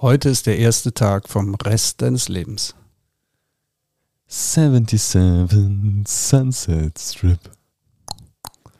Heute 0.00 0.28
ist 0.28 0.46
der 0.46 0.56
erste 0.58 0.94
Tag 0.94 1.28
vom 1.28 1.56
Rest 1.56 2.02
deines 2.02 2.28
Lebens. 2.28 2.76
77 4.28 6.06
Sunset 6.06 6.96
Strip. 6.96 7.40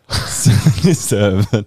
77. 0.09 1.67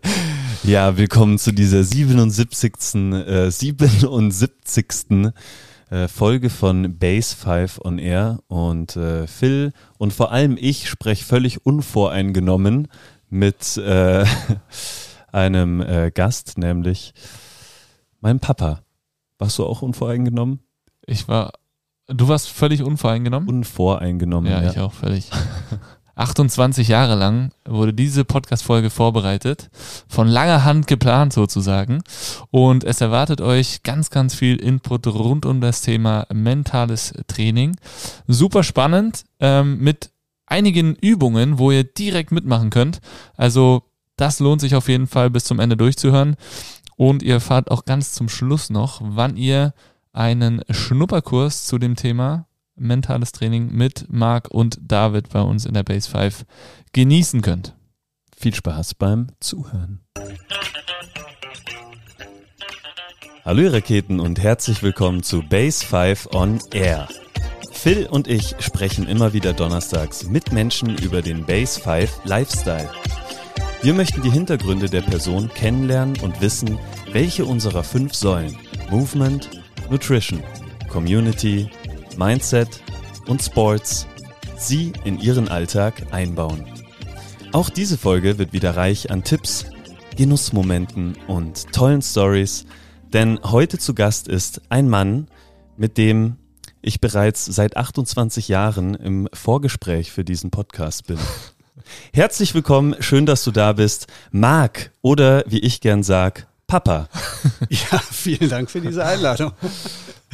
Ja, 0.63 0.95
willkommen 0.95 1.37
zu 1.37 1.51
dieser 1.51 1.83
77. 1.83 2.95
Äh, 3.11 3.51
77. 3.51 4.95
Äh, 5.89 6.07
Folge 6.07 6.49
von 6.49 6.97
Base 6.97 7.36
5 7.36 7.81
on 7.83 7.99
Air. 7.99 8.39
Und 8.47 8.95
äh, 8.95 9.27
Phil 9.27 9.73
und 9.97 10.13
vor 10.13 10.31
allem 10.31 10.55
ich 10.57 10.88
spreche 10.88 11.25
völlig 11.25 11.65
unvoreingenommen 11.65 12.88
mit 13.29 13.75
äh, 13.75 14.23
einem 15.33 15.81
äh, 15.81 16.09
Gast, 16.09 16.57
nämlich 16.57 17.13
meinem 18.21 18.39
Papa. 18.39 18.81
Warst 19.42 19.58
du 19.58 19.66
auch 19.66 19.82
unvoreingenommen? 19.82 20.60
Ich 21.04 21.28
war, 21.28 21.54
du 22.05 22.27
warst 22.27 22.48
völlig 22.49 22.84
unvoreingenommen? 22.84 23.49
Unvoreingenommen. 23.49 24.52
Ja, 24.52 24.70
ich 24.70 24.77
auch 24.77 24.94
völlig. 24.94 25.32
28 26.16 26.88
Jahre 26.88 27.16
lang 27.16 27.52
wurde 27.68 27.91
diese 27.91 28.23
Podcast-Folge 28.23 28.91
vorbereitet, 28.91 29.72
von 30.08 30.27
langer 30.27 30.63
Hand 30.63 30.85
geplant 30.85 31.34
sozusagen. 31.34 32.04
Und 32.52 32.84
es 32.84 33.02
erwartet 33.02 33.41
euch 33.41 33.82
ganz, 33.82 34.12
ganz 34.12 34.35
viel 34.35 34.58
Input 34.58 35.08
rund 35.08 35.48
um 35.48 35.60
das 35.60 35.82
Thema 35.82 36.27
mentales 36.32 37.12
Training. 37.26 37.76
Super 38.27 38.62
spannend, 38.62 39.23
ähm, 39.40 39.80
mit 39.80 40.12
einigen 40.46 40.94
Übungen, 40.94 41.58
wo 41.58 41.71
ihr 41.71 41.84
direkt 41.84 42.32
mitmachen 42.32 42.70
könnt. 42.70 42.99
Also 43.35 43.82
das 44.18 44.40
lohnt 44.40 44.62
sich 44.62 44.76
auf 44.76 44.88
jeden 44.88 45.08
Fall 45.08 45.32
bis 45.32 45.46
zum 45.46 45.60
Ende 45.60 45.76
durchzuhören. 45.76 46.35
Und 47.02 47.23
ihr 47.23 47.34
erfahrt 47.34 47.72
auch 47.72 47.86
ganz 47.86 48.14
zum 48.14 48.30
Schluss 48.30 48.70
noch, 48.70 49.02
wann 49.04 49.36
ihr 49.36 49.73
einen 50.14 50.62
Schnupperkurs 50.70 51.66
zu 51.66 51.80
dem 51.80 51.96
Thema 51.96 52.46
mentales 52.76 53.32
Training 53.32 53.71
mit 53.71 54.05
Marc 54.10 54.49
und 54.52 54.77
David 54.80 55.30
bei 55.30 55.41
uns 55.41 55.66
in 55.66 55.74
der 55.74 55.82
Base 55.82 56.08
5 56.08 56.46
genießen 56.93 57.41
könnt. 57.41 57.76
Viel 58.38 58.54
Spaß 58.54 58.93
beim 58.93 59.30
Zuhören. 59.40 60.02
Hallo 63.43 63.68
Raketen 63.71 64.19
und 64.19 64.40
herzlich 64.40 64.84
willkommen 64.84 65.24
zu 65.24 65.41
Base 65.41 65.84
5 65.84 66.28
on 66.36 66.59
Air. 66.72 67.08
Phil 67.72 68.06
und 68.06 68.28
ich 68.28 68.53
sprechen 68.59 69.08
immer 69.08 69.34
wieder 69.34 69.53
donnerstags 69.53 70.28
mit 70.28 70.52
Menschen 70.52 71.00
über 71.00 71.24
den 71.24 71.47
Base 71.47 71.80
5 71.81 72.25
Lifestyle. 72.25 72.91
Wir 73.84 73.96
möchten 73.96 74.22
die 74.22 74.29
Hintergründe 74.29 74.91
der 74.91 75.01
Person 75.01 75.50
kennenlernen 75.50 76.19
und 76.19 76.40
wissen, 76.40 76.78
welche 77.12 77.46
unserer 77.46 77.84
fünf 77.84 78.13
Säulen 78.13 78.56
Movement, 78.91 79.50
Nutrition, 79.90 80.44
Community, 80.88 81.68
Mindset 82.16 82.84
und 83.25 83.41
Sports 83.41 84.06
Sie 84.56 84.94
in 85.03 85.19
Ihren 85.19 85.47
Alltag 85.47 86.13
einbauen. 86.13 86.63
Auch 87.53 87.72
diese 87.72 87.97
Folge 87.97 88.38
wird 88.38 88.53
wieder 88.53 88.78
reich 88.78 89.09
an 89.09 89.24
Tipps, 89.24 89.66
Genussmomenten 90.16 91.18
und 91.25 91.74
tollen 91.74 92.03
Stories, 92.03 92.68
denn 93.12 93.40
heute 93.44 93.79
zu 93.79 93.96
Gast 93.96 94.28
ist 94.28 94.62
ein 94.69 94.90
Mann, 94.90 95.28
mit 95.75 95.97
dem 95.97 96.35
ich 96.84 97.02
bereits 97.02 97.46
seit 97.46 97.78
28 97.78 98.47
Jahren 98.47 98.94
im 98.94 99.28
Vorgespräch 99.34 100.12
für 100.12 100.24
diesen 100.24 100.52
Podcast 100.52 101.07
bin. 101.07 101.18
Herzlich 102.13 102.53
willkommen, 102.53 102.96
schön, 103.00 103.25
dass 103.25 103.44
du 103.44 103.51
da 103.51 103.74
bist. 103.74 104.07
Marc 104.31 104.91
oder 105.01 105.44
wie 105.47 105.59
ich 105.59 105.81
gern 105.81 106.03
sag, 106.03 106.47
Papa. 106.68 107.09
Ja, 107.69 108.00
vielen 108.00 108.50
Dank 108.50 108.69
für 108.69 108.81
diese 108.81 109.06
Einladung. 109.06 109.51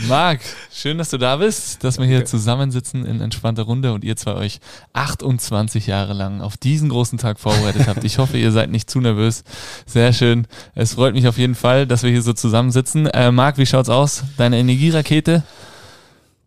Marc, 0.07 0.41
schön, 0.71 0.99
dass 0.99 1.09
du 1.09 1.17
da 1.17 1.37
bist, 1.37 1.83
dass 1.83 1.97
wir 1.97 2.05
hier 2.05 2.25
zusammensitzen 2.25 3.05
in 3.05 3.19
entspannter 3.19 3.63
Runde 3.63 3.93
und 3.93 4.03
ihr 4.03 4.15
zwei 4.15 4.35
euch 4.35 4.59
28 4.93 5.87
Jahre 5.87 6.13
lang 6.13 6.41
auf 6.41 6.55
diesen 6.55 6.89
großen 6.89 7.17
Tag 7.17 7.39
vorbereitet 7.39 7.87
habt. 7.87 8.03
Ich 8.03 8.19
hoffe, 8.19 8.37
ihr 8.37 8.51
seid 8.51 8.69
nicht 8.69 8.89
zu 8.89 9.01
nervös. 9.01 9.43
Sehr 9.87 10.13
schön. 10.13 10.45
Es 10.75 10.93
freut 10.93 11.15
mich 11.15 11.27
auf 11.27 11.39
jeden 11.39 11.55
Fall, 11.55 11.87
dass 11.87 12.03
wir 12.03 12.11
hier 12.11 12.21
so 12.21 12.33
zusammensitzen. 12.33 13.07
Äh, 13.07 13.31
Marc, 13.31 13.57
wie 13.57 13.65
schaut's 13.65 13.89
aus? 13.89 14.23
Deine 14.37 14.59
Energierakete? 14.59 15.43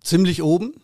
Ziemlich 0.01 0.43
oben. 0.43 0.75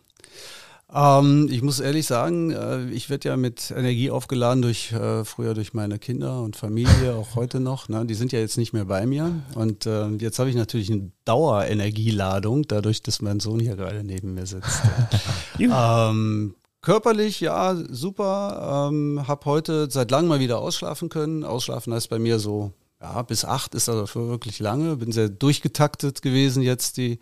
Ähm, 0.93 1.49
ich 1.51 1.61
muss 1.61 1.81
ehrlich 1.81 2.07
sagen, 2.07 2.51
äh, 2.51 2.85
ich 2.89 3.09
werde 3.09 3.29
ja 3.29 3.37
mit 3.37 3.71
Energie 3.71 4.09
aufgeladen 4.09 4.61
durch 4.61 4.93
äh, 4.93 5.25
früher 5.25 5.53
durch 5.53 5.73
meine 5.73 5.99
Kinder 5.99 6.41
und 6.41 6.55
Familie, 6.55 7.15
auch 7.19 7.35
heute 7.35 7.59
noch. 7.59 7.89
Ne? 7.89 8.05
Die 8.05 8.13
sind 8.13 8.31
ja 8.31 8.39
jetzt 8.39 8.57
nicht 8.57 8.71
mehr 8.71 8.85
bei 8.85 9.05
mir. 9.05 9.41
Und 9.55 9.85
äh, 9.85 10.07
jetzt 10.15 10.39
habe 10.39 10.49
ich 10.49 10.55
natürlich 10.55 10.89
eine 10.91 11.11
Dauerenergieladung, 11.25 12.63
dadurch, 12.67 13.03
dass 13.03 13.21
mein 13.21 13.41
Sohn 13.41 13.59
hier 13.59 13.75
gerade 13.75 14.03
neben 14.03 14.33
mir 14.33 14.45
sitzt. 14.45 14.81
ähm, 15.59 16.55
körperlich, 16.81 17.41
ja, 17.41 17.75
super. 17.89 18.89
Ähm, 18.89 19.27
habe 19.27 19.45
heute 19.45 19.89
seit 19.91 20.09
langem 20.09 20.29
mal 20.29 20.39
wieder 20.39 20.59
ausschlafen 20.59 21.09
können. 21.09 21.43
Ausschlafen 21.43 21.93
heißt 21.93 22.09
bei 22.09 22.19
mir 22.19 22.39
so, 22.39 22.71
ja, 23.01 23.21
bis 23.23 23.43
acht 23.43 23.75
ist 23.75 23.89
also 23.89 24.07
für 24.07 24.29
wirklich 24.29 24.59
lange. 24.59 24.95
Bin 24.95 25.11
sehr 25.11 25.27
durchgetaktet 25.27 26.21
gewesen 26.21 26.63
jetzt 26.63 26.95
die 26.95 27.19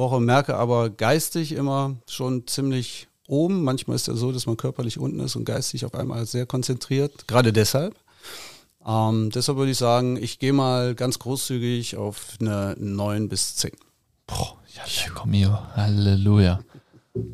Woche, 0.00 0.20
merke 0.20 0.56
aber 0.56 0.90
geistig 0.90 1.52
immer 1.52 1.94
schon 2.08 2.46
ziemlich 2.48 3.06
oben. 3.28 3.62
Manchmal 3.62 3.94
ist 3.94 4.08
ja 4.08 4.14
so, 4.14 4.32
dass 4.32 4.46
man 4.46 4.56
körperlich 4.56 4.98
unten 4.98 5.20
ist 5.20 5.36
und 5.36 5.44
geistig 5.44 5.84
auf 5.84 5.94
einmal 5.94 6.26
sehr 6.26 6.46
konzentriert, 6.46 7.28
gerade 7.28 7.52
deshalb. 7.52 7.94
Ähm, 8.84 9.30
deshalb 9.30 9.58
würde 9.58 9.70
ich 9.70 9.78
sagen, 9.78 10.16
ich 10.16 10.38
gehe 10.38 10.52
mal 10.52 10.94
ganz 10.94 11.18
großzügig 11.18 11.96
auf 11.96 12.38
eine 12.40 12.74
9 12.78 13.28
bis 13.28 13.56
10. 13.56 13.72
Boah, 14.26 14.56
ja, 14.74 14.82
komm 15.14 15.32
hier. 15.32 15.62
Halleluja. 15.76 16.60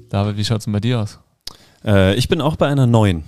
David, 0.09 0.37
wie 0.37 0.45
schaut 0.45 0.59
es 0.59 0.65
denn 0.65 0.73
bei 0.73 0.81
dir 0.81 1.01
aus? 1.01 1.19
Äh, 1.85 2.15
ich 2.17 2.29
bin 2.29 2.41
auch 2.41 2.57
bei 2.57 2.67
einer 2.67 2.87
9. 2.87 3.25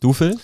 Du, 0.00 0.12
Phil? 0.12 0.38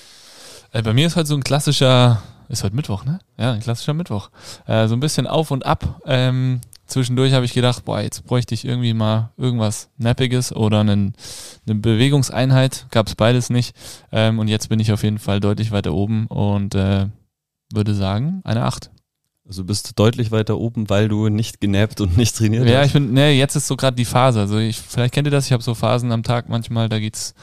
Äh, 0.72 0.82
bei 0.82 0.94
mir 0.94 1.06
ist 1.06 1.16
halt 1.16 1.26
so 1.26 1.34
ein 1.34 1.44
klassischer, 1.44 2.22
ist 2.48 2.64
heute 2.64 2.74
Mittwoch, 2.74 3.04
ne? 3.04 3.20
Ja, 3.36 3.52
ein 3.52 3.60
klassischer 3.60 3.92
Mittwoch. 3.92 4.30
Äh, 4.66 4.88
so 4.88 4.94
ein 4.94 5.00
bisschen 5.00 5.26
auf 5.26 5.50
und 5.50 5.66
ab. 5.66 6.00
Ähm, 6.06 6.60
zwischendurch 6.92 7.32
habe 7.32 7.44
ich 7.44 7.52
gedacht, 7.54 7.84
boah, 7.84 8.00
jetzt 8.00 8.24
bräuchte 8.24 8.54
ich 8.54 8.64
irgendwie 8.64 8.94
mal 8.94 9.32
irgendwas 9.36 9.90
Nappiges 9.98 10.54
oder 10.54 10.80
einen, 10.80 11.14
eine 11.66 11.74
Bewegungseinheit. 11.76 12.86
Gab 12.90 13.08
es 13.08 13.14
beides 13.14 13.50
nicht. 13.50 13.74
Ähm, 14.12 14.38
und 14.38 14.48
jetzt 14.48 14.68
bin 14.68 14.80
ich 14.80 14.92
auf 14.92 15.02
jeden 15.02 15.18
Fall 15.18 15.40
deutlich 15.40 15.72
weiter 15.72 15.92
oben 15.92 16.26
und 16.26 16.74
äh, 16.74 17.06
würde 17.72 17.94
sagen, 17.94 18.40
eine 18.44 18.64
8. 18.64 18.90
Also 19.46 19.64
bist 19.64 19.88
du 19.88 19.92
deutlich 19.94 20.30
weiter 20.30 20.56
oben, 20.58 20.88
weil 20.88 21.08
du 21.08 21.28
nicht 21.28 21.60
genappt 21.60 22.00
und 22.00 22.16
nicht 22.16 22.36
trainiert 22.36 22.68
Ja, 22.68 22.78
hast. 22.78 22.86
ich 22.88 22.92
bin, 22.92 23.12
ne, 23.12 23.32
jetzt 23.32 23.56
ist 23.56 23.66
so 23.66 23.76
gerade 23.76 23.96
die 23.96 24.04
Phase. 24.04 24.40
Also 24.40 24.58
ich, 24.58 24.78
vielleicht 24.78 25.12
kennt 25.12 25.26
ihr 25.26 25.32
das, 25.32 25.46
ich 25.46 25.52
habe 25.52 25.62
so 25.62 25.74
Phasen 25.74 26.12
am 26.12 26.22
Tag 26.22 26.48
manchmal, 26.48 26.88
da 26.88 26.98
geht's 27.00 27.34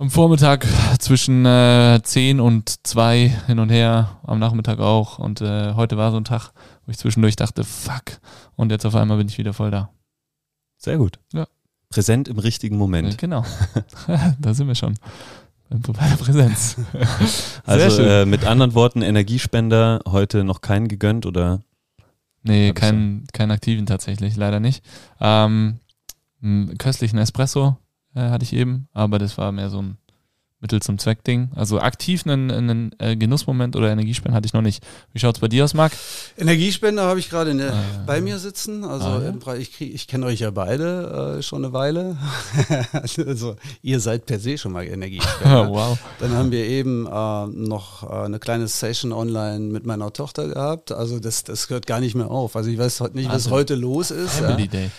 am 0.00 0.10
Vormittag 0.10 0.66
zwischen 0.98 1.44
äh, 1.44 2.00
10 2.02 2.40
und 2.40 2.86
2 2.86 3.36
hin 3.46 3.58
und 3.58 3.68
her, 3.68 4.18
am 4.22 4.38
Nachmittag 4.38 4.78
auch. 4.78 5.18
Und 5.18 5.42
äh, 5.42 5.74
heute 5.74 5.98
war 5.98 6.10
so 6.10 6.16
ein 6.16 6.24
Tag, 6.24 6.52
wo 6.86 6.90
ich 6.90 6.96
zwischendurch 6.96 7.36
dachte, 7.36 7.64
fuck. 7.64 8.18
Und 8.56 8.72
jetzt 8.72 8.86
auf 8.86 8.94
einmal 8.94 9.18
bin 9.18 9.28
ich 9.28 9.36
wieder 9.36 9.52
voll 9.52 9.70
da. 9.70 9.90
Sehr 10.78 10.96
gut. 10.96 11.18
Ja. 11.34 11.46
Präsent 11.90 12.28
im 12.28 12.38
richtigen 12.38 12.78
Moment. 12.78 13.12
Äh, 13.12 13.16
genau. 13.18 13.44
da 14.38 14.54
sind 14.54 14.68
wir 14.68 14.74
schon. 14.74 14.94
Bei 15.68 16.08
der 16.08 16.16
Präsenz. 16.16 16.76
Also 17.66 18.02
äh, 18.02 18.24
mit 18.24 18.46
anderen 18.46 18.74
Worten, 18.74 19.02
Energiespender 19.02 20.00
heute 20.08 20.44
noch 20.44 20.62
keinen 20.62 20.88
gegönnt 20.88 21.26
oder? 21.26 21.60
Nee, 22.42 22.72
keinen 22.72 23.26
keinen 23.32 23.50
aktiven 23.50 23.84
tatsächlich, 23.84 24.34
leider 24.34 24.58
nicht. 24.60 24.82
Ähm, 25.20 25.78
köstlichen 26.78 27.18
Espresso 27.18 27.76
äh, 28.14 28.20
hatte 28.30 28.44
ich 28.44 28.52
eben, 28.52 28.88
aber 28.92 29.18
das 29.18 29.36
war 29.38 29.52
mehr 29.52 29.70
so 29.70 29.80
ein 29.82 29.96
Mittel 30.62 30.82
zum 30.82 30.98
Zweck-Ding. 30.98 31.52
Also 31.54 31.80
aktiv 31.80 32.26
einen, 32.26 32.50
einen 32.50 32.94
äh, 32.98 33.16
Genussmoment 33.16 33.76
oder 33.76 33.90
Energiespenden 33.90 34.34
hatte 34.34 34.44
ich 34.44 34.52
noch 34.52 34.60
nicht. 34.60 34.84
Wie 35.14 35.18
schaut's 35.18 35.38
bei 35.38 35.48
dir 35.48 35.64
aus, 35.64 35.72
Marc? 35.72 35.92
Energiespender 36.36 37.04
habe 37.04 37.18
ich 37.18 37.30
gerade 37.30 37.50
Ah. 37.72 38.02
bei 38.06 38.20
mir 38.20 38.38
sitzen. 38.38 38.84
Also 38.84 39.06
Ah, 39.06 39.22
ja? 39.22 39.54
ich, 39.54 39.72
krieg- 39.72 39.94
ich 39.94 40.06
kenne 40.06 40.26
euch 40.26 40.40
ja 40.40 40.50
beide 40.50 41.38
äh, 41.38 41.42
schon 41.42 41.64
eine 41.64 41.72
Weile. 41.72 42.18
also 42.92 43.56
ihr 43.82 44.00
seid 44.00 44.26
per 44.26 44.38
se 44.38 44.58
schon 44.58 44.72
mal 44.72 44.84
Energiespender. 44.84 45.70
wow. 45.70 45.98
Dann 46.18 46.32
haben 46.32 46.50
wir 46.50 46.66
eben 46.66 47.06
äh, 47.06 47.46
noch 47.46 48.02
äh, 48.02 48.24
eine 48.26 48.38
kleine 48.38 48.68
Session 48.68 49.12
online 49.12 49.60
mit 49.60 49.86
meiner 49.86 50.12
Tochter 50.12 50.46
gehabt. 50.48 50.92
Also 50.92 51.20
das, 51.20 51.42
das 51.44 51.70
hört 51.70 51.86
gar 51.86 52.00
nicht 52.00 52.14
mehr 52.14 52.30
auf. 52.30 52.54
Also 52.54 52.68
ich 52.68 52.76
weiß 52.78 53.00
heute 53.00 53.16
nicht, 53.16 53.28
was 53.28 53.34
Wahnsinn. 53.46 53.52
heute 53.52 53.74
los 53.76 54.10
ist. 54.10 54.40
Ja. 54.40 54.48
Family 54.48 54.68
Day. 54.68 54.90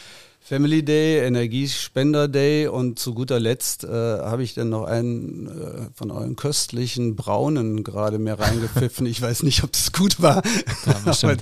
Family 0.51 0.83
Day, 0.83 1.19
Energiespender 1.25 2.27
Day 2.27 2.67
und 2.67 2.99
zu 2.99 3.13
guter 3.13 3.39
Letzt 3.39 3.85
äh, 3.85 3.87
habe 3.87 4.43
ich 4.43 4.53
dann 4.53 4.67
noch 4.67 4.83
einen 4.83 5.47
äh, 5.47 5.51
von 5.95 6.11
euren 6.11 6.35
köstlichen 6.35 7.15
Braunen 7.15 7.85
gerade 7.85 8.19
mehr 8.19 8.37
reingepfiffen. 8.37 9.05
Ich 9.05 9.21
weiß 9.21 9.43
nicht, 9.43 9.63
ob 9.63 9.71
das 9.71 9.93
gut 9.93 10.21
war, 10.21 10.43
Ja, 10.85 11.13
aber 11.23 11.37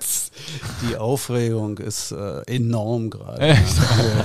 die 0.87 0.95
Aufregung 0.95 1.79
ist 1.79 2.11
äh, 2.11 2.41
enorm 2.45 3.09
gerade. 3.09 3.47
Ja, 3.47 3.55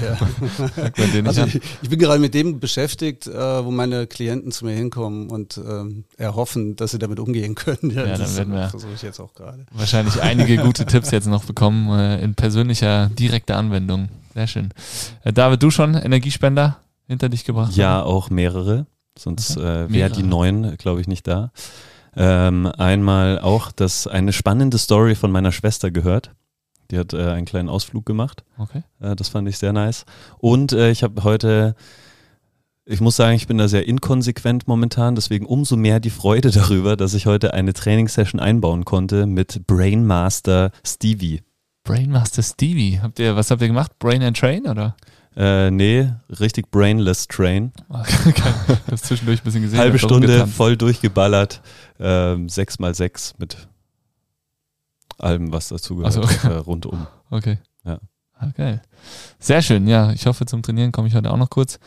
ja. 0.05 1.23
Also 1.25 1.45
ich, 1.47 1.61
ich 1.81 1.89
bin 1.89 1.99
gerade 1.99 2.19
mit 2.21 2.35
dem 2.35 2.61
beschäftigt, 2.61 3.27
äh, 3.27 3.65
wo 3.65 3.71
meine 3.71 4.07
Klienten 4.07 4.53
zu 4.53 4.67
mir 4.67 4.75
hinkommen 4.75 5.31
und 5.31 5.57
ähm, 5.67 6.05
erhoffen, 6.19 6.77
dass 6.77 6.91
sie 6.91 6.99
damit 6.99 7.21
umgehen 7.21 7.55
können. 7.55 7.91
Ja, 7.91 8.05
dann 8.05 8.19
das 8.21 8.37
werden 8.37 8.53
wir- 8.53 8.69
versuche 8.69 8.93
ich 8.95 9.01
jetzt 9.01 9.19
auch 9.19 9.33
gerade. 9.33 9.65
Wahrscheinlich 9.73 10.21
einige 10.21 10.59
gute 10.59 10.85
Tipps 10.85 11.11
jetzt 11.11 11.27
noch 11.27 11.45
bekommen 11.47 11.89
äh, 11.99 12.23
in 12.23 12.35
persönlicher, 12.35 13.09
direkter 13.19 13.57
Anwendung. 13.57 14.11
Sehr 14.35 14.47
schön. 14.47 14.71
Äh, 15.23 15.33
David, 15.33 15.63
du 15.63 15.71
schon 15.71 15.95
Energiespender 15.95 16.79
hinter 17.07 17.29
dich 17.29 17.45
gebracht? 17.45 17.77
Ja, 17.77 18.03
auch 18.03 18.31
mehrere. 18.31 18.87
Sonst 19.17 19.57
äh, 19.57 19.91
wäre 19.93 20.11
die 20.11 20.25
neun, 20.25 20.77
glaube 20.77 21.01
ich, 21.01 21.07
nicht 21.07 21.27
da. 21.29 21.53
Ähm, 22.17 22.67
einmal 22.67 23.39
auch 23.39 23.71
das 23.73 24.07
eine 24.07 24.33
spannende 24.33 24.79
Story 24.79 25.15
von 25.15 25.31
meiner 25.31 25.53
Schwester 25.53 25.91
gehört. 25.91 26.33
Die 26.91 26.99
hat 26.99 27.13
äh, 27.13 27.31
einen 27.31 27.47
kleinen 27.47 27.69
Ausflug 27.69 28.07
gemacht. 28.07 28.45
Okay. 28.59 28.83
Äh, 29.01 29.17
das 29.17 29.29
fand 29.29 29.49
ich 29.49 29.59
sehr 29.59 29.73
nice. 29.73 30.05
Und 30.39 30.73
äh, 30.73 30.91
ich 30.91 31.03
habe 31.03 31.23
heute, 31.25 31.75
ich 32.85 33.01
muss 33.01 33.17
sagen, 33.17 33.37
ich 33.37 33.47
bin 33.47 33.59
da 33.59 33.69
sehr 33.69 33.87
inkonsequent 33.87 34.69
momentan, 34.69 35.15
deswegen 35.15 35.47
umso 35.47 35.77
mehr 35.77 36.01
die 36.01 36.11
Freude 36.11 36.51
darüber, 36.53 36.97
dass 36.97 37.15
ich 37.15 37.27
heute 37.27 37.55
eine 37.55 37.73
Trainingssession 37.73 38.41
einbauen 38.41 38.85
konnte 38.85 39.27
mit 39.27 39.67
Brainmaster 39.67 40.73
Stevie. 40.85 41.43
Brainmaster 41.85 42.43
Stevie. 42.43 43.01
Habt 43.01 43.19
ihr, 43.19 43.37
was 43.37 43.51
habt 43.51 43.61
ihr 43.63 43.69
gemacht? 43.69 43.99
Brain 43.99 44.23
and 44.23 44.37
Train 44.37 44.67
oder? 44.67 44.97
Äh, 45.37 45.71
nee, 45.71 46.11
richtig 46.41 46.71
brainless 46.71 47.27
Train. 47.29 47.73
ich 48.09 48.45
habe 48.45 48.97
zwischendurch 48.97 49.41
ein 49.41 49.45
bisschen 49.45 49.63
gesehen. 49.63 49.79
Halbe 49.79 49.99
Stunde 49.99 50.47
voll 50.47 50.77
durchgeballert. 50.77 51.61
Ähm, 51.99 52.49
sechs 52.49 52.79
mal 52.79 52.95
sechs 52.95 53.35
mit 53.39 53.69
allem, 55.19 55.53
was 55.53 55.69
dazugehört, 55.69 56.13
so. 56.13 56.23
äh, 56.23 56.57
rundum. 56.57 57.07
Okay. 57.31 57.59
Ah, 58.49 58.53
geil. 58.57 58.83
Sehr 59.39 59.61
schön, 59.61 59.87
ja. 59.87 60.13
Ich 60.13 60.27
hoffe, 60.27 60.47
zum 60.47 60.63
Trainieren 60.63 60.91
komme 60.91 61.09
ich 61.09 61.15
heute 61.15 61.31
auch 61.31 61.37
noch 61.37 61.51
kurz. 61.51 61.79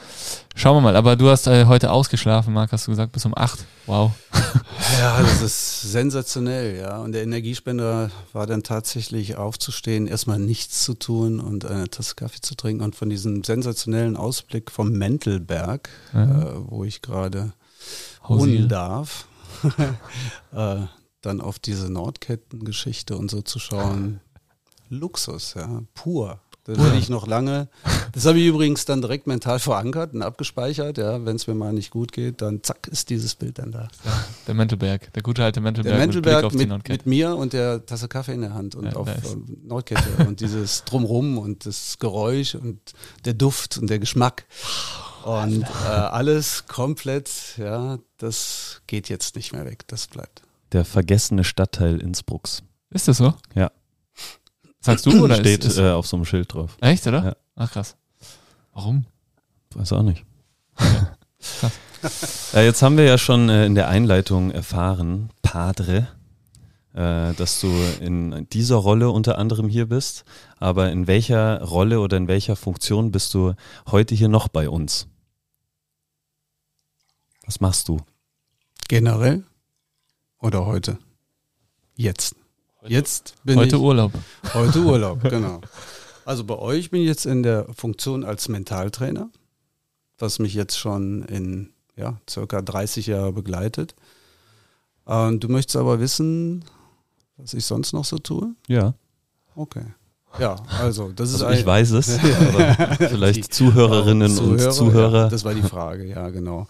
Schauen 0.56 0.78
wir 0.78 0.82
mal. 0.82 0.96
Aber 0.96 1.16
du 1.16 1.30
hast 1.30 1.48
äh, 1.48 1.66
heute 1.66 1.92
ausgeschlafen, 1.92 2.54
Marc, 2.54 2.72
hast 2.72 2.86
du 2.86 2.92
gesagt, 2.92 3.12
bis 3.12 3.26
um 3.26 3.34
acht. 3.36 3.66
Wow. 3.86 4.12
Ja, 5.00 5.22
das 5.22 5.42
ist 5.42 5.82
sensationell, 5.92 6.78
ja. 6.78 7.00
Und 7.00 7.12
der 7.12 7.24
Energiespender 7.24 8.10
war 8.32 8.48
dann 8.48 8.64
tatsächlich 8.64 9.36
aufzustehen, 9.36 10.08
erstmal 10.08 10.40
nichts 10.40 10.84
zu 10.84 10.94
tun 10.94 11.40
und 11.40 11.66
eine 11.66 11.90
Tasse 11.90 12.16
Kaffee 12.16 12.40
zu 12.42 12.56
trinken 12.56 12.84
und 12.84 12.96
von 12.96 13.10
diesem 13.10 13.44
sensationellen 13.44 14.16
Ausblick 14.16 14.72
vom 14.72 14.92
Mentelberg, 14.92 15.90
Ja. 16.14 16.24
äh, 16.24 16.54
wo 16.70 16.84
ich 16.84 17.02
gerade 17.02 17.52
wohnen 18.26 18.70
darf, 18.70 19.28
äh, 20.54 20.78
dann 21.22 21.42
auf 21.42 21.60
diese 21.60 21.92
Nordkettengeschichte 21.92 23.18
und 23.18 23.30
so 23.30 23.42
zu 23.42 23.60
schauen. 23.60 24.22
Luxus, 24.90 25.54
ja, 25.56 25.82
pur. 25.96 26.40
Das 26.68 26.78
werde 26.78 26.98
ich 26.98 27.08
noch 27.08 27.26
lange. 27.28 27.70
Das 28.12 28.26
habe 28.26 28.40
ich 28.40 28.46
übrigens 28.46 28.84
dann 28.84 29.02
direkt 29.02 29.26
mental 29.26 29.58
verankert 29.60 30.14
und 30.14 30.22
abgespeichert. 30.22 30.98
Ja, 30.98 31.26
wenn 31.26 31.38
es 31.38 31.48
mir 31.48 31.54
mal 31.56 31.72
nicht 31.72 31.92
gut 31.92 32.12
geht, 32.12 32.42
dann 32.42 32.62
zack 32.62 32.88
ist 32.88 33.10
dieses 33.10 33.36
Bild 33.36 33.58
dann 33.58 33.72
da. 33.72 33.88
Der 34.48 34.54
Mentelberg, 34.54 35.14
der 35.14 35.24
gute 35.24 35.44
alte 35.44 35.62
Mentelberg. 35.62 35.96
Der 35.98 36.06
mit 36.06 36.14
Mentelberg 36.16 36.54
mit, 36.54 36.68
Nordkette. 36.70 36.98
mit 37.00 37.06
mir 37.06 37.36
und 37.38 37.54
der 37.54 37.86
Tasse 37.86 38.10
Kaffee 38.10 38.34
in 38.34 38.42
der 38.42 38.54
Hand 38.54 38.76
und 38.76 38.86
Ja, 38.86 38.94
auf 38.98 39.08
nice. 39.08 39.34
ähm, 39.34 39.58
Nordkette 39.64 40.28
und 40.28 40.42
dieses 40.42 40.84
Drumrum 40.86 41.38
und 41.38 41.66
das 41.66 41.98
Geräusch 42.00 42.56
und 42.56 42.80
der 43.24 43.34
Duft 43.34 43.78
und 43.78 43.90
der 43.90 44.00
Geschmack 44.00 44.46
und 45.24 45.64
äh, 45.64 45.88
alles 45.88 46.68
komplett, 46.68 47.30
ja, 47.58 47.98
das 48.18 48.82
geht 48.88 49.10
jetzt 49.10 49.36
nicht 49.36 49.54
mehr 49.54 49.66
weg, 49.66 49.88
das 49.88 50.08
bleibt. 50.08 50.42
Der 50.74 50.84
vergessene 50.86 51.44
Stadtteil 51.44 52.02
Innsbrucks. 52.02 52.62
Ist 52.90 53.08
das 53.08 53.18
so? 53.18 53.34
Ja. 53.56 53.72
Sagst 54.88 55.06
du 55.06 55.24
oder 55.24 55.36
Steht 55.36 55.66
ist, 55.66 55.74
ist, 55.74 55.78
äh, 55.80 55.92
auf 55.92 56.08
so 56.08 56.16
einem 56.16 56.26
Schild 56.26 56.54
drauf. 56.54 56.78
Echt, 56.80 57.06
oder? 57.08 57.24
Ja. 57.24 57.36
Ach 57.56 57.72
krass. 57.72 57.98
Warum? 58.74 59.06
Weiß 59.76 59.92
auch 59.94 60.04
nicht. 60.04 60.26
Krass. 60.76 61.74
Äh, 62.54 62.64
jetzt 62.64 62.84
haben 62.84 62.96
wir 62.96 63.06
ja 63.06 63.18
schon 63.18 63.50
äh, 63.50 63.66
in 63.66 63.74
der 63.74 63.88
Einleitung 63.88 64.52
erfahren, 64.52 65.32
Padre, 65.42 66.08
äh, 66.94 67.34
dass 67.34 67.60
du 67.60 67.68
in 68.00 68.48
dieser 68.54 68.76
Rolle 68.76 69.10
unter 69.10 69.38
anderem 69.40 69.68
hier 69.68 69.88
bist. 69.88 70.24
Aber 70.58 70.92
in 70.92 71.08
welcher 71.08 71.62
Rolle 71.64 72.00
oder 72.00 72.16
in 72.18 72.28
welcher 72.28 72.56
Funktion 72.56 73.12
bist 73.12 73.34
du 73.34 73.56
heute 73.90 74.14
hier 74.14 74.30
noch 74.30 74.48
bei 74.48 74.70
uns? 74.70 75.08
Was 77.46 77.60
machst 77.60 77.88
du? 77.88 78.00
Generell 78.88 79.44
oder 80.40 80.66
heute? 80.66 81.00
Jetzt. 81.96 82.36
Jetzt 82.90 83.36
bin 83.44 83.58
Heute 83.58 83.76
ich 83.76 83.82
Urlaub. 83.82 84.12
heute 84.54 84.80
Urlaub, 84.84 85.22
genau. 85.24 85.62
Also 86.26 86.44
bei 86.44 86.58
euch 86.58 86.90
bin 86.92 87.02
ich 87.02 87.08
jetzt 87.08 87.26
in 87.26 87.44
der 87.44 87.66
Funktion 87.74 88.24
als 88.26 88.50
Mentaltrainer, 88.50 89.30
was 90.18 90.40
mich 90.40 90.54
jetzt 90.54 90.78
schon 90.78 91.24
in 91.24 91.70
ja, 91.96 92.18
circa 92.30 92.62
30 92.62 93.08
Jahre 93.08 93.32
begleitet. 93.34 93.96
Und 95.06 95.44
du 95.44 95.48
möchtest 95.50 95.78
aber 95.78 96.00
wissen, 96.00 96.66
was 97.38 97.54
ich 97.54 97.66
sonst 97.66 97.94
noch 97.94 98.06
so 98.06 98.18
tue? 98.18 98.54
Ja. 98.68 98.94
Okay. 99.56 99.84
Ja, 100.40 100.58
also 100.82 101.12
das 101.16 101.32
ist 101.34 101.42
Also 101.42 101.58
ich 101.60 101.66
weiß 101.66 101.92
es, 101.92 102.20
aber 102.20 102.96
vielleicht 103.08 103.46
Die- 103.46 103.50
Zuhörerinnen 103.50 104.30
Zuhörer, 104.36 104.66
und 104.68 104.74
Zuhörer. 104.74 105.24
Ja, 105.24 105.30
das 105.30 105.44
war 105.46 105.54
die 105.54 105.62
Frage, 105.64 106.06
ja, 106.06 106.30
genau. 106.30 106.68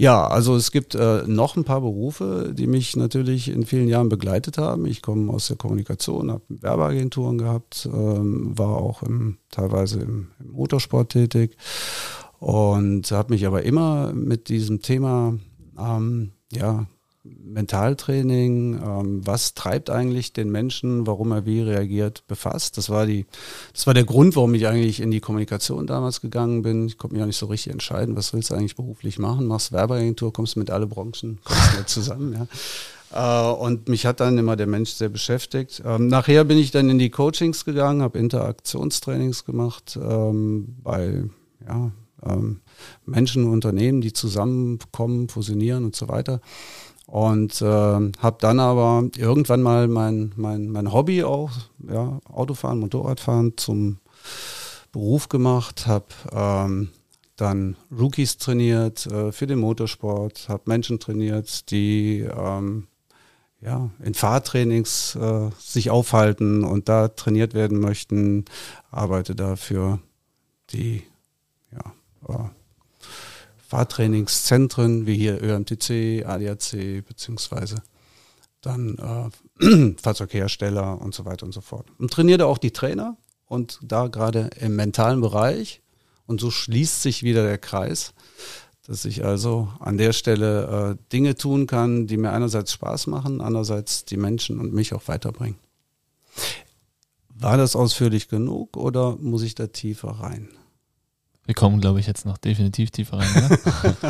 Ja, 0.00 0.26
also 0.26 0.56
es 0.56 0.72
gibt 0.72 0.94
äh, 0.94 1.24
noch 1.26 1.56
ein 1.56 1.64
paar 1.64 1.82
Berufe, 1.82 2.54
die 2.56 2.66
mich 2.66 2.96
natürlich 2.96 3.50
in 3.50 3.66
vielen 3.66 3.86
Jahren 3.86 4.08
begleitet 4.08 4.56
haben. 4.56 4.86
Ich 4.86 5.02
komme 5.02 5.30
aus 5.30 5.48
der 5.48 5.58
Kommunikation, 5.58 6.30
habe 6.30 6.42
Werbeagenturen 6.48 7.36
gehabt, 7.36 7.86
ähm, 7.92 8.56
war 8.56 8.78
auch 8.78 9.02
im, 9.02 9.36
teilweise 9.50 10.00
im, 10.00 10.28
im 10.42 10.52
Motorsport 10.52 11.12
tätig 11.12 11.54
und 12.38 13.10
habe 13.10 13.34
mich 13.34 13.46
aber 13.46 13.62
immer 13.64 14.14
mit 14.14 14.48
diesem 14.48 14.80
Thema 14.80 15.38
ähm, 15.78 16.30
ja, 16.50 16.86
Mentaltraining, 17.44 18.80
ähm, 18.82 19.26
was 19.26 19.54
treibt 19.54 19.90
eigentlich 19.90 20.32
den 20.32 20.50
Menschen, 20.50 21.06
warum 21.06 21.32
er 21.32 21.46
wie 21.46 21.62
reagiert, 21.62 22.24
befasst. 22.28 22.78
Das 22.78 22.90
war 22.90 23.06
die, 23.06 23.26
das 23.72 23.86
war 23.86 23.94
der 23.94 24.04
Grund, 24.04 24.36
warum 24.36 24.54
ich 24.54 24.66
eigentlich 24.66 25.00
in 25.00 25.10
die 25.10 25.20
Kommunikation 25.20 25.86
damals 25.86 26.20
gegangen 26.20 26.62
bin. 26.62 26.86
Ich 26.86 26.98
konnte 26.98 27.14
mich 27.14 27.22
auch 27.22 27.26
nicht 27.26 27.36
so 27.36 27.46
richtig 27.46 27.72
entscheiden, 27.72 28.16
was 28.16 28.32
willst 28.32 28.50
du 28.50 28.54
eigentlich 28.54 28.76
beruflich 28.76 29.18
machen? 29.18 29.46
Machst 29.46 29.72
Werbeagentur, 29.72 30.32
kommst 30.32 30.56
mit 30.56 30.70
alle 30.70 30.86
Branchen, 30.86 31.38
kommst 31.44 31.76
nicht 31.76 31.88
zusammen, 31.88 32.32
ja. 32.32 32.46
Äh, 33.12 33.52
Und 33.54 33.88
mich 33.88 34.06
hat 34.06 34.20
dann 34.20 34.38
immer 34.38 34.56
der 34.56 34.66
Mensch 34.66 34.90
sehr 34.90 35.08
beschäftigt. 35.08 35.82
Ähm, 35.84 36.08
nachher 36.08 36.44
bin 36.44 36.58
ich 36.58 36.70
dann 36.70 36.88
in 36.88 36.98
die 36.98 37.10
Coachings 37.10 37.64
gegangen, 37.64 38.02
habe 38.02 38.18
Interaktionstrainings 38.18 39.44
gemacht 39.44 39.98
ähm, 40.00 40.76
bei 40.82 41.24
ja, 41.66 41.90
ähm, 42.24 42.60
Menschen, 43.06 43.46
Unternehmen, 43.48 44.00
die 44.00 44.12
zusammenkommen, 44.12 45.28
fusionieren 45.28 45.84
und 45.84 45.96
so 45.96 46.08
weiter. 46.08 46.40
Und 47.10 47.60
äh, 47.60 47.64
habe 47.64 48.36
dann 48.38 48.60
aber 48.60 49.08
irgendwann 49.16 49.62
mal 49.62 49.88
mein, 49.88 50.32
mein, 50.36 50.68
mein 50.68 50.92
Hobby 50.92 51.24
auch, 51.24 51.50
ja, 51.88 52.20
Autofahren, 52.32 52.78
Motorradfahren 52.78 53.56
zum 53.56 53.98
Beruf 54.92 55.28
gemacht, 55.28 55.88
habe 55.88 56.06
ähm, 56.32 56.90
dann 57.34 57.76
Rookies 57.90 58.38
trainiert 58.38 59.06
äh, 59.06 59.32
für 59.32 59.48
den 59.48 59.58
Motorsport, 59.58 60.48
habe 60.48 60.62
Menschen 60.66 61.00
trainiert, 61.00 61.70
die 61.72 62.20
ähm, 62.20 62.86
ja, 63.60 63.90
in 64.04 64.14
Fahrtrainings 64.14 65.16
äh, 65.16 65.50
sich 65.58 65.90
aufhalten 65.90 66.62
und 66.64 66.88
da 66.88 67.08
trainiert 67.08 67.54
werden 67.54 67.80
möchten, 67.80 68.44
arbeite 68.90 69.34
da 69.34 69.56
für 69.56 69.98
die 70.70 71.02
ja, 71.72 71.92
äh, 72.28 72.48
Fahrtrainingszentren 73.70 75.06
wie 75.06 75.16
hier 75.16 75.40
ÖMTC, 75.40 76.26
ADAC 76.26 77.06
beziehungsweise 77.06 77.76
dann 78.60 79.30
äh, 79.60 79.94
Fahrzeughersteller 80.02 81.00
und 81.00 81.14
so 81.14 81.24
weiter 81.24 81.46
und 81.46 81.52
so 81.52 81.60
fort. 81.60 81.86
Und 81.96 82.12
trainiere 82.12 82.46
auch 82.46 82.58
die 82.58 82.72
Trainer 82.72 83.16
und 83.46 83.78
da 83.82 84.08
gerade 84.08 84.50
im 84.58 84.74
mentalen 84.74 85.20
Bereich 85.20 85.82
und 86.26 86.40
so 86.40 86.50
schließt 86.50 87.00
sich 87.00 87.22
wieder 87.22 87.44
der 87.44 87.58
Kreis, 87.58 88.12
dass 88.88 89.04
ich 89.04 89.24
also 89.24 89.68
an 89.78 89.98
der 89.98 90.12
Stelle 90.14 90.96
äh, 90.98 91.12
Dinge 91.12 91.36
tun 91.36 91.68
kann, 91.68 92.08
die 92.08 92.16
mir 92.16 92.32
einerseits 92.32 92.72
Spaß 92.72 93.06
machen, 93.06 93.40
andererseits 93.40 94.04
die 94.04 94.16
Menschen 94.16 94.58
und 94.58 94.74
mich 94.74 94.94
auch 94.94 95.06
weiterbringen. 95.06 95.60
War 97.28 97.56
das 97.56 97.76
ausführlich 97.76 98.28
genug 98.28 98.76
oder 98.76 99.16
muss 99.16 99.42
ich 99.42 99.54
da 99.54 99.68
tiefer 99.68 100.08
rein? 100.08 100.48
Wir 101.46 101.54
kommen, 101.54 101.80
glaube 101.80 101.98
ich, 101.98 102.06
jetzt 102.06 102.26
noch 102.26 102.38
definitiv 102.38 102.90
tiefer 102.90 103.18
rein. 103.18 103.28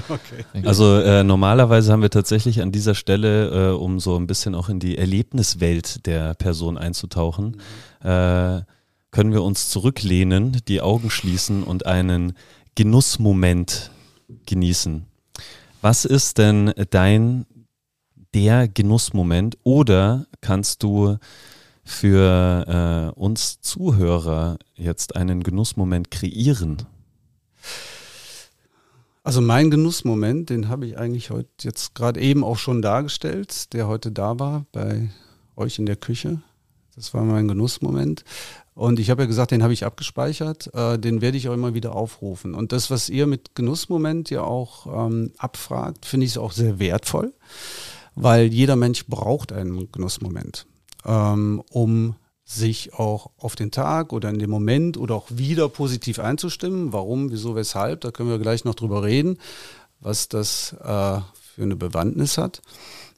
Okay. 0.09 0.45
Also 0.65 0.99
äh, 0.99 1.23
normalerweise 1.23 1.93
haben 1.93 2.03
wir 2.03 2.11
tatsächlich 2.11 2.61
an 2.61 2.73
dieser 2.73 2.95
Stelle, 2.95 3.71
äh, 3.71 3.75
um 3.75 4.01
so 4.01 4.17
ein 4.17 4.27
bisschen 4.27 4.55
auch 4.55 4.69
in 4.69 4.81
die 4.81 4.99
Erlebniswelt 4.99 6.07
der 6.07 6.35
Person 6.35 6.77
einzutauchen, 6.77 7.61
äh, 8.03 8.61
können 9.11 9.33
wir 9.33 9.43
uns 9.43 9.71
zurücklehnen, 9.71 10.61
die 10.69 10.81
Augen 10.81 11.11
schließen 11.11 11.63
und 11.63 11.87
einen 11.87 12.35
Genussmoment 12.75 13.91
genießen. 14.47 15.07
Was 15.81 16.05
ist 16.05 16.39
denn 16.39 16.73
dein 16.91 17.47
der 18.35 18.69
Genussmoment 18.69 19.59
oder 19.65 20.27
kannst 20.41 20.83
du 20.83 21.17
für 21.85 23.13
äh, 23.17 23.19
uns 23.19 23.61
Zuhörer 23.61 24.59
jetzt 24.77 25.17
einen 25.17 25.43
Genussmoment 25.43 26.11
kreieren? 26.11 26.79
Also 29.23 29.41
mein 29.41 29.71
Genussmoment, 29.71 30.51
den 30.51 30.69
habe 30.69 30.87
ich 30.87 30.97
eigentlich 30.97 31.31
heute 31.31 31.49
jetzt 31.63 31.95
gerade 31.95 32.21
eben 32.21 32.43
auch 32.43 32.57
schon 32.57 32.81
dargestellt, 32.81 33.73
der 33.75 33.87
heute 33.87 34.11
da 34.11 34.39
war 34.39 34.65
bei 34.73 35.11
euch 35.57 35.79
in 35.79 35.87
der 35.87 35.97
Küche. 35.97 36.41
Das 36.97 37.13
war 37.13 37.23
mein 37.23 37.47
Genussmoment. 37.47 38.25
Und 38.75 38.99
ich 38.99 39.11
habe 39.11 39.23
ja 39.23 39.27
gesagt, 39.27 39.51
den 39.51 39.63
habe 39.63 39.75
ich 39.75 39.85
abgespeichert, 39.85 40.73
äh, 40.75 40.99
den 40.99 41.21
werde 41.21 41.37
ich 41.37 41.49
auch 41.49 41.55
immer 41.55 41.75
wieder 41.75 41.95
aufrufen. 41.95 42.55
Und 42.55 42.73
das, 42.73 42.91
was 42.91 43.11
ihr 43.11 43.27
mit 43.27 43.55
Genussmoment 43.55 44.31
ja 44.31 44.43
auch 44.43 45.07
ähm, 45.07 45.33
abfragt, 45.37 46.07
finde 46.07 46.25
ich 46.27 46.39
auch 46.39 46.53
sehr 46.53 46.79
wertvoll, 46.79 47.35
weil 48.15 48.47
jeder 48.47 48.77
Mensch 48.77 49.07
braucht 49.07 49.53
einen 49.53 49.93
Genussmoment, 49.93 50.67
ähm, 51.05 51.63
um 51.71 52.17
sich 52.51 52.95
auch 52.95 53.31
auf 53.39 53.55
den 53.55 53.71
Tag 53.71 54.13
oder 54.13 54.29
in 54.29 54.39
dem 54.39 54.51
Moment 54.51 54.97
oder 54.97 55.15
auch 55.15 55.29
wieder 55.31 55.69
positiv 55.69 56.19
einzustimmen. 56.19 56.93
Warum, 56.93 57.31
wieso, 57.31 57.55
weshalb, 57.55 58.01
da 58.01 58.11
können 58.11 58.29
wir 58.29 58.39
gleich 58.39 58.65
noch 58.65 58.75
drüber 58.75 59.05
reden, 59.05 59.39
was 60.01 60.29
das 60.29 60.73
äh, 60.81 61.21
für 61.55 61.63
eine 61.63 61.77
Bewandtnis 61.77 62.39
hat. 62.39 62.61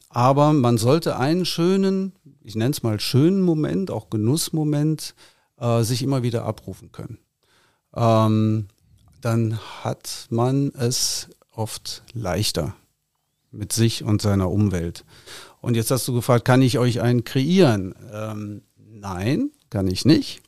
Aber 0.09 0.53
man 0.53 0.77
sollte 0.77 1.17
einen 1.17 1.45
schönen, 1.45 2.13
ich 2.43 2.55
nenne 2.55 2.71
es 2.71 2.83
mal 2.83 2.99
schönen 2.99 3.41
Moment, 3.41 3.89
auch 3.89 4.11
Genussmoment, 4.11 5.15
äh, 5.57 5.81
sich 5.81 6.03
immer 6.03 6.21
wieder 6.21 6.45
abrufen 6.45 6.91
können. 6.91 7.17
Ähm, 7.95 8.67
dann 9.21 9.59
hat 9.83 10.27
man 10.29 10.71
es 10.75 11.29
oft 11.51 12.03
leichter 12.13 12.75
mit 13.51 13.73
sich 13.73 14.03
und 14.03 14.21
seiner 14.21 14.51
Umwelt. 14.51 15.05
Und 15.61 15.75
jetzt 15.75 15.89
hast 15.91 16.07
du 16.07 16.13
gefragt, 16.13 16.45
kann 16.45 16.61
ich 16.61 16.77
euch 16.77 17.01
einen 17.01 17.23
kreieren? 17.23 17.95
Ähm, 18.11 18.61
Nein, 19.03 19.51
kann 19.69 19.87
ich 19.87 20.05
nicht. 20.05 20.41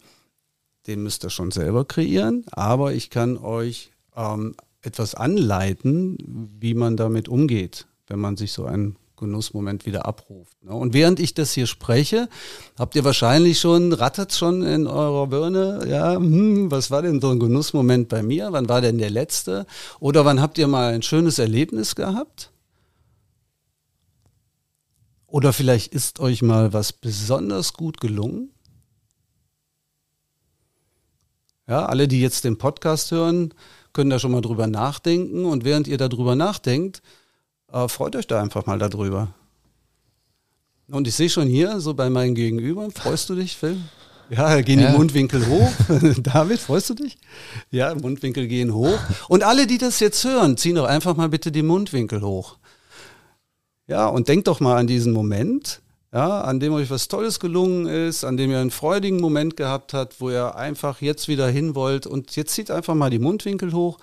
Den 0.87 1.03
müsst 1.03 1.25
ihr 1.25 1.29
schon 1.29 1.51
selber 1.51 1.83
kreieren, 1.83 2.45
aber 2.51 2.93
ich 2.93 3.09
kann 3.09 3.37
euch 3.37 3.91
ähm, 4.15 4.55
etwas 4.81 5.13
anleiten, 5.13 6.17
wie 6.57 6.73
man 6.73 6.95
damit 6.95 7.27
umgeht, 7.27 7.85
wenn 8.07 8.19
man 8.19 8.37
sich 8.37 8.53
so 8.53 8.63
einen 8.63 8.95
Genussmoment 9.17 9.85
wieder 9.85 10.05
abruft. 10.05 10.63
Ne? 10.63 10.73
Und 10.73 10.93
während 10.93 11.19
ich 11.19 11.33
das 11.33 11.51
hier 11.51 11.67
spreche, 11.67 12.29
habt 12.79 12.95
ihr 12.95 13.03
wahrscheinlich 13.03 13.59
schon, 13.59 13.91
rattert 13.91 14.31
schon 14.31 14.63
in 14.63 14.87
eurer 14.87 15.27
Birne, 15.27 15.85
ja, 15.89 16.15
hm, 16.15 16.71
was 16.71 16.91
war 16.91 17.01
denn 17.01 17.19
so 17.19 17.31
ein 17.31 17.39
Genussmoment 17.39 18.07
bei 18.07 18.23
mir? 18.23 18.53
Wann 18.53 18.69
war 18.69 18.79
denn 18.79 18.99
der 18.99 19.09
letzte? 19.09 19.65
Oder 19.99 20.23
wann 20.23 20.41
habt 20.41 20.57
ihr 20.57 20.67
mal 20.67 20.93
ein 20.93 21.01
schönes 21.01 21.39
Erlebnis 21.39 21.93
gehabt? 21.95 22.51
Oder 25.35 25.51
vielleicht 25.51 25.93
ist 25.93 26.21
euch 26.21 26.41
mal 26.41 26.71
was 26.71 26.93
besonders 26.93 27.73
gut 27.73 27.99
gelungen? 27.99 28.51
Ja, 31.67 31.87
alle, 31.87 32.07
die 32.07 32.21
jetzt 32.21 32.45
den 32.45 32.57
Podcast 32.57 33.11
hören, 33.11 33.53
können 33.91 34.09
da 34.09 34.17
schon 34.17 34.31
mal 34.31 34.39
drüber 34.39 34.67
nachdenken. 34.67 35.43
Und 35.43 35.65
während 35.65 35.89
ihr 35.89 35.97
darüber 35.97 36.37
nachdenkt, 36.37 37.01
äh, 37.69 37.89
freut 37.89 38.15
euch 38.15 38.27
da 38.27 38.41
einfach 38.41 38.65
mal 38.65 38.79
darüber. 38.79 39.33
Und 40.87 41.05
ich 41.05 41.15
sehe 41.15 41.29
schon 41.29 41.49
hier, 41.49 41.81
so 41.81 41.93
bei 41.95 42.09
meinem 42.09 42.33
Gegenüber, 42.33 42.89
freust 42.91 43.27
du 43.27 43.35
dich, 43.35 43.57
Phil? 43.57 43.75
Ja, 44.29 44.61
gehen 44.61 44.79
ja. 44.79 44.91
die 44.91 44.97
Mundwinkel 44.97 45.45
hoch. 45.47 45.73
David, 46.23 46.61
freust 46.61 46.91
du 46.91 46.93
dich? 46.93 47.17
Ja, 47.71 47.93
Mundwinkel 47.93 48.47
gehen 48.47 48.73
hoch. 48.73 48.99
Und 49.27 49.43
alle, 49.43 49.67
die 49.67 49.79
das 49.79 49.99
jetzt 49.99 50.23
hören, 50.23 50.55
ziehen 50.55 50.75
doch 50.75 50.85
einfach 50.85 51.17
mal 51.17 51.27
bitte 51.27 51.51
die 51.51 51.61
Mundwinkel 51.61 52.21
hoch. 52.21 52.57
Ja, 53.87 54.07
und 54.07 54.27
denkt 54.27 54.47
doch 54.47 54.59
mal 54.59 54.77
an 54.77 54.87
diesen 54.87 55.13
Moment, 55.13 55.81
ja, 56.11 56.41
an 56.41 56.59
dem 56.59 56.73
euch 56.73 56.89
was 56.89 57.07
Tolles 57.07 57.39
gelungen 57.39 57.85
ist, 57.85 58.23
an 58.23 58.37
dem 58.37 58.49
ihr 58.49 58.59
einen 58.59 58.71
freudigen 58.71 59.19
Moment 59.19 59.57
gehabt 59.57 59.93
habt, 59.93 60.21
wo 60.21 60.29
ihr 60.29 60.55
einfach 60.55 61.01
jetzt 61.01 61.27
wieder 61.27 61.47
hin 61.47 61.75
wollt 61.75 62.07
und 62.07 62.35
jetzt 62.35 62.53
zieht 62.53 62.71
einfach 62.71 62.95
mal 62.95 63.09
die 63.09 63.19
Mundwinkel 63.19 63.73
hoch. 63.73 63.97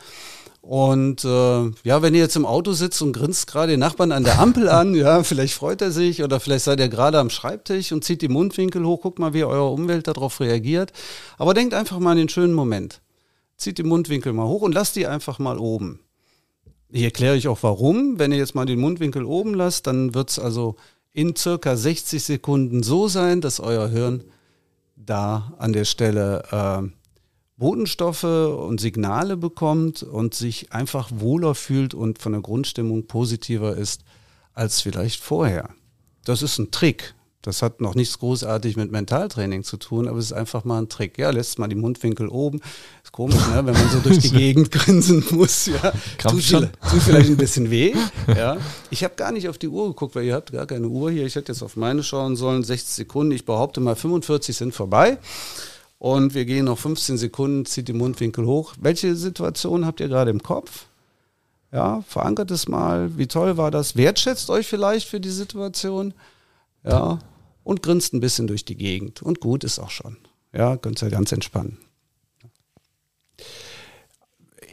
Und 0.60 1.24
äh, 1.24 1.70
ja, 1.82 2.02
wenn 2.02 2.14
ihr 2.14 2.20
jetzt 2.20 2.36
im 2.36 2.46
Auto 2.46 2.72
sitzt 2.72 3.02
und 3.02 3.12
grinst 3.12 3.48
gerade 3.48 3.72
den 3.72 3.80
Nachbarn 3.80 4.12
an 4.12 4.22
der 4.22 4.38
Ampel 4.38 4.68
an, 4.68 4.94
ja, 4.94 5.24
vielleicht 5.24 5.54
freut 5.54 5.82
er 5.82 5.90
sich 5.90 6.22
oder 6.22 6.38
vielleicht 6.38 6.64
seid 6.64 6.78
ihr 6.78 6.88
gerade 6.88 7.18
am 7.18 7.30
Schreibtisch 7.30 7.90
und 7.90 8.04
zieht 8.04 8.22
die 8.22 8.28
Mundwinkel 8.28 8.84
hoch, 8.84 9.00
guckt 9.00 9.18
mal, 9.18 9.34
wie 9.34 9.42
eure 9.42 9.70
Umwelt 9.70 10.06
darauf 10.06 10.38
reagiert. 10.38 10.92
Aber 11.36 11.54
denkt 11.54 11.74
einfach 11.74 11.98
mal 11.98 12.12
an 12.12 12.18
den 12.18 12.28
schönen 12.28 12.54
Moment. 12.54 13.00
Zieht 13.56 13.78
die 13.78 13.82
Mundwinkel 13.82 14.32
mal 14.32 14.46
hoch 14.46 14.62
und 14.62 14.72
lasst 14.72 14.94
die 14.94 15.08
einfach 15.08 15.40
mal 15.40 15.58
oben. 15.58 15.98
Ich 16.94 17.04
erkläre 17.04 17.34
euch 17.34 17.48
auch 17.48 17.62
warum. 17.62 18.18
Wenn 18.18 18.32
ihr 18.32 18.38
jetzt 18.38 18.54
mal 18.54 18.66
den 18.66 18.78
Mundwinkel 18.78 19.24
oben 19.24 19.54
lasst, 19.54 19.86
dann 19.86 20.12
wird 20.12 20.28
es 20.28 20.38
also 20.38 20.76
in 21.14 21.34
circa 21.34 21.74
60 21.74 22.22
Sekunden 22.22 22.82
so 22.82 23.08
sein, 23.08 23.40
dass 23.40 23.60
euer 23.60 23.88
Hirn 23.88 24.24
da 24.94 25.54
an 25.56 25.72
der 25.72 25.86
Stelle 25.86 26.42
äh, 26.50 26.86
Botenstoffe 27.56 28.24
und 28.24 28.78
Signale 28.78 29.38
bekommt 29.38 30.02
und 30.02 30.34
sich 30.34 30.70
einfach 30.72 31.08
wohler 31.14 31.54
fühlt 31.54 31.94
und 31.94 32.18
von 32.18 32.32
der 32.32 32.42
Grundstimmung 32.42 33.06
positiver 33.06 33.74
ist 33.74 34.04
als 34.52 34.82
vielleicht 34.82 35.22
vorher. 35.22 35.70
Das 36.26 36.42
ist 36.42 36.58
ein 36.58 36.72
Trick. 36.72 37.14
Das 37.40 37.60
hat 37.62 37.80
noch 37.80 37.96
nichts 37.96 38.18
großartig 38.20 38.76
mit 38.76 38.92
Mentaltraining 38.92 39.64
zu 39.64 39.76
tun, 39.76 40.06
aber 40.06 40.18
es 40.18 40.26
ist 40.26 40.32
einfach 40.32 40.64
mal 40.64 40.80
ein 40.80 40.88
Trick. 40.88 41.18
Ja, 41.18 41.30
lässt 41.30 41.58
mal 41.58 41.68
die 41.68 41.74
Mundwinkel 41.74 42.28
oben. 42.28 42.60
Ist 43.12 43.16
komisch, 43.16 43.46
ne? 43.48 43.66
wenn 43.66 43.74
man 43.74 43.90
so 43.90 43.98
durch 43.98 44.20
die 44.20 44.30
Gegend 44.32 44.70
grinsen 44.70 45.22
muss. 45.32 45.66
Ja, 45.66 45.92
tut, 46.16 46.42
viel, 46.42 46.70
tut, 46.90 47.02
vielleicht 47.02 47.28
ein 47.28 47.36
bisschen 47.36 47.70
weh. 47.70 47.94
Ja, 48.26 48.56
ich 48.88 49.04
habe 49.04 49.14
gar 49.16 49.32
nicht 49.32 49.50
auf 49.50 49.58
die 49.58 49.68
Uhr 49.68 49.88
geguckt, 49.88 50.14
weil 50.14 50.24
ihr 50.24 50.34
habt 50.34 50.50
gar 50.50 50.64
keine 50.64 50.88
Uhr 50.88 51.10
hier. 51.10 51.26
Ich 51.26 51.34
hätte 51.34 51.52
jetzt 51.52 51.62
auf 51.62 51.76
meine 51.76 52.02
schauen 52.02 52.36
sollen. 52.36 52.64
60 52.64 52.88
Sekunden. 52.88 53.32
Ich 53.32 53.44
behaupte 53.44 53.80
mal 53.80 53.96
45 53.96 54.56
sind 54.56 54.74
vorbei. 54.74 55.18
Und 55.98 56.32
wir 56.32 56.46
gehen 56.46 56.64
noch 56.64 56.78
15 56.78 57.18
Sekunden, 57.18 57.66
zieht 57.66 57.88
die 57.88 57.92
Mundwinkel 57.92 58.46
hoch. 58.46 58.72
Welche 58.80 59.14
Situation 59.14 59.84
habt 59.84 60.00
ihr 60.00 60.08
gerade 60.08 60.30
im 60.30 60.42
Kopf? 60.42 60.86
Ja, 61.70 62.02
verankert 62.08 62.50
es 62.50 62.66
mal. 62.66 63.18
Wie 63.18 63.26
toll 63.26 63.58
war 63.58 63.70
das? 63.70 63.94
Wertschätzt 63.94 64.48
euch 64.48 64.66
vielleicht 64.66 65.06
für 65.06 65.20
die 65.20 65.30
Situation. 65.30 66.14
Ja, 66.82 67.18
und 67.62 67.82
grinst 67.82 68.14
ein 68.14 68.20
bisschen 68.20 68.46
durch 68.46 68.64
die 68.64 68.76
Gegend. 68.76 69.20
Und 69.20 69.40
gut 69.40 69.64
ist 69.64 69.78
auch 69.78 69.90
schon. 69.90 70.16
Ja, 70.54 70.78
könnt 70.78 71.02
ihr 71.02 71.10
ganz 71.10 71.30
entspannen. 71.30 71.76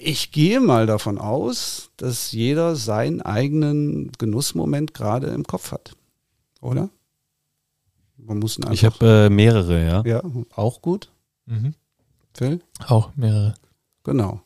Ich 0.02 0.32
gehe 0.32 0.60
mal 0.60 0.86
davon 0.86 1.18
aus, 1.18 1.92
dass 1.98 2.32
jeder 2.32 2.76
seinen 2.76 3.22
eigenen 3.22 4.12
Genussmoment 4.18 4.94
gerade 4.94 5.28
im 5.28 5.46
Kopf 5.46 5.72
hat. 5.72 5.96
Oder? 6.62 6.90
Man 8.18 8.40
muss 8.40 8.60
ich 8.72 8.86
habe 8.86 9.06
äh, 9.06 9.30
mehrere, 9.30 9.86
ja. 9.86 10.04
Ja, 10.06 10.24
auch 10.56 10.82
gut. 10.82 11.10
Mhm. 11.46 11.74
Phil? 12.34 12.62
Auch 12.88 13.12
mehrere. 13.16 13.54
Genau. 14.04 14.42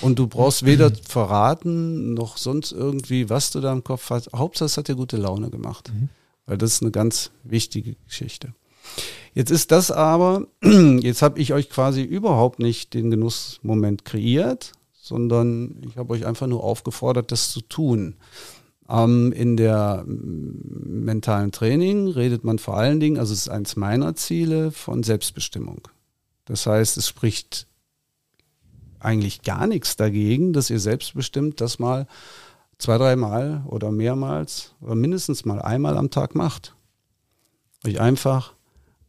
Und 0.00 0.18
du 0.18 0.26
brauchst 0.28 0.64
weder 0.64 0.92
verraten 0.94 2.14
noch 2.14 2.36
sonst 2.36 2.72
irgendwie, 2.72 3.28
was 3.28 3.50
du 3.50 3.60
da 3.60 3.72
im 3.72 3.82
Kopf 3.82 4.10
hast. 4.10 4.32
Hauptsache, 4.32 4.66
es 4.66 4.76
hat 4.76 4.88
dir 4.88 4.94
gute 4.94 5.16
Laune 5.16 5.50
gemacht. 5.50 5.90
Mhm 5.92 6.08
weil 6.50 6.58
das 6.58 6.72
ist 6.72 6.82
eine 6.82 6.90
ganz 6.90 7.30
wichtige 7.44 7.94
Geschichte. 8.06 8.52
Jetzt 9.34 9.52
ist 9.52 9.70
das 9.70 9.92
aber, 9.92 10.48
jetzt 10.62 11.22
habe 11.22 11.38
ich 11.38 11.52
euch 11.52 11.70
quasi 11.70 12.02
überhaupt 12.02 12.58
nicht 12.58 12.92
den 12.92 13.08
Genussmoment 13.12 14.04
kreiert, 14.04 14.72
sondern 15.10 15.82
ich 15.84 15.96
habe 15.96 16.12
euch 16.12 16.24
einfach 16.24 16.46
nur 16.46 16.62
aufgefordert, 16.62 17.32
das 17.32 17.50
zu 17.50 17.62
tun. 17.62 18.14
Ähm, 18.88 19.32
in 19.32 19.56
der 19.56 20.04
mentalen 20.06 21.50
Training 21.50 22.06
redet 22.06 22.44
man 22.44 22.60
vor 22.60 22.76
allen 22.76 23.00
Dingen, 23.00 23.18
also 23.18 23.32
es 23.32 23.40
ist 23.40 23.48
eins 23.48 23.74
meiner 23.74 24.14
Ziele, 24.14 24.70
von 24.70 25.02
Selbstbestimmung. 25.02 25.88
Das 26.44 26.64
heißt, 26.64 26.96
es 26.96 27.08
spricht 27.08 27.66
eigentlich 29.00 29.42
gar 29.42 29.66
nichts 29.66 29.96
dagegen, 29.96 30.52
dass 30.52 30.70
ihr 30.70 30.78
selbstbestimmt 30.78 31.60
das 31.60 31.80
mal 31.80 32.06
zwei, 32.78 32.96
dreimal 32.96 33.64
oder 33.66 33.90
mehrmals 33.90 34.76
oder 34.80 34.94
mindestens 34.94 35.44
mal 35.44 35.60
einmal 35.60 35.98
am 35.98 36.10
Tag 36.10 36.36
macht. 36.36 36.76
Euch 37.84 38.00
einfach 38.00 38.54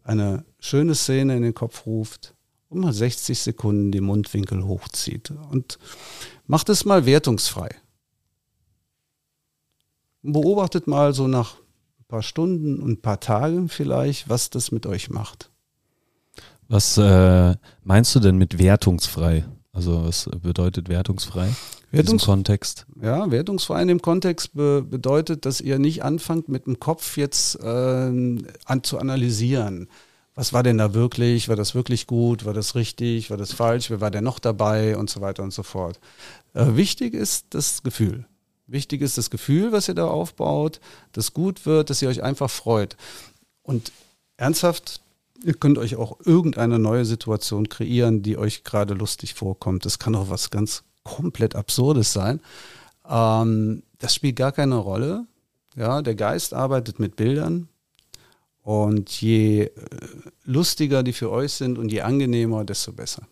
eine 0.03 0.46
schöne 0.60 0.96
Szene 0.96 1.38
in 1.38 1.43
den 1.43 1.53
Kopf 1.53 1.86
ruft 1.86 2.34
mal 2.73 2.93
60 2.93 3.39
Sekunden 3.39 3.91
die 3.91 4.01
Mundwinkel 4.01 4.65
hochzieht. 4.65 5.31
Und 5.51 5.77
macht 6.47 6.69
es 6.69 6.85
mal 6.85 7.05
wertungsfrei. 7.05 7.69
Beobachtet 10.23 10.87
mal 10.87 11.13
so 11.13 11.27
nach 11.27 11.55
ein 11.99 12.05
paar 12.07 12.23
Stunden 12.23 12.79
und 12.81 12.91
ein 12.91 13.01
paar 13.01 13.19
Tagen 13.19 13.69
vielleicht, 13.69 14.29
was 14.29 14.49
das 14.49 14.71
mit 14.71 14.85
euch 14.85 15.09
macht. 15.09 15.49
Was 16.67 16.97
äh, 16.97 17.55
meinst 17.83 18.15
du 18.15 18.19
denn 18.19 18.37
mit 18.37 18.59
wertungsfrei? 18.59 19.45
Also 19.73 20.05
was 20.05 20.29
bedeutet 20.41 20.89
wertungsfrei? 20.89 21.49
Wertungs 21.91 22.25
Kontext. 22.25 22.85
Ja, 23.01 23.29
wertungsfrei 23.31 23.81
in 23.81 23.89
dem 23.89 24.01
Kontext 24.01 24.53
be 24.53 24.81
bedeutet, 24.81 25.45
dass 25.45 25.59
ihr 25.59 25.77
nicht 25.77 26.03
anfangt, 26.03 26.47
mit 26.47 26.65
dem 26.65 26.79
Kopf 26.79 27.17
jetzt 27.17 27.59
äh, 27.59 27.67
an 27.67 28.83
zu 28.83 28.97
analysieren. 28.97 29.89
Was 30.35 30.53
war 30.53 30.63
denn 30.63 30.77
da 30.77 30.93
wirklich? 30.93 31.50
War 31.50 31.55
das 31.55 31.75
wirklich 31.75 32.07
gut? 32.07 32.45
War 32.45 32.53
das 32.53 32.75
richtig? 32.75 33.29
War 33.29 33.38
das 33.38 33.51
falsch? 33.51 33.89
Wer 33.89 34.01
war 34.01 34.11
denn 34.11 34.23
noch 34.23 34.39
dabei? 34.39 34.95
Und 34.97 35.09
so 35.09 35.21
weiter 35.21 35.43
und 35.43 35.53
so 35.53 35.63
fort. 35.63 36.00
Äh, 36.53 36.75
wichtig 36.75 37.13
ist 37.13 37.47
das 37.50 37.83
Gefühl. 37.83 38.25
Wichtig 38.67 39.01
ist 39.01 39.17
das 39.17 39.29
Gefühl, 39.29 39.73
was 39.73 39.89
ihr 39.89 39.95
da 39.95 40.07
aufbaut, 40.07 40.79
das 41.11 41.33
gut 41.33 41.65
wird, 41.65 41.89
dass 41.89 42.01
ihr 42.01 42.07
euch 42.07 42.23
einfach 42.23 42.50
freut. 42.50 42.95
Und 43.63 43.91
ernsthaft, 44.38 45.01
ihr 45.43 45.53
könnt 45.53 45.77
euch 45.77 45.97
auch 45.97 46.17
irgendeine 46.23 46.79
neue 46.79 47.03
Situation 47.03 47.67
kreieren, 47.67 48.23
die 48.23 48.38
euch 48.38 48.63
gerade 48.63 48.93
lustig 48.93 49.33
vorkommt. 49.33 49.85
Das 49.85 50.00
kann 50.00 50.15
auch 50.15 50.29
was 50.29 50.51
ganz 50.51 50.83
komplett 51.03 51.55
Absurdes 51.55 52.13
sein. 52.13 52.39
Ähm, 53.09 53.83
das 54.00 54.15
spielt 54.15 54.38
gar 54.38 54.53
keine 54.53 54.75
Rolle. 54.75 55.25
Ja, 55.75 56.01
der 56.01 56.15
Geist 56.15 56.53
arbeitet 56.53 57.00
mit 57.00 57.17
Bildern. 57.17 57.67
Und 58.63 59.09
je 59.21 59.63
äh, 59.63 59.71
lustiger 60.43 61.03
die 61.03 61.13
für 61.13 61.31
euch 61.31 61.53
sind 61.53 61.77
und 61.77 61.91
je 61.91 62.01
angenehmer, 62.01 62.63
desto 62.63 62.93
besser. 62.93 63.27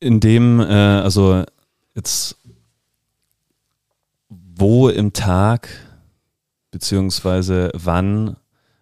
In 0.00 0.20
dem, 0.20 0.60
äh, 0.60 0.64
also 0.64 1.44
jetzt, 1.94 2.36
wo 4.28 4.88
im 4.88 5.12
Tag 5.12 5.68
beziehungsweise 6.70 7.70
wann 7.74 8.36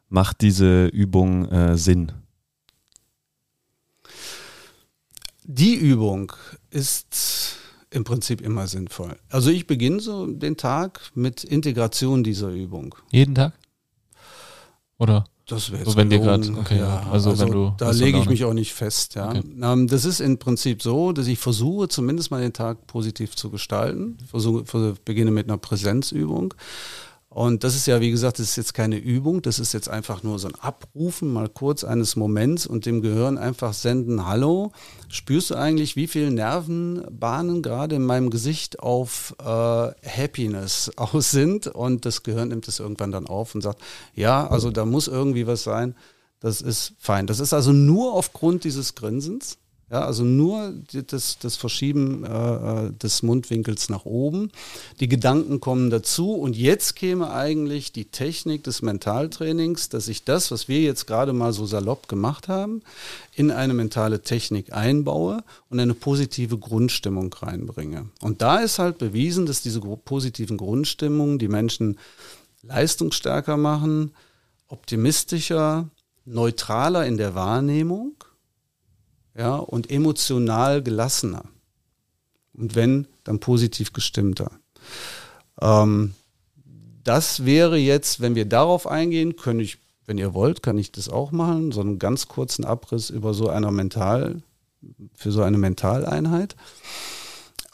macht 0.09 0.41
diese 0.41 0.87
Übung 0.87 1.49
äh, 1.51 1.77
Sinn? 1.77 2.13
Die 5.45 5.75
Übung 5.75 6.33
ist 6.71 7.54
im 7.95 8.05
Prinzip 8.05 8.41
immer 8.41 8.67
sinnvoll. 8.67 9.17
Also 9.31 9.51
ich 9.51 9.67
beginne 9.67 10.01
so 10.01 10.27
den 10.27 10.57
Tag 10.57 11.01
mit 11.15 11.45
Integration 11.45 12.25
dieser 12.25 12.49
Übung. 12.49 12.95
Jeden 13.11 13.35
Tag? 13.35 13.53
Oder? 14.99 15.25
Das 15.47 15.71
wäre 15.71 15.85
so, 15.85 15.97
wenn 15.97 16.09
dir 16.09 16.21
gerade, 16.21 16.51
okay, 16.59 16.79
ja, 16.79 17.07
also, 17.11 17.31
also, 17.31 17.45
wenn 17.45 17.53
du. 17.53 17.75
Da 17.77 17.91
lege 17.91 18.19
ich 18.19 18.27
mich 18.27 18.45
auch 18.45 18.55
nicht 18.55 18.73
fest, 18.73 19.15
ja. 19.15 19.29
Okay. 19.29 19.43
Ähm, 19.61 19.89
das 19.89 20.07
ist 20.07 20.21
im 20.21 20.39
Prinzip 20.39 20.83
so, 20.83 21.13
dass 21.13 21.27
ich 21.27 21.39
versuche, 21.39 21.89
zumindest 21.89 22.31
mal 22.31 22.41
den 22.41 22.55
Tag 22.55 22.87
positiv 22.87 23.37
zu 23.37 23.51
gestalten. 23.51 24.17
Versuche, 24.27 24.95
beginne 25.05 25.31
mit 25.31 25.47
einer 25.47 25.59
Präsenzübung. 25.59 26.55
Und 27.35 27.65
das 27.65 27.75
ist 27.75 27.87
ja, 27.87 28.01
wie 28.01 28.13
gesagt, 28.13 28.39
das 28.39 28.51
ist 28.51 28.57
jetzt 28.57 28.75
keine 28.75 28.97
Übung, 28.97 29.43
das 29.43 29.59
ist 29.59 29.73
jetzt 29.73 29.89
einfach 29.89 30.23
nur 30.23 30.39
so 30.39 30.47
ein 30.47 30.55
Abrufen, 30.55 31.33
mal 31.33 31.49
kurz 31.49 31.83
eines 31.83 32.15
Moments 32.15 32.65
und 32.65 32.87
dem 32.87 33.03
Gehirn 33.03 33.39
einfach 33.39 33.75
senden, 33.75 34.25
hallo, 34.25 34.71
spürst 35.09 35.51
du 35.51 35.57
eigentlich, 35.57 35.97
wie 35.97 36.07
viele 36.07 36.31
Nervenbahnen 36.31 37.61
gerade 37.61 37.97
in 37.97 38.05
meinem 38.05 38.31
Gesicht 38.31 38.79
auf 38.79 39.35
äh, 39.41 39.45
Happiness 39.45 40.93
aus 40.97 41.33
sind? 41.33 41.67
Und 41.67 42.07
das 42.07 42.23
Gehirn 42.23 42.51
nimmt 42.51 42.69
es 42.69 42.79
irgendwann 42.79 43.11
dann 43.11 43.27
auf 43.27 43.53
und 43.57 43.63
sagt, 43.63 43.83
ja, 44.15 44.47
also 44.47 44.71
da 44.71 44.85
muss 44.85 45.09
irgendwie 45.09 45.49
was 45.49 45.65
sein, 45.65 45.97
das 46.39 46.61
ist 46.61 46.95
fein. 47.01 47.27
Das 47.27 47.41
ist 47.41 47.53
also 47.53 47.73
nur 47.73 48.13
aufgrund 48.13 48.63
dieses 48.63 48.95
Grinsens. 48.95 49.59
Ja, 49.91 50.07
also 50.07 50.25
nur 50.25 50.73
das, 50.93 51.39
das 51.39 51.57
Verschieben 51.57 52.25
äh, 52.25 52.87
äh, 52.87 52.93
des 52.93 53.23
Mundwinkels 53.23 53.91
nach 53.91 54.07
oben. 54.07 54.51
Die 54.99 55.09
Gedanken 55.09 55.61
kommen 55.61 55.91
dazu 55.91 56.33
und 56.33 56.57
jetzt 56.57 56.97
käme 56.97 57.31
eigentlich 57.31 57.93
die 57.93 58.07
Technik 58.07 58.65
des 58.65 58.81
Mentaltrainings, 58.81 59.91
dass 59.91 60.09
ich 60.09 60.25
das, 60.25 60.51
was 60.51 60.69
wir 60.69 60.81
jetzt 60.81 61.07
gerade 61.07 61.35
mal 61.35 61.53
so 61.53 61.67
salopp 61.67 62.09
gemacht 62.09 62.49
haben, 62.49 62.83
in 63.35 63.51
eine 63.51 63.75
mentale 63.75 64.23
Technik 64.23 64.73
einbaue 64.73 65.45
und 65.69 65.79
eine 65.79 65.95
positive 65.95 66.57
Grundstimmung 66.57 67.33
reinbringe. 67.33 68.09
Und 68.23 68.41
da 68.41 68.61
ist 68.61 68.79
halt 68.79 68.97
bewiesen, 68.97 69.45
dass 69.45 69.61
diese 69.61 69.81
positiven 69.81 70.57
Grundstimmungen 70.57 71.39
die 71.39 71.49
Menschen 71.49 71.99
leistungsstärker 72.63 73.59
machen, 73.59 74.15
optimistischer, 74.69 75.91
neutraler 76.25 77.07
in 77.07 77.19
der 77.19 77.35
Wahrnehmung 77.35 78.15
ja, 79.37 79.57
und 79.57 79.91
emotional 79.91 80.83
gelassener. 80.83 81.45
Und 82.53 82.75
wenn, 82.75 83.07
dann 83.25 83.41
positiv 83.41 83.93
gestimmter. 83.93 84.51
Ähm, 85.61 86.15
das 87.03 87.45
wäre 87.45 87.77
jetzt, 87.77 88.21
wenn 88.21 88.35
wir 88.35 88.47
darauf 88.47 88.87
eingehen, 88.87 89.37
könnte 89.37 89.65
ich, 89.65 89.79
wenn 90.07 90.19
ihr 90.19 90.35
wollt, 90.35 90.63
kann 90.63 90.79
ich 90.79 90.93
das 90.93 91.09
auch 91.09 91.33
machen, 91.33 91.73
so 91.73 91.81
einen 91.81 91.99
ganz 91.99 92.29
kurzen 92.29 92.65
Abriss 92.65 93.11
über 93.11 93.35
so 93.35 93.49
einer 93.49 93.71
Mental, 93.71 94.43
für 95.15 95.33
so 95.33 95.43
eine 95.43 95.59
Mentaleinheit. 95.59 96.57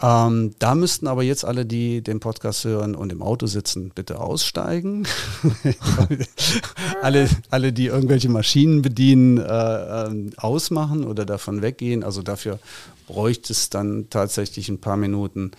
Ähm, 0.02 0.54
da 0.58 0.74
müssten 0.74 1.06
aber 1.06 1.22
jetzt 1.22 1.44
alle, 1.44 1.66
die 1.66 2.02
den 2.02 2.20
Podcast 2.20 2.64
hören 2.64 2.94
und 2.94 3.12
im 3.12 3.22
Auto 3.22 3.46
sitzen, 3.46 3.90
bitte 3.94 4.18
aussteigen. 4.18 5.06
alle, 7.02 7.28
alle, 7.50 7.72
die 7.72 7.86
irgendwelche 7.86 8.30
Maschinen 8.30 8.80
bedienen, 8.80 9.36
äh, 9.36 9.42
äh, 9.42 10.30
ausmachen 10.38 11.04
oder 11.04 11.26
davon 11.26 11.60
weggehen. 11.60 12.02
Also 12.02 12.22
dafür 12.22 12.58
bräuchte 13.06 13.52
es 13.52 13.68
dann 13.68 14.08
tatsächlich 14.08 14.70
ein 14.70 14.80
paar 14.80 14.96
Minuten 14.96 15.50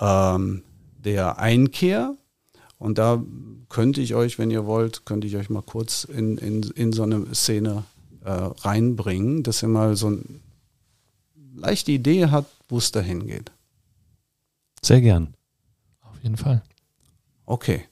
ähm, 0.00 0.62
der 0.98 1.38
Einkehr. 1.38 2.16
Und 2.78 2.98
da 2.98 3.22
könnte 3.68 4.00
ich 4.00 4.14
euch, 4.14 4.38
wenn 4.38 4.50
ihr 4.50 4.66
wollt, 4.66 5.04
könnte 5.04 5.28
ich 5.28 5.36
euch 5.36 5.50
mal 5.50 5.62
kurz 5.62 6.02
in, 6.02 6.36
in, 6.38 6.62
in 6.62 6.92
so 6.92 7.04
eine 7.04 7.32
Szene 7.32 7.84
äh, 8.24 8.30
reinbringen, 8.30 9.44
dass 9.44 9.62
ihr 9.62 9.68
mal 9.68 9.94
so 9.94 10.08
eine 10.08 10.22
leichte 11.54 11.92
Idee 11.92 12.26
habt, 12.26 12.50
wo 12.68 12.78
es 12.78 12.90
dahin 12.90 13.26
geht. 13.26 13.52
Sehr 14.82 15.00
gern. 15.00 15.34
Auf 16.02 16.22
jeden 16.22 16.36
Fall. 16.36 16.62
Okay. 17.46 17.84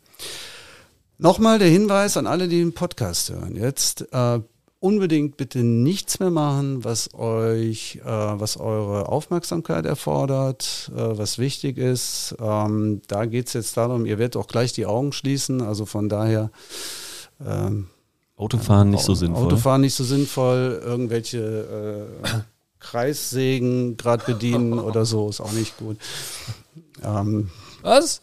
Nochmal 1.18 1.58
der 1.58 1.68
Hinweis 1.68 2.16
an 2.16 2.26
alle, 2.26 2.48
die 2.48 2.58
den 2.58 2.74
Podcast 2.74 3.30
hören. 3.30 3.56
Jetzt 3.56 4.06
äh, 4.12 4.40
unbedingt 4.80 5.36
bitte 5.36 5.64
nichts 5.64 6.20
mehr 6.20 6.30
machen, 6.30 6.84
was 6.84 7.14
euch, 7.14 8.00
äh, 8.04 8.08
was 8.08 8.58
eure 8.58 9.08
Aufmerksamkeit 9.08 9.86
erfordert, 9.86 10.90
äh, 10.94 11.18
was 11.18 11.38
wichtig 11.38 11.78
ist. 11.78 12.36
Ähm, 12.38 13.00
da 13.08 13.24
geht 13.24 13.48
es 13.48 13.54
jetzt 13.54 13.76
darum, 13.76 14.04
ihr 14.04 14.18
werdet 14.18 14.36
auch 14.36 14.46
gleich 14.46 14.72
die 14.72 14.86
Augen 14.86 15.12
schließen. 15.12 15.62
Also 15.62 15.86
von 15.86 16.08
daher. 16.08 16.50
Ähm, 17.44 17.88
Autofahren 18.36 18.90
nicht 18.90 19.04
so 19.04 19.14
sinnvoll. 19.14 19.46
Autofahren 19.46 19.80
nicht 19.80 19.94
so 19.94 20.04
sinnvoll. 20.04 20.82
Irgendwelche 20.84 22.10
äh, 22.22 22.28
Kreissägen 22.80 23.96
gerade 23.96 24.24
bedienen 24.24 24.78
oder 24.78 25.04
so 25.04 25.28
ist 25.28 25.40
auch 25.40 25.52
nicht 25.52 25.76
gut. 25.78 25.98
Ähm, 27.02 27.50
Was? 27.82 28.20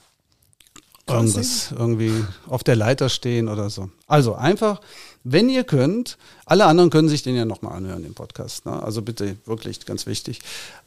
Irgendwas, 1.05 1.73
irgendwie 1.77 2.23
auf 2.47 2.63
der 2.63 2.77
Leiter 2.77 3.09
stehen 3.09 3.49
oder 3.49 3.69
so. 3.69 3.89
Also 4.07 4.35
einfach, 4.35 4.79
wenn 5.25 5.49
ihr 5.49 5.65
könnt, 5.65 6.17
alle 6.45 6.65
anderen 6.65 6.89
können 6.89 7.09
sich 7.09 7.23
den 7.23 7.35
ja 7.35 7.43
nochmal 7.43 7.75
anhören, 7.75 8.03
den 8.03 8.13
Podcast. 8.13 8.65
Ne? 8.65 8.81
Also 8.81 9.01
bitte, 9.01 9.35
wirklich 9.45 9.85
ganz 9.85 10.05
wichtig. 10.05 10.39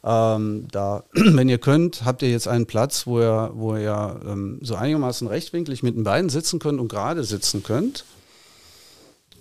Ähm, 0.03 0.67
da, 0.71 1.03
wenn 1.13 1.49
ihr 1.49 1.59
könnt, 1.59 2.03
habt 2.03 2.23
ihr 2.23 2.31
jetzt 2.31 2.47
einen 2.47 2.65
Platz, 2.65 3.05
wo 3.05 3.19
ihr, 3.19 3.51
wo 3.53 3.75
ihr 3.75 4.19
ähm, 4.25 4.59
so 4.63 4.73
einigermaßen 4.73 5.27
rechtwinklig 5.27 5.83
mit 5.83 5.95
den 5.95 6.03
Beinen 6.03 6.29
sitzen 6.29 6.57
könnt 6.57 6.79
und 6.79 6.87
gerade 6.87 7.23
sitzen 7.23 7.61
könnt. 7.61 8.03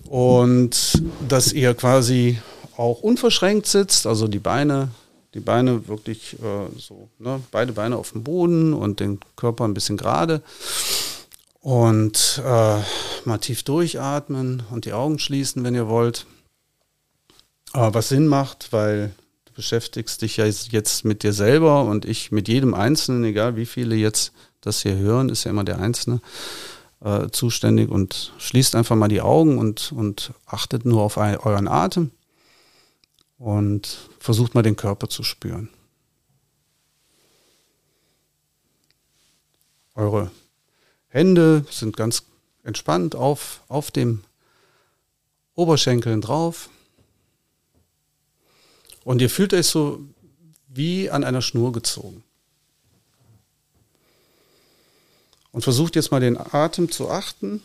Und 0.08 1.02
dass 1.26 1.52
ihr 1.52 1.74
quasi 1.74 2.38
auch 2.76 3.00
unverschränkt 3.00 3.66
sitzt, 3.66 4.06
also 4.06 4.28
die 4.28 4.38
Beine 4.38 4.90
die 5.36 5.40
Beine 5.40 5.86
wirklich 5.86 6.34
äh, 6.42 6.78
so, 6.78 7.10
ne, 7.18 7.42
beide 7.50 7.74
Beine 7.74 7.98
auf 7.98 8.12
dem 8.12 8.24
Boden 8.24 8.72
und 8.72 9.00
den 9.00 9.20
Körper 9.36 9.64
ein 9.64 9.74
bisschen 9.74 9.98
gerade. 9.98 10.40
Und 11.60 12.40
äh, 12.42 12.78
mal 13.24 13.38
tief 13.38 13.62
durchatmen 13.62 14.62
und 14.70 14.86
die 14.86 14.94
Augen 14.94 15.18
schließen, 15.18 15.62
wenn 15.62 15.74
ihr 15.74 15.88
wollt. 15.88 16.24
Aber 17.72 17.92
was 17.92 18.08
Sinn 18.08 18.28
macht, 18.28 18.72
weil 18.72 19.12
du 19.44 19.52
beschäftigst 19.52 20.22
dich 20.22 20.38
ja 20.38 20.46
jetzt 20.46 21.04
mit 21.04 21.22
dir 21.22 21.34
selber 21.34 21.84
und 21.84 22.06
ich 22.06 22.32
mit 22.32 22.48
jedem 22.48 22.72
Einzelnen, 22.72 23.24
egal 23.24 23.56
wie 23.56 23.66
viele 23.66 23.94
jetzt 23.94 24.32
das 24.62 24.80
hier 24.80 24.96
hören, 24.96 25.28
ist 25.28 25.44
ja 25.44 25.50
immer 25.50 25.64
der 25.64 25.80
Einzelne 25.80 26.22
äh, 27.04 27.28
zuständig 27.30 27.90
und 27.90 28.32
schließt 28.38 28.74
einfach 28.74 28.96
mal 28.96 29.08
die 29.08 29.20
Augen 29.20 29.58
und, 29.58 29.92
und 29.92 30.32
achtet 30.46 30.86
nur 30.86 31.02
auf 31.02 31.18
euren 31.18 31.68
Atem 31.68 32.10
und 33.38 34.08
versucht 34.18 34.54
mal 34.54 34.62
den 34.62 34.76
Körper 34.76 35.08
zu 35.08 35.22
spüren. 35.22 35.68
Eure 39.94 40.30
Hände 41.08 41.64
sind 41.70 41.96
ganz 41.96 42.24
entspannt 42.62 43.14
auf, 43.14 43.62
auf 43.68 43.90
dem 43.90 44.22
Oberschenkeln 45.54 46.20
drauf. 46.20 46.68
Und 49.04 49.22
ihr 49.22 49.30
fühlt 49.30 49.54
euch 49.54 49.66
so 49.66 50.00
wie 50.68 51.10
an 51.10 51.24
einer 51.24 51.40
Schnur 51.42 51.72
gezogen. 51.72 52.22
Und 55.52 55.62
versucht 55.62 55.96
jetzt 55.96 56.10
mal 56.10 56.20
den 56.20 56.36
Atem 56.36 56.90
zu 56.90 57.08
achten 57.08 57.62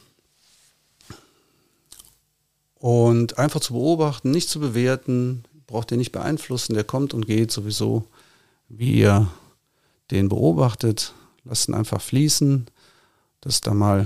und 2.75 3.37
einfach 3.37 3.59
zu 3.59 3.73
beobachten, 3.73 4.31
nicht 4.31 4.47
zu 4.47 4.61
bewerten, 4.61 5.43
braucht 5.71 5.91
ihr 5.91 5.97
nicht 5.97 6.11
beeinflussen, 6.11 6.73
der 6.73 6.83
kommt 6.83 7.13
und 7.13 7.25
geht 7.25 7.49
sowieso, 7.49 8.03
wie 8.67 8.99
ihr 8.99 9.31
den 10.11 10.27
beobachtet. 10.27 11.13
Lasst 11.45 11.69
ihn 11.69 11.75
einfach 11.75 12.01
fließen, 12.01 12.67
dass 13.39 13.61
da 13.61 13.73
mal 13.73 14.05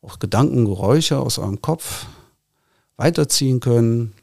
auch 0.00 0.20
Gedankengeräusche 0.20 1.18
aus 1.18 1.40
eurem 1.40 1.60
Kopf 1.60 2.06
weiterziehen 2.96 3.58
können. 3.58 4.14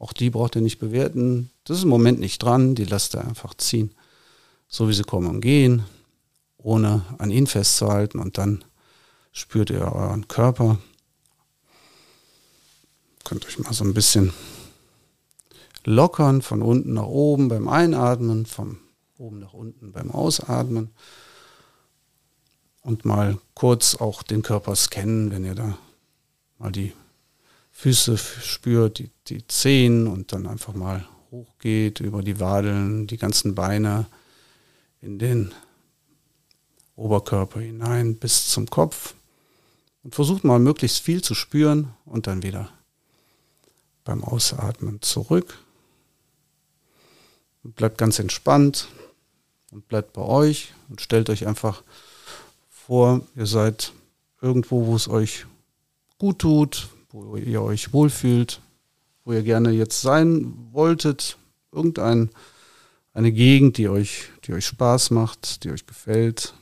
Auch 0.00 0.12
die 0.12 0.30
braucht 0.30 0.56
ihr 0.56 0.62
nicht 0.62 0.80
bewerten. 0.80 1.50
Das 1.62 1.78
ist 1.78 1.84
im 1.84 1.88
Moment 1.88 2.18
nicht 2.18 2.42
dran, 2.42 2.74
die 2.74 2.84
lasst 2.84 3.14
ihr 3.14 3.24
einfach 3.24 3.54
ziehen, 3.54 3.94
so 4.66 4.88
wie 4.88 4.92
sie 4.92 5.04
kommen 5.04 5.28
und 5.28 5.40
gehen, 5.40 5.84
ohne 6.58 7.04
an 7.18 7.30
ihnen 7.30 7.46
festzuhalten 7.46 8.18
und 8.18 8.38
dann 8.38 8.64
spürt 9.30 9.70
ihr 9.70 9.82
euren 9.82 10.26
Körper. 10.26 10.78
Könnt 13.22 13.46
euch 13.46 13.60
mal 13.60 13.72
so 13.72 13.84
ein 13.84 13.94
bisschen 13.94 14.32
lockern 15.84 16.42
von 16.42 16.62
unten 16.62 16.94
nach 16.94 17.06
oben 17.06 17.48
beim 17.48 17.68
Einatmen, 17.68 18.46
von 18.46 18.78
oben 19.18 19.38
nach 19.38 19.52
unten 19.52 19.92
beim 19.92 20.10
Ausatmen 20.10 20.90
und 22.82 23.04
mal 23.04 23.38
kurz 23.54 23.94
auch 23.94 24.22
den 24.22 24.42
Körper 24.42 24.74
scannen, 24.74 25.30
wenn 25.30 25.44
ihr 25.44 25.54
da 25.54 25.78
mal 26.58 26.72
die 26.72 26.92
Füße 27.72 28.18
spürt, 28.18 28.98
die, 28.98 29.10
die 29.28 29.46
Zehen 29.46 30.06
und 30.06 30.32
dann 30.32 30.46
einfach 30.46 30.74
mal 30.74 31.06
hochgeht 31.30 32.00
über 32.00 32.22
die 32.22 32.40
Wadeln, 32.40 33.06
die 33.06 33.16
ganzen 33.16 33.54
Beine 33.54 34.06
in 35.00 35.18
den 35.18 35.54
Oberkörper 36.96 37.60
hinein 37.60 38.16
bis 38.16 38.48
zum 38.48 38.68
Kopf 38.68 39.14
und 40.02 40.14
versucht 40.14 40.44
mal 40.44 40.58
möglichst 40.58 41.00
viel 41.00 41.22
zu 41.22 41.34
spüren 41.34 41.94
und 42.04 42.26
dann 42.26 42.42
wieder 42.42 42.70
beim 44.04 44.24
Ausatmen 44.24 45.00
zurück. 45.00 45.58
Und 47.62 47.76
bleibt 47.76 47.98
ganz 47.98 48.18
entspannt 48.18 48.88
und 49.70 49.86
bleibt 49.88 50.12
bei 50.14 50.22
euch 50.22 50.72
und 50.88 51.00
stellt 51.00 51.28
euch 51.28 51.46
einfach 51.46 51.82
vor, 52.68 53.20
ihr 53.36 53.46
seid 53.46 53.92
irgendwo, 54.40 54.86
wo 54.86 54.96
es 54.96 55.08
euch 55.08 55.46
gut 56.18 56.40
tut, 56.40 56.88
wo 57.10 57.36
ihr 57.36 57.62
euch 57.62 57.92
wohlfühlt, 57.92 58.60
wo 59.24 59.32
ihr 59.32 59.42
gerne 59.42 59.70
jetzt 59.70 60.00
sein 60.00 60.54
wolltet, 60.72 61.36
irgendein 61.72 62.30
eine 63.12 63.32
Gegend, 63.32 63.76
die 63.76 63.88
euch, 63.88 64.28
die 64.44 64.52
euch 64.52 64.66
Spaß 64.66 65.10
macht, 65.10 65.64
die 65.64 65.70
euch 65.70 65.86
gefällt. 65.86 66.54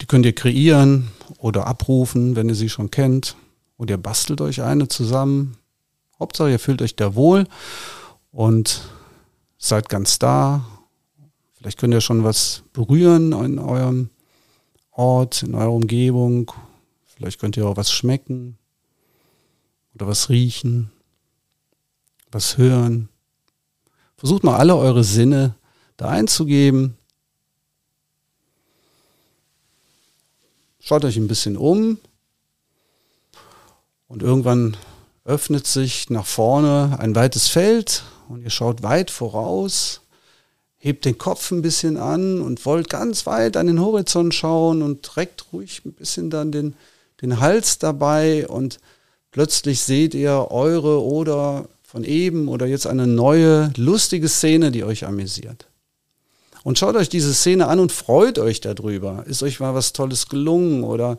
Die 0.00 0.06
könnt 0.06 0.26
ihr 0.26 0.34
kreieren 0.34 1.08
oder 1.38 1.66
abrufen, 1.66 2.36
wenn 2.36 2.48
ihr 2.48 2.54
sie 2.54 2.68
schon 2.68 2.90
kennt. 2.90 3.36
Oder 3.76 3.94
ihr 3.94 4.02
bastelt 4.02 4.40
euch 4.40 4.62
eine 4.62 4.88
zusammen. 4.88 5.56
Hauptsache, 6.18 6.50
ihr 6.50 6.58
fühlt 6.58 6.82
euch 6.82 6.96
da 6.96 7.14
wohl 7.14 7.46
und 8.32 8.82
seid 9.58 9.88
ganz 9.88 10.18
da. 10.18 10.64
Vielleicht 11.54 11.78
könnt 11.78 11.92
ihr 11.92 12.00
schon 12.00 12.24
was 12.24 12.62
berühren 12.72 13.32
in 13.32 13.58
eurem 13.58 14.10
Ort, 14.92 15.42
in 15.42 15.54
eurer 15.54 15.72
Umgebung. 15.72 16.52
Vielleicht 17.04 17.40
könnt 17.40 17.56
ihr 17.56 17.66
auch 17.66 17.76
was 17.76 17.90
schmecken 17.90 18.56
oder 19.94 20.06
was 20.06 20.28
riechen, 20.28 20.90
was 22.30 22.56
hören. 22.56 23.08
Versucht 24.16 24.44
mal 24.44 24.56
alle 24.56 24.76
eure 24.76 25.02
Sinne 25.02 25.56
da 25.96 26.08
einzugeben. 26.08 26.96
Schaut 30.78 31.04
euch 31.04 31.16
ein 31.16 31.28
bisschen 31.28 31.56
um 31.56 31.98
und 34.06 34.22
irgendwann 34.22 34.76
öffnet 35.24 35.66
sich 35.66 36.08
nach 36.08 36.24
vorne 36.24 36.96
ein 36.98 37.14
weites 37.14 37.48
Feld 37.48 38.04
und 38.28 38.42
ihr 38.42 38.50
schaut 38.50 38.82
weit 38.82 39.10
voraus 39.10 40.02
hebt 40.78 41.04
den 41.04 41.18
Kopf 41.18 41.50
ein 41.50 41.62
bisschen 41.62 41.96
an 41.96 42.40
und 42.40 42.64
wollt 42.64 42.88
ganz 42.88 43.26
weit 43.26 43.56
an 43.56 43.66
den 43.66 43.80
Horizont 43.80 44.32
schauen 44.32 44.82
und 44.82 45.16
reckt 45.16 45.52
ruhig 45.52 45.82
ein 45.84 45.92
bisschen 45.92 46.30
dann 46.30 46.52
den, 46.52 46.74
den 47.20 47.40
Hals 47.40 47.78
dabei 47.78 48.46
und 48.46 48.78
plötzlich 49.32 49.80
seht 49.80 50.14
ihr 50.14 50.50
eure 50.50 51.02
oder 51.02 51.68
von 51.82 52.04
eben 52.04 52.48
oder 52.48 52.66
jetzt 52.66 52.86
eine 52.86 53.06
neue, 53.06 53.72
lustige 53.76 54.28
Szene, 54.28 54.70
die 54.70 54.84
euch 54.84 55.04
amüsiert. 55.04 55.66
Und 56.62 56.78
schaut 56.78 56.96
euch 56.96 57.08
diese 57.08 57.34
Szene 57.34 57.66
an 57.66 57.80
und 57.80 57.92
freut 57.92 58.38
euch 58.38 58.60
darüber. 58.60 59.24
Ist 59.26 59.42
euch 59.42 59.58
mal 59.58 59.74
was 59.74 59.92
Tolles 59.94 60.28
gelungen 60.28 60.84
oder 60.84 61.16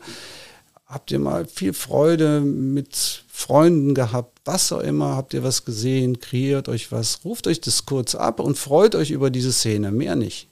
habt 0.90 1.12
ihr 1.12 1.20
mal 1.20 1.46
viel 1.46 1.72
Freude 1.72 2.40
mit 2.40 3.24
Freunden 3.28 3.94
gehabt, 3.94 4.40
was 4.44 4.72
auch 4.72 4.80
immer, 4.80 5.14
habt 5.14 5.32
ihr 5.32 5.44
was 5.44 5.64
gesehen, 5.64 6.18
kreiert 6.18 6.68
euch 6.68 6.90
was, 6.90 7.24
ruft 7.24 7.46
euch 7.46 7.60
das 7.60 7.86
kurz 7.86 8.16
ab 8.16 8.40
und 8.40 8.58
freut 8.58 8.96
euch 8.96 9.12
über 9.12 9.30
diese 9.30 9.52
Szene, 9.52 9.92
mehr 9.92 10.16
nicht. 10.16 10.48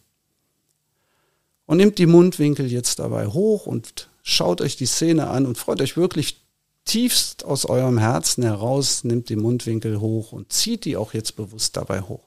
Und 1.66 1.78
nehmt 1.78 1.98
die 1.98 2.06
Mundwinkel 2.06 2.70
jetzt 2.70 3.00
dabei 3.00 3.26
hoch 3.26 3.66
und 3.66 4.08
schaut 4.22 4.60
euch 4.60 4.76
die 4.76 4.86
Szene 4.86 5.26
an 5.26 5.44
und 5.44 5.58
freut 5.58 5.82
euch 5.82 5.96
wirklich 5.96 6.40
tiefst 6.84 7.44
aus 7.44 7.66
eurem 7.66 7.98
Herzen 7.98 8.44
heraus, 8.44 9.02
nimmt 9.02 9.28
die 9.28 9.36
Mundwinkel 9.36 10.00
hoch 10.00 10.32
und 10.32 10.52
zieht 10.52 10.84
die 10.84 10.96
auch 10.96 11.14
jetzt 11.14 11.34
bewusst 11.34 11.76
dabei 11.76 12.00
hoch. 12.00 12.22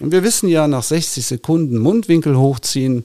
Und 0.00 0.10
wir 0.10 0.22
wissen 0.24 0.48
ja, 0.48 0.66
nach 0.68 0.82
60 0.82 1.24
Sekunden 1.24 1.78
Mundwinkel 1.78 2.36
hochziehen, 2.36 3.04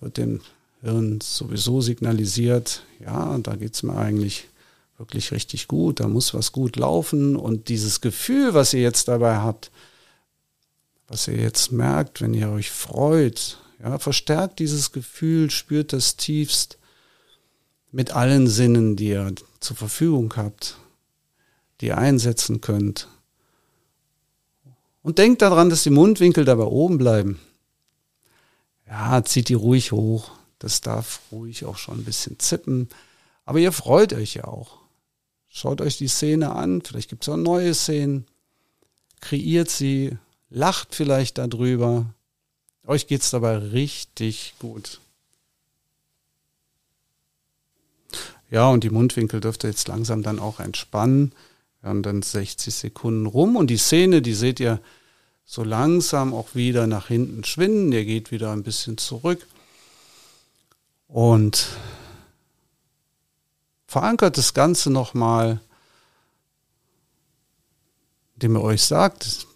wird 0.00 0.16
dem 0.16 0.40
Hirn 0.80 1.20
sowieso 1.20 1.80
signalisiert, 1.80 2.82
ja, 3.00 3.36
da 3.38 3.56
geht 3.56 3.74
es 3.74 3.82
mir 3.82 3.96
eigentlich 3.96 4.48
wirklich 4.96 5.32
richtig 5.32 5.68
gut, 5.68 6.00
da 6.00 6.08
muss 6.08 6.34
was 6.34 6.52
gut 6.52 6.76
laufen 6.76 7.36
und 7.36 7.68
dieses 7.68 8.00
Gefühl, 8.00 8.54
was 8.54 8.74
ihr 8.74 8.80
jetzt 8.80 9.08
dabei 9.08 9.36
habt, 9.36 9.70
was 11.06 11.28
ihr 11.28 11.36
jetzt 11.36 11.72
merkt, 11.72 12.20
wenn 12.20 12.34
ihr 12.34 12.50
euch 12.50 12.70
freut, 12.70 13.58
ja, 13.82 13.98
verstärkt 13.98 14.58
dieses 14.58 14.92
Gefühl, 14.92 15.50
spürt 15.50 15.92
das 15.92 16.16
tiefst 16.16 16.78
mit 17.90 18.12
allen 18.12 18.48
Sinnen, 18.48 18.96
die 18.96 19.08
ihr 19.08 19.32
zur 19.60 19.76
Verfügung 19.76 20.34
habt, 20.36 20.76
die 21.80 21.86
ihr 21.86 21.98
einsetzen 21.98 22.60
könnt. 22.60 23.08
Und 25.02 25.18
denkt 25.18 25.42
daran, 25.42 25.70
dass 25.70 25.84
die 25.84 25.90
Mundwinkel 25.90 26.44
dabei 26.44 26.64
oben 26.64 26.98
bleiben. 26.98 27.40
Ja, 28.86 29.24
zieht 29.24 29.48
die 29.48 29.54
ruhig 29.54 29.92
hoch. 29.92 30.37
Das 30.58 30.80
darf 30.80 31.20
ruhig 31.30 31.64
auch 31.64 31.78
schon 31.78 31.98
ein 31.98 32.04
bisschen 32.04 32.38
zippen. 32.38 32.88
Aber 33.44 33.58
ihr 33.58 33.72
freut 33.72 34.12
euch 34.12 34.34
ja 34.34 34.44
auch. 34.44 34.78
Schaut 35.48 35.80
euch 35.80 35.96
die 35.96 36.08
Szene 36.08 36.52
an, 36.52 36.82
vielleicht 36.82 37.08
gibt 37.08 37.22
es 37.22 37.28
auch 37.28 37.36
neue 37.36 37.74
Szenen. 37.74 38.26
Kreiert 39.20 39.70
sie, 39.70 40.16
lacht 40.50 40.94
vielleicht 40.94 41.38
darüber. 41.38 42.06
Euch 42.86 43.06
geht 43.06 43.22
es 43.22 43.30
dabei 43.30 43.56
richtig 43.56 44.54
gut. 44.58 45.00
Ja, 48.50 48.68
und 48.68 48.84
die 48.84 48.90
Mundwinkel 48.90 49.40
dürft 49.40 49.64
ihr 49.64 49.70
jetzt 49.70 49.88
langsam 49.88 50.22
dann 50.22 50.38
auch 50.38 50.60
entspannen. 50.60 51.32
Wir 51.80 51.90
haben 51.90 52.02
dann 52.02 52.22
60 52.22 52.74
Sekunden 52.74 53.26
rum 53.26 53.56
und 53.56 53.68
die 53.68 53.76
Szene, 53.76 54.22
die 54.22 54.34
seht 54.34 54.58
ihr 54.58 54.80
so 55.44 55.64
langsam 55.64 56.34
auch 56.34 56.54
wieder 56.54 56.86
nach 56.86 57.08
hinten 57.08 57.44
schwinden. 57.44 57.92
Ihr 57.92 58.04
geht 58.04 58.30
wieder 58.30 58.52
ein 58.52 58.62
bisschen 58.62 58.98
zurück. 58.98 59.46
Und 61.08 61.66
verankert 63.86 64.36
das 64.36 64.54
Ganze 64.54 64.90
nochmal, 64.90 65.60
indem 68.34 68.56
ihr 68.56 68.62
euch 68.62 68.82
sagt, 68.82 69.46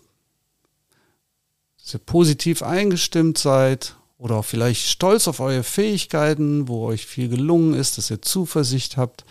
dass 1.78 1.94
ihr 1.94 2.00
positiv 2.00 2.62
eingestimmt 2.62 3.38
seid 3.38 3.94
oder 4.16 4.36
auch 4.36 4.44
vielleicht 4.44 4.86
stolz 4.88 5.28
auf 5.28 5.40
eure 5.40 5.62
Fähigkeiten, 5.62 6.68
wo 6.68 6.86
euch 6.86 7.06
viel 7.06 7.28
gelungen 7.28 7.74
ist, 7.74 7.98
dass 7.98 8.10
ihr 8.10 8.22
Zuversicht 8.22 8.96
habt 8.96 9.24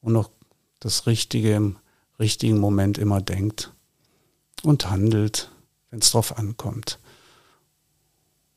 und 0.00 0.12
noch 0.12 0.30
das 0.80 1.06
Richtige 1.06 1.54
im 1.54 1.76
richtigen 2.18 2.58
Moment 2.58 2.98
immer 2.98 3.20
denkt 3.20 3.72
und 4.62 4.90
handelt, 4.90 5.50
wenn 5.90 6.00
es 6.00 6.10
drauf 6.10 6.36
ankommt. 6.36 6.98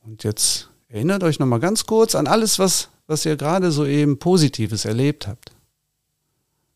Und 0.03 0.23
jetzt 0.23 0.69
erinnert 0.87 1.23
euch 1.23 1.39
nochmal 1.39 1.59
ganz 1.59 1.85
kurz 1.85 2.15
an 2.15 2.27
alles, 2.27 2.57
was 2.57 2.89
was 3.07 3.25
ihr 3.25 3.35
gerade 3.35 3.71
so 3.71 3.85
eben 3.85 4.19
Positives 4.19 4.85
erlebt 4.85 5.27
habt. 5.27 5.51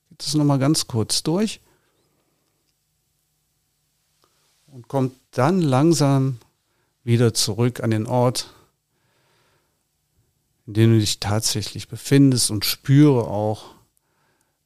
Geht 0.10 0.26
das 0.26 0.34
nochmal 0.36 0.60
ganz 0.60 0.88
kurz 0.88 1.24
durch 1.24 1.62
und 4.68 4.88
kommt 4.88 5.14
dann 5.32 5.62
langsam 5.62 6.38
wieder 7.04 7.34
zurück 7.34 7.82
an 7.82 7.92
den 7.92 8.06
Ort, 8.06 8.54
in 10.68 10.74
dem 10.74 10.94
du 10.94 11.00
dich 11.00 11.20
tatsächlich 11.20 11.88
befindest 11.88 12.52
und 12.52 12.66
spüre 12.66 13.28
auch 13.28 13.74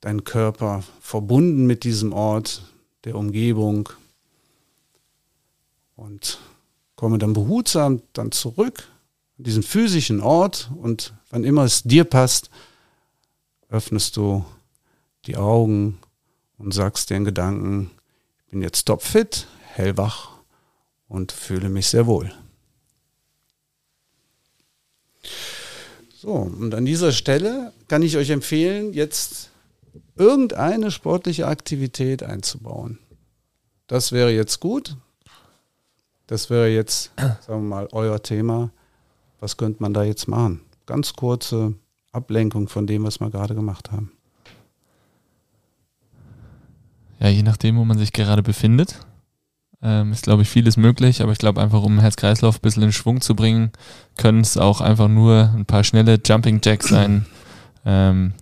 deinen 0.02 0.26
Körper 0.26 0.84
verbunden 1.00 1.66
mit 1.66 1.86
diesem 1.86 2.12
Ort, 2.12 2.64
der 3.06 3.16
Umgebung 3.16 3.90
und 5.96 6.40
komme 6.96 7.18
dann 7.20 7.34
behutsam 7.34 8.02
dann 8.14 8.32
zurück 8.32 8.90
diesen 9.38 9.64
physischen 9.64 10.22
Ort 10.22 10.72
und 10.76 11.14
wann 11.34 11.44
immer 11.44 11.64
es 11.64 11.82
dir 11.82 12.04
passt, 12.04 12.52
öffnest 13.70 14.18
du 14.18 14.46
die 15.26 15.36
Augen 15.36 15.98
und 16.60 16.76
sagst 16.76 17.10
dir 17.10 17.18
in 17.18 17.26
Gedanken, 17.26 17.90
ich 18.38 18.52
bin 18.52 18.62
jetzt 18.62 18.86
topfit, 18.86 19.48
hellwach 19.74 20.30
und 21.08 21.32
fühle 21.32 21.70
mich 21.70 21.88
sehr 21.88 22.06
wohl. 22.06 22.32
So, 26.16 26.34
und 26.34 26.76
an 26.76 26.86
dieser 26.86 27.12
Stelle 27.12 27.74
kann 27.88 28.04
ich 28.04 28.16
euch 28.16 28.30
empfehlen, 28.30 28.94
jetzt 28.94 29.50
irgendeine 30.16 30.92
sportliche 30.92 31.48
Aktivität 31.48 32.22
einzubauen. 32.22 33.00
Das 33.88 34.12
wäre 34.12 34.30
jetzt 34.30 34.60
gut. 34.60 34.98
Das 36.28 36.52
wäre 36.52 36.70
jetzt, 36.70 37.12
sagen 37.18 37.64
wir 37.64 37.70
mal, 37.70 37.88
euer 37.92 38.22
Thema. 38.22 38.70
Was 39.40 39.58
könnte 39.58 39.82
man 39.82 39.96
da 39.96 40.04
jetzt 40.04 40.28
machen? 40.28 40.62
Ganz 40.86 41.14
kurze 41.14 41.76
Ablenkung 42.12 42.68
von 42.68 42.88
dem, 42.88 43.04
was 43.04 43.20
wir 43.20 43.30
gerade 43.30 43.56
gemacht 43.56 43.92
haben. 43.92 44.12
Ja, 47.20 47.30
je 47.30 47.44
nachdem, 47.44 47.78
wo 47.78 47.86
man 47.86 47.98
sich 47.98 48.12
gerade 48.12 48.44
befindet, 48.44 49.00
ähm, 49.82 50.12
ist, 50.12 50.24
glaube 50.24 50.42
ich, 50.42 50.50
vieles 50.50 50.78
möglich. 50.78 51.22
Aber 51.22 51.32
ich 51.32 51.38
glaube, 51.38 51.62
einfach 51.62 51.84
um 51.84 52.00
Herz-Kreislauf 52.00 52.58
ein 52.58 52.62
bisschen 52.62 52.84
in 52.84 52.92
Schwung 52.92 53.22
zu 53.22 53.36
bringen, 53.36 53.72
können 54.18 54.42
es 54.42 54.58
auch 54.58 54.82
einfach 54.82 55.08
nur 55.08 55.52
ein 55.56 55.66
paar 55.66 55.84
schnelle 55.84 56.20
Jumping 56.26 56.62
Jacks 56.64 56.90
sein. 56.90 57.26
Ähm, 57.86 58.34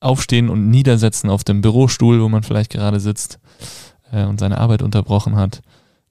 aufstehen 0.00 0.50
und 0.50 0.70
niedersetzen 0.70 1.30
auf 1.30 1.44
dem 1.44 1.62
Bürostuhl, 1.62 2.20
wo 2.20 2.28
man 2.28 2.42
vielleicht 2.42 2.70
gerade 2.70 3.00
sitzt 3.00 3.38
äh, 4.12 4.24
und 4.24 4.38
seine 4.38 4.58
Arbeit 4.58 4.82
unterbrochen 4.82 5.36
hat. 5.36 5.62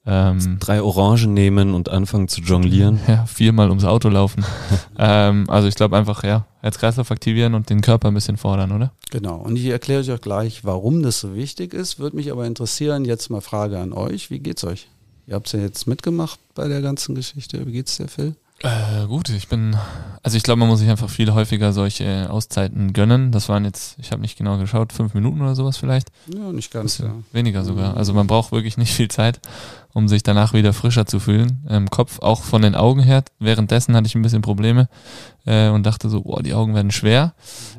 Ähm, 0.05 0.57
Drei 0.59 0.81
Orangen 0.81 1.33
nehmen 1.33 1.73
und 1.73 1.89
anfangen 1.89 2.27
zu 2.27 2.41
jonglieren. 2.41 2.99
Ja, 3.07 3.25
viermal 3.25 3.69
ums 3.69 3.85
Auto 3.85 4.09
laufen. 4.09 4.43
ähm, 4.97 5.49
also 5.49 5.67
ich 5.67 5.75
glaube 5.75 5.97
einfach, 5.97 6.23
ja, 6.23 6.45
Herz-Kreislauf 6.61 7.11
aktivieren 7.11 7.53
und 7.53 7.69
den 7.69 7.81
Körper 7.81 8.09
ein 8.09 8.13
bisschen 8.13 8.37
fordern, 8.37 8.71
oder? 8.71 8.91
Genau. 9.11 9.37
Und 9.37 9.57
ich 9.57 9.65
erkläre 9.65 10.01
euch 10.01 10.11
auch 10.11 10.21
gleich, 10.21 10.65
warum 10.65 11.03
das 11.03 11.19
so 11.19 11.35
wichtig 11.35 11.73
ist. 11.73 11.99
Würde 11.99 12.15
mich 12.15 12.31
aber 12.31 12.45
interessieren, 12.45 13.05
jetzt 13.05 13.29
mal 13.29 13.41
Frage 13.41 13.79
an 13.79 13.93
euch. 13.93 14.29
Wie 14.29 14.39
geht's 14.39 14.63
euch? 14.63 14.89
Ihr 15.25 15.35
habt 15.35 15.51
ja 15.53 15.59
jetzt 15.59 15.87
mitgemacht 15.87 16.39
bei 16.53 16.67
der 16.67 16.81
ganzen 16.81 17.15
Geschichte. 17.15 17.65
Wie 17.65 17.71
geht's 17.71 17.97
dir, 17.97 18.07
Phil? 18.07 18.35
Äh, 18.63 19.07
gut, 19.07 19.27
ich 19.27 19.49
bin, 19.49 19.75
also 20.21 20.37
ich 20.37 20.43
glaube, 20.43 20.59
man 20.59 20.69
muss 20.69 20.79
sich 20.79 20.89
einfach 20.89 21.09
viel 21.09 21.33
häufiger 21.33 21.73
solche 21.73 22.29
Auszeiten 22.29 22.93
gönnen. 22.93 23.33
Das 23.33 23.49
waren 23.49 23.65
jetzt, 23.65 23.99
ich 23.99 24.11
habe 24.11 24.21
nicht 24.21 24.37
genau 24.37 24.57
geschaut, 24.57 24.93
fünf 24.93 25.13
Minuten 25.13 25.41
oder 25.41 25.53
sowas 25.53 25.75
vielleicht. 25.75 26.07
Ja, 26.33 26.49
nicht 26.53 26.71
ganz. 26.71 26.99
Ja. 26.99 27.13
Weniger 27.33 27.65
sogar. 27.65 27.97
Also 27.97 28.13
man 28.13 28.25
braucht 28.25 28.53
wirklich 28.53 28.77
nicht 28.77 28.93
viel 28.93 29.09
Zeit, 29.09 29.41
um 29.91 30.07
sich 30.07 30.23
danach 30.23 30.53
wieder 30.53 30.71
frischer 30.71 31.05
zu 31.05 31.19
fühlen. 31.19 31.65
Im 31.67 31.89
Kopf, 31.89 32.19
auch 32.19 32.41
von 32.41 32.61
den 32.61 32.73
Augen 32.73 33.01
her. 33.01 33.25
Währenddessen 33.37 33.97
hatte 33.97 34.07
ich 34.07 34.15
ein 34.15 34.21
bisschen 34.21 34.41
Probleme 34.41 34.87
äh, 35.45 35.67
und 35.67 35.85
dachte 35.85 36.09
so, 36.09 36.21
boah, 36.21 36.41
die 36.41 36.53
Augen 36.53 36.73
werden 36.73 36.91
schwer. 36.91 37.33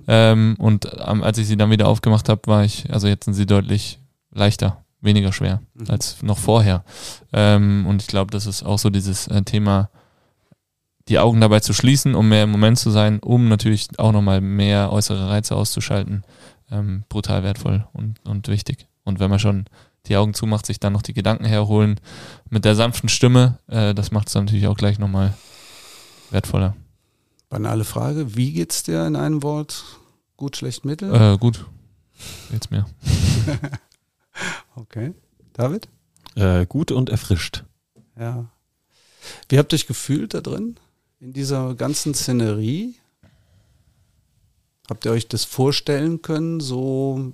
Ähm, 0.06 0.54
und 0.58 0.86
ähm, 1.02 1.22
als 1.22 1.38
ich 1.38 1.46
sie 1.46 1.56
dann 1.56 1.70
wieder 1.70 1.88
aufgemacht 1.88 2.28
habe, 2.28 2.42
war 2.44 2.62
ich, 2.62 2.92
also 2.92 3.08
jetzt 3.08 3.24
sind 3.24 3.32
sie 3.32 3.46
deutlich 3.46 4.00
leichter, 4.32 4.84
weniger 5.00 5.32
schwer 5.32 5.62
mhm. 5.72 5.88
als 5.88 6.22
noch 6.22 6.36
vorher. 6.36 6.84
Ähm, 7.32 7.86
und 7.88 8.02
ich 8.02 8.08
glaube, 8.08 8.30
das 8.32 8.44
ist 8.44 8.64
auch 8.64 8.78
so 8.78 8.90
dieses 8.90 9.28
äh, 9.28 9.40
Thema, 9.44 9.88
die 11.08 11.18
Augen 11.18 11.40
dabei 11.40 11.60
zu 11.60 11.72
schließen, 11.72 12.14
um 12.14 12.28
mehr 12.28 12.44
im 12.44 12.50
Moment 12.50 12.78
zu 12.78 12.90
sein, 12.90 13.20
um 13.20 13.48
natürlich 13.48 13.88
auch 13.98 14.12
nochmal 14.12 14.40
mehr 14.40 14.90
äußere 14.90 15.28
Reize 15.28 15.54
auszuschalten, 15.54 16.24
ähm, 16.70 17.04
brutal 17.08 17.42
wertvoll 17.42 17.86
und, 17.92 18.24
und 18.24 18.48
wichtig. 18.48 18.86
Und 19.04 19.20
wenn 19.20 19.30
man 19.30 19.38
schon 19.38 19.66
die 20.06 20.16
Augen 20.16 20.34
zumacht, 20.34 20.66
sich 20.66 20.80
dann 20.80 20.92
noch 20.92 21.02
die 21.02 21.12
Gedanken 21.12 21.44
herholen 21.44 22.00
mit 22.48 22.64
der 22.64 22.74
sanften 22.74 23.08
Stimme, 23.08 23.58
äh, 23.68 23.94
das 23.94 24.12
macht 24.12 24.28
es 24.28 24.34
natürlich 24.34 24.66
auch 24.66 24.76
gleich 24.76 24.98
nochmal 24.98 25.34
wertvoller. 26.30 26.74
Banale 27.50 27.84
Frage, 27.84 28.34
wie 28.34 28.52
geht's 28.52 28.82
dir 28.82 29.06
in 29.06 29.16
einem 29.16 29.42
Wort? 29.42 29.84
Gut, 30.36 30.56
schlecht, 30.56 30.84
mittel? 30.84 31.14
Äh, 31.14 31.38
gut, 31.38 31.66
geht's 32.50 32.70
mir. 32.70 32.86
okay. 34.74 35.14
David? 35.52 35.88
Äh, 36.34 36.66
gut 36.66 36.90
und 36.90 37.10
erfrischt. 37.10 37.64
Ja. 38.18 38.46
Wie 39.48 39.58
habt 39.58 39.72
ihr 39.72 39.76
euch 39.76 39.86
gefühlt 39.86 40.34
da 40.34 40.40
drin? 40.40 40.76
In 41.24 41.32
dieser 41.32 41.74
ganzen 41.74 42.12
Szenerie? 42.12 42.94
Habt 44.88 45.06
ihr 45.06 45.12
euch 45.12 45.26
das 45.26 45.44
vorstellen 45.44 46.20
können? 46.20 46.60
So 46.60 47.32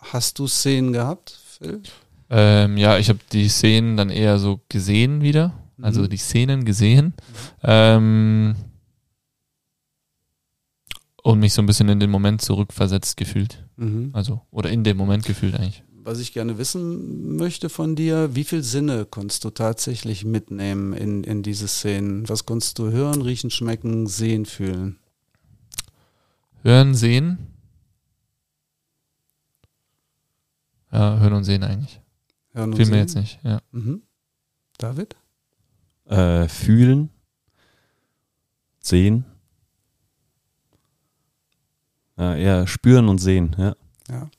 hast 0.00 0.40
du 0.40 0.48
Szenen 0.48 0.92
gehabt, 0.92 1.38
Phil? 1.46 1.82
Ähm, 2.30 2.76
ja, 2.76 2.98
ich 2.98 3.08
habe 3.08 3.20
die 3.30 3.48
Szenen 3.48 3.96
dann 3.96 4.10
eher 4.10 4.40
so 4.40 4.60
gesehen 4.68 5.22
wieder. 5.22 5.54
Also 5.80 6.02
mhm. 6.02 6.08
die 6.08 6.16
Szenen 6.16 6.64
gesehen. 6.64 7.06
Mhm. 7.06 7.12
Ähm, 7.62 8.54
und 11.22 11.38
mich 11.38 11.54
so 11.54 11.62
ein 11.62 11.66
bisschen 11.66 11.88
in 11.88 12.00
den 12.00 12.10
Moment 12.10 12.42
zurückversetzt 12.42 13.16
gefühlt. 13.16 13.64
Mhm. 13.76 14.10
Also, 14.12 14.42
oder 14.50 14.70
in 14.70 14.82
dem 14.82 14.96
Moment 14.96 15.24
gefühlt 15.24 15.54
eigentlich 15.54 15.84
was 16.04 16.18
ich 16.20 16.32
gerne 16.32 16.58
wissen 16.58 17.36
möchte 17.36 17.68
von 17.68 17.96
dir, 17.96 18.34
wie 18.34 18.44
viel 18.44 18.62
Sinne 18.62 19.06
konntest 19.06 19.44
du 19.44 19.50
tatsächlich 19.50 20.24
mitnehmen 20.24 20.92
in, 20.92 21.24
in 21.24 21.42
diese 21.42 21.66
Szenen? 21.66 22.28
Was 22.28 22.44
konntest 22.44 22.78
du 22.78 22.90
hören, 22.90 23.22
riechen, 23.22 23.50
schmecken, 23.50 24.06
sehen, 24.06 24.44
fühlen? 24.44 24.98
Hören, 26.62 26.94
sehen? 26.94 27.38
Ja, 30.92 31.18
hören 31.18 31.32
und 31.32 31.44
sehen 31.44 31.64
eigentlich. 31.64 32.00
Hören 32.52 32.70
und 32.70 32.76
Viel 32.76 32.86
mehr 32.86 33.00
jetzt 33.00 33.16
nicht, 33.16 33.40
ja. 33.42 33.60
Mhm. 33.72 34.02
David? 34.78 35.16
Äh, 36.04 36.48
fühlen, 36.48 37.10
sehen. 38.78 39.24
Ja, 42.16 42.36
eher 42.36 42.66
spüren 42.66 43.08
und 43.08 43.18
sehen, 43.18 43.56
ja. 43.58 43.74
Ja. 44.08 44.30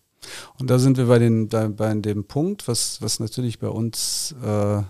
Und 0.59 0.69
da 0.69 0.79
sind 0.79 0.97
wir 0.97 1.05
bei, 1.05 1.19
den, 1.19 1.49
bei, 1.49 1.67
bei 1.67 1.93
dem 1.93 2.25
Punkt, 2.25 2.67
was, 2.67 3.01
was 3.01 3.19
natürlich 3.19 3.59
bei 3.59 3.69
uns 3.69 4.35
äh, 4.43 4.81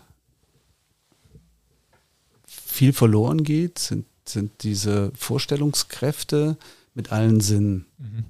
viel 2.45 2.93
verloren 2.93 3.43
geht, 3.43 3.79
sind, 3.79 4.05
sind 4.27 4.63
diese 4.63 5.11
Vorstellungskräfte 5.15 6.57
mit 6.93 7.11
allen 7.11 7.39
Sinnen. 7.41 7.85
Mhm. 7.97 8.25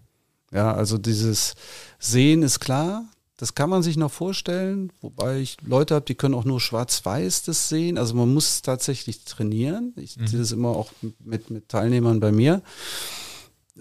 Ja, 0.52 0.74
also 0.74 0.98
dieses 0.98 1.56
Sehen 2.00 2.44
ist 2.44 2.60
klar, 2.60 3.06
das 3.38 3.54
kann 3.54 3.70
man 3.70 3.84
sich 3.84 3.98
noch 3.98 4.12
vorstellen, 4.12 4.94
wobei 5.02 5.40
ich 5.40 5.58
Leute 5.62 5.96
habe, 5.96 6.06
die 6.06 6.16
können 6.16 6.36
auch 6.36 6.46
nur 6.46 6.62
schwarz-weiß 6.62 7.44
das 7.44 7.68
sehen. 7.68 7.98
Also 7.98 8.14
man 8.14 8.34
muss 8.34 8.48
es 8.48 8.62
tatsächlich 8.62 9.26
trainieren. 9.26 9.94
Ich 9.98 10.18
mhm. 10.18 10.28
sehe 10.28 10.40
das 10.40 10.54
immer 10.54 10.70
auch 10.70 10.92
mit, 11.20 11.50
mit 11.50 11.68
Teilnehmern 11.68 12.22
bei 12.22 12.32
mir. 12.32 12.62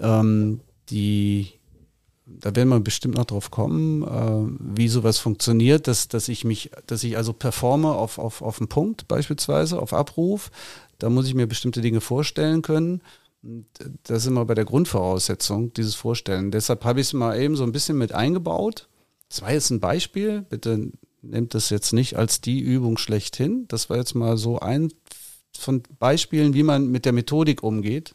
Ähm, 0.00 0.60
die 0.90 1.52
da 2.26 2.54
werden 2.56 2.70
wir 2.70 2.80
bestimmt 2.80 3.16
noch 3.16 3.26
drauf 3.26 3.50
kommen, 3.50 4.02
äh, 4.02 4.76
wie 4.76 4.88
sowas 4.88 5.18
funktioniert, 5.18 5.86
dass, 5.88 6.08
dass 6.08 6.28
ich 6.28 6.44
mich, 6.44 6.70
dass 6.86 7.04
ich 7.04 7.16
also 7.16 7.32
performe 7.32 7.92
auf, 7.92 8.18
auf, 8.18 8.40
auf 8.40 8.60
einen 8.60 8.68
Punkt 8.68 9.08
beispielsweise, 9.08 9.78
auf 9.78 9.92
Abruf. 9.92 10.50
Da 10.98 11.10
muss 11.10 11.26
ich 11.26 11.34
mir 11.34 11.46
bestimmte 11.46 11.80
Dinge 11.82 12.00
vorstellen 12.00 12.62
können. 12.62 13.02
Das 14.04 14.22
ist 14.22 14.26
immer 14.26 14.46
bei 14.46 14.54
der 14.54 14.64
Grundvoraussetzung, 14.64 15.74
dieses 15.74 15.94
Vorstellen. 15.94 16.50
Deshalb 16.50 16.84
habe 16.84 17.00
ich 17.00 17.08
es 17.08 17.12
mal 17.12 17.38
eben 17.38 17.56
so 17.56 17.64
ein 17.64 17.72
bisschen 17.72 17.98
mit 17.98 18.12
eingebaut. 18.12 18.88
Das 19.28 19.42
war 19.42 19.52
jetzt 19.52 19.70
ein 19.70 19.80
Beispiel. 19.80 20.42
Bitte 20.48 20.92
nehmt 21.20 21.54
das 21.54 21.68
jetzt 21.68 21.92
nicht 21.92 22.16
als 22.16 22.40
die 22.40 22.60
Übung 22.60 22.96
schlechthin. 22.96 23.66
Das 23.68 23.90
war 23.90 23.98
jetzt 23.98 24.14
mal 24.14 24.38
so 24.38 24.60
ein 24.60 24.92
von 25.58 25.82
Beispielen, 25.98 26.54
wie 26.54 26.62
man 26.62 26.88
mit 26.88 27.04
der 27.04 27.12
Methodik 27.12 27.62
umgeht, 27.62 28.14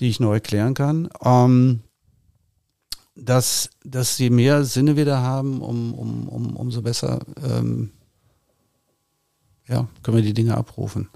die 0.00 0.08
ich 0.08 0.20
noch 0.20 0.32
erklären 0.32 0.74
kann. 0.74 1.08
Ähm, 1.24 1.80
dass, 3.16 3.70
dass 3.82 4.18
je 4.18 4.30
mehr 4.30 4.64
Sinne 4.64 4.96
wir 4.96 5.06
da 5.06 5.20
haben, 5.22 5.62
um, 5.62 5.94
um, 5.94 6.28
um, 6.28 6.56
umso 6.56 6.82
besser 6.82 7.20
ähm, 7.42 7.90
ja, 9.66 9.88
können 10.02 10.18
wir 10.18 10.24
die 10.24 10.34
Dinge 10.34 10.56
abrufen. 10.56 11.08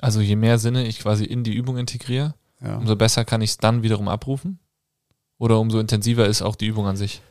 Also 0.00 0.20
je 0.20 0.36
mehr 0.36 0.58
Sinne 0.58 0.86
ich 0.86 0.98
quasi 0.98 1.24
in 1.24 1.44
die 1.44 1.54
Übung 1.54 1.78
integriere, 1.78 2.34
ja. 2.60 2.76
umso 2.76 2.96
besser 2.96 3.24
kann 3.24 3.40
ich 3.40 3.50
es 3.50 3.58
dann 3.58 3.82
wiederum 3.82 4.08
abrufen? 4.08 4.58
Oder 5.38 5.60
umso 5.60 5.78
intensiver 5.78 6.26
ist 6.26 6.42
auch 6.42 6.56
die 6.56 6.66
Übung 6.66 6.86
an 6.86 6.96
sich? 6.96 7.22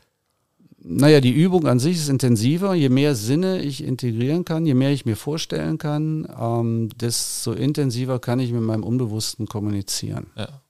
Naja, 0.80 1.20
die 1.20 1.32
Übung 1.32 1.68
an 1.68 1.80
sich 1.80 1.98
ist 1.98 2.08
intensiver. 2.08 2.74
Je 2.74 2.88
mehr 2.88 3.16
Sinne 3.16 3.62
ich 3.62 3.84
integrieren 3.84 4.46
kann, 4.46 4.66
je 4.66 4.74
mehr 4.74 4.92
ich 4.92 5.06
mir 5.06 5.18
vorstellen 5.18 5.78
kann, 5.78 6.26
ähm, 6.40 6.90
desto 6.96 7.52
intensiver 7.52 8.20
kann 8.20 8.40
ich 8.40 8.54
mit 8.54 8.62
meinem 8.62 8.84
Unbewussten 8.84 9.48
kommunizieren. 9.48 10.28
Ja. 10.38 10.62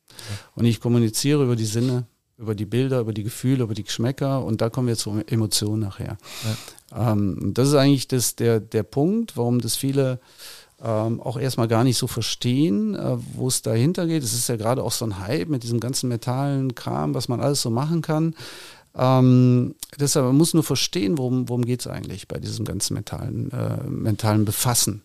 Und 0.55 0.65
ich 0.65 0.79
kommuniziere 0.79 1.43
über 1.43 1.55
die 1.55 1.65
Sinne, 1.65 2.05
über 2.37 2.55
die 2.55 2.65
Bilder, 2.65 2.99
über 2.99 3.13
die 3.13 3.23
Gefühle, 3.23 3.63
über 3.63 3.73
die 3.73 3.83
Geschmäcker 3.83 4.43
und 4.43 4.61
da 4.61 4.69
kommen 4.69 4.87
wir 4.87 4.95
zu 4.95 5.21
Emotionen 5.27 5.81
nachher. 5.81 6.17
Ja. 6.91 7.11
Ähm, 7.11 7.51
das 7.53 7.69
ist 7.69 7.75
eigentlich 7.75 8.07
das, 8.07 8.35
der, 8.35 8.59
der 8.59 8.83
Punkt, 8.83 9.35
warum 9.35 9.59
das 9.59 9.75
viele 9.75 10.19
ähm, 10.81 11.19
auch 11.21 11.37
erstmal 11.37 11.67
gar 11.67 11.83
nicht 11.83 11.97
so 11.97 12.05
verstehen, 12.05 12.93
äh, 12.93 13.17
wo 13.33 13.47
es 13.47 13.63
dahinter 13.63 14.05
geht. 14.05 14.23
Es 14.23 14.33
ist 14.33 14.49
ja 14.49 14.55
gerade 14.55 14.83
auch 14.83 14.91
so 14.91 15.05
ein 15.05 15.19
Hype 15.19 15.49
mit 15.49 15.63
diesem 15.63 15.79
ganzen 15.79 16.09
mentalen 16.09 16.75
Kram, 16.75 17.15
was 17.15 17.27
man 17.27 17.41
alles 17.41 17.63
so 17.63 17.71
machen 17.71 18.01
kann. 18.03 18.35
Ähm, 18.95 19.75
deshalb 19.99 20.25
man 20.25 20.37
muss 20.37 20.53
nur 20.53 20.63
verstehen, 20.63 21.17
worum, 21.17 21.49
worum 21.49 21.65
geht 21.65 21.81
es 21.81 21.87
eigentlich 21.87 22.27
bei 22.27 22.39
diesem 22.39 22.65
ganzen 22.65 22.93
mentalen, 22.93 23.51
äh, 23.51 23.87
mentalen 23.87 24.45
Befassen. 24.45 25.01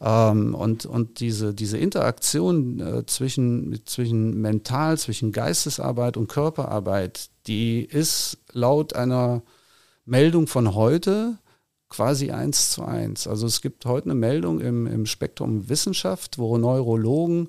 Ähm, 0.00 0.54
und, 0.54 0.86
und 0.86 1.20
diese, 1.20 1.54
diese 1.54 1.78
Interaktion 1.78 2.80
äh, 2.80 3.06
zwischen, 3.06 3.80
zwischen 3.84 4.40
Mental, 4.40 4.96
zwischen 4.98 5.32
Geistesarbeit 5.32 6.16
und 6.16 6.28
Körperarbeit, 6.28 7.30
die 7.46 7.84
ist 7.84 8.38
laut 8.52 8.94
einer 8.94 9.42
Meldung 10.04 10.46
von 10.46 10.74
heute 10.74 11.38
quasi 11.88 12.30
eins 12.30 12.70
zu 12.70 12.84
eins. 12.84 13.26
Also 13.26 13.46
es 13.46 13.60
gibt 13.60 13.86
heute 13.86 14.06
eine 14.06 14.14
Meldung 14.14 14.60
im, 14.60 14.86
im 14.86 15.06
Spektrum 15.06 15.68
Wissenschaft, 15.68 16.38
wo 16.38 16.58
Neurologen 16.58 17.48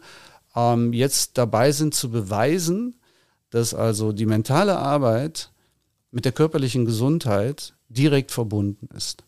ähm, 0.55 0.93
jetzt 0.93 1.37
dabei 1.37 1.71
sind 1.71 1.93
zu 1.93 2.09
beweisen, 2.09 2.95
dass 3.49 3.73
also 3.73 4.11
die 4.11 4.25
mentale 4.25 4.77
Arbeit 4.77 5.51
mit 6.11 6.25
der 6.25 6.31
körperlichen 6.31 6.85
Gesundheit 6.85 7.75
direkt 7.89 8.31
verbunden 8.31 8.87
ist. 8.95 9.23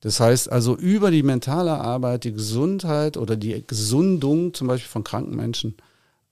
Das 0.00 0.20
heißt 0.20 0.50
also 0.50 0.76
über 0.76 1.10
die 1.10 1.22
mentale 1.22 1.72
Arbeit 1.72 2.24
die 2.24 2.32
Gesundheit 2.32 3.16
oder 3.16 3.36
die 3.36 3.66
Gesundung 3.66 4.54
zum 4.54 4.68
Beispiel 4.68 4.88
von 4.88 5.04
kranken 5.04 5.34
Menschen 5.34 5.76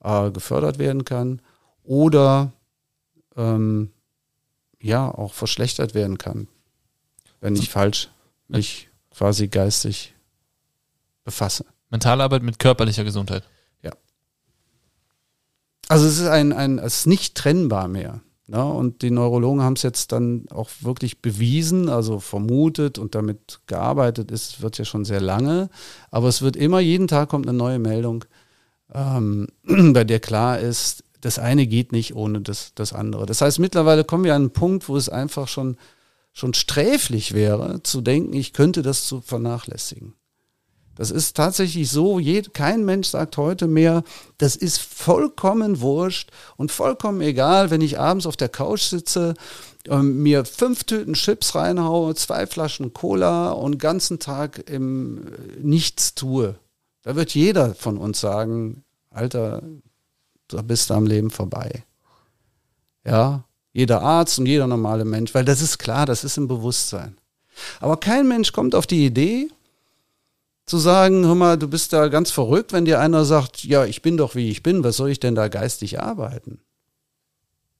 äh, 0.02 0.30
gefördert 0.30 0.78
werden 0.78 1.04
kann 1.04 1.42
oder 1.82 2.52
ähm, 3.36 3.90
ja 4.80 5.08
auch 5.10 5.34
verschlechtert 5.34 5.94
werden 5.94 6.18
kann, 6.18 6.48
wenn 7.40 7.56
ich 7.56 7.70
falsch 7.70 8.08
mich 8.48 8.88
quasi 9.10 9.48
geistig 9.48 10.14
befasse. 11.24 11.64
Mentale 11.90 12.22
Arbeit 12.22 12.42
mit 12.42 12.58
körperlicher 12.58 13.02
Gesundheit. 13.04 13.42
Ja. 13.82 13.92
Also 15.88 16.06
es 16.06 16.18
ist 16.18 16.28
ein, 16.28 16.52
ein 16.52 16.78
es 16.78 17.00
ist 17.00 17.06
nicht 17.06 17.34
trennbar 17.34 17.88
mehr. 17.88 18.20
Ne? 18.48 18.64
Und 18.64 19.02
die 19.02 19.10
Neurologen 19.10 19.62
haben 19.62 19.74
es 19.74 19.82
jetzt 19.82 20.12
dann 20.12 20.44
auch 20.50 20.70
wirklich 20.80 21.20
bewiesen, 21.20 21.88
also 21.88 22.20
vermutet 22.20 22.98
und 22.98 23.14
damit 23.14 23.60
gearbeitet 23.66 24.30
ist, 24.30 24.62
wird 24.62 24.78
ja 24.78 24.84
schon 24.84 25.04
sehr 25.04 25.20
lange. 25.20 25.68
Aber 26.10 26.28
es 26.28 26.42
wird 26.42 26.56
immer, 26.56 26.80
jeden 26.80 27.08
Tag 27.08 27.28
kommt 27.28 27.48
eine 27.48 27.56
neue 27.56 27.78
Meldung, 27.78 28.24
ähm, 28.94 29.48
bei 29.92 30.04
der 30.04 30.20
klar 30.20 30.58
ist, 30.60 31.02
das 31.20 31.38
eine 31.38 31.66
geht 31.66 31.90
nicht 31.90 32.14
ohne 32.14 32.40
das, 32.40 32.72
das 32.74 32.92
andere. 32.92 33.26
Das 33.26 33.40
heißt, 33.40 33.58
mittlerweile 33.58 34.04
kommen 34.04 34.24
wir 34.24 34.34
an 34.34 34.42
einen 34.42 34.50
Punkt, 34.52 34.88
wo 34.88 34.96
es 34.96 35.08
einfach 35.08 35.48
schon, 35.48 35.76
schon 36.32 36.54
sträflich 36.54 37.34
wäre, 37.34 37.82
zu 37.82 38.00
denken, 38.00 38.34
ich 38.34 38.52
könnte 38.52 38.82
das 38.82 39.06
zu 39.06 39.22
vernachlässigen. 39.22 40.14
Das 40.96 41.10
ist 41.10 41.36
tatsächlich 41.36 41.90
so, 41.90 42.20
kein 42.54 42.84
Mensch 42.84 43.08
sagt 43.08 43.36
heute 43.36 43.66
mehr, 43.66 44.02
das 44.38 44.56
ist 44.56 44.78
vollkommen 44.78 45.80
wurscht 45.80 46.30
und 46.56 46.72
vollkommen 46.72 47.20
egal, 47.20 47.70
wenn 47.70 47.82
ich 47.82 48.00
abends 48.00 48.26
auf 48.26 48.36
der 48.36 48.48
Couch 48.48 48.82
sitze, 48.82 49.34
ähm, 49.88 50.22
mir 50.22 50.44
fünf 50.44 50.84
Tüten 50.84 51.14
Chips 51.14 51.54
reinhaue, 51.54 52.14
zwei 52.14 52.46
Flaschen 52.46 52.92
Cola 52.92 53.50
und 53.50 53.78
ganzen 53.78 54.18
Tag 54.18 54.68
im 54.68 55.18
äh, 55.18 55.60
Nichts 55.60 56.14
tue. 56.14 56.56
Da 57.02 57.14
wird 57.14 57.34
jeder 57.34 57.74
von 57.74 57.98
uns 57.98 58.20
sagen, 58.20 58.82
Alter, 59.10 59.62
da 60.48 60.62
bist 60.62 60.90
du 60.90 60.94
am 60.94 61.06
Leben 61.06 61.30
vorbei. 61.30 61.84
Ja, 63.04 63.44
jeder 63.72 64.02
Arzt 64.02 64.38
und 64.38 64.46
jeder 64.46 64.66
normale 64.66 65.04
Mensch, 65.04 65.34
weil 65.34 65.44
das 65.44 65.60
ist 65.60 65.78
klar, 65.78 66.06
das 66.06 66.24
ist 66.24 66.38
im 66.38 66.48
Bewusstsein. 66.48 67.16
Aber 67.80 67.98
kein 67.98 68.26
Mensch 68.26 68.52
kommt 68.52 68.74
auf 68.74 68.86
die 68.86 69.06
Idee, 69.06 69.48
zu 70.66 70.78
sagen, 70.78 71.24
hör 71.24 71.36
mal, 71.36 71.56
du 71.56 71.68
bist 71.68 71.92
da 71.92 72.08
ganz 72.08 72.30
verrückt, 72.30 72.72
wenn 72.72 72.84
dir 72.84 73.00
einer 73.00 73.24
sagt, 73.24 73.64
ja, 73.64 73.84
ich 73.84 74.02
bin 74.02 74.16
doch 74.16 74.34
wie 74.34 74.50
ich 74.50 74.62
bin, 74.62 74.82
was 74.82 74.96
soll 74.96 75.10
ich 75.10 75.20
denn 75.20 75.36
da 75.36 75.48
geistig 75.48 76.00
arbeiten? 76.00 76.60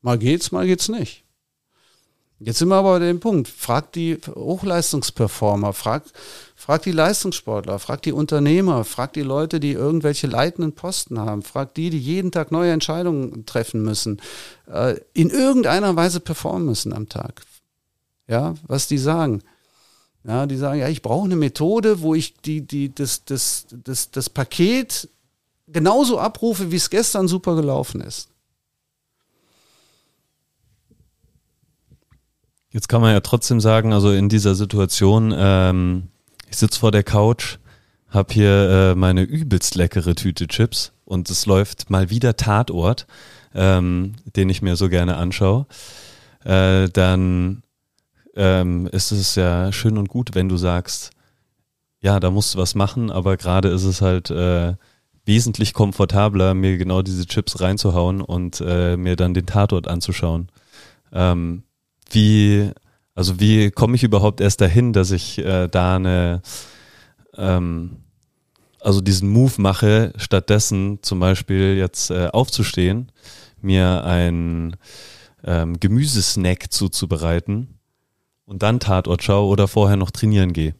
Mal 0.02 0.18
geht's, 0.18 0.52
mal 0.52 0.66
geht's 0.66 0.88
nicht. 0.88 1.24
Jetzt 2.38 2.58
sind 2.58 2.68
wir 2.68 2.76
aber 2.76 2.98
bei 2.98 3.06
dem 3.06 3.18
Punkt. 3.18 3.48
Frag 3.48 3.92
die 3.92 4.18
Hochleistungsperformer, 4.26 5.72
frag, 5.72 6.04
frag 6.54 6.82
die 6.82 6.92
Leistungssportler, 6.92 7.78
frag 7.78 8.02
die 8.02 8.12
Unternehmer, 8.12 8.84
frag 8.84 9.14
die 9.14 9.22
Leute, 9.22 9.58
die 9.58 9.72
irgendwelche 9.72 10.26
leitenden 10.26 10.74
Posten 10.74 11.18
haben, 11.18 11.42
frag 11.42 11.74
die, 11.74 11.88
die 11.88 11.98
jeden 11.98 12.30
Tag 12.30 12.52
neue 12.52 12.72
Entscheidungen 12.72 13.46
treffen 13.46 13.82
müssen, 13.82 14.20
äh, 14.70 14.96
in 15.14 15.30
irgendeiner 15.30 15.96
Weise 15.96 16.20
performen 16.20 16.66
müssen 16.66 16.92
am 16.92 17.08
Tag. 17.08 17.42
Ja, 18.28 18.54
was 18.66 18.86
die 18.86 18.98
sagen. 18.98 19.42
Ja, 20.26 20.46
die 20.46 20.56
sagen, 20.56 20.80
ja, 20.80 20.88
ich 20.88 21.02
brauche 21.02 21.24
eine 21.24 21.36
Methode, 21.36 22.00
wo 22.00 22.14
ich 22.14 22.34
die, 22.34 22.60
die, 22.60 22.92
das, 22.92 23.24
das, 23.24 23.66
das, 23.84 24.10
das 24.10 24.28
Paket 24.28 25.08
genauso 25.68 26.18
abrufe, 26.18 26.72
wie 26.72 26.76
es 26.76 26.90
gestern 26.90 27.28
super 27.28 27.54
gelaufen 27.54 28.00
ist. 28.00 28.28
Jetzt 32.70 32.88
kann 32.88 33.00
man 33.00 33.12
ja 33.12 33.20
trotzdem 33.20 33.60
sagen, 33.60 33.92
also 33.92 34.10
in 34.10 34.28
dieser 34.28 34.56
Situation, 34.56 35.32
ähm, 35.36 36.08
ich 36.50 36.56
sitze 36.56 36.80
vor 36.80 36.90
der 36.90 37.04
Couch, 37.04 37.58
habe 38.08 38.34
hier 38.34 38.50
äh, 38.50 38.94
meine 38.96 39.22
übelst 39.22 39.76
leckere 39.76 40.14
Tüte 40.16 40.48
Chips 40.48 40.92
und 41.04 41.30
es 41.30 41.46
läuft 41.46 41.88
mal 41.88 42.10
wieder 42.10 42.36
Tatort, 42.36 43.06
ähm, 43.54 44.14
den 44.34 44.50
ich 44.50 44.60
mir 44.60 44.76
so 44.76 44.88
gerne 44.88 45.16
anschaue. 45.16 45.66
Äh, 46.44 46.88
dann 46.88 47.62
ähm, 48.36 48.86
ist 48.92 49.10
es 49.10 49.34
ja 49.34 49.72
schön 49.72 49.98
und 49.98 50.08
gut, 50.08 50.34
wenn 50.34 50.48
du 50.48 50.56
sagst, 50.56 51.10
ja, 52.00 52.20
da 52.20 52.30
musst 52.30 52.54
du 52.54 52.58
was 52.58 52.74
machen, 52.74 53.10
aber 53.10 53.36
gerade 53.36 53.68
ist 53.68 53.84
es 53.84 54.02
halt 54.02 54.30
äh, 54.30 54.74
wesentlich 55.24 55.72
komfortabler, 55.72 56.54
mir 56.54 56.78
genau 56.78 57.02
diese 57.02 57.26
Chips 57.26 57.60
reinzuhauen 57.60 58.20
und 58.20 58.62
äh, 58.64 58.96
mir 58.96 59.16
dann 59.16 59.34
den 59.34 59.46
Tatort 59.46 59.88
anzuschauen. 59.88 60.48
Ähm, 61.12 61.64
wie, 62.10 62.70
also 63.14 63.40
wie 63.40 63.70
komme 63.70 63.96
ich 63.96 64.04
überhaupt 64.04 64.40
erst 64.40 64.60
dahin, 64.60 64.92
dass 64.92 65.10
ich 65.10 65.38
äh, 65.38 65.68
da 65.68 65.96
eine, 65.96 66.42
ähm, 67.36 67.96
also 68.80 69.00
diesen 69.00 69.28
Move 69.30 69.54
mache, 69.56 70.12
stattdessen 70.16 71.00
zum 71.02 71.18
Beispiel 71.18 71.76
jetzt 71.76 72.10
äh, 72.10 72.28
aufzustehen, 72.28 73.10
mir 73.60 74.04
ein 74.04 74.76
ähm, 75.42 75.80
Gemüsesnack 75.80 76.70
zuzubereiten 76.70 77.75
und 78.46 78.62
dann 78.62 78.80
Tatort 78.80 79.22
schaue 79.22 79.48
oder 79.48 79.68
vorher 79.68 79.96
noch 79.96 80.10
trainieren 80.10 80.52
gehe? 80.52 80.74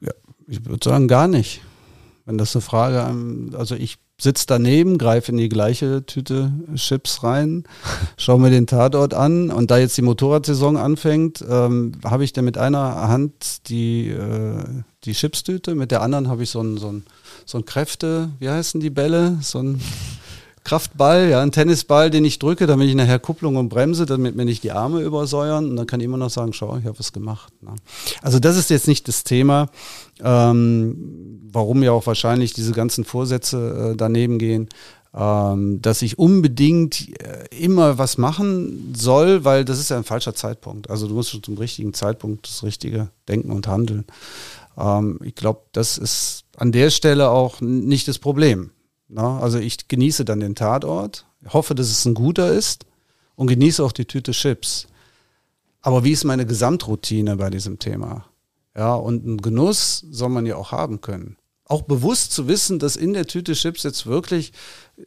Ja, 0.00 0.12
ich 0.46 0.64
würde 0.64 0.88
sagen, 0.88 1.06
gar 1.06 1.28
nicht. 1.28 1.60
Wenn 2.24 2.38
das 2.38 2.54
eine 2.54 2.62
Frage, 2.62 3.06
also 3.56 3.74
ich 3.74 3.98
sitze 4.20 4.46
daneben, 4.46 4.98
greife 4.98 5.30
in 5.30 5.38
die 5.38 5.48
gleiche 5.48 6.04
Tüte 6.04 6.52
Chips 6.74 7.22
rein, 7.22 7.64
schaue 8.16 8.40
mir 8.40 8.50
den 8.50 8.66
Tatort 8.66 9.14
an 9.14 9.50
und 9.50 9.70
da 9.70 9.78
jetzt 9.78 9.96
die 9.96 10.02
Motorradsaison 10.02 10.76
anfängt, 10.76 11.44
ähm, 11.48 11.92
habe 12.04 12.24
ich 12.24 12.32
dann 12.32 12.44
mit 12.44 12.58
einer 12.58 13.08
Hand 13.08 13.68
die, 13.68 14.08
äh, 14.08 14.64
die 15.04 15.12
Chipstüte, 15.12 15.74
mit 15.74 15.90
der 15.90 16.02
anderen 16.02 16.28
habe 16.28 16.42
ich 16.42 16.50
so 16.50 16.60
ein, 16.60 16.78
so 16.78 16.90
ein, 16.90 17.04
so 17.46 17.58
ein 17.58 17.64
Kräfte, 17.64 18.30
wie 18.40 18.50
heißen 18.50 18.80
die 18.80 18.90
Bälle? 18.90 19.38
So 19.40 19.60
ein 19.60 19.80
Kraftball, 20.68 21.30
ja, 21.30 21.40
ein 21.40 21.50
Tennisball, 21.50 22.10
den 22.10 22.26
ich 22.26 22.38
drücke, 22.38 22.66
damit 22.66 22.90
ich 22.90 22.94
nachher 22.94 23.18
Kupplung 23.18 23.56
und 23.56 23.70
Bremse, 23.70 24.04
damit 24.04 24.36
mir 24.36 24.44
nicht 24.44 24.62
die 24.62 24.72
Arme 24.72 25.00
übersäuern 25.00 25.70
und 25.70 25.76
dann 25.76 25.86
kann 25.86 26.00
ich 26.00 26.04
immer 26.04 26.18
noch 26.18 26.28
sagen, 26.28 26.52
schau, 26.52 26.76
ich 26.76 26.84
habe 26.84 26.98
was 26.98 27.14
gemacht. 27.14 27.50
Ne? 27.62 27.74
Also 28.20 28.38
das 28.38 28.58
ist 28.58 28.68
jetzt 28.68 28.86
nicht 28.86 29.08
das 29.08 29.24
Thema, 29.24 29.70
ähm, 30.22 31.40
warum 31.50 31.82
ja 31.82 31.92
auch 31.92 32.06
wahrscheinlich 32.06 32.52
diese 32.52 32.72
ganzen 32.72 33.06
Vorsätze 33.06 33.92
äh, 33.92 33.96
daneben 33.96 34.38
gehen, 34.38 34.68
ähm, 35.14 35.80
dass 35.80 36.02
ich 36.02 36.18
unbedingt 36.18 37.18
äh, 37.22 37.46
immer 37.58 37.96
was 37.96 38.18
machen 38.18 38.92
soll, 38.94 39.46
weil 39.46 39.64
das 39.64 39.78
ist 39.78 39.88
ja 39.88 39.96
ein 39.96 40.04
falscher 40.04 40.34
Zeitpunkt. 40.34 40.90
Also 40.90 41.08
du 41.08 41.14
musst 41.14 41.30
schon 41.30 41.42
zum 41.42 41.56
richtigen 41.56 41.94
Zeitpunkt 41.94 42.46
das 42.46 42.62
Richtige 42.62 43.08
denken 43.26 43.52
und 43.52 43.68
handeln. 43.68 44.04
Ähm, 44.76 45.18
ich 45.24 45.34
glaube, 45.34 45.62
das 45.72 45.96
ist 45.96 46.44
an 46.58 46.72
der 46.72 46.90
Stelle 46.90 47.30
auch 47.30 47.62
nicht 47.62 48.06
das 48.06 48.18
Problem. 48.18 48.72
Na, 49.08 49.40
also 49.40 49.58
ich 49.58 49.88
genieße 49.88 50.24
dann 50.24 50.40
den 50.40 50.54
Tatort, 50.54 51.24
hoffe, 51.48 51.74
dass 51.74 51.90
es 51.90 52.04
ein 52.04 52.14
guter 52.14 52.52
ist 52.52 52.84
und 53.36 53.46
genieße 53.46 53.82
auch 53.82 53.92
die 53.92 54.04
Tüte 54.04 54.32
Chips. 54.32 54.86
Aber 55.80 56.04
wie 56.04 56.12
ist 56.12 56.24
meine 56.24 56.44
Gesamtroutine 56.44 57.36
bei 57.36 57.50
diesem 57.50 57.78
Thema? 57.78 58.26
Ja, 58.76 58.94
und 58.94 59.24
einen 59.24 59.40
Genuss 59.40 60.04
soll 60.10 60.28
man 60.28 60.44
ja 60.44 60.56
auch 60.56 60.72
haben 60.72 61.00
können. 61.00 61.36
Auch 61.64 61.82
bewusst 61.82 62.32
zu 62.32 62.48
wissen, 62.48 62.78
dass 62.78 62.96
in 62.96 63.12
der 63.12 63.26
Tüte 63.26 63.54
Chips 63.54 63.82
jetzt 63.82 64.06
wirklich 64.06 64.52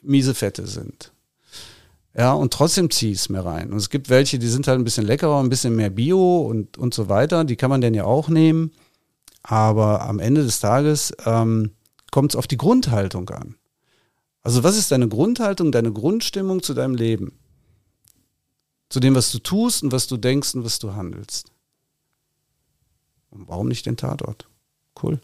miese 0.02 0.34
Fette 0.34 0.68
sind. 0.68 1.12
Ja, 2.14 2.34
und 2.34 2.52
trotzdem 2.52 2.90
ziehe 2.90 3.14
ich 3.14 3.20
es 3.20 3.30
mir 3.30 3.46
rein. 3.46 3.72
Und 3.72 3.78
es 3.78 3.90
gibt 3.90 4.10
welche, 4.10 4.40
die 4.40 4.48
sind 4.48 4.68
halt 4.68 4.80
ein 4.80 4.84
bisschen 4.84 5.06
leckerer, 5.06 5.40
ein 5.40 5.50
bisschen 5.50 5.76
mehr 5.76 5.90
Bio 5.90 6.42
und, 6.42 6.78
und 6.78 6.94
so 6.94 7.08
weiter. 7.08 7.46
Die 7.46 7.56
kann 7.56 7.70
man 7.70 7.82
denn 7.82 7.94
ja 7.94 8.04
auch 8.04 8.28
nehmen. 8.28 8.72
Aber 9.44 10.02
am 10.02 10.20
Ende 10.20 10.44
des 10.44 10.60
Tages 10.60 11.14
ähm, 11.26 11.72
kommt 12.12 12.34
es 12.34 12.36
auf 12.36 12.48
die 12.48 12.58
Grundhaltung 12.58 13.30
an. 13.30 13.56
Also 14.44 14.64
was 14.64 14.78
ist 14.78 14.92
deine 14.92 15.08
Grundhaltung, 15.08 15.72
deine 15.72 15.92
Grundstimmung 15.92 16.64
zu 16.64 16.74
deinem 16.74 16.96
Leben? 16.96 17.38
Zu 18.90 19.00
dem, 19.00 19.16
was 19.16 19.32
du 19.32 19.40
tust 19.40 19.84
und 19.84 19.92
was 19.92 20.08
du 20.08 20.18
denkst 20.18 20.56
und 20.56 20.66
was 20.66 20.80
du 20.80 20.94
handelst. 20.94 21.52
Und 23.30 23.48
warum 23.48 23.68
nicht 23.68 23.86
den 23.86 23.98
Tatort? 23.98 24.48
Cool. 25.02 25.22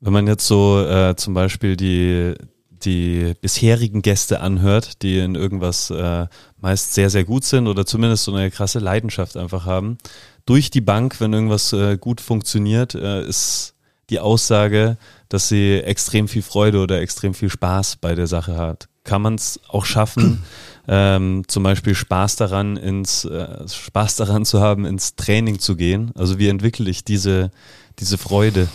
Wenn 0.00 0.12
man 0.12 0.26
jetzt 0.26 0.46
so 0.46 0.84
äh, 0.84 1.14
zum 1.16 1.34
Beispiel 1.34 1.76
die, 1.76 2.34
die 2.70 3.34
bisherigen 3.40 4.02
Gäste 4.02 4.40
anhört, 4.40 5.02
die 5.02 5.18
in 5.18 5.34
irgendwas 5.34 5.90
äh, 5.90 6.26
meist 6.58 6.94
sehr, 6.94 7.10
sehr 7.10 7.24
gut 7.24 7.44
sind 7.44 7.68
oder 7.68 7.86
zumindest 7.86 8.24
so 8.24 8.34
eine 8.34 8.50
krasse 8.50 8.78
Leidenschaft 8.78 9.36
einfach 9.36 9.64
haben, 9.64 9.98
durch 10.44 10.70
die 10.70 10.80
Bank, 10.80 11.20
wenn 11.20 11.32
irgendwas 11.32 11.72
äh, 11.72 11.96
gut 11.96 12.20
funktioniert, 12.20 12.94
äh, 12.94 13.26
ist 13.26 13.75
die 14.10 14.20
Aussage, 14.20 14.96
dass 15.28 15.48
sie 15.48 15.80
extrem 15.80 16.28
viel 16.28 16.42
Freude 16.42 16.80
oder 16.80 17.00
extrem 17.00 17.34
viel 17.34 17.50
Spaß 17.50 17.96
bei 17.96 18.14
der 18.14 18.26
Sache 18.26 18.56
hat. 18.56 18.88
Kann 19.04 19.22
man 19.22 19.34
es 19.34 19.60
auch 19.68 19.84
schaffen, 19.84 20.44
ähm, 20.88 21.42
zum 21.48 21.62
Beispiel 21.62 21.94
Spaß 21.94 22.36
daran, 22.36 22.76
ins 22.76 23.24
äh, 23.24 23.68
Spaß 23.68 24.16
daran 24.16 24.44
zu 24.44 24.60
haben, 24.60 24.84
ins 24.84 25.16
Training 25.16 25.58
zu 25.58 25.76
gehen? 25.76 26.12
Also 26.14 26.38
wie 26.38 26.48
entwickle 26.48 26.88
ich 26.88 27.04
diese, 27.04 27.50
diese 27.98 28.18
Freude 28.18 28.68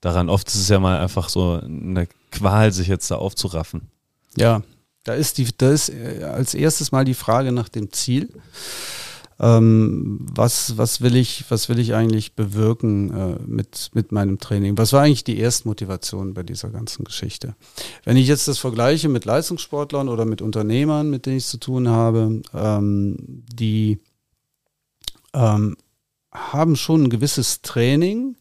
daran? 0.00 0.28
Oft 0.28 0.48
ist 0.48 0.56
es 0.56 0.68
ja 0.68 0.78
mal 0.80 1.00
einfach 1.00 1.28
so 1.28 1.60
eine 1.62 2.08
Qual, 2.30 2.72
sich 2.72 2.88
jetzt 2.88 3.10
da 3.10 3.16
aufzuraffen. 3.16 3.88
Ja, 4.36 4.62
da 5.04 5.14
ist 5.14 5.38
die, 5.38 5.46
da 5.56 5.70
ist 5.70 5.90
äh, 5.90 6.24
als 6.24 6.54
erstes 6.54 6.90
mal 6.90 7.04
die 7.04 7.14
Frage 7.14 7.52
nach 7.52 7.68
dem 7.68 7.92
Ziel 7.92 8.30
ähm, 9.44 10.20
was, 10.34 10.78
was, 10.78 11.02
will 11.02 11.16
ich, 11.16 11.44
was 11.50 11.68
will 11.68 11.78
ich 11.78 11.92
eigentlich 11.92 12.34
bewirken 12.34 13.12
äh, 13.12 13.36
mit, 13.46 13.90
mit 13.92 14.10
meinem 14.10 14.38
Training? 14.38 14.78
Was 14.78 14.94
war 14.94 15.02
eigentlich 15.02 15.24
die 15.24 15.38
Erstmotivation 15.38 16.32
bei 16.32 16.42
dieser 16.42 16.70
ganzen 16.70 17.04
Geschichte? 17.04 17.54
Wenn 18.04 18.16
ich 18.16 18.26
jetzt 18.26 18.48
das 18.48 18.58
vergleiche 18.58 19.10
mit 19.10 19.26
Leistungssportlern 19.26 20.08
oder 20.08 20.24
mit 20.24 20.40
Unternehmern, 20.40 21.10
mit 21.10 21.26
denen 21.26 21.36
ich 21.36 21.46
zu 21.46 21.58
tun 21.58 21.88
habe, 21.88 22.40
ähm, 22.54 23.16
die 23.52 23.98
ähm, 25.34 25.76
haben 26.32 26.74
schon 26.74 27.04
ein 27.04 27.10
gewisses 27.10 27.60
Training, 27.60 28.36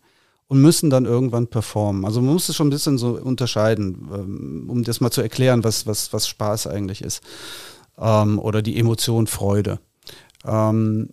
und 0.47 0.61
müssen 0.61 0.91
dann 0.91 1.05
irgendwann 1.05 1.47
performen. 1.47 2.05
Also 2.05 2.21
man 2.21 2.33
muss 2.33 2.47
es 2.47 2.55
schon 2.55 2.67
ein 2.67 2.69
bisschen 2.69 2.99
so 2.99 3.17
unterscheiden, 3.17 4.07
ähm, 4.13 4.65
um 4.69 4.83
das 4.83 5.01
mal 5.01 5.09
zu 5.09 5.21
erklären, 5.21 5.63
was, 5.63 5.87
was, 5.87 6.13
was 6.13 6.27
Spaß 6.27 6.67
eigentlich 6.67 7.01
ist. 7.01 7.23
Ähm, 7.97 8.37
oder 8.37 8.61
die 8.61 8.77
Emotion 8.77 9.25
Freude. 9.25 9.79
Ähm, 10.45 11.09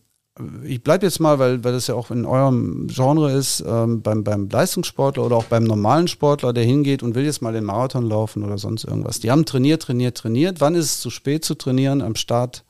ich 0.64 0.82
bleibe 0.82 1.06
jetzt 1.06 1.20
mal, 1.20 1.38
weil, 1.38 1.62
weil 1.64 1.72
das 1.72 1.86
ja 1.86 1.94
auch 1.94 2.10
in 2.10 2.24
eurem 2.24 2.86
Genre 2.88 3.32
ist, 3.32 3.62
ähm, 3.66 4.02
beim, 4.02 4.24
beim 4.24 4.48
Leistungssportler 4.48 5.24
oder 5.24 5.36
auch 5.36 5.44
beim 5.44 5.64
normalen 5.64 6.08
Sportler, 6.08 6.52
der 6.52 6.64
hingeht 6.64 7.02
und 7.02 7.14
will 7.14 7.24
jetzt 7.24 7.42
mal 7.42 7.52
den 7.52 7.64
Marathon 7.64 8.08
laufen 8.08 8.42
oder 8.42 8.58
sonst 8.58 8.84
irgendwas. 8.84 9.20
Die 9.20 9.30
haben 9.30 9.44
trainiert, 9.44 9.82
trainiert, 9.82 10.16
trainiert. 10.16 10.60
Wann 10.60 10.74
ist 10.74 10.86
es 10.86 11.00
zu 11.00 11.10
spät 11.10 11.44
zu 11.44 11.54
trainieren? 11.54 12.00
Am 12.00 12.14
Start, 12.14 12.64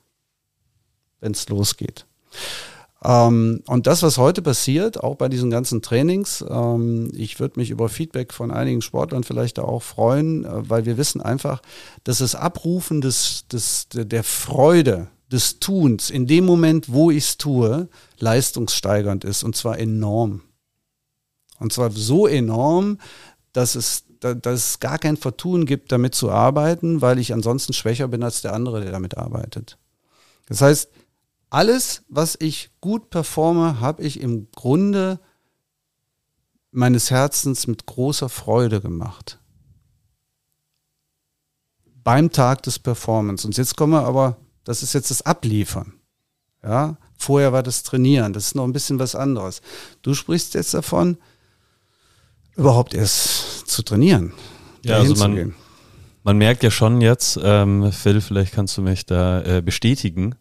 wenn 1.20 1.32
es 1.32 1.48
losgeht. 1.48 2.06
Ähm, 3.02 3.62
und 3.66 3.86
das, 3.86 4.02
was 4.02 4.18
heute 4.18 4.42
passiert, 4.42 5.02
auch 5.02 5.16
bei 5.16 5.28
diesen 5.28 5.50
ganzen 5.50 5.80
Trainings, 5.80 6.44
ähm, 6.48 7.11
ich 7.14 7.40
würde 7.40 7.58
mich 7.58 7.70
über 7.70 7.88
Feedback 7.88 8.32
von 8.32 8.50
einigen 8.50 8.82
Sportlern 8.82 9.24
vielleicht 9.24 9.58
auch 9.58 9.82
freuen, 9.82 10.44
äh, 10.44 10.68
weil 10.68 10.84
wir 10.84 10.98
wissen 10.98 11.22
einfach, 11.22 11.62
dass 12.04 12.18
das 12.18 12.34
Abrufen 12.34 13.00
des, 13.00 13.46
des, 13.48 13.88
der 13.90 14.22
Freude, 14.22 15.08
des 15.31 15.61
Tuns 15.61 16.11
in 16.11 16.26
dem 16.26 16.45
Moment, 16.45 16.93
wo 16.93 17.11
ich 17.11 17.24
es 17.24 17.39
tue, 17.39 17.89
leistungssteigernd 18.18 19.24
ist 19.24 19.43
und 19.43 19.57
zwar 19.57 19.78
enorm. 19.78 20.43
Und 21.59 21.72
zwar 21.72 21.91
so 21.91 22.26
enorm, 22.26 22.99
dass 23.53 23.74
es, 23.74 24.05
dass 24.20 24.55
es 24.55 24.81
gar 24.81 24.99
kein 24.99 25.16
Vertun 25.16 25.66
gibt, 25.66 25.93
damit 25.93 26.14
zu 26.14 26.31
arbeiten, 26.31 27.01
weil 27.01 27.18
ich 27.18 27.33
ansonsten 27.33 27.72
schwächer 27.72 28.09
bin 28.09 28.22
als 28.22 28.43
der 28.43 28.55
andere, 28.55 28.81
der 28.81 28.93
damit 28.93 29.16
arbeitet. 29.16 29.78
Das 30.47 30.62
heißt, 30.62 30.91
alles, 31.51 32.03
was 32.09 32.37
ich 32.39 32.70
gut 32.81 33.11
performe, 33.11 33.81
habe 33.81 34.03
ich 34.03 34.20
im 34.20 34.49
Grunde 34.53 35.20
meines 36.70 37.11
Herzens 37.11 37.66
mit 37.66 37.87
großer 37.87 38.28
Freude 38.28 38.81
gemacht. 38.81 39.39
Beim 42.03 42.31
Tag 42.31 42.62
des 42.62 42.78
Performance. 42.78 43.47
Und 43.47 43.57
jetzt 43.57 43.76
kommen 43.76 43.93
wir 43.93 44.05
aber 44.05 44.39
das 44.64 44.82
ist 44.82 44.92
jetzt 44.92 45.11
das 45.11 45.22
Abliefern. 45.22 45.94
Ja, 46.62 46.96
vorher 47.16 47.52
war 47.52 47.62
das 47.62 47.82
Trainieren. 47.82 48.32
Das 48.32 48.46
ist 48.46 48.54
noch 48.54 48.64
ein 48.64 48.72
bisschen 48.72 48.98
was 48.98 49.14
anderes. 49.14 49.62
Du 50.02 50.14
sprichst 50.14 50.54
jetzt 50.54 50.74
davon, 50.74 51.16
überhaupt 52.56 52.94
erst 52.94 53.66
zu 53.68 53.82
trainieren. 53.82 54.32
Ja, 54.84 54.96
also 54.96 55.14
man, 55.14 55.54
man 56.22 56.38
merkt 56.38 56.62
ja 56.62 56.70
schon 56.70 57.00
jetzt, 57.00 57.38
ähm, 57.42 57.92
Phil, 57.92 58.20
vielleicht 58.20 58.52
kannst 58.52 58.76
du 58.76 58.82
mich 58.82 59.06
da 59.06 59.42
äh, 59.42 59.62
bestätigen, 59.62 60.34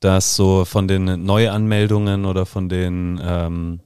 dass 0.00 0.36
so 0.36 0.64
von 0.64 0.86
den 0.86 1.24
Neuanmeldungen 1.24 2.24
oder 2.24 2.46
von 2.46 2.68
den 2.68 3.20
ähm, 3.22 3.80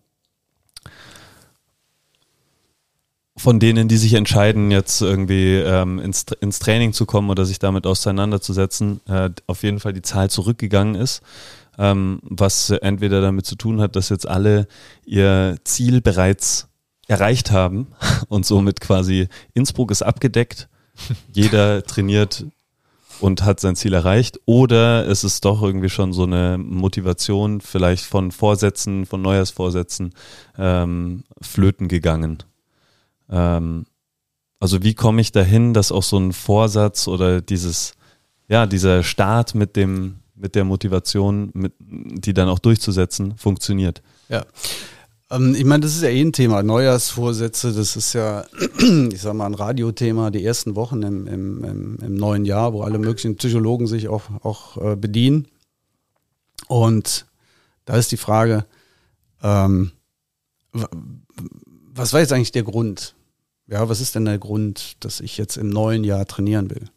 von 3.39 3.61
denen, 3.61 3.89
die 3.89 3.97
sich 3.97 4.15
entscheiden, 4.15 4.71
jetzt 4.71 5.01
irgendwie 5.01 5.55
ähm, 5.55 5.99
ins, 5.99 6.27
ins 6.41 6.59
Training 6.59 6.93
zu 6.93 7.07
kommen 7.07 7.31
oder 7.31 7.45
sich 7.45 7.59
damit 7.59 7.87
auseinanderzusetzen, 7.87 9.01
äh, 9.09 9.31
auf 9.47 9.63
jeden 9.63 9.81
Fall 9.81 9.93
die 9.93 10.03
Zahl 10.03 10.29
zurückgegangen 10.29 10.97
ist. 10.97 11.23
Ähm, 11.79 12.19
was 12.23 12.71
entweder 12.71 13.21
damit 13.21 13.47
zu 13.47 13.55
tun 13.55 13.81
hat, 13.81 13.95
dass 13.95 14.09
jetzt 14.09 14.27
alle 14.27 14.67
ihr 15.07 15.57
Ziel 15.63 16.01
bereits 16.01 16.69
erreicht 17.07 17.53
haben 17.53 17.87
und 18.29 18.45
somit 18.45 18.81
quasi 18.81 19.29
Innsbruck 19.55 19.93
ist 19.93 20.03
abgedeckt. 20.03 20.69
Jeder 21.33 21.85
trainiert 21.85 22.45
und 23.21 23.45
hat 23.45 23.61
sein 23.61 23.77
Ziel 23.77 23.95
erreicht. 23.95 24.41
Oder 24.45 25.07
es 25.07 25.23
ist 25.23 25.45
doch 25.45 25.63
irgendwie 25.63 25.89
schon 25.89 26.13
so 26.13 26.25
eine 26.25 26.59
Motivation 26.59 27.61
vielleicht 27.61 28.05
von 28.05 28.33
Vorsätzen, 28.33 29.07
von 29.07 29.23
Neujahrsvorsätzen 29.23 30.13
ähm, 30.59 31.23
flöten 31.41 31.87
gegangen. 31.87 32.43
Ähm, 33.31 33.87
also 34.61 34.83
wie 34.83 34.95
komme 34.95 35.21
ich 35.21 35.33
dahin, 35.33 35.75
dass 35.75 35.93
auch 35.93 36.03
so 36.03 36.19
ein 36.19 36.33
Vorsatz 36.33 37.07
oder 37.09 37.41
dieses, 37.41 37.93
ja, 38.49 38.67
dieser 38.67 39.03
Start 39.03 39.55
mit 39.55 39.77
dem, 39.77 40.17
mit 40.35 40.55
der 40.55 40.65
Motivation, 40.65 41.51
mit, 41.55 41.73
die 41.79 42.35
dann 42.35 42.49
auch 42.49 42.59
durchzusetzen, 42.59 43.37
funktioniert. 43.37 44.03
Ja. 44.29 44.45
Ähm, 45.31 45.55
ich 45.55 45.65
meine, 45.65 45.83
das 45.83 45.95
ist 45.95 46.03
ja 46.03 46.09
eh 46.09 46.21
ein 46.21 46.33
Thema. 46.33 46.63
Neujahrsvorsätze, 46.63 47.73
das 47.73 47.97
ist 47.97 48.13
ja, 48.15 48.45
ich 49.13 49.21
sag 49.21 49.35
mal, 49.35 49.47
ein 49.47 49.55
Radiothema, 49.55 50.31
die 50.31 50.45
ersten 50.45 50.75
Wochen 50.75 51.03
im, 51.03 51.27
im, 51.27 51.99
im, 52.01 52.15
neuen 52.15 52.45
Jahr, 52.45 52.73
wo 52.73 52.83
alle 52.83 52.99
möglichen 52.99 53.37
Psychologen 53.37 53.87
sich 53.87 54.09
auch, 54.09 54.25
auch 54.43 54.77
äh, 54.79 54.97
bedienen. 54.97 55.47
Und 56.67 57.27
da 57.85 57.97
ist 57.97 58.13
die 58.13 58.17
Frage, 58.17 58.65
ähm, 59.43 59.93
was 61.95 62.13
war 62.13 62.21
jetzt 62.21 62.33
eigentlich 62.33 62.53
der 62.53 62.63
Grund? 62.63 63.15
Ja, 63.69 63.89
was 63.89 64.01
ist 64.01 64.15
denn 64.15 64.25
der 64.25 64.39
Grund, 64.39 64.97
dass 65.01 65.21
ich 65.21 65.37
jetzt 65.37 65.57
im 65.57 65.69
neuen 65.69 66.05
Jahr 66.05 66.27
trainieren 66.27 66.71
will? 66.71 66.89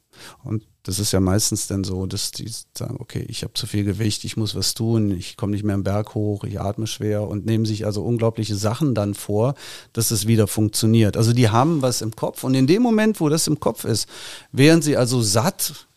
Und 0.43 0.63
das 0.83 0.97
ist 0.97 1.11
ja 1.11 1.19
meistens 1.19 1.67
dann 1.67 1.83
so, 1.83 2.05
dass 2.07 2.31
die 2.31 2.49
sagen, 2.75 2.97
okay, 2.99 3.23
ich 3.27 3.43
habe 3.43 3.53
zu 3.53 3.67
viel 3.67 3.83
Gewicht, 3.83 4.23
ich 4.23 4.35
muss 4.35 4.55
was 4.55 4.73
tun, 4.73 5.11
ich 5.11 5.37
komme 5.37 5.51
nicht 5.51 5.63
mehr 5.63 5.75
im 5.75 5.83
Berg 5.83 6.15
hoch, 6.15 6.43
ich 6.43 6.59
atme 6.59 6.87
schwer 6.87 7.27
und 7.27 7.45
nehmen 7.45 7.65
sich 7.65 7.85
also 7.85 8.03
unglaubliche 8.03 8.55
Sachen 8.55 8.95
dann 8.95 9.13
vor, 9.13 9.53
dass 9.93 10.09
es 10.09 10.25
wieder 10.25 10.47
funktioniert. 10.47 11.17
Also 11.17 11.33
die 11.33 11.49
haben 11.49 11.81
was 11.81 12.01
im 12.01 12.15
Kopf 12.15 12.43
und 12.43 12.55
in 12.55 12.67
dem 12.67 12.81
Moment, 12.81 13.19
wo 13.19 13.29
das 13.29 13.47
im 13.47 13.59
Kopf 13.59 13.83
ist, 13.85 14.07
während 14.51 14.83
sie 14.83 14.97
also 14.97 15.21
satt 15.21 15.87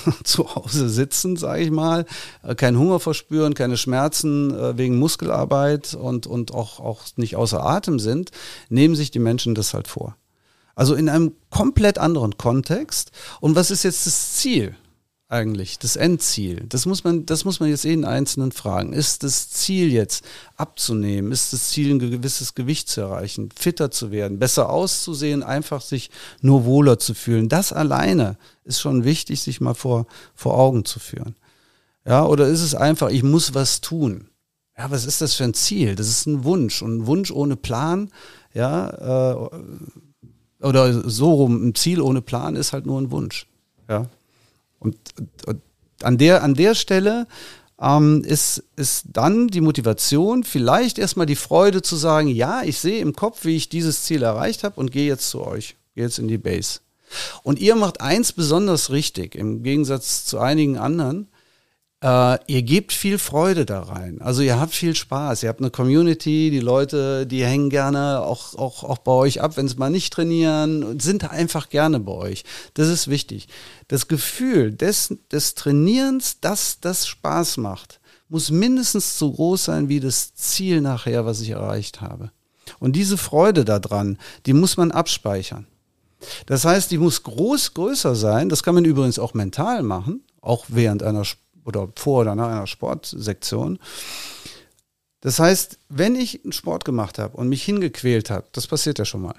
zu 0.24 0.54
Hause 0.54 0.88
sitzen, 0.88 1.36
sage 1.36 1.62
ich 1.62 1.70
mal, 1.70 2.06
äh, 2.42 2.54
keinen 2.54 2.78
Hunger 2.78 3.00
verspüren, 3.00 3.54
keine 3.54 3.76
Schmerzen 3.76 4.54
äh, 4.54 4.76
wegen 4.76 4.98
Muskelarbeit 4.98 5.94
und, 5.94 6.26
und 6.26 6.52
auch, 6.54 6.80
auch 6.80 7.02
nicht 7.16 7.36
außer 7.36 7.64
Atem 7.64 7.98
sind, 7.98 8.30
nehmen 8.68 8.94
sich 8.94 9.10
die 9.10 9.18
Menschen 9.18 9.54
das 9.54 9.74
halt 9.74 9.88
vor. 9.88 10.16
Also 10.74 10.94
in 10.94 11.08
einem 11.08 11.32
komplett 11.50 11.98
anderen 11.98 12.38
Kontext. 12.38 13.12
Und 13.40 13.56
was 13.56 13.70
ist 13.70 13.82
jetzt 13.82 14.06
das 14.06 14.32
Ziel? 14.34 14.74
Eigentlich, 15.32 15.78
das 15.78 15.96
Endziel? 15.96 16.66
Das 16.68 16.84
muss 16.84 17.04
man, 17.04 17.24
das 17.24 17.46
muss 17.46 17.58
man 17.58 17.70
jetzt 17.70 17.84
jeden 17.84 18.04
Einzelnen 18.04 18.52
fragen. 18.52 18.92
Ist 18.92 19.22
das 19.22 19.48
Ziel 19.48 19.90
jetzt 19.90 20.24
abzunehmen? 20.56 21.32
Ist 21.32 21.54
das 21.54 21.70
Ziel, 21.70 21.90
ein 21.90 21.98
gewisses 21.98 22.54
Gewicht 22.54 22.88
zu 22.90 23.00
erreichen, 23.00 23.48
fitter 23.56 23.90
zu 23.90 24.10
werden, 24.10 24.38
besser 24.38 24.68
auszusehen, 24.68 25.42
einfach 25.42 25.80
sich 25.80 26.10
nur 26.42 26.66
wohler 26.66 26.98
zu 26.98 27.14
fühlen? 27.14 27.48
Das 27.48 27.72
alleine 27.72 28.36
ist 28.64 28.80
schon 28.80 29.04
wichtig, 29.04 29.40
sich 29.40 29.60
mal 29.60 29.74
vor, 29.74 30.06
vor 30.34 30.58
Augen 30.58 30.84
zu 30.84 31.00
führen. 31.00 31.34
Ja, 32.04 32.26
oder 32.26 32.48
ist 32.48 32.62
es 32.62 32.74
einfach, 32.74 33.08
ich 33.08 33.22
muss 33.22 33.54
was 33.54 33.80
tun? 33.80 34.28
Ja, 34.76 34.90
was 34.90 35.06
ist 35.06 35.22
das 35.22 35.34
für 35.34 35.44
ein 35.44 35.54
Ziel? 35.54 35.96
Das 35.96 36.08
ist 36.08 36.26
ein 36.26 36.44
Wunsch. 36.44 36.82
Und 36.82 36.98
ein 36.98 37.06
Wunsch 37.06 37.30
ohne 37.30 37.56
Plan, 37.56 38.10
ja, 38.52 39.32
äh, 39.32 39.48
oder 40.60 41.08
so 41.08 41.32
rum, 41.32 41.68
ein 41.68 41.74
Ziel 41.74 42.02
ohne 42.02 42.20
Plan 42.20 42.54
ist 42.54 42.74
halt 42.74 42.84
nur 42.84 43.00
ein 43.00 43.10
Wunsch. 43.10 43.46
Ja, 43.88 44.08
und, 44.82 44.96
und 45.46 45.60
an, 46.02 46.18
der, 46.18 46.42
an 46.42 46.54
der 46.54 46.74
Stelle 46.74 47.26
ähm, 47.80 48.22
ist, 48.24 48.64
ist 48.76 49.04
dann 49.12 49.48
die 49.48 49.60
Motivation, 49.60 50.44
vielleicht 50.44 50.98
erstmal 50.98 51.26
die 51.26 51.36
Freude 51.36 51.82
zu 51.82 51.96
sagen, 51.96 52.28
ja, 52.28 52.62
ich 52.62 52.78
sehe 52.78 53.00
im 53.00 53.14
Kopf, 53.14 53.44
wie 53.44 53.56
ich 53.56 53.68
dieses 53.68 54.02
Ziel 54.02 54.22
erreicht 54.22 54.64
habe 54.64 54.78
und 54.80 54.92
gehe 54.92 55.06
jetzt 55.06 55.30
zu 55.30 55.44
euch, 55.44 55.76
gehe 55.94 56.04
jetzt 56.04 56.18
in 56.18 56.28
die 56.28 56.38
Base. 56.38 56.80
Und 57.42 57.58
ihr 57.58 57.76
macht 57.76 58.00
eins 58.00 58.32
besonders 58.32 58.90
richtig, 58.90 59.34
im 59.34 59.62
Gegensatz 59.62 60.24
zu 60.24 60.38
einigen 60.38 60.78
anderen. 60.78 61.28
Äh, 62.02 62.38
ihr 62.48 62.62
gebt 62.62 62.92
viel 62.92 63.16
Freude 63.16 63.64
da 63.64 63.80
rein. 63.80 64.20
Also 64.20 64.42
ihr 64.42 64.58
habt 64.58 64.74
viel 64.74 64.96
Spaß. 64.96 65.44
Ihr 65.44 65.48
habt 65.48 65.60
eine 65.60 65.70
Community, 65.70 66.50
die 66.50 66.58
Leute, 66.58 67.26
die 67.28 67.44
hängen 67.44 67.70
gerne 67.70 68.20
auch, 68.22 68.56
auch, 68.56 68.82
auch 68.82 68.98
bei 68.98 69.12
euch 69.12 69.40
ab, 69.40 69.56
wenn 69.56 69.68
sie 69.68 69.76
mal 69.76 69.88
nicht 69.88 70.12
trainieren 70.12 70.82
und 70.82 71.00
sind 71.00 71.30
einfach 71.30 71.68
gerne 71.68 72.00
bei 72.00 72.12
euch. 72.12 72.44
Das 72.74 72.88
ist 72.88 73.06
wichtig. 73.06 73.46
Das 73.86 74.08
Gefühl 74.08 74.72
des, 74.72 75.14
des 75.30 75.54
Trainierens, 75.54 76.40
dass 76.40 76.80
das 76.80 77.06
Spaß 77.06 77.58
macht, 77.58 78.00
muss 78.28 78.50
mindestens 78.50 79.16
so 79.16 79.30
groß 79.30 79.64
sein 79.64 79.88
wie 79.88 80.00
das 80.00 80.34
Ziel 80.34 80.80
nachher, 80.80 81.24
was 81.24 81.40
ich 81.40 81.50
erreicht 81.50 82.00
habe. 82.00 82.32
Und 82.80 82.96
diese 82.96 83.16
Freude 83.16 83.64
daran, 83.64 84.18
die 84.46 84.54
muss 84.54 84.76
man 84.76 84.90
abspeichern. 84.90 85.68
Das 86.46 86.64
heißt, 86.64 86.90
die 86.90 86.98
muss 86.98 87.22
groß 87.22 87.74
größer 87.74 88.16
sein. 88.16 88.48
Das 88.48 88.64
kann 88.64 88.74
man 88.74 88.84
übrigens 88.84 89.20
auch 89.20 89.34
mental 89.34 89.84
machen 89.84 90.22
auch 90.42 90.66
während 90.68 91.02
einer 91.02 91.24
oder 91.64 91.88
vor 91.96 92.22
oder 92.22 92.34
nach 92.34 92.48
einer 92.48 92.66
Sportsektion. 92.66 93.78
Das 95.20 95.38
heißt, 95.38 95.78
wenn 95.88 96.16
ich 96.16 96.42
einen 96.42 96.52
Sport 96.52 96.84
gemacht 96.84 97.18
habe 97.18 97.36
und 97.36 97.48
mich 97.48 97.62
hingequält 97.62 98.30
habe, 98.30 98.46
das 98.52 98.66
passiert 98.66 98.98
ja 98.98 99.04
schon 99.04 99.22
mal. 99.22 99.36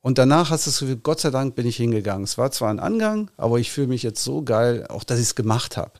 Und 0.00 0.18
danach 0.18 0.50
hast 0.50 0.66
du 0.66 0.70
es 0.70 0.76
so, 0.76 0.96
Gott 0.96 1.20
sei 1.20 1.30
Dank 1.30 1.54
bin 1.54 1.66
ich 1.66 1.76
hingegangen. 1.76 2.24
Es 2.24 2.36
war 2.36 2.50
zwar 2.50 2.68
ein 2.70 2.80
Angang, 2.80 3.30
aber 3.36 3.58
ich 3.58 3.70
fühle 3.70 3.86
mich 3.86 4.02
jetzt 4.02 4.22
so 4.22 4.42
geil, 4.42 4.86
auch 4.88 5.04
dass 5.04 5.18
ich 5.18 5.26
es 5.26 5.34
gemacht 5.34 5.76
habe. 5.76 5.92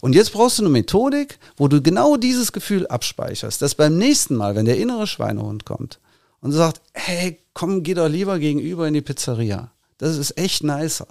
Und 0.00 0.14
jetzt 0.14 0.32
brauchst 0.32 0.58
du 0.58 0.62
eine 0.62 0.70
Methodik, 0.70 1.38
wo 1.56 1.68
du 1.68 1.82
genau 1.82 2.16
dieses 2.16 2.52
Gefühl 2.52 2.86
abspeicherst, 2.86 3.60
dass 3.60 3.74
beim 3.74 3.98
nächsten 3.98 4.36
Mal, 4.36 4.54
wenn 4.54 4.66
der 4.66 4.78
innere 4.78 5.06
Schweinehund 5.06 5.66
kommt 5.66 5.98
und 6.40 6.52
sagt, 6.52 6.80
hey, 6.92 7.38
komm, 7.54 7.82
geh 7.82 7.94
doch 7.94 8.08
lieber 8.08 8.38
gegenüber 8.38 8.86
in 8.86 8.94
die 8.94 9.00
Pizzeria. 9.00 9.72
Das 9.98 10.16
ist 10.16 10.38
echt 10.38 10.62
nicer. 10.62 11.06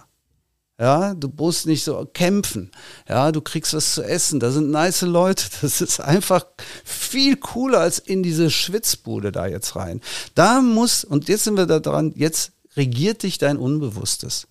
Ja, 0.83 1.13
du 1.13 1.31
musst 1.37 1.65
nicht 1.65 1.85
so 1.85 2.05
kämpfen. 2.13 2.69
Ja, 3.07 3.31
du 3.31 3.39
kriegst 3.39 3.73
was 3.73 3.93
zu 3.93 4.03
essen. 4.03 4.41
Da 4.41 4.51
sind 4.51 4.69
nice 4.69 5.03
Leute. 5.03 5.45
Das 5.61 5.79
ist 5.79 6.01
einfach 6.01 6.45
viel 6.83 7.37
cooler 7.37 7.79
als 7.79 7.99
in 7.99 8.21
diese 8.21 8.51
Schwitzbude 8.51 9.31
da 9.31 9.47
jetzt 9.47 9.77
rein. 9.77 10.01
Da 10.35 10.59
muss, 10.59 11.05
und 11.05 11.29
jetzt 11.29 11.45
sind 11.45 11.55
wir 11.55 11.67
da 11.67 11.79
dran, 11.79 12.11
jetzt 12.17 12.51
regiert 12.75 13.23
dich 13.23 13.37
dein 13.37 13.55
Unbewusstes. 13.55 14.47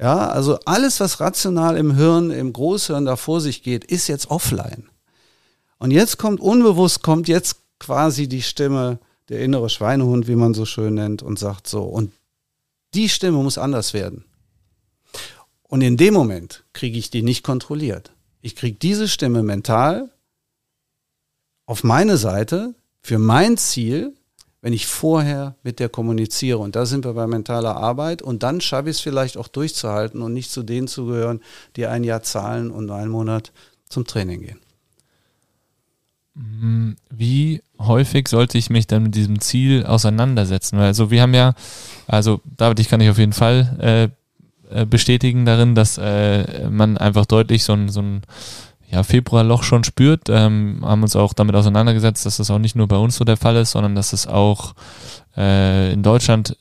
Ja, 0.00 0.30
also 0.30 0.58
alles, 0.64 0.98
was 0.98 1.20
rational 1.20 1.76
im 1.76 1.94
Hirn, 1.94 2.30
im 2.30 2.54
Großhirn 2.54 3.04
da 3.04 3.16
vor 3.16 3.42
sich 3.42 3.62
geht, 3.62 3.84
ist 3.84 4.08
jetzt 4.08 4.30
offline. 4.30 4.88
Und 5.76 5.90
jetzt 5.90 6.16
kommt 6.16 6.40
unbewusst, 6.40 7.02
kommt 7.02 7.28
jetzt 7.28 7.56
quasi 7.78 8.28
die 8.28 8.40
Stimme, 8.40 8.98
der 9.28 9.40
innere 9.40 9.68
Schweinehund, 9.68 10.26
wie 10.26 10.36
man 10.36 10.54
so 10.54 10.64
schön 10.64 10.94
nennt, 10.94 11.22
und 11.22 11.38
sagt 11.38 11.66
so, 11.66 11.82
und 11.82 12.12
die 12.94 13.10
Stimme 13.10 13.42
muss 13.42 13.58
anders 13.58 13.92
werden. 13.92 14.24
Und 15.70 15.82
in 15.82 15.96
dem 15.96 16.14
Moment 16.14 16.64
kriege 16.72 16.98
ich 16.98 17.10
die 17.10 17.22
nicht 17.22 17.44
kontrolliert. 17.44 18.10
Ich 18.40 18.56
kriege 18.56 18.76
diese 18.76 19.06
Stimme 19.06 19.44
mental 19.44 20.10
auf 21.64 21.84
meine 21.84 22.16
Seite 22.16 22.74
für 23.00 23.20
mein 23.20 23.56
Ziel, 23.56 24.12
wenn 24.62 24.72
ich 24.72 24.88
vorher 24.88 25.54
mit 25.62 25.78
der 25.78 25.88
kommuniziere. 25.88 26.58
Und 26.58 26.74
da 26.74 26.86
sind 26.86 27.04
wir 27.04 27.12
bei 27.12 27.28
mentaler 27.28 27.76
Arbeit. 27.76 28.20
Und 28.20 28.42
dann 28.42 28.60
schaffe 28.60 28.90
ich 28.90 28.96
es 28.96 29.00
vielleicht 29.00 29.36
auch 29.36 29.46
durchzuhalten 29.46 30.22
und 30.22 30.32
nicht 30.32 30.50
zu 30.50 30.64
denen 30.64 30.88
zu 30.88 31.06
gehören, 31.06 31.40
die 31.76 31.86
ein 31.86 32.02
Jahr 32.02 32.24
zahlen 32.24 32.72
und 32.72 32.90
einen 32.90 33.12
Monat 33.12 33.52
zum 33.88 34.04
Training 34.04 34.40
gehen. 34.42 34.58
Mm, 36.34 36.94
wie 37.10 37.62
häufig 37.78 38.26
sollte 38.26 38.58
ich 38.58 38.70
mich 38.70 38.88
dann 38.88 39.04
mit 39.04 39.14
diesem 39.14 39.40
Ziel 39.40 39.86
auseinandersetzen? 39.86 40.78
Weil 40.78 40.86
also 40.86 41.12
wir 41.12 41.22
haben 41.22 41.34
ja, 41.34 41.54
also 42.08 42.40
David, 42.56 42.80
ich 42.80 42.88
kann 42.88 42.98
dich 42.98 43.10
auf 43.10 43.18
jeden 43.18 43.32
Fall 43.32 44.10
äh, 44.12 44.19
äh, 44.72 44.86
bestätigen 44.86 45.44
darin, 45.44 45.74
dass 45.74 45.98
äh, 45.98 46.68
man 46.70 46.96
einfach 46.98 47.26
deutlich 47.26 47.64
so 47.64 47.72
ein, 47.72 47.88
so 47.88 48.02
ein 48.02 48.22
ja, 48.90 49.02
Februarloch 49.02 49.62
schon 49.62 49.84
spürt. 49.84 50.28
Ähm, 50.28 50.80
haben 50.82 51.02
uns 51.02 51.16
auch 51.16 51.32
damit 51.32 51.54
auseinandergesetzt, 51.54 52.26
dass 52.26 52.38
das 52.38 52.50
auch 52.50 52.58
nicht 52.58 52.76
nur 52.76 52.88
bei 52.88 52.96
uns 52.96 53.16
so 53.16 53.24
der 53.24 53.36
Fall 53.36 53.56
ist, 53.56 53.72
sondern 53.72 53.94
dass 53.94 54.12
es 54.12 54.26
auch 54.26 54.74
äh, 55.36 55.92
in 55.92 56.02
Deutschland 56.02 56.56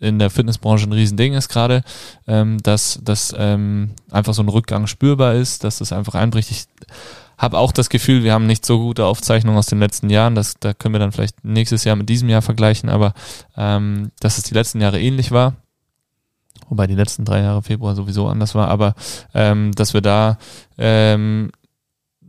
in 0.00 0.18
der 0.18 0.30
Fitnessbranche 0.30 0.86
ein 0.86 0.92
Riesending 0.92 1.34
ist 1.34 1.48
gerade, 1.48 1.82
ähm, 2.26 2.58
dass 2.62 3.00
das 3.02 3.34
ähm, 3.36 3.90
einfach 4.10 4.34
so 4.34 4.42
ein 4.42 4.48
Rückgang 4.48 4.86
spürbar 4.86 5.34
ist, 5.34 5.64
dass 5.64 5.78
das 5.78 5.92
einfach 5.92 6.14
einbricht. 6.14 6.50
Ich 6.50 6.66
habe 7.36 7.58
auch 7.58 7.72
das 7.72 7.88
Gefühl, 7.88 8.22
wir 8.22 8.32
haben 8.32 8.46
nicht 8.46 8.64
so 8.64 8.78
gute 8.78 9.06
Aufzeichnungen 9.06 9.58
aus 9.58 9.66
den 9.66 9.80
letzten 9.80 10.10
Jahren. 10.10 10.34
Das, 10.34 10.54
da 10.60 10.72
können 10.72 10.94
wir 10.94 11.00
dann 11.00 11.12
vielleicht 11.12 11.44
nächstes 11.44 11.84
Jahr 11.84 11.96
mit 11.96 12.08
diesem 12.08 12.28
Jahr 12.28 12.42
vergleichen, 12.42 12.88
aber 12.88 13.14
ähm, 13.56 14.10
dass 14.20 14.38
es 14.38 14.44
die 14.44 14.54
letzten 14.54 14.80
Jahre 14.80 15.00
ähnlich 15.00 15.30
war 15.30 15.54
wobei 16.68 16.86
die 16.86 16.94
letzten 16.94 17.24
drei 17.24 17.42
Jahre 17.42 17.62
Februar 17.62 17.94
sowieso 17.94 18.28
anders 18.28 18.54
war, 18.54 18.68
aber 18.68 18.94
ähm, 19.34 19.72
dass 19.74 19.94
wir 19.94 20.00
da 20.00 20.38
ähm, 20.76 21.50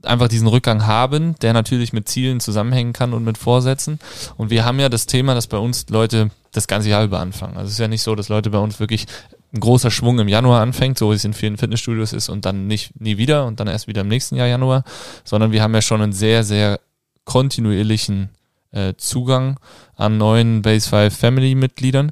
einfach 0.03 0.27
diesen 0.27 0.47
Rückgang 0.47 0.85
haben, 0.85 1.35
der 1.41 1.53
natürlich 1.53 1.93
mit 1.93 2.07
Zielen 2.07 2.39
zusammenhängen 2.39 2.93
kann 2.93 3.13
und 3.13 3.23
mit 3.23 3.37
Vorsätzen. 3.37 3.99
Und 4.37 4.49
wir 4.49 4.65
haben 4.65 4.79
ja 4.79 4.89
das 4.89 5.05
Thema, 5.05 5.35
dass 5.35 5.47
bei 5.47 5.57
uns 5.57 5.89
Leute 5.89 6.31
das 6.51 6.67
ganze 6.67 6.89
Jahr 6.89 7.03
über 7.03 7.19
anfangen. 7.19 7.57
Also 7.57 7.67
es 7.67 7.73
ist 7.73 7.79
ja 7.79 7.87
nicht 7.87 8.01
so, 8.01 8.15
dass 8.15 8.29
Leute 8.29 8.49
bei 8.49 8.57
uns 8.57 8.79
wirklich 8.79 9.05
ein 9.53 9.59
großer 9.59 9.91
Schwung 9.91 10.19
im 10.19 10.27
Januar 10.27 10.61
anfängt, 10.61 10.97
so 10.97 11.11
wie 11.11 11.15
es 11.15 11.25
in 11.25 11.33
vielen 11.33 11.57
Fitnessstudios 11.57 12.13
ist 12.13 12.29
und 12.29 12.45
dann 12.45 12.67
nicht 12.67 12.99
nie 12.99 13.17
wieder 13.17 13.45
und 13.45 13.59
dann 13.59 13.67
erst 13.67 13.87
wieder 13.87 14.01
im 14.01 14.07
nächsten 14.07 14.35
Jahr 14.35 14.47
Januar, 14.47 14.83
sondern 15.23 15.51
wir 15.51 15.63
haben 15.63 15.73
ja 15.73 15.81
schon 15.81 16.01
einen 16.01 16.13
sehr, 16.13 16.43
sehr 16.43 16.79
kontinuierlichen 17.25 18.29
äh, 18.71 18.93
Zugang 18.97 19.59
an 19.95 20.17
neuen 20.17 20.61
Base 20.61 20.89
5 20.89 21.15
Family 21.15 21.55
Mitgliedern. 21.55 22.11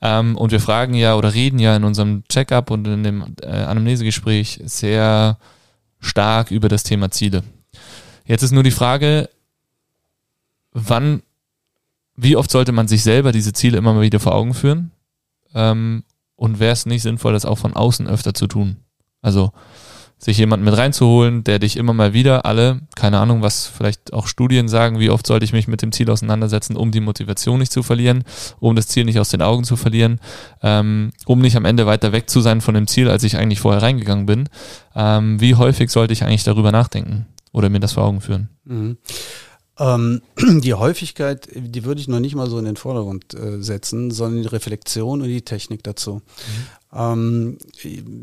Ähm, 0.00 0.36
und 0.36 0.52
wir 0.52 0.60
fragen 0.60 0.94
ja 0.94 1.16
oder 1.16 1.34
reden 1.34 1.58
ja 1.58 1.76
in 1.76 1.84
unserem 1.84 2.24
Checkup 2.28 2.70
und 2.70 2.86
in 2.86 3.02
dem 3.02 3.34
äh, 3.42 3.46
Anamnesegespräch 3.46 4.60
sehr 4.64 5.38
stark 5.98 6.50
über 6.50 6.68
das 6.68 6.82
Thema 6.82 7.10
Ziele. 7.10 7.42
Jetzt 8.24 8.42
ist 8.42 8.52
nur 8.52 8.62
die 8.62 8.70
Frage, 8.70 9.28
wann, 10.72 11.22
wie 12.16 12.36
oft 12.36 12.50
sollte 12.50 12.72
man 12.72 12.88
sich 12.88 13.02
selber 13.02 13.32
diese 13.32 13.52
Ziele 13.52 13.78
immer 13.78 13.94
mal 13.94 14.02
wieder 14.02 14.20
vor 14.20 14.34
Augen 14.34 14.54
führen? 14.54 14.92
Ähm, 15.54 16.04
und 16.34 16.60
wäre 16.60 16.72
es 16.72 16.86
nicht 16.86 17.02
sinnvoll, 17.02 17.32
das 17.32 17.46
auch 17.46 17.58
von 17.58 17.74
außen 17.74 18.06
öfter 18.06 18.34
zu 18.34 18.46
tun? 18.46 18.76
Also 19.22 19.52
sich 20.18 20.38
jemanden 20.38 20.64
mit 20.64 20.76
reinzuholen, 20.76 21.44
der 21.44 21.58
dich 21.58 21.76
immer 21.76 21.92
mal 21.92 22.14
wieder 22.14 22.46
alle, 22.46 22.80
keine 22.94 23.18
Ahnung, 23.18 23.42
was 23.42 23.66
vielleicht 23.66 24.14
auch 24.14 24.26
Studien 24.26 24.66
sagen, 24.66 24.98
wie 24.98 25.10
oft 25.10 25.26
sollte 25.26 25.44
ich 25.44 25.52
mich 25.52 25.68
mit 25.68 25.82
dem 25.82 25.92
Ziel 25.92 26.10
auseinandersetzen, 26.10 26.74
um 26.74 26.90
die 26.90 27.00
Motivation 27.00 27.58
nicht 27.58 27.70
zu 27.70 27.82
verlieren, 27.82 28.24
um 28.58 28.74
das 28.74 28.88
Ziel 28.88 29.04
nicht 29.04 29.18
aus 29.18 29.28
den 29.28 29.42
Augen 29.42 29.64
zu 29.64 29.76
verlieren, 29.76 30.20
ähm, 30.62 31.10
um 31.26 31.40
nicht 31.40 31.56
am 31.56 31.66
Ende 31.66 31.86
weiter 31.86 32.12
weg 32.12 32.30
zu 32.30 32.40
sein 32.40 32.62
von 32.62 32.74
dem 32.74 32.86
Ziel, 32.86 33.10
als 33.10 33.24
ich 33.24 33.36
eigentlich 33.36 33.60
vorher 33.60 33.82
reingegangen 33.82 34.24
bin. 34.24 34.48
Ähm, 34.94 35.38
wie 35.40 35.54
häufig 35.54 35.90
sollte 35.90 36.14
ich 36.14 36.24
eigentlich 36.24 36.44
darüber 36.44 36.72
nachdenken 36.72 37.26
oder 37.52 37.68
mir 37.68 37.80
das 37.80 37.92
vor 37.92 38.04
Augen 38.04 38.22
führen? 38.22 38.48
Mhm. 38.64 38.96
Ähm, 39.78 40.22
die 40.62 40.74
Häufigkeit, 40.74 41.48
die 41.54 41.84
würde 41.84 42.00
ich 42.00 42.08
noch 42.08 42.20
nicht 42.20 42.34
mal 42.34 42.48
so 42.48 42.58
in 42.58 42.64
den 42.64 42.76
Vordergrund 42.76 43.34
äh, 43.34 43.62
setzen, 43.62 44.10
sondern 44.10 44.42
die 44.42 44.48
Reflexion 44.48 45.20
und 45.20 45.28
die 45.28 45.42
Technik 45.42 45.82
dazu. 45.84 46.14
Mhm. 46.14 46.22
Ähm, 46.92 47.58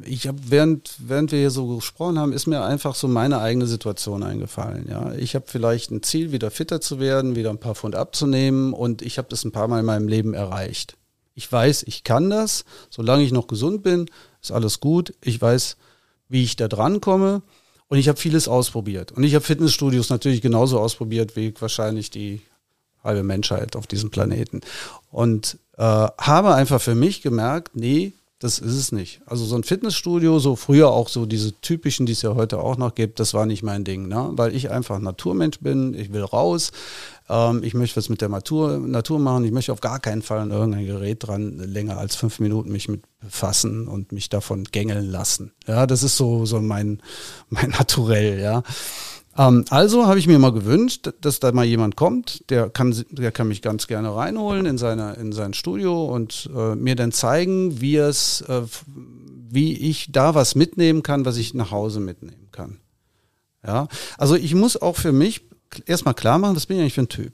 ich 0.06 0.28
habe 0.28 0.40
während 0.48 0.96
während 1.00 1.32
wir 1.32 1.40
hier 1.40 1.52
so 1.52 1.76
gesprochen 1.76 2.18
haben, 2.18 2.34
ist 2.34 2.48
mir 2.48 2.64
einfach 2.64 2.96
so 2.96 3.08
meine 3.08 3.40
eigene 3.40 3.68
Situation 3.68 4.24
eingefallen. 4.24 4.88
Ja, 4.90 5.14
ich 5.14 5.36
habe 5.36 5.46
vielleicht 5.48 5.92
ein 5.92 6.04
Ziel, 6.04 6.32
wieder 6.32 6.52
fitter 6.52 6.82
zu 6.82 7.00
werden, 7.00 7.36
wieder 7.36 7.50
ein 7.50 7.60
paar 7.60 7.76
Pfund 7.76 7.96
abzunehmen, 7.96 8.74
und 8.74 9.02
ich 9.02 9.18
habe 9.18 9.28
das 9.30 9.44
ein 9.44 9.52
paar 9.52 9.68
Mal 9.68 9.82
in 9.82 9.86
meinem 9.86 10.08
Leben 10.08 10.34
erreicht. 10.34 10.98
Ich 11.36 11.52
weiß, 11.52 11.84
ich 11.84 12.04
kann 12.04 12.30
das, 12.30 12.64
solange 12.90 13.24
ich 13.24 13.32
noch 13.32 13.48
gesund 13.48 13.84
bin, 13.84 14.06
ist 14.42 14.52
alles 14.52 14.80
gut. 14.80 15.14
Ich 15.22 15.42
weiß, 15.42 15.78
wie 16.30 16.44
ich 16.44 16.56
da 16.56 16.68
dran 16.68 17.02
komme. 17.02 17.42
Und 17.88 17.98
ich 17.98 18.08
habe 18.08 18.20
vieles 18.20 18.48
ausprobiert. 18.48 19.12
Und 19.12 19.24
ich 19.24 19.36
habe 19.36 19.46
Fitnessstudios 19.46 20.10
natürlich 20.10 20.42
genauso 20.42 20.80
ausprobiert 20.80 21.36
wie 21.36 21.54
wahrscheinlich 21.60 22.10
die 22.10 22.42
halbe 23.04 23.24
Menschheit 23.24 23.76
auf 23.76 23.88
diesem 23.88 24.10
Planeten. 24.10 24.62
Und 25.12 25.60
äh, 25.78 25.84
habe 25.84 26.56
einfach 26.56 26.82
für 26.82 26.96
mich 26.96 27.22
gemerkt, 27.22 27.76
nee, 27.76 28.14
das 28.44 28.60
ist 28.60 28.76
es 28.76 28.92
nicht. 28.92 29.22
Also 29.26 29.46
so 29.46 29.56
ein 29.56 29.64
Fitnessstudio, 29.64 30.38
so 30.38 30.58
früher 30.58 30.90
auch 30.90 31.08
so 31.08 31.26
diese 31.26 31.54
typischen, 31.62 32.06
die 32.06 32.12
es 32.12 32.22
ja 32.24 32.36
heute 32.36 32.60
auch 32.60 32.76
noch 32.76 32.94
gibt, 32.94 33.22
das 33.22 33.34
war 33.34 33.46
nicht 33.46 33.64
mein 33.64 33.86
Ding, 33.86 34.10
ne? 34.10 34.32
weil 34.34 34.54
ich 34.54 34.70
einfach 34.70 35.00
Naturmensch 35.00 35.62
bin, 35.62 35.94
ich 35.94 36.12
will 36.12 36.24
raus, 36.24 36.74
ähm, 37.30 37.64
ich 37.64 37.74
möchte 37.74 37.96
was 37.96 38.10
mit 38.10 38.20
der 38.20 38.28
Natur, 38.28 38.80
Natur 38.80 39.20
machen, 39.20 39.46
ich 39.46 39.54
möchte 39.54 39.72
auf 39.72 39.80
gar 39.80 40.00
keinen 40.00 40.22
Fall 40.22 40.40
an 40.40 40.52
irgendein 40.52 40.86
Gerät 40.86 41.26
dran 41.26 41.58
länger 41.58 41.98
als 41.98 42.18
fünf 42.18 42.40
Minuten 42.40 42.70
mich 42.70 42.90
mit 42.90 43.04
befassen 43.22 43.88
und 43.88 44.12
mich 44.12 44.30
davon 44.30 44.66
gängeln 44.66 45.10
lassen. 45.10 45.54
Ja, 45.66 45.88
das 45.88 46.04
ist 46.04 46.18
so, 46.18 46.46
so 46.46 46.60
mein, 46.60 47.02
mein 47.50 47.70
Naturell, 47.70 48.40
ja. 48.40 48.64
Ähm, 49.38 49.66
also 49.70 50.06
habe 50.06 50.20
ich 50.20 50.28
mir 50.28 50.40
mal 50.40 50.54
gewünscht, 50.54 51.10
dass 51.22 51.40
da 51.40 51.52
mal 51.52 51.66
jemand 51.66 51.96
kommt, 51.96 52.50
der 52.50 52.70
kann, 52.70 52.96
der 53.10 53.32
kann 53.32 53.48
mich 53.48 53.62
ganz 53.62 53.88
gerne 53.88 54.16
reinholen 54.16 54.66
in, 54.66 54.78
seine, 54.78 55.14
in 55.14 55.32
sein 55.32 55.54
Studio 55.54 56.06
und 56.06 56.50
äh, 56.56 56.76
mir 56.76 56.96
dann 56.96 57.12
zeigen, 57.12 57.82
wie 57.82 57.98
es, 57.98 58.42
äh, 58.42 58.62
wie 59.50 59.78
ich 59.78 60.12
da 60.12 60.36
was 60.36 60.56
mitnehmen 60.56 61.04
kann, 61.04 61.26
was 61.26 61.38
ich 61.38 61.54
nach 61.54 61.72
Hause 61.72 62.00
mitnehmen 62.00 62.50
kann. 62.52 62.80
Ja, 63.66 63.88
also 64.18 64.36
ich 64.36 64.54
muss 64.56 64.82
auch 64.82 64.98
für 64.98 65.14
mich 65.14 65.42
erstmal 65.86 66.14
klar 66.14 66.38
machen, 66.38 66.56
was 66.56 66.66
bin 66.66 66.78
ich 66.78 66.82
eigentlich 66.82 66.94
für 66.94 67.02
ein 67.02 67.10
Typ? 67.10 67.34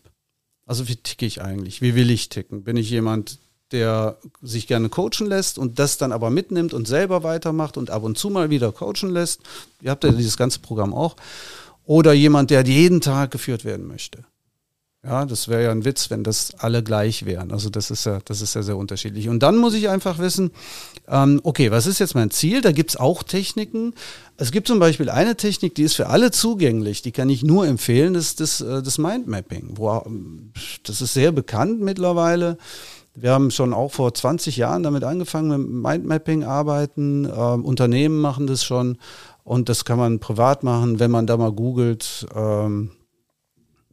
Also 0.65 0.87
wie 0.87 0.95
ticke 0.95 1.25
ich 1.25 1.41
eigentlich? 1.41 1.81
Wie 1.81 1.95
will 1.95 2.11
ich 2.11 2.29
ticken? 2.29 2.63
Bin 2.63 2.77
ich 2.77 2.89
jemand, 2.91 3.39
der 3.71 4.17
sich 4.41 4.67
gerne 4.67 4.89
coachen 4.89 5.25
lässt 5.25 5.57
und 5.57 5.79
das 5.79 5.97
dann 5.97 6.11
aber 6.11 6.29
mitnimmt 6.29 6.73
und 6.73 6.87
selber 6.87 7.23
weitermacht 7.23 7.77
und 7.77 7.89
ab 7.89 8.03
und 8.03 8.17
zu 8.19 8.29
mal 8.29 8.51
wieder 8.51 8.71
coachen 8.71 9.09
lässt? 9.09 9.41
Ihr 9.81 9.89
habt 9.89 10.03
ja 10.03 10.11
dieses 10.11 10.37
ganze 10.37 10.59
Programm 10.59 10.93
auch 10.93 11.15
oder 11.89 12.13
jemand, 12.13 12.51
der 12.51 12.63
jeden 12.65 13.01
Tag 13.01 13.31
geführt 13.31 13.65
werden 13.65 13.87
möchte. 13.87 14.23
Ja, 15.03 15.25
das 15.25 15.47
wäre 15.47 15.63
ja 15.63 15.71
ein 15.71 15.85
Witz, 15.85 16.11
wenn 16.11 16.23
das 16.23 16.53
alle 16.59 16.83
gleich 16.83 17.25
wären. 17.25 17.51
Also 17.51 17.71
das 17.71 17.89
ist 17.89 18.05
ja, 18.05 18.19
das 18.25 18.41
ist 18.41 18.53
ja 18.53 18.61
sehr 18.61 18.77
unterschiedlich. 18.77 19.27
Und 19.27 19.41
dann 19.41 19.57
muss 19.57 19.73
ich 19.73 19.89
einfach 19.89 20.19
wissen, 20.19 20.51
ähm, 21.07 21.39
okay, 21.43 21.71
was 21.71 21.87
ist 21.87 21.97
jetzt 21.97 22.13
mein 22.13 22.29
Ziel? 22.29 22.61
Da 22.61 22.73
gibt's 22.73 22.95
auch 22.95 23.23
Techniken. 23.23 23.95
Es 24.37 24.51
gibt 24.51 24.67
zum 24.67 24.77
Beispiel 24.77 25.09
eine 25.09 25.35
Technik, 25.35 25.73
die 25.73 25.81
ist 25.81 25.95
für 25.95 26.09
alle 26.09 26.29
zugänglich, 26.29 27.01
die 27.01 27.11
kann 27.11 27.27
ich 27.27 27.41
nur 27.41 27.65
empfehlen, 27.65 28.13
das 28.13 28.25
ist 28.25 28.39
das, 28.39 28.61
äh, 28.61 28.83
das 28.83 28.99
Mindmapping. 28.99 29.71
Wo, 29.77 30.05
das 30.83 31.01
ist 31.01 31.13
sehr 31.15 31.31
bekannt 31.31 31.81
mittlerweile. 31.81 32.59
Wir 33.15 33.31
haben 33.31 33.51
schon 33.51 33.73
auch 33.73 33.91
vor 33.91 34.13
20 34.13 34.57
Jahren 34.57 34.83
damit 34.83 35.03
angefangen 35.03 35.49
mit 35.49 35.83
Mindmapping 35.83 36.43
arbeiten. 36.43 37.25
Ähm, 37.25 37.65
Unternehmen 37.65 38.19
machen 38.21 38.47
das 38.47 38.63
schon. 38.63 38.97
Und 39.49 39.67
das 39.67 39.83
kann 39.83 39.97
man 39.97 40.19
privat 40.19 40.61
machen, 40.61 40.99
wenn 40.99 41.09
man 41.09 41.25
da 41.25 41.35
mal 41.35 41.51
googelt, 41.51 42.27
ähm, 42.35 42.91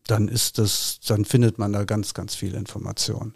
dann 0.06 0.28
ist 0.28 0.58
das, 0.58 1.00
dann 1.08 1.24
findet 1.24 1.56
man 1.56 1.72
da 1.72 1.84
ganz, 1.84 2.12
ganz 2.12 2.34
viel 2.34 2.52
Information. 2.54 3.32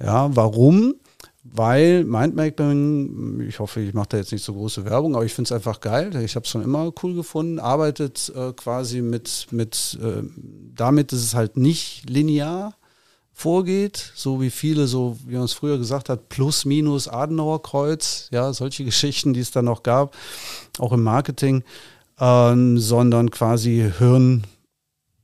Ja, 0.00 0.34
warum? 0.34 0.96
Weil 1.44 2.02
Mindmapping, 2.02 3.46
ich 3.48 3.60
hoffe, 3.60 3.82
ich 3.82 3.94
mache 3.94 4.08
da 4.08 4.16
jetzt 4.16 4.32
nicht 4.32 4.42
so 4.42 4.52
große 4.52 4.84
Werbung, 4.84 5.14
aber 5.14 5.26
ich 5.26 5.32
finde 5.32 5.46
es 5.46 5.52
einfach 5.52 5.78
geil. 5.78 6.10
Ich 6.24 6.34
habe 6.34 6.42
es 6.42 6.50
schon 6.50 6.64
immer 6.64 6.92
cool 7.04 7.14
gefunden. 7.14 7.60
Arbeitet 7.60 8.32
äh, 8.34 8.52
quasi 8.52 9.00
mit, 9.00 9.46
mit 9.52 9.96
äh, 10.02 10.24
damit, 10.74 11.12
dass 11.12 11.20
es 11.20 11.36
halt 11.36 11.56
nicht 11.56 12.10
linear 12.10 12.74
vorgeht, 13.34 14.12
so 14.14 14.40
wie 14.40 14.50
viele, 14.50 14.86
so 14.86 15.18
wie 15.26 15.34
man 15.34 15.44
es 15.44 15.52
früher 15.52 15.76
gesagt 15.76 16.08
hat, 16.08 16.28
plus 16.28 16.64
minus 16.64 17.08
Adenauerkreuz, 17.08 18.28
ja, 18.30 18.52
solche 18.52 18.84
Geschichten, 18.86 19.34
die 19.34 19.40
es 19.40 19.50
dann 19.50 19.66
noch 19.66 19.82
gab, 19.82 20.16
auch 20.78 20.92
im 20.92 21.02
Marketing, 21.02 21.64
ähm, 22.20 22.78
sondern 22.78 23.30
quasi 23.30 23.92
Hirn 23.98 24.44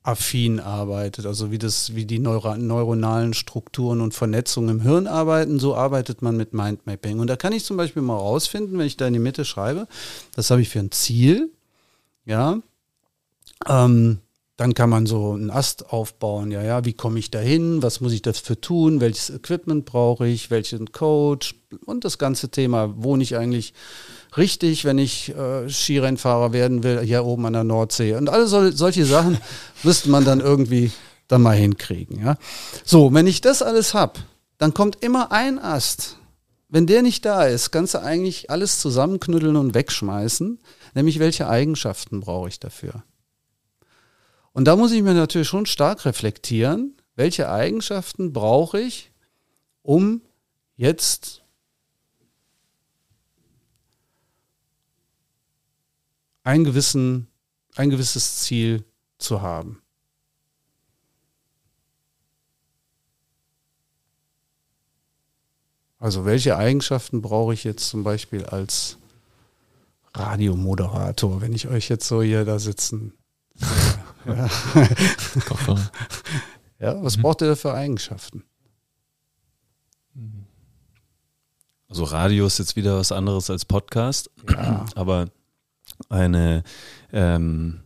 affin 0.02 0.60
arbeitet, 0.60 1.26
also 1.26 1.50
wie 1.50 1.58
das, 1.58 1.94
wie 1.94 2.06
die 2.06 2.18
Neuro 2.18 2.56
neuronalen 2.56 3.34
Strukturen 3.34 4.00
und 4.00 4.14
Vernetzungen 4.14 4.70
im 4.70 4.80
Hirn 4.80 5.06
arbeiten, 5.06 5.60
so 5.60 5.76
arbeitet 5.76 6.22
man 6.22 6.36
mit 6.36 6.52
Mindmapping. 6.52 7.20
Und 7.20 7.28
da 7.28 7.36
kann 7.36 7.52
ich 7.52 7.64
zum 7.64 7.76
Beispiel 7.76 8.02
mal 8.02 8.16
rausfinden, 8.16 8.78
wenn 8.78 8.86
ich 8.86 8.96
da 8.96 9.06
in 9.06 9.12
die 9.12 9.18
Mitte 9.18 9.44
schreibe, 9.44 9.86
das 10.34 10.50
habe 10.50 10.62
ich 10.62 10.70
für 10.70 10.80
ein 10.80 10.90
Ziel, 10.90 11.52
ja, 12.24 12.58
ähm, 13.68 14.18
dann 14.60 14.74
kann 14.74 14.90
man 14.90 15.06
so 15.06 15.32
einen 15.32 15.50
Ast 15.50 15.90
aufbauen, 15.90 16.50
ja, 16.50 16.62
ja, 16.62 16.84
wie 16.84 16.92
komme 16.92 17.18
ich 17.18 17.30
da 17.30 17.38
hin, 17.38 17.82
was 17.82 18.02
muss 18.02 18.12
ich 18.12 18.20
dafür 18.20 18.60
tun, 18.60 19.00
welches 19.00 19.30
Equipment 19.30 19.86
brauche 19.86 20.28
ich, 20.28 20.50
welchen 20.50 20.92
Coach 20.92 21.54
und 21.86 22.04
das 22.04 22.18
ganze 22.18 22.50
Thema, 22.50 22.92
wohne 23.02 23.22
ich 23.22 23.38
eigentlich 23.38 23.72
richtig, 24.36 24.84
wenn 24.84 24.98
ich 24.98 25.34
äh, 25.34 25.66
Skirennfahrer 25.66 26.52
werden 26.52 26.82
will, 26.82 27.00
hier 27.00 27.24
oben 27.24 27.46
an 27.46 27.54
der 27.54 27.64
Nordsee. 27.64 28.14
Und 28.16 28.28
alle 28.28 28.46
sol 28.46 28.72
solche 28.72 29.06
Sachen 29.06 29.38
müsste 29.82 30.10
man 30.10 30.26
dann 30.26 30.40
irgendwie 30.40 30.92
dann 31.26 31.40
mal 31.40 31.56
hinkriegen. 31.56 32.20
Ja? 32.20 32.36
So, 32.84 33.14
wenn 33.14 33.26
ich 33.26 33.40
das 33.40 33.62
alles 33.62 33.94
habe, 33.94 34.20
dann 34.58 34.74
kommt 34.74 35.02
immer 35.02 35.32
ein 35.32 35.58
Ast. 35.58 36.18
Wenn 36.68 36.86
der 36.86 37.00
nicht 37.00 37.24
da 37.24 37.44
ist, 37.44 37.70
kannst 37.70 37.94
du 37.94 38.02
eigentlich 38.02 38.50
alles 38.50 38.78
zusammenknütteln 38.78 39.56
und 39.56 39.72
wegschmeißen. 39.72 40.58
Nämlich, 40.94 41.18
welche 41.18 41.48
Eigenschaften 41.48 42.20
brauche 42.20 42.48
ich 42.48 42.60
dafür? 42.60 43.02
Und 44.52 44.64
da 44.64 44.76
muss 44.76 44.92
ich 44.92 45.02
mir 45.02 45.14
natürlich 45.14 45.48
schon 45.48 45.66
stark 45.66 46.04
reflektieren, 46.04 46.96
welche 47.14 47.48
Eigenschaften 47.50 48.32
brauche 48.32 48.80
ich, 48.80 49.12
um 49.82 50.22
jetzt 50.76 51.42
ein, 56.42 56.64
gewissen, 56.64 57.28
ein 57.76 57.90
gewisses 57.90 58.36
Ziel 58.40 58.84
zu 59.18 59.42
haben. 59.42 59.82
Also 65.98 66.24
welche 66.24 66.56
Eigenschaften 66.56 67.20
brauche 67.20 67.52
ich 67.52 67.62
jetzt 67.62 67.90
zum 67.90 68.02
Beispiel 68.02 68.46
als 68.46 68.96
Radiomoderator, 70.14 71.42
wenn 71.42 71.52
ich 71.52 71.68
euch 71.68 71.90
jetzt 71.90 72.08
so 72.08 72.22
hier 72.22 72.46
da 72.46 72.58
sitzen. 72.58 73.12
Ja. 74.26 74.48
ja, 76.94 77.02
was 77.02 77.16
mhm. 77.16 77.22
braucht 77.22 77.42
ihr 77.42 77.48
da 77.48 77.56
für 77.56 77.74
Eigenschaften? 77.74 78.44
Also 81.88 82.04
Radio 82.04 82.46
ist 82.46 82.58
jetzt 82.58 82.76
wieder 82.76 82.98
was 82.98 83.10
anderes 83.10 83.50
als 83.50 83.64
Podcast, 83.64 84.30
ja. 84.48 84.86
aber 84.94 85.30
eine 86.08 86.62
ähm, 87.12 87.80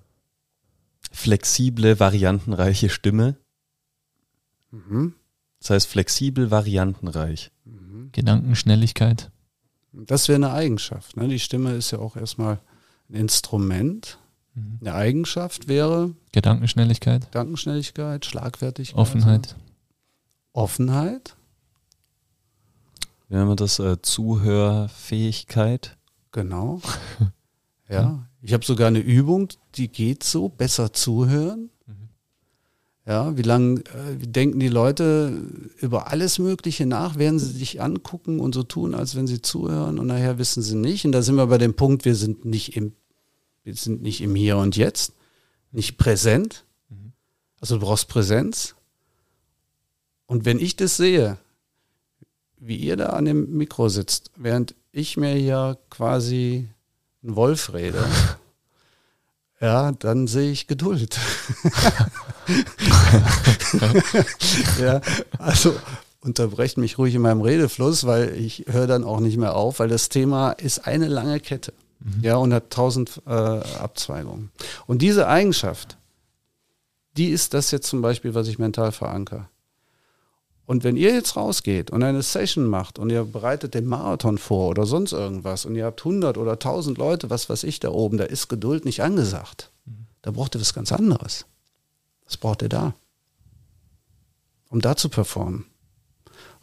flexible, 1.11 1.99
variantenreiche 1.99 2.91
Stimme. 2.91 3.37
Mhm. 4.71 5.15
Das 5.61 5.71
heißt 5.71 5.89
flexibel, 5.89 6.51
variantenreich. 6.51 7.51
Mhm. 7.65 8.11
Gedankenschnelligkeit. 8.13 9.31
Das 9.93 10.29
wäre 10.29 10.37
eine 10.37 10.53
Eigenschaft. 10.53 11.17
Ne? 11.17 11.29
Die 11.29 11.39
Stimme 11.39 11.73
ist 11.73 11.93
ja 11.93 11.99
auch 12.01 12.17
erstmal 12.17 12.61
ein 13.09 13.15
Instrument. 13.15 14.19
Mhm. 14.55 14.79
Eine 14.81 14.95
Eigenschaft 14.95 15.69
wäre 15.69 16.15
Gedankenschnelligkeit. 16.33 17.27
Gedankenschnelligkeit, 17.33 18.25
Schlagfertigkeit. 18.25 18.99
Offenheit. 18.99 19.57
Offenheit. 20.53 21.37
Wie 23.29 23.35
nennen 23.35 23.49
wir 23.49 23.57
das? 23.57 23.79
Äh, 23.79 24.01
Zuhörfähigkeit. 24.03 25.97
Genau. 26.33 26.81
Ja, 27.89 28.27
ich 28.41 28.53
habe 28.55 28.65
sogar 28.65 28.89
eine 28.89 28.99
Übung, 28.99 29.49
die 29.75 29.89
geht 29.89 30.25
so, 30.25 30.49
besser 30.49 30.93
zuhören. 30.93 31.71
Mhm. 31.87 32.09
Ja, 33.07 33.37
wie 33.37 33.43
lange 33.43 33.81
äh, 33.81 34.17
denken 34.17 34.59
die 34.59 34.69
Leute 34.69 35.43
über 35.81 36.11
alles 36.11 36.39
Mögliche 36.39 36.87
nach, 36.87 37.17
werden 37.17 37.39
sie 37.39 37.53
sich 37.53 37.83
angucken 37.83 38.41
und 38.41 38.55
so 38.55 38.63
tun, 38.63 38.95
als 38.95 39.17
wenn 39.17 39.27
sie 39.27 39.43
zuhören 39.43 39.99
und 39.99 40.07
nachher 40.07 40.39
wissen 40.39 40.63
sie 40.63 40.77
nicht. 40.77 41.05
Und 41.05 41.13
da 41.13 41.23
sind 41.23 41.37
wir 41.37 41.47
bei 41.47 41.59
dem 41.59 41.75
Punkt, 41.75 42.05
wir 42.07 42.15
sind 42.15 42.47
nicht 42.47 42.75
im, 42.77 42.93
wir 43.65 43.75
sind 43.75 44.03
nicht 44.03 44.21
im 44.21 44.35
Hier 44.35 44.59
und 44.59 44.77
Jetzt, 44.77 45.15
nicht 45.73 45.99
präsent. 45.99 46.65
Mhm. 46.89 47.13
Also 47.61 47.79
du 47.79 47.87
brauchst 47.87 48.09
Präsenz. 48.09 48.75
Und 50.27 50.45
wenn 50.45 50.59
ich 50.59 50.77
das 50.77 50.97
sehe, 50.97 51.39
wie 52.59 52.77
ihr 52.77 52.97
da 52.97 53.07
an 53.07 53.25
dem 53.25 53.57
Mikro 53.57 53.89
sitzt, 53.89 54.31
während 54.37 54.75
ich 54.93 55.17
mir 55.17 55.35
hier 55.35 55.79
quasi 55.91 56.69
ein 57.23 57.37
Wolf 57.37 57.73
rede, 57.73 58.05
ja, 59.61 59.93
dann 59.93 60.27
sehe 60.27 60.53
ich 60.53 60.67
Geduld. 60.67 61.19
ja, 64.81 65.01
also 65.39 65.75
unterbrecht 66.21 66.79
mich 66.79 66.99
ruhig 66.99 67.15
in 67.15 67.23
meinem 67.23 67.43
Redefluss, 67.43 68.05
weil 68.05 68.35
ich 68.35 68.65
höre 68.69 68.87
dann 68.87 69.05
auch 69.05 69.21
nicht 69.21 69.37
mehr 69.37 69.57
auf, 69.57 69.79
weil 69.79 69.89
das 69.89 70.09
Thema 70.09 70.53
ist 70.53 70.87
eine 70.87 71.09
lange 71.09 71.41
Kette. 71.41 71.73
Mhm. 72.01 72.23
Ja, 72.23 72.37
und 72.37 72.53
hat 72.53 72.71
tausend 72.71 73.23
äh, 73.27 73.31
Abzweigungen. 73.31 74.51
Und 74.87 75.03
diese 75.03 75.27
Eigenschaft, 75.29 75.97
die 77.17 77.29
ist 77.29 77.55
das 77.55 77.71
jetzt 77.71 77.89
zum 77.89 78.03
Beispiel, 78.03 78.35
was 78.35 78.49
ich 78.49 78.59
mental 78.59 78.93
verankere. 78.93 79.49
Und 80.67 80.83
wenn 80.83 80.97
ihr 80.97 81.13
jetzt 81.13 81.37
rausgeht 81.37 81.91
und 81.91 82.03
eine 82.03 82.23
Session 82.23 82.67
macht 82.67 82.99
und 82.99 83.11
ihr 83.11 83.25
bereitet 83.25 83.75
den 83.75 83.85
Marathon 83.85 84.39
vor 84.39 84.71
oder 84.71 84.87
sonst 84.87 85.13
irgendwas 85.13 85.67
und 85.67 85.75
ihr 85.77 85.85
habt 85.85 86.01
100 86.01 86.39
oder 86.39 86.53
1000 86.53 86.97
Leute, 86.97 87.29
was 87.29 87.51
weiß 87.51 87.65
ich 87.65 87.81
da 87.81 87.91
oben, 87.91 88.17
da 88.17 88.25
ist 88.25 88.49
Geduld 88.49 88.87
nicht 88.87 89.03
angesagt. 89.03 89.71
Da 90.23 90.31
braucht 90.31 90.55
ihr 90.55 90.61
was 90.61 90.73
ganz 90.73 90.91
anderes. 90.91 91.45
Was 92.25 92.39
braucht 92.39 92.63
ihr 92.63 92.71
da? 92.71 92.95
Um 94.71 94.81
da 94.81 94.97
zu 94.97 95.11
performen. 95.11 95.67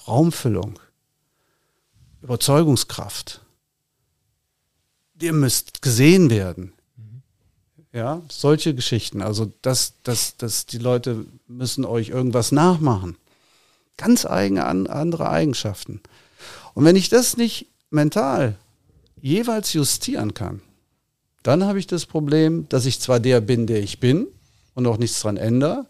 Raumfüllung. 0.08 0.80
Überzeugungskraft. 2.24 3.41
Ihr 5.22 5.34
müsst 5.34 5.82
gesehen 5.82 6.30
werden. 6.30 6.74
Ja, 7.94 8.22
solche 8.30 8.74
Geschichten. 8.74 9.22
Also, 9.22 9.52
dass, 9.62 9.94
dass, 10.04 10.38
dass 10.38 10.66
die 10.66 10.78
Leute 10.78 11.26
müssen 11.48 11.84
euch 11.86 12.10
irgendwas 12.10 12.52
nachmachen. 12.52 13.18
Ganz 13.98 14.26
eigene 14.26 14.66
andere 14.66 15.30
Eigenschaften. 15.30 16.02
Und 16.74 16.86
wenn 16.86 16.96
ich 16.96 17.10
das 17.10 17.38
nicht 17.38 17.68
mental 17.90 18.56
jeweils 19.22 19.74
justieren 19.74 20.34
kann, 20.34 20.62
dann 21.44 21.66
habe 21.66 21.80
ich 21.80 21.88
das 21.88 22.06
Problem, 22.06 22.68
dass 22.70 22.86
ich 22.86 23.00
zwar 23.00 23.20
der 23.20 23.42
bin, 23.42 23.68
der 23.68 23.82
ich 23.82 24.00
bin 24.00 24.28
und 24.74 24.88
auch 24.88 24.98
nichts 24.98 25.22
dran 25.22 25.38
ändere. 25.38 25.88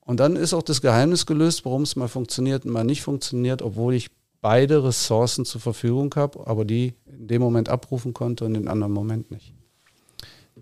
Und 0.00 0.20
dann 0.20 0.36
ist 0.36 0.52
auch 0.52 0.62
das 0.62 0.82
Geheimnis 0.82 1.24
gelöst, 1.24 1.64
warum 1.64 1.82
es 1.82 1.96
mal 1.96 2.08
funktioniert 2.08 2.64
und 2.64 2.72
mal 2.72 2.84
nicht 2.84 3.02
funktioniert, 3.02 3.62
obwohl 3.62 3.94
ich 3.94 4.10
beide 4.44 4.84
Ressourcen 4.84 5.46
zur 5.46 5.62
Verfügung 5.62 6.14
habe, 6.16 6.46
aber 6.46 6.66
die 6.66 6.92
in 7.06 7.28
dem 7.28 7.40
Moment 7.40 7.70
abrufen 7.70 8.12
konnte 8.12 8.44
und 8.44 8.54
in 8.54 8.68
anderen 8.68 8.92
Moment 8.92 9.30
nicht. 9.30 9.54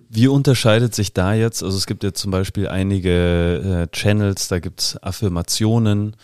Wie 0.08 0.28
unterscheidet 0.28 0.94
sich 0.94 1.14
da 1.14 1.34
jetzt? 1.34 1.64
Also 1.64 1.76
es 1.78 1.86
gibt 1.86 2.04
ja 2.04 2.14
zum 2.14 2.30
Beispiel 2.30 2.68
einige 2.68 3.88
äh, 3.90 3.96
Channels, 3.96 4.46
da 4.46 4.60
gibt 4.60 4.80
es 4.82 5.02
Affirmationen, 5.02 6.14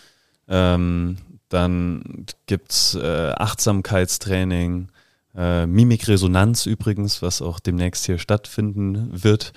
ähm, 0.47 1.17
dann 1.49 2.25
gibt 2.45 2.71
es 2.71 2.95
äh, 2.95 3.33
Achtsamkeitstraining, 3.35 4.87
äh, 5.35 5.65
Mimikresonanz 5.65 6.65
übrigens, 6.65 7.21
was 7.21 7.41
auch 7.41 7.59
demnächst 7.59 8.05
hier 8.05 8.19
stattfinden 8.19 9.09
wird. 9.11 9.51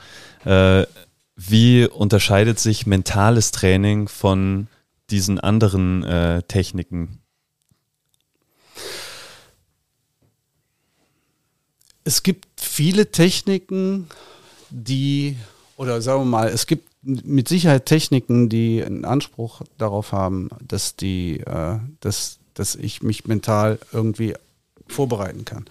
Äh, 0.44 0.86
wie 1.36 1.86
unterscheidet 1.86 2.58
sich 2.58 2.84
mentales 2.84 3.52
Training 3.52 4.08
von 4.08 4.66
diesen 5.08 5.38
anderen 5.38 6.02
äh, 6.02 6.42
Techniken? 6.42 7.21
Es 12.04 12.22
gibt 12.22 12.60
viele 12.60 13.10
Techniken, 13.10 14.08
die, 14.70 15.36
oder 15.76 16.02
sagen 16.02 16.22
wir 16.22 16.26
mal, 16.26 16.48
es 16.48 16.66
gibt 16.66 16.88
mit 17.02 17.48
Sicherheit 17.48 17.86
Techniken, 17.86 18.48
die 18.48 18.84
einen 18.84 19.04
Anspruch 19.04 19.62
darauf 19.78 20.12
haben, 20.12 20.50
dass 20.66 20.96
die, 20.96 21.40
äh, 21.40 21.78
dass, 22.00 22.38
dass 22.54 22.74
ich 22.76 23.02
mich 23.02 23.26
mental 23.26 23.78
irgendwie 23.92 24.34
vorbereiten 24.86 25.44
kann. 25.44 25.64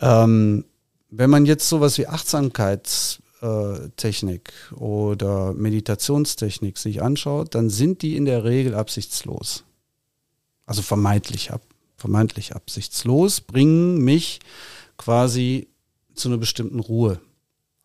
Ähm, 0.00 0.64
wenn 1.10 1.30
man 1.30 1.46
jetzt 1.46 1.68
sowas 1.68 1.96
wie 1.98 2.08
Achtsamkeitstechnik 2.08 4.52
oder 4.74 5.52
Meditationstechnik 5.52 6.76
sich 6.78 7.00
anschaut, 7.02 7.54
dann 7.54 7.70
sind 7.70 8.02
die 8.02 8.16
in 8.16 8.24
der 8.24 8.42
Regel 8.44 8.74
absichtslos. 8.74 9.62
Also 10.66 10.82
vermeintlich, 10.82 11.52
ab, 11.52 11.62
vermeintlich 11.96 12.56
absichtslos, 12.56 13.40
bringen 13.40 13.98
mich 13.98 14.40
quasi 15.02 15.68
zu 16.14 16.28
einer 16.28 16.38
bestimmten 16.38 16.78
Ruhe. 16.78 17.20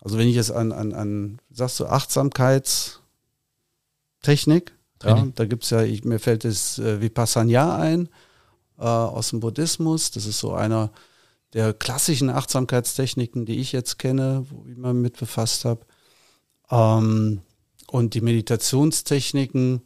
Also 0.00 0.18
wenn 0.18 0.28
ich 0.28 0.36
jetzt 0.36 0.52
an, 0.52 0.70
an, 0.72 0.92
an 0.92 1.40
sagst 1.50 1.80
du, 1.80 1.86
Achtsamkeitstechnik, 1.86 3.02
ja, 5.02 5.26
da 5.34 5.44
gibt's 5.44 5.70
ja, 5.70 5.82
ich, 5.82 6.04
mir 6.04 6.20
fällt 6.20 6.44
das 6.44 6.78
äh, 6.78 7.00
Vipassana 7.00 7.76
ein 7.76 8.08
äh, 8.78 8.82
aus 8.82 9.30
dem 9.30 9.40
Buddhismus. 9.40 10.12
Das 10.12 10.26
ist 10.26 10.38
so 10.38 10.52
einer 10.54 10.90
der 11.54 11.72
klassischen 11.72 12.30
Achtsamkeitstechniken, 12.30 13.46
die 13.46 13.58
ich 13.58 13.72
jetzt 13.72 13.98
kenne, 13.98 14.46
wo 14.50 14.66
ich 14.68 14.76
mal 14.76 14.94
mit 14.94 15.18
befasst 15.18 15.64
habe. 15.64 15.86
Ähm, 16.70 17.42
und 17.88 18.14
die 18.14 18.20
Meditationstechniken, 18.20 19.82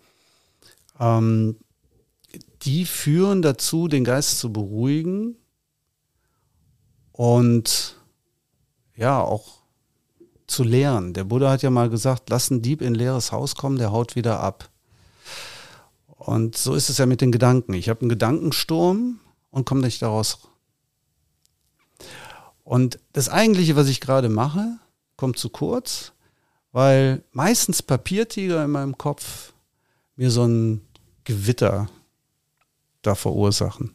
ähm, 0.99 1.57
die 2.63 2.85
führen 2.85 3.43
dazu, 3.43 3.89
den 3.89 4.05
Geist 4.05 4.39
zu 4.39 4.53
beruhigen 4.53 5.37
und 7.23 7.95
ja, 8.97 9.21
auch 9.21 9.61
zu 10.49 10.65
lehren. 10.65 11.15
Der 11.15 11.23
Buddha 11.23 11.53
hat 11.53 11.63
ja 11.63 11.71
mal 11.71 11.89
gesagt, 11.89 12.31
lass 12.31 12.51
einen 12.51 12.63
Dieb 12.63 12.81
in 12.81 12.89
ein 12.89 12.95
leeres 12.97 13.31
Haus 13.31 13.55
kommen, 13.55 13.79
der 13.79 13.93
haut 13.93 14.17
wieder 14.17 14.41
ab. 14.41 14.71
Und 16.09 16.57
so 16.57 16.75
ist 16.75 16.91
es 16.91 16.99
ja 16.99 17.07
mit 17.07 17.21
den 17.21 17.31
Gedanken. 17.31 17.75
Ich 17.75 17.89
habe 17.89 18.01
einen 18.01 18.09
Gedankensturm 18.09 19.21
und 19.53 19.65
komme 19.67 19.83
nicht 19.83 20.03
daraus. 20.03 20.49
Und 22.65 22.99
das 23.13 23.29
eigentliche, 23.29 23.77
was 23.77 23.87
ich 23.87 24.01
gerade 24.01 24.29
mache, 24.29 24.79
kommt 25.15 25.39
zu 25.39 25.49
kurz, 25.49 26.15
weil 26.73 27.23
meistens 27.31 27.85
Papiertiger 27.85 28.65
in 28.65 28.73
meinem 28.73 28.99
Kopf 28.99 29.53
mir 30.17 30.33
so 30.33 30.43
ein 30.43 30.81
Gewitter 31.23 31.89
da 33.03 33.15
verursachen. 33.15 33.95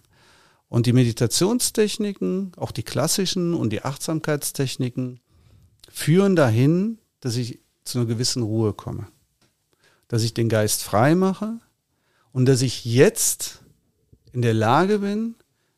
Und 0.70 0.86
die 0.86 0.94
Meditationstechniken, 0.94 2.52
auch 2.58 2.72
die 2.72 2.84
klassischen 2.84 3.54
und 3.54 3.72
die 3.72 3.84
Achtsamkeitstechniken, 3.84 5.20
führen 5.90 6.36
dahin, 6.36 7.00
dass 7.22 7.38
ich 7.38 7.60
zu 7.84 8.00
einer 8.00 8.08
gewissen 8.08 8.44
Ruhe 8.44 8.74
komme. 8.74 9.08
Dass 10.08 10.24
ich 10.24 10.34
den 10.34 10.50
Geist 10.50 10.84
frei 10.84 11.16
mache, 11.16 11.60
und 12.38 12.46
dass 12.46 12.62
ich 12.62 12.86
jetzt 12.86 13.64
in 14.32 14.44
der 14.44 14.54
Lage 14.54 15.00
bin, 15.00 15.34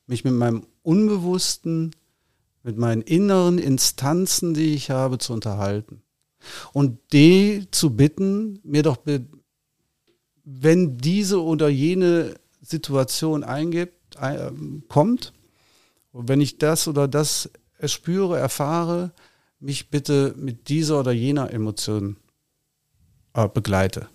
mich 0.08 0.26
mit 0.26 0.34
meinem 0.34 0.66
Unbewussten, 0.84 1.96
mit 2.64 2.78
meinen 2.78 3.02
inneren 3.02 3.58
Instanzen, 3.58 4.54
die 4.54 4.74
ich 4.74 4.90
habe, 4.90 5.20
zu 5.20 5.32
unterhalten. 5.32 6.02
Und 6.74 7.00
die 7.14 7.68
zu 7.72 7.96
bitten, 7.96 8.60
mir 8.64 8.84
doch, 8.84 8.98
wenn 10.44 10.98
diese 10.98 11.42
oder 11.42 11.70
jene 11.70 12.36
Situation 12.62 13.46
eingibt, 13.46 13.99
kommt, 14.88 15.34
und 16.12 16.28
wenn 16.28 16.42
ich 16.42 16.58
das 16.58 16.88
oder 16.88 17.08
das 17.08 17.50
erspüre, 17.78 18.38
erfahre, 18.38 19.12
mich 19.60 19.90
bitte 19.90 20.34
mit 20.38 20.70
dieser 20.70 21.00
oder 21.00 21.12
jener 21.12 21.52
Emotion 21.52 22.18
äh, 23.34 23.48
begleite. 23.48 24.08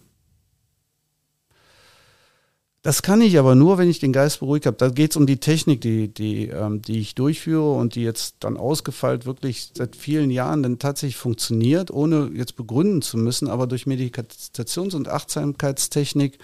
Das 2.82 3.00
kann 3.00 3.22
ich 3.22 3.38
aber 3.38 3.55
nur, 3.55 3.78
wenn 3.78 3.88
ich 3.88 3.98
den 3.98 4.12
Geist 4.12 4.40
beruhigt 4.40 4.66
habe. 4.66 4.76
Da 4.76 4.90
geht 4.90 5.12
es 5.12 5.16
um 5.16 5.26
die 5.26 5.38
Technik, 5.38 5.80
die, 5.80 6.12
die, 6.12 6.48
ähm, 6.48 6.82
die 6.82 6.98
ich 6.98 7.14
durchführe 7.14 7.72
und 7.72 7.94
die 7.94 8.02
jetzt 8.02 8.36
dann 8.40 8.59
ausgefeilt 8.59 9.24
wirklich 9.24 9.70
seit 9.72 9.96
vielen 9.96 10.30
Jahren 10.30 10.62
dann 10.62 10.78
tatsächlich 10.78 11.16
funktioniert, 11.16 11.90
ohne 11.90 12.30
jetzt 12.34 12.57
begründen 12.57 13.00
zu 13.00 13.16
müssen. 13.16 13.48
Aber 13.48 13.66
durch 13.66 13.86
Meditations- 13.86 14.94
und 14.94 15.09
Achtsamkeitstechnik 15.09 16.38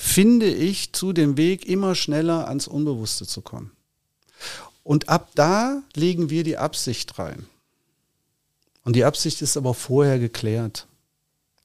finde 0.00 0.46
ich 0.46 0.94
zu 0.94 1.12
dem 1.12 1.36
Weg, 1.36 1.68
immer 1.68 1.94
schneller 1.94 2.48
ans 2.48 2.66
Unbewusste 2.66 3.26
zu 3.26 3.42
kommen. 3.42 3.70
Und 4.82 5.10
ab 5.10 5.28
da 5.34 5.82
legen 5.94 6.30
wir 6.30 6.42
die 6.42 6.56
Absicht 6.56 7.18
rein. 7.18 7.46
Und 8.82 8.96
die 8.96 9.04
Absicht 9.04 9.42
ist 9.42 9.58
aber 9.58 9.74
vorher 9.74 10.18
geklärt. 10.18 10.86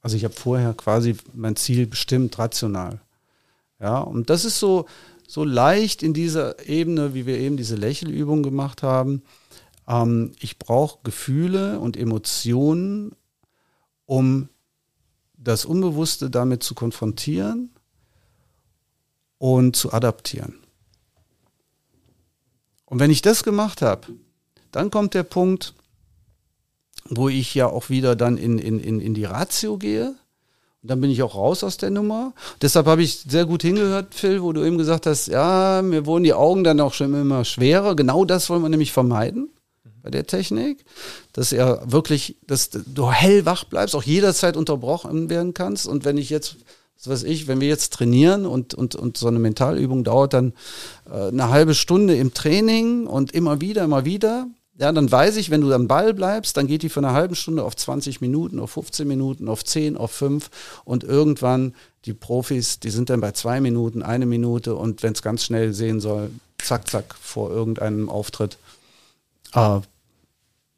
Also 0.02 0.18
ich 0.18 0.26
habe 0.26 0.34
vorher 0.34 0.74
quasi 0.74 1.16
mein 1.34 1.56
Ziel 1.56 1.88
bestimmt, 1.88 2.38
rational. 2.38 3.00
Ja, 3.80 4.00
und 4.00 4.30
das 4.30 4.44
ist 4.44 4.60
so, 4.60 4.86
so 5.26 5.46
leicht 5.46 6.04
in 6.04 6.14
dieser 6.14 6.68
Ebene, 6.68 7.14
wie 7.14 7.26
wir 7.26 7.40
eben 7.40 7.56
diese 7.56 7.78
Lächelübung 7.78 8.44
gemacht 8.44 8.84
haben. 8.84 9.24
Ähm, 9.88 10.34
ich 10.42 10.60
brauche 10.60 11.00
Gefühle 11.04 11.80
und 11.80 11.96
Emotionen, 11.96 13.14
um 14.06 14.50
das 15.38 15.64
Unbewusste 15.64 16.30
damit 16.30 16.64
zu 16.64 16.76
konfrontieren 16.76 17.70
und 19.38 19.76
zu 19.76 19.94
adaptieren. 19.94 20.60
Und 22.86 23.00
wenn 23.00 23.12
ich 23.12 23.22
das 23.22 23.44
gemacht 23.44 23.82
habe, 23.82 24.08
dann 24.72 24.92
kommt 24.92 25.14
der 25.14 25.24
Punkt, 25.24 25.74
wo 27.10 27.30
ich 27.30 27.54
ja 27.56 27.68
auch 27.68 27.90
wieder 27.90 28.16
dann 28.16 28.38
in, 28.38 28.58
in, 28.58 28.80
in, 28.80 29.14
die 29.14 29.26
Ratio 29.26 29.78
gehe 29.78 30.16
dann 30.88 31.02
bin 31.02 31.10
ich 31.10 31.24
auch 31.24 31.36
raus 31.36 31.64
aus 31.64 31.78
der 31.78 31.90
Nummer. 31.90 32.34
Deshalb 32.62 32.86
habe 32.86 33.04
ich 33.04 33.26
sehr 33.28 33.46
gut 33.46 33.62
hingehört, 33.62 34.14
Phil, 34.14 34.42
wo 34.42 34.54
du 34.54 34.64
eben 34.64 34.78
gesagt 34.78 35.06
hast, 35.06 35.28
ja, 35.28 35.82
mir 35.84 36.06
wurden 36.06 36.24
die 36.24 36.34
Augen 36.34 36.64
dann 36.64 36.80
auch 36.80 36.94
schon 36.94 37.14
immer 37.14 37.46
schwerer. 37.46 37.96
Genau 37.96 38.26
das 38.26 38.50
wollen 38.50 38.62
wir 38.62 38.70
nämlich 38.70 38.92
vermeiden 38.92 39.50
bei 40.04 40.12
der 40.12 40.28
Technik, 40.28 40.86
dass 41.34 41.52
er 41.52 41.92
wirklich, 41.92 42.38
dass 42.46 42.70
du 42.70 43.12
hellwach 43.12 43.64
bleibst, 43.64 43.96
auch 43.96 44.04
jederzeit 44.04 44.56
unterbrochen 44.58 45.30
werden 45.30 45.54
kannst. 45.54 45.88
Und 45.88 46.06
wenn 46.06 46.18
ich 46.18 46.30
jetzt, 46.30 46.58
was 46.98 47.08
weiß 47.08 47.24
ich, 47.24 47.48
wenn 47.48 47.62
wir 47.62 47.68
jetzt 47.68 47.93
trainieren 47.93 48.46
und, 48.46 48.74
und, 48.74 48.96
und 48.96 49.18
so 49.18 49.28
eine 49.28 49.39
Mentalübung 49.39 50.04
dauert 50.04 50.34
dann 50.34 50.54
äh, 51.10 51.28
eine 51.28 51.50
halbe 51.50 51.76
Stunde 51.76 52.16
im 52.16 52.34
Training 52.34 53.08
und 53.08 53.32
immer 53.34 53.62
wieder, 53.62 53.84
immer 53.84 54.06
wieder, 54.06 54.48
ja, 54.78 54.91
dann 54.91 55.10
weiß 55.10 55.38
ich, 55.38 55.52
wenn 55.52 55.62
du 55.62 55.72
am 55.74 55.88
Ball 55.88 56.14
bleibst, 56.14 56.58
dann 56.58 56.68
geht 56.68 56.84
die 56.84 56.89
von 56.89 57.06
einer 57.06 57.14
halben 57.14 57.36
Stunde 57.36 57.64
auf 57.64 57.76
20 57.76 58.20
Minuten, 58.20 58.60
auf 58.60 58.72
15 58.72 59.08
Minuten, 59.08 59.48
auf 59.48 59.64
10, 59.64 59.96
auf 59.96 60.12
5 60.12 60.50
und 60.84 61.04
irgendwann 61.04 61.74
die 62.04 62.14
Profis, 62.14 62.80
die 62.80 62.89
sind 62.89 63.10
dann 63.10 63.22
bei 63.22 63.32
zwei 63.32 63.62
Minuten, 63.62 64.04
eine 64.04 64.26
Minute 64.26 64.76
und 64.76 65.02
wenn 65.02 65.14
es 65.14 65.22
ganz 65.22 65.43
schnell 65.43 65.74
sehen 65.74 66.02
soll, 66.02 66.30
zack, 66.58 66.89
zack, 66.89 67.16
vor 67.20 67.52
irgendeinem 67.52 68.10
Auftritt. 68.10 68.58
Äh, 69.54 69.80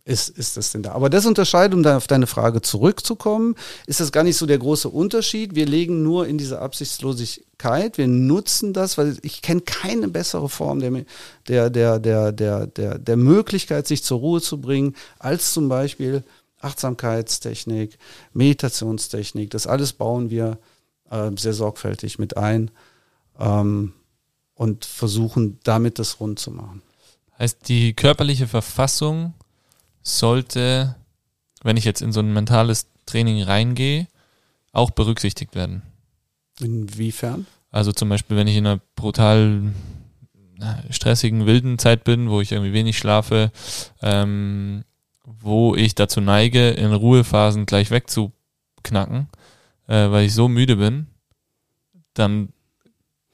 ist, 0.07 0.29
ist 0.29 0.55
das 0.55 0.71
denn 0.71 0.83
da? 0.83 0.93
Aber 0.93 1.09
das 1.09 1.25
unterscheidet, 1.25 1.73
um 1.73 1.83
da 1.83 1.97
auf 1.97 2.07
deine 2.07 2.27
Frage 2.27 2.61
zurückzukommen, 2.61 3.55
ist 3.87 3.99
das 3.99 4.13
gar 4.13 4.23
nicht 4.23 4.37
so 4.37 4.45
der 4.45 4.57
große 4.57 4.87
Unterschied. 4.87 5.53
Wir 5.53 5.65
legen 5.65 6.01
nur 6.01 6.27
in 6.27 6.37
diese 6.37 6.61
Absichtslosigkeit, 6.61 7.97
wir 7.97 8.07
nutzen 8.07 8.71
das, 8.71 8.97
weil 8.97 9.17
ich 9.21 9.41
kenne 9.41 9.61
keine 9.61 10.07
bessere 10.07 10.47
Form 10.47 10.79
der, 10.79 11.05
der, 11.47 11.69
der, 11.69 11.99
der, 11.99 12.31
der, 12.31 12.67
der, 12.67 12.97
der 12.99 13.17
Möglichkeit, 13.17 13.85
sich 13.85 14.01
zur 14.01 14.19
Ruhe 14.19 14.41
zu 14.41 14.61
bringen, 14.61 14.95
als 15.19 15.51
zum 15.51 15.67
Beispiel 15.67 16.23
Achtsamkeitstechnik, 16.61 17.97
Meditationstechnik. 18.33 19.49
Das 19.49 19.67
alles 19.67 19.91
bauen 19.91 20.29
wir 20.29 20.57
äh, 21.09 21.31
sehr 21.35 21.53
sorgfältig 21.53 22.17
mit 22.17 22.37
ein 22.37 22.71
ähm, 23.37 23.91
und 24.55 24.85
versuchen 24.85 25.59
damit 25.63 25.99
das 25.99 26.21
rund 26.21 26.39
zu 26.39 26.51
machen. 26.51 26.81
Heißt, 27.37 27.67
die 27.67 27.93
körperliche 27.93 28.47
Verfassung 28.47 29.33
sollte, 30.07 30.95
wenn 31.63 31.77
ich 31.77 31.85
jetzt 31.85 32.01
in 32.01 32.11
so 32.11 32.19
ein 32.19 32.33
mentales 32.33 32.87
Training 33.05 33.43
reingehe, 33.43 34.07
auch 34.71 34.91
berücksichtigt 34.91 35.55
werden. 35.55 35.81
Inwiefern? 36.59 37.45
Also 37.71 37.91
zum 37.91 38.09
Beispiel, 38.09 38.37
wenn 38.37 38.47
ich 38.47 38.57
in 38.57 38.65
einer 38.65 38.79
brutal 38.95 39.73
stressigen, 40.89 41.45
wilden 41.45 41.77
Zeit 41.77 42.03
bin, 42.03 42.29
wo 42.29 42.41
ich 42.41 42.51
irgendwie 42.51 42.73
wenig 42.73 42.97
schlafe, 42.97 43.51
ähm, 44.01 44.83
wo 45.23 45.75
ich 45.75 45.93
dazu 45.93 46.21
neige, 46.21 46.69
in 46.69 46.93
Ruhephasen 46.93 47.65
gleich 47.65 47.91
wegzuknacken, 47.91 49.27
äh, 49.87 50.09
weil 50.09 50.25
ich 50.25 50.33
so 50.33 50.47
müde 50.47 50.77
bin, 50.77 51.07
dann 52.13 52.49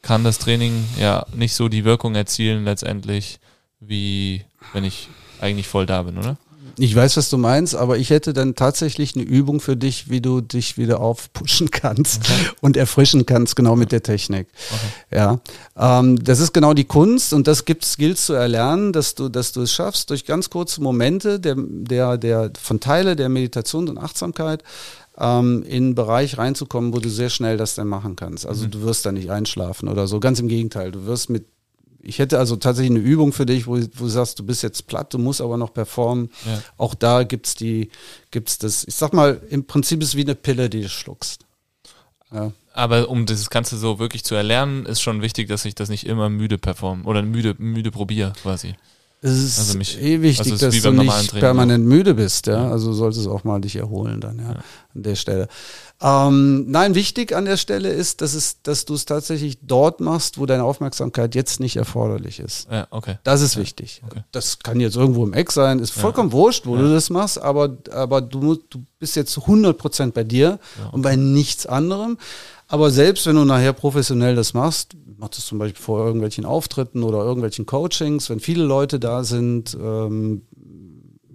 kann 0.01 0.23
das 0.23 0.39
Training 0.39 0.85
ja 0.99 1.25
nicht 1.33 1.53
so 1.53 1.69
die 1.69 1.85
Wirkung 1.85 2.15
erzielen 2.15 2.65
letztendlich, 2.65 3.39
wie 3.79 4.43
wenn 4.73 4.83
ich 4.83 5.07
eigentlich 5.39 5.67
voll 5.67 5.85
da 5.85 6.03
bin, 6.03 6.17
oder? 6.17 6.37
Ich 6.77 6.95
weiß, 6.95 7.17
was 7.17 7.29
du 7.29 7.37
meinst, 7.37 7.75
aber 7.75 7.97
ich 7.97 8.09
hätte 8.09 8.33
dann 8.33 8.55
tatsächlich 8.55 9.15
eine 9.15 9.23
Übung 9.23 9.59
für 9.59 9.77
dich, 9.77 10.09
wie 10.09 10.21
du 10.21 10.41
dich 10.41 10.77
wieder 10.77 11.01
aufpushen 11.01 11.69
kannst 11.71 12.21
okay. 12.23 12.49
und 12.61 12.77
erfrischen 12.77 13.25
kannst, 13.25 13.55
genau 13.55 13.75
mit 13.75 13.91
der 13.91 14.01
Technik. 14.01 14.47
Okay. 14.71 15.17
Ja, 15.17 15.39
ähm, 15.99 16.23
das 16.23 16.39
ist 16.39 16.53
genau 16.53 16.73
die 16.73 16.85
Kunst 16.85 17.33
und 17.33 17.47
das 17.47 17.65
gibt 17.65 17.85
Skills 17.85 18.25
zu 18.25 18.33
erlernen, 18.33 18.91
dass 18.91 19.13
du, 19.13 19.29
dass 19.29 19.51
du 19.51 19.61
es 19.61 19.71
schaffst, 19.71 20.09
durch 20.09 20.25
ganz 20.25 20.49
kurze 20.49 20.81
Momente 20.81 21.39
der, 21.39 21.55
der, 21.57 22.17
der 22.17 22.51
von 22.59 22.79
Teile 22.79 23.15
der 23.15 23.29
Meditation 23.29 23.87
und 23.87 23.99
Achtsamkeit 23.99 24.63
ähm, 25.19 25.63
in 25.63 25.83
einen 25.83 25.95
Bereich 25.95 26.37
reinzukommen, 26.37 26.93
wo 26.93 26.99
du 26.99 27.09
sehr 27.09 27.29
schnell 27.29 27.57
das 27.57 27.75
dann 27.75 27.87
machen 27.87 28.15
kannst. 28.15 28.47
Also 28.47 28.65
mhm. 28.65 28.71
du 28.71 28.81
wirst 28.81 29.05
da 29.05 29.11
nicht 29.11 29.29
einschlafen 29.29 29.89
oder 29.89 30.07
so. 30.07 30.19
Ganz 30.19 30.39
im 30.39 30.47
Gegenteil, 30.47 30.91
du 30.91 31.05
wirst 31.05 31.29
mit 31.29 31.45
ich 32.03 32.19
hätte 32.19 32.37
also 32.37 32.57
tatsächlich 32.57 32.91
eine 32.91 32.99
Übung 32.99 33.31
für 33.31 33.45
dich, 33.45 33.65
wo, 33.65 33.77
wo 33.77 34.03
du 34.03 34.07
sagst, 34.07 34.37
du 34.37 34.45
bist 34.45 34.61
jetzt 34.61 34.87
platt, 34.87 35.13
du 35.13 35.17
musst 35.17 35.41
aber 35.41 35.57
noch 35.57 35.73
performen. 35.73 36.29
Ja. 36.45 36.61
Auch 36.77 36.95
da 36.95 37.23
gibt's 37.23 37.55
die, 37.55 37.89
gibt's 38.29 38.57
das, 38.57 38.83
ich 38.83 38.95
sag 38.95 39.13
mal, 39.13 39.41
im 39.49 39.65
Prinzip 39.65 40.01
ist 40.01 40.09
es 40.09 40.15
wie 40.15 40.21
eine 40.21 40.35
Pille, 40.35 40.69
die 40.69 40.81
du 40.81 40.89
schluckst. 40.89 41.45
Ja. 42.31 42.51
Aber 42.73 43.09
um 43.09 43.25
das 43.25 43.49
Ganze 43.49 43.77
so 43.77 43.99
wirklich 43.99 44.23
zu 44.23 44.35
erlernen, 44.35 44.85
ist 44.85 45.01
schon 45.01 45.21
wichtig, 45.21 45.47
dass 45.47 45.63
ich 45.65 45.75
das 45.75 45.89
nicht 45.89 46.05
immer 46.05 46.29
müde 46.29 46.57
performe 46.57 47.03
oder 47.05 47.21
müde, 47.21 47.55
müde 47.57 47.91
probiere 47.91 48.33
quasi. 48.41 48.75
Es 49.25 49.31
ist 49.41 49.57
Also 49.59 49.77
mich- 49.77 50.01
eh 50.01 50.21
wichtig, 50.21 50.51
also 50.51 50.65
dass 50.65 50.81
du 50.81 50.91
nicht 50.91 51.09
Training 51.29 51.39
permanent 51.39 51.85
müde 51.85 52.13
bist, 52.13 52.47
ja. 52.47 52.69
Also 52.69 52.91
solltest 52.91 53.25
du 53.25 53.31
auch 53.31 53.45
mal 53.45 53.61
dich 53.61 53.77
erholen 53.77 54.19
dann, 54.19 54.37
ja, 54.37 54.49
an 54.93 55.01
der 55.03 55.15
Stelle. 55.15 55.47
Ähm, 56.01 56.69
nein, 56.69 56.93
wichtig 56.95 57.33
an 57.33 57.45
der 57.45 57.55
Stelle 57.55 57.89
ist, 57.89 58.19
dass 58.19 58.33
es, 58.33 58.61
dass 58.63 58.83
du 58.83 58.93
es 58.95 59.05
tatsächlich 59.05 59.59
dort 59.61 60.01
machst, 60.01 60.37
wo 60.37 60.45
deine 60.45 60.65
Aufmerksamkeit 60.65 61.35
jetzt 61.35 61.61
nicht 61.61 61.77
erforderlich 61.77 62.41
ist. 62.41 62.67
Ja, 62.69 62.87
okay. 62.91 63.17
Das 63.23 63.39
ist 63.39 63.55
wichtig. 63.55 64.01
okay. 64.05 64.23
Das 64.33 64.59
kann 64.59 64.81
jetzt 64.81 64.97
irgendwo 64.97 65.23
im 65.25 65.31
Eck 65.31 65.53
sein, 65.53 65.79
ist 65.79 65.91
vollkommen 65.91 66.33
wurscht, 66.33 66.65
wo 66.65 66.75
du 66.75 66.91
das 66.91 67.09
machst, 67.09 67.41
aber, 67.41 67.77
aber 67.93 68.19
du, 68.19 68.55
du 68.69 68.83
bist 68.99 69.15
jetzt 69.15 69.31
zu 69.31 69.41
100% 69.47 70.11
bei 70.11 70.25
dir 70.25 70.59
und 70.91 71.01
bei 71.01 71.15
nichts 71.15 71.65
anderem. 71.65 72.17
Aber 72.73 72.89
selbst 72.89 73.27
wenn 73.27 73.35
du 73.35 73.45
nachher 73.45 73.71
professionell 73.71 74.35
das 74.35 74.55
machst, 74.55 74.95
machst 75.17 75.37
du 75.37 75.41
es 75.41 75.45
zum 75.45 75.59
Beispiel 75.59 75.79
vor 75.79 76.03
irgendwelchen 76.03 76.43
Auftritten 76.43 77.03
oder 77.03 77.19
irgendwelchen 77.19 77.67
Coachings, 77.67 78.31
wenn 78.31 78.39
viele 78.39 78.63
Leute 78.63 78.99
da 78.99 79.23
sind, 79.23 79.77
ähm, 79.79 80.41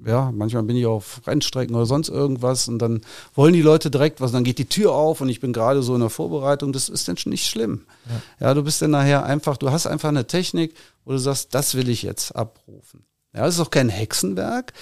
ja, 0.04 0.32
manchmal 0.34 0.64
bin 0.64 0.74
ich 0.74 0.86
auf 0.86 1.20
Rennstrecken 1.28 1.76
oder 1.76 1.86
sonst 1.86 2.08
irgendwas 2.08 2.66
und 2.66 2.80
dann 2.80 3.02
wollen 3.36 3.52
die 3.52 3.62
Leute 3.62 3.88
direkt 3.88 4.20
was, 4.20 4.32
dann 4.32 4.42
geht 4.42 4.58
die 4.58 4.64
Tür 4.64 4.94
auf 4.94 5.20
und 5.20 5.28
ich 5.28 5.38
bin 5.38 5.52
gerade 5.52 5.80
so 5.80 5.94
in 5.94 6.00
der 6.00 6.10
Vorbereitung, 6.10 6.72
das 6.72 6.88
ist 6.88 7.06
dann 7.06 7.16
schon 7.16 7.30
nicht 7.30 7.46
schlimm. 7.46 7.82
Ja. 8.40 8.54
du 8.54 8.64
bist 8.64 8.82
dann 8.82 8.90
nachher 8.90 9.24
einfach, 9.24 9.58
du 9.58 9.70
hast 9.70 9.86
einfach 9.86 10.08
eine 10.08 10.26
Technik, 10.26 10.74
wo 11.04 11.12
du 11.12 11.18
sagst, 11.18 11.54
das 11.54 11.76
will 11.76 11.88
ich 11.88 12.02
jetzt 12.02 12.34
abrufen. 12.34 13.04
Ja, 13.32 13.46
es 13.46 13.54
ist 13.54 13.60
auch 13.60 13.70
kein 13.70 13.90
Hexenwerk. 13.90 14.72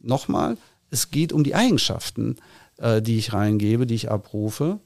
Nochmal, 0.00 0.56
es 0.90 1.10
geht 1.10 1.34
um 1.34 1.44
die 1.44 1.54
Eigenschaften, 1.54 2.36
äh, 2.78 3.02
die 3.02 3.18
ich 3.18 3.34
reingebe, 3.34 3.86
die 3.86 3.96
ich 3.96 4.10
abrufe 4.10 4.78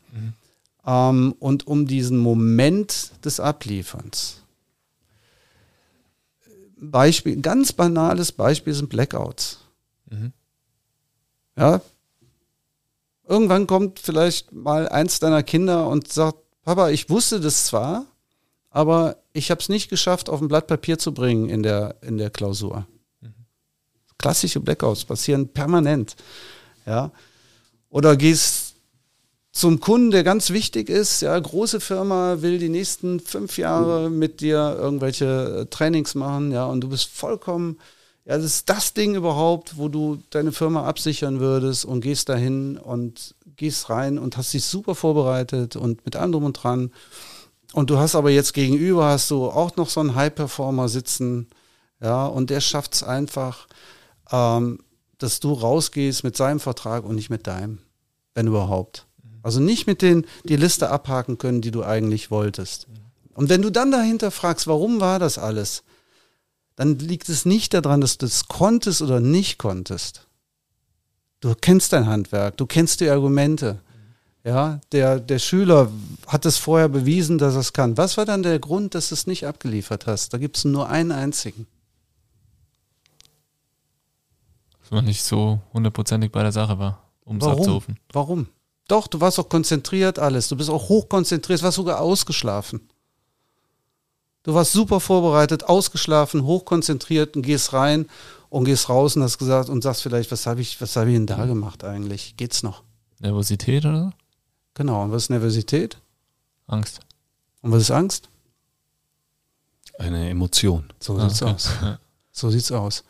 ähm, 0.86 1.34
und 1.38 1.66
um 1.66 1.86
diesen 1.86 2.18
Moment 2.18 3.12
des 3.24 3.40
Ablieferns. 3.40 4.42
Beispiel, 6.76 7.36
ein 7.36 7.42
ganz 7.42 7.72
banales 7.72 8.32
Beispiel 8.32 8.74
sind 8.74 8.88
Blackouts. 8.88 9.58
Mhm. 10.10 10.32
Ja. 11.56 11.80
Irgendwann 13.26 13.66
kommt 13.66 14.00
vielleicht 14.00 14.52
mal 14.52 14.88
eins 14.88 15.20
deiner 15.20 15.42
Kinder 15.42 15.88
und 15.88 16.12
sagt, 16.12 16.38
Papa, 16.64 16.90
ich 16.90 17.08
wusste 17.08 17.40
das 17.40 17.66
zwar, 17.66 18.06
aber 18.70 19.16
ich 19.32 19.50
habe 19.50 19.60
es 19.60 19.68
nicht 19.68 19.88
geschafft, 19.88 20.28
auf 20.28 20.40
ein 20.40 20.48
Blatt 20.48 20.66
Papier 20.66 20.98
zu 20.98 21.14
bringen 21.14 21.48
in 21.48 21.62
der, 21.62 21.96
in 22.02 22.18
der 22.18 22.30
Klausur. 22.30 22.86
Klassische 24.18 24.60
Blackouts 24.60 25.04
passieren 25.04 25.48
permanent. 25.48 26.16
Ja. 26.86 27.10
Oder 27.90 28.16
gehst 28.16 28.61
zum 29.52 29.80
Kunden, 29.80 30.10
der 30.10 30.24
ganz 30.24 30.50
wichtig 30.50 30.88
ist, 30.88 31.20
ja, 31.20 31.38
große 31.38 31.78
Firma 31.80 32.40
will 32.40 32.58
die 32.58 32.70
nächsten 32.70 33.20
fünf 33.20 33.58
Jahre 33.58 34.08
mit 34.08 34.40
dir 34.40 34.76
irgendwelche 34.78 35.60
äh, 35.60 35.66
Trainings 35.66 36.14
machen, 36.14 36.52
ja, 36.52 36.64
und 36.64 36.80
du 36.80 36.88
bist 36.88 37.04
vollkommen, 37.04 37.78
ja, 38.24 38.36
das 38.36 38.46
ist 38.46 38.70
das 38.70 38.94
Ding 38.94 39.14
überhaupt, 39.14 39.76
wo 39.76 39.88
du 39.88 40.22
deine 40.30 40.52
Firma 40.52 40.84
absichern 40.84 41.38
würdest 41.38 41.84
und 41.84 42.00
gehst 42.00 42.30
dahin 42.30 42.78
und 42.78 43.34
gehst 43.56 43.90
rein 43.90 44.18
und 44.18 44.38
hast 44.38 44.54
dich 44.54 44.64
super 44.64 44.94
vorbereitet 44.94 45.76
und 45.76 46.04
mit 46.06 46.16
allem 46.16 46.32
drum 46.32 46.44
und 46.44 46.54
dran. 46.54 46.90
Und 47.74 47.90
du 47.90 47.98
hast 47.98 48.14
aber 48.14 48.30
jetzt 48.30 48.54
gegenüber 48.54 49.06
hast 49.06 49.30
du 49.30 49.46
auch 49.46 49.76
noch 49.76 49.90
so 49.90 50.00
einen 50.00 50.14
High-Performer 50.14 50.88
sitzen, 50.88 51.48
ja, 52.00 52.24
und 52.26 52.48
der 52.48 52.60
schafft 52.60 52.94
es 52.94 53.02
einfach, 53.02 53.66
ähm, 54.30 54.78
dass 55.18 55.40
du 55.40 55.52
rausgehst 55.52 56.24
mit 56.24 56.38
seinem 56.38 56.58
Vertrag 56.58 57.04
und 57.04 57.16
nicht 57.16 57.28
mit 57.30 57.46
deinem, 57.46 57.80
wenn 58.34 58.46
überhaupt. 58.46 59.06
Also 59.42 59.60
nicht 59.60 59.86
mit 59.86 60.02
den 60.02 60.26
die 60.44 60.56
Liste 60.56 60.90
abhaken 60.90 61.38
können, 61.38 61.60
die 61.60 61.70
du 61.70 61.82
eigentlich 61.82 62.30
wolltest. 62.30 62.86
Und 63.34 63.48
wenn 63.48 63.62
du 63.62 63.70
dann 63.70 63.90
dahinter 63.90 64.30
fragst, 64.30 64.66
warum 64.66 65.00
war 65.00 65.18
das 65.18 65.38
alles, 65.38 65.82
dann 66.76 66.98
liegt 66.98 67.28
es 67.28 67.44
nicht 67.44 67.74
daran, 67.74 68.00
dass 68.00 68.18
du 68.18 68.26
es 68.26 68.46
konntest 68.46 69.02
oder 69.02 69.20
nicht 69.20 69.58
konntest. 69.58 70.26
Du 71.40 71.54
kennst 71.60 71.92
dein 71.92 72.06
Handwerk, 72.06 72.56
du 72.56 72.66
kennst 72.66 73.00
die 73.00 73.08
Argumente. 73.08 73.80
Ja, 74.44 74.80
der, 74.90 75.20
der 75.20 75.38
Schüler 75.38 75.90
hat 76.26 76.46
es 76.46 76.56
vorher 76.56 76.88
bewiesen, 76.88 77.38
dass 77.38 77.54
er 77.54 77.60
es 77.60 77.72
kann. 77.72 77.96
Was 77.96 78.16
war 78.16 78.24
dann 78.24 78.42
der 78.42 78.58
Grund, 78.58 78.94
dass 78.94 79.10
du 79.10 79.14
es 79.14 79.26
nicht 79.26 79.46
abgeliefert 79.46 80.06
hast? 80.06 80.32
Da 80.32 80.38
gibt 80.38 80.56
es 80.56 80.64
nur 80.64 80.88
einen 80.88 81.12
einzigen. 81.12 81.66
Dass 84.80 84.90
man 84.90 85.04
nicht 85.04 85.22
so 85.22 85.60
hundertprozentig 85.72 86.32
bei 86.32 86.42
der 86.42 86.50
Sache 86.50 86.78
war, 86.78 87.04
um 87.24 87.36
es 87.36 87.46
abzurufen. 87.46 87.98
Warum? 88.12 88.48
Doch, 88.88 89.06
du 89.06 89.20
warst 89.20 89.38
auch 89.38 89.48
konzentriert 89.48 90.18
alles. 90.18 90.48
Du 90.48 90.56
bist 90.56 90.70
auch 90.70 90.88
hochkonzentriert, 90.88 91.62
warst 91.62 91.76
sogar 91.76 92.00
ausgeschlafen. 92.00 92.88
Du 94.42 94.54
warst 94.54 94.72
super 94.72 94.98
vorbereitet, 95.00 95.64
ausgeschlafen, 95.64 96.44
hochkonzentriert 96.44 97.36
und 97.36 97.42
gehst 97.42 97.72
rein 97.72 98.08
und 98.48 98.64
gehst 98.64 98.88
raus 98.88 99.16
und 99.16 99.22
hast 99.22 99.38
gesagt 99.38 99.68
und 99.68 99.82
sagst 99.82 100.02
vielleicht, 100.02 100.32
was 100.32 100.46
habe 100.46 100.60
ich, 100.60 100.80
was 100.80 100.96
habe 100.96 101.10
ich 101.10 101.16
denn 101.16 101.26
da 101.26 101.46
gemacht 101.46 101.84
eigentlich? 101.84 102.36
Geht's 102.36 102.62
noch? 102.62 102.82
Nervosität 103.20 103.84
oder 103.84 104.04
so? 104.04 104.12
Genau. 104.74 105.04
Und 105.04 105.12
was 105.12 105.24
ist 105.24 105.30
Nervosität? 105.30 105.98
Angst. 106.66 107.00
Und 107.62 107.70
was 107.70 107.82
ist 107.82 107.90
Angst? 107.92 108.28
Eine 109.98 110.28
Emotion. 110.28 110.92
So 110.98 111.16
Ah, 111.16 111.28
sieht's 111.28 111.42
okay. 111.42 111.52
aus. 111.52 111.68
So 112.32 112.50
sieht's 112.50 112.72
aus. 112.72 113.04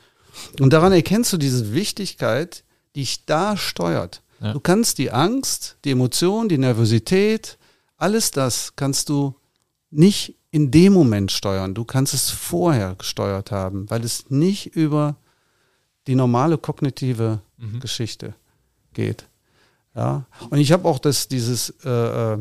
Und 0.60 0.72
daran 0.72 0.92
erkennst 0.92 1.32
du 1.32 1.38
diese 1.38 1.72
Wichtigkeit, 1.72 2.64
die 2.94 3.00
dich 3.00 3.24
da 3.24 3.56
steuert. 3.56 4.21
Ja. 4.42 4.52
Du 4.52 4.60
kannst 4.60 4.98
die 4.98 5.10
Angst, 5.10 5.76
die 5.84 5.92
Emotion, 5.92 6.48
die 6.48 6.58
Nervosität, 6.58 7.58
alles 7.96 8.30
das 8.32 8.74
kannst 8.76 9.08
du 9.08 9.34
nicht 9.90 10.36
in 10.50 10.70
dem 10.70 10.92
Moment 10.92 11.30
steuern. 11.32 11.74
Du 11.74 11.84
kannst 11.84 12.12
es 12.12 12.28
vorher 12.30 12.94
gesteuert 12.96 13.50
haben, 13.52 13.88
weil 13.88 14.04
es 14.04 14.28
nicht 14.30 14.74
über 14.74 15.16
die 16.06 16.14
normale 16.16 16.58
kognitive 16.58 17.40
Mhm. 17.62 17.78
Geschichte 17.78 18.34
geht. 18.92 19.28
Ja. 19.94 20.26
Und 20.50 20.58
ich 20.58 20.72
habe 20.72 20.88
auch 20.88 20.98
das, 20.98 21.28
dieses 21.28 21.70
äh, 21.84 21.88
äh, 22.34 22.38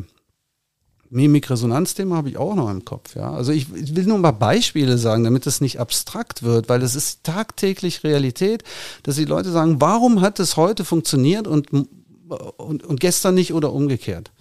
Mimik-Resonanz-Thema 1.11 2.15
habe 2.15 2.29
ich 2.29 2.37
auch 2.37 2.55
noch 2.55 2.69
im 2.69 2.85
Kopf. 2.85 3.15
Ja. 3.15 3.31
Also 3.31 3.51
ich, 3.51 3.67
ich 3.75 3.95
will 3.95 4.05
nur 4.05 4.17
mal 4.17 4.31
Beispiele 4.31 4.97
sagen, 4.97 5.23
damit 5.23 5.45
es 5.45 5.61
nicht 5.61 5.79
abstrakt 5.79 6.41
wird, 6.41 6.69
weil 6.69 6.81
es 6.81 6.95
ist 6.95 7.23
tagtäglich 7.23 8.03
Realität, 8.03 8.63
dass 9.03 9.15
die 9.15 9.25
Leute 9.25 9.51
sagen, 9.51 9.81
warum 9.81 10.21
hat 10.21 10.39
es 10.39 10.55
heute 10.55 10.85
funktioniert 10.85 11.47
und, 11.47 11.67
und, 11.71 12.83
und 12.83 12.99
gestern 13.01 13.35
nicht 13.35 13.53
oder 13.53 13.73
umgekehrt? 13.73 14.31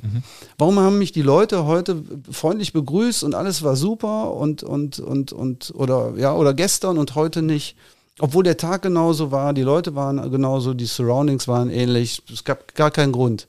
Warum 0.59 0.79
haben 0.79 0.99
mich 0.99 1.11
die 1.11 1.23
Leute 1.23 1.67
heute 1.67 2.05
freundlich 2.31 2.73
begrüßt 2.73 3.25
und 3.25 3.35
alles 3.35 3.65
war 3.65 3.75
super 3.75 4.33
und, 4.35 4.63
und, 4.63 5.01
und, 5.01 5.33
und 5.33 5.73
oder 5.75 6.15
ja, 6.17 6.35
oder 6.35 6.55
gestern 6.55 6.99
und 6.99 7.17
heute 7.17 7.43
nicht? 7.43 7.77
Obwohl 8.21 8.45
der 8.45 8.59
Tag 8.59 8.83
genauso 8.83 9.33
war, 9.33 9.55
die 9.55 9.63
Leute 9.63 9.95
waren 9.95 10.31
genauso, 10.31 10.75
die 10.75 10.87
Surroundings 10.87 11.49
waren 11.49 11.71
ähnlich, 11.71 12.23
es 12.33 12.45
gab 12.45 12.75
gar 12.75 12.91
keinen 12.91 13.13
Grund. 13.13 13.49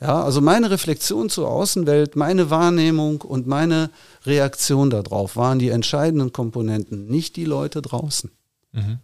Ja, 0.00 0.22
also 0.22 0.40
meine 0.40 0.70
Reflexion 0.70 1.28
zur 1.28 1.48
Außenwelt, 1.48 2.14
meine 2.14 2.50
Wahrnehmung 2.50 3.20
und 3.22 3.46
meine 3.46 3.90
Reaktion 4.24 4.90
darauf 4.90 5.34
waren 5.36 5.58
die 5.58 5.70
entscheidenden 5.70 6.32
Komponenten, 6.32 7.06
nicht 7.06 7.34
die 7.34 7.44
Leute 7.44 7.82
draußen. 7.82 8.30
Mhm. 8.72 8.98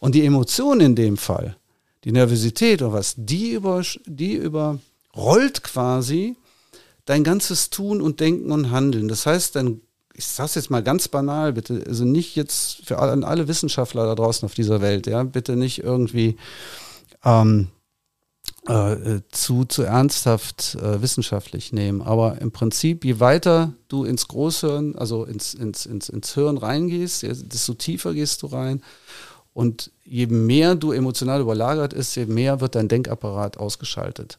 Und 0.00 0.16
die 0.16 0.24
Emotion 0.24 0.80
in 0.80 0.96
dem 0.96 1.16
Fall, 1.16 1.56
die 2.02 2.10
Nervosität 2.10 2.82
oder 2.82 2.92
was, 2.92 3.14
die, 3.16 3.52
über, 3.52 3.82
die 4.04 4.34
überrollt 4.34 5.62
quasi 5.62 6.36
dein 7.04 7.22
ganzes 7.22 7.70
Tun 7.70 8.00
und 8.00 8.18
Denken 8.18 8.50
und 8.50 8.72
Handeln. 8.72 9.06
Das 9.06 9.26
heißt, 9.26 9.54
dein, 9.54 9.80
ich 10.14 10.26
sag's 10.26 10.56
jetzt 10.56 10.70
mal 10.70 10.82
ganz 10.82 11.06
banal, 11.06 11.52
bitte, 11.52 11.84
also 11.86 12.04
nicht 12.04 12.34
jetzt 12.34 12.84
für 12.84 12.98
alle, 12.98 13.24
alle 13.24 13.46
Wissenschaftler 13.46 14.06
da 14.06 14.16
draußen 14.16 14.44
auf 14.44 14.54
dieser 14.54 14.80
Welt, 14.80 15.06
ja, 15.06 15.22
bitte 15.22 15.54
nicht 15.54 15.84
irgendwie 15.84 16.36
ähm, 17.24 17.68
äh, 18.66 19.20
zu, 19.30 19.64
zu 19.64 19.82
ernsthaft 19.82 20.76
äh, 20.76 21.02
wissenschaftlich 21.02 21.72
nehmen. 21.72 22.00
Aber 22.00 22.40
im 22.40 22.52
Prinzip, 22.52 23.04
je 23.04 23.18
weiter 23.18 23.72
du 23.88 24.04
ins 24.04 24.28
Großhirn, 24.28 24.94
also 24.96 25.24
ins, 25.24 25.54
ins, 25.54 25.84
ins, 25.84 26.08
ins 26.08 26.34
Hirn 26.34 26.58
reingehst, 26.58 27.22
desto 27.22 27.74
tiefer 27.74 28.14
gehst 28.14 28.42
du 28.42 28.46
rein. 28.46 28.82
Und 29.52 29.90
je 30.04 30.26
mehr 30.26 30.74
du 30.76 30.92
emotional 30.92 31.40
überlagert 31.40 31.92
ist, 31.92 32.14
je 32.14 32.26
mehr 32.26 32.60
wird 32.60 32.74
dein 32.74 32.88
Denkapparat 32.88 33.58
ausgeschaltet. 33.58 34.38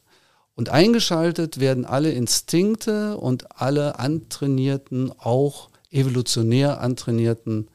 Und 0.56 0.68
eingeschaltet 0.68 1.60
werden 1.60 1.84
alle 1.84 2.12
Instinkte 2.12 3.16
und 3.18 3.60
alle 3.60 3.98
antrainierten, 3.98 5.12
auch 5.18 5.68
evolutionär 5.90 6.80
antrainierten 6.80 7.68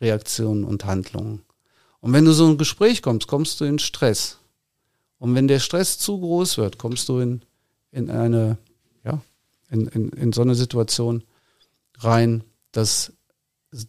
Reaktionen 0.00 0.64
und 0.64 0.84
Handlungen. 0.84 1.42
Und 2.00 2.12
wenn 2.12 2.24
du 2.24 2.32
so 2.32 2.46
ein 2.46 2.58
Gespräch 2.58 3.00
kommst, 3.00 3.28
kommst 3.28 3.60
du 3.60 3.64
in 3.64 3.78
Stress. 3.78 4.38
Und 5.18 5.34
wenn 5.34 5.48
der 5.48 5.58
Stress 5.58 5.98
zu 5.98 6.18
groß 6.18 6.58
wird, 6.58 6.78
kommst 6.78 7.08
du 7.08 7.18
in, 7.18 7.42
in 7.92 8.10
eine, 8.10 8.58
ja, 9.04 9.22
in, 9.70 9.86
in, 9.86 10.08
in 10.10 10.32
so 10.32 10.42
eine 10.42 10.54
Situation 10.54 11.22
rein, 11.98 12.44
dass 12.72 13.12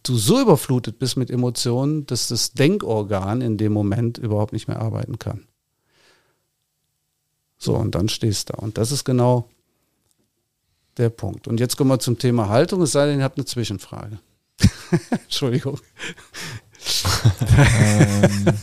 du 0.03 0.15
so 0.17 0.39
überflutet 0.41 0.99
bist 0.99 1.17
mit 1.17 1.29
Emotionen, 1.29 2.05
dass 2.05 2.27
das 2.27 2.53
Denkorgan 2.53 3.41
in 3.41 3.57
dem 3.57 3.73
Moment 3.73 4.17
überhaupt 4.17 4.53
nicht 4.53 4.67
mehr 4.67 4.81
arbeiten 4.81 5.19
kann. 5.19 5.47
So, 7.57 7.75
und 7.75 7.95
dann 7.95 8.09
stehst 8.09 8.49
du 8.49 8.53
da. 8.53 8.59
Und 8.59 8.77
das 8.77 8.91
ist 8.91 9.03
genau 9.03 9.49
der 10.97 11.09
Punkt. 11.09 11.47
Und 11.47 11.59
jetzt 11.59 11.77
kommen 11.77 11.89
wir 11.89 11.99
zum 11.99 12.17
Thema 12.17 12.49
Haltung, 12.49 12.81
es 12.81 12.91
sei 12.91 13.07
denn, 13.07 13.19
ihr 13.19 13.23
habt 13.23 13.37
eine 13.37 13.45
Zwischenfrage. 13.45 14.19
Entschuldigung. 15.09 15.79
ähm, 17.57 18.45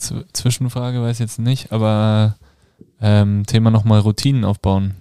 Zwischenfrage 0.00 1.00
weiß 1.00 1.16
ich 1.16 1.20
jetzt 1.20 1.38
nicht, 1.38 1.72
aber 1.72 2.36
ähm, 3.00 3.44
Thema 3.46 3.70
nochmal 3.70 4.00
Routinen 4.00 4.44
aufbauen. 4.44 4.94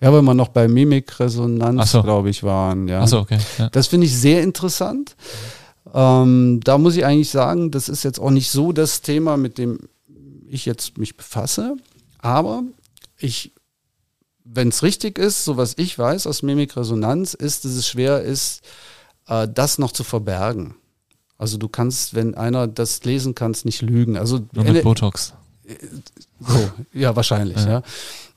Ja, 0.00 0.12
weil 0.12 0.22
wir 0.22 0.34
noch 0.34 0.48
bei 0.48 0.68
Mimikresonanz, 0.68 1.90
so. 1.90 2.02
glaube 2.02 2.30
ich, 2.30 2.42
waren. 2.44 2.86
Ja. 2.86 3.02
Ach 3.02 3.08
so, 3.08 3.18
okay. 3.18 3.38
Ja. 3.58 3.68
Das 3.70 3.88
finde 3.88 4.06
ich 4.06 4.16
sehr 4.16 4.42
interessant. 4.42 5.16
Ähm, 5.92 6.60
da 6.62 6.78
muss 6.78 6.96
ich 6.96 7.04
eigentlich 7.04 7.30
sagen, 7.30 7.70
das 7.70 7.88
ist 7.88 8.04
jetzt 8.04 8.20
auch 8.20 8.30
nicht 8.30 8.50
so 8.50 8.72
das 8.72 9.02
Thema, 9.02 9.36
mit 9.36 9.58
dem 9.58 9.80
ich 10.46 10.66
jetzt 10.66 10.98
mich 10.98 11.16
befasse. 11.16 11.76
Aber 12.18 12.62
ich, 13.18 13.52
wenn 14.44 14.68
es 14.68 14.82
richtig 14.82 15.18
ist, 15.18 15.44
so 15.44 15.56
was 15.56 15.74
ich 15.76 15.98
weiß 15.98 16.26
aus 16.26 16.42
Mimikresonanz, 16.42 17.34
ist, 17.34 17.64
dass 17.64 17.72
es 17.72 17.88
schwer 17.88 18.22
ist, 18.22 18.62
äh, 19.26 19.48
das 19.52 19.78
noch 19.78 19.92
zu 19.92 20.04
verbergen. 20.04 20.76
Also 21.38 21.56
du 21.56 21.68
kannst, 21.68 22.14
wenn 22.14 22.34
einer 22.34 22.66
das 22.66 23.04
lesen 23.04 23.34
kannst, 23.34 23.64
nicht 23.64 23.80
lügen. 23.80 24.16
Also 24.16 24.40
Nur 24.52 24.64
mit 24.64 24.82
Botox. 24.82 25.34
So, 26.40 26.70
ja, 26.92 27.14
wahrscheinlich, 27.14 27.58
ja. 27.58 27.68
ja. 27.68 27.82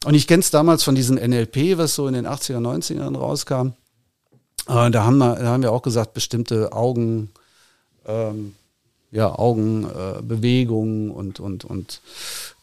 Und 0.05 0.13
ich 0.13 0.27
kenne 0.27 0.41
es 0.41 0.51
damals 0.51 0.83
von 0.83 0.95
diesem 0.95 1.15
NLP, 1.17 1.77
was 1.77 1.95
so 1.95 2.07
in 2.07 2.13
den 2.13 2.27
80er, 2.27 2.57
90ern 2.57 3.17
rauskam. 3.17 3.73
Äh, 4.67 4.91
da, 4.91 5.03
haben 5.03 5.17
wir, 5.17 5.35
da 5.35 5.45
haben 5.45 5.63
wir 5.63 5.71
auch 5.71 5.81
gesagt, 5.81 6.13
bestimmte 6.13 6.73
Augen, 6.73 7.31
ähm, 8.05 8.55
ja, 9.11 9.37
Augenbewegungen 9.37 11.09
äh, 11.09 11.13
und, 11.13 11.39
und, 11.39 11.65
und 11.65 12.01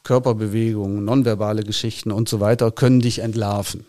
Körperbewegungen, 0.05 1.05
nonverbale 1.05 1.64
Geschichten 1.64 2.11
und 2.11 2.28
so 2.28 2.41
weiter 2.41 2.70
können 2.70 3.01
dich 3.01 3.18
entlarven. 3.20 3.84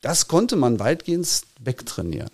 Das 0.00 0.28
konnte 0.28 0.56
man 0.56 0.78
weitgehend 0.78 1.42
wegtrainieren. 1.60 2.30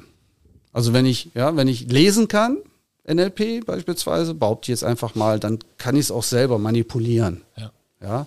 Also 0.72 0.92
wenn 0.92 1.06
ich, 1.06 1.30
ja, 1.34 1.56
wenn 1.56 1.68
ich 1.68 1.90
lesen 1.90 2.28
kann, 2.28 2.58
NLP 3.06 3.66
beispielsweise, 3.66 4.34
behaupte 4.34 4.66
ich 4.66 4.68
jetzt 4.80 4.84
einfach 4.84 5.14
mal, 5.14 5.38
dann 5.38 5.58
kann 5.78 5.94
ich 5.96 6.02
es 6.02 6.10
auch 6.10 6.22
selber 6.22 6.58
manipulieren. 6.58 7.42
Ja. 7.56 7.70
Ja? 8.04 8.26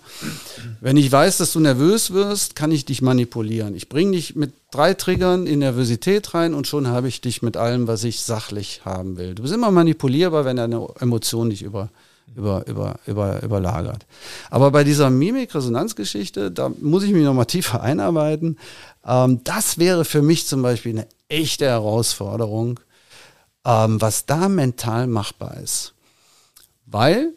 Wenn 0.80 0.96
ich 0.96 1.10
weiß, 1.10 1.38
dass 1.38 1.52
du 1.52 1.60
nervös 1.60 2.12
wirst, 2.12 2.56
kann 2.56 2.72
ich 2.72 2.84
dich 2.84 3.00
manipulieren. 3.00 3.76
Ich 3.76 3.88
bringe 3.88 4.12
dich 4.12 4.34
mit 4.34 4.52
drei 4.70 4.94
Triggern 4.94 5.46
in 5.46 5.60
Nervosität 5.60 6.34
rein 6.34 6.52
und 6.54 6.66
schon 6.66 6.88
habe 6.88 7.08
ich 7.08 7.20
dich 7.20 7.42
mit 7.42 7.56
allem, 7.56 7.86
was 7.86 8.04
ich 8.04 8.20
sachlich 8.20 8.82
haben 8.84 9.16
will. 9.16 9.34
Du 9.34 9.42
bist 9.42 9.54
immer 9.54 9.70
manipulierbar, 9.70 10.44
wenn 10.44 10.56
deine 10.56 10.86
Emotion 11.00 11.50
dich 11.50 11.62
über, 11.62 11.90
über, 12.34 12.66
über, 12.66 12.96
über, 13.06 13.42
überlagert. 13.42 14.04
Aber 14.50 14.70
bei 14.72 14.82
dieser 14.82 15.10
Mimik-Resonanzgeschichte, 15.10 16.50
da 16.50 16.70
muss 16.80 17.04
ich 17.04 17.12
mich 17.12 17.24
nochmal 17.24 17.46
tiefer 17.46 17.80
einarbeiten. 17.80 18.58
Ähm, 19.06 19.40
das 19.44 19.78
wäre 19.78 20.04
für 20.04 20.22
mich 20.22 20.46
zum 20.46 20.62
Beispiel 20.62 20.92
eine 20.92 21.06
echte 21.28 21.66
Herausforderung, 21.66 22.80
ähm, 23.64 24.00
was 24.00 24.26
da 24.26 24.48
mental 24.48 25.06
machbar 25.06 25.58
ist. 25.58 25.94
Weil 26.86 27.34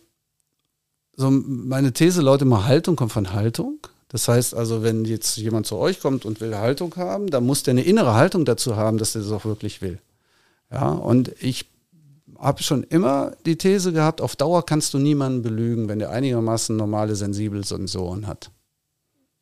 so 1.15 1.29
meine 1.29 1.93
These 1.93 2.21
lautet 2.21 2.43
immer, 2.43 2.65
Haltung 2.65 2.95
kommt 2.95 3.11
von 3.11 3.33
Haltung. 3.33 3.79
Das 4.07 4.27
heißt 4.27 4.55
also, 4.55 4.83
wenn 4.83 5.05
jetzt 5.05 5.37
jemand 5.37 5.67
zu 5.67 5.77
euch 5.77 6.01
kommt 6.01 6.25
und 6.25 6.41
will 6.41 6.55
Haltung 6.55 6.95
haben, 6.97 7.27
dann 7.29 7.45
muss 7.45 7.63
der 7.63 7.71
eine 7.71 7.83
innere 7.83 8.13
Haltung 8.13 8.43
dazu 8.43 8.75
haben, 8.75 8.97
dass 8.97 9.15
er 9.15 9.21
das 9.21 9.31
auch 9.31 9.45
wirklich 9.45 9.81
will. 9.81 9.99
Ja, 10.69 10.89
und 10.89 11.33
ich 11.39 11.69
habe 12.37 12.63
schon 12.63 12.83
immer 12.83 13.33
die 13.45 13.55
These 13.55 13.93
gehabt, 13.93 14.19
auf 14.19 14.35
Dauer 14.35 14.65
kannst 14.65 14.93
du 14.93 14.97
niemanden 14.97 15.43
belügen, 15.43 15.87
wenn 15.87 15.99
der 15.99 16.09
einigermaßen 16.09 16.75
normale, 16.75 17.15
sensible 17.15 17.63
Sensoren 17.63 18.27
hat. 18.27 18.51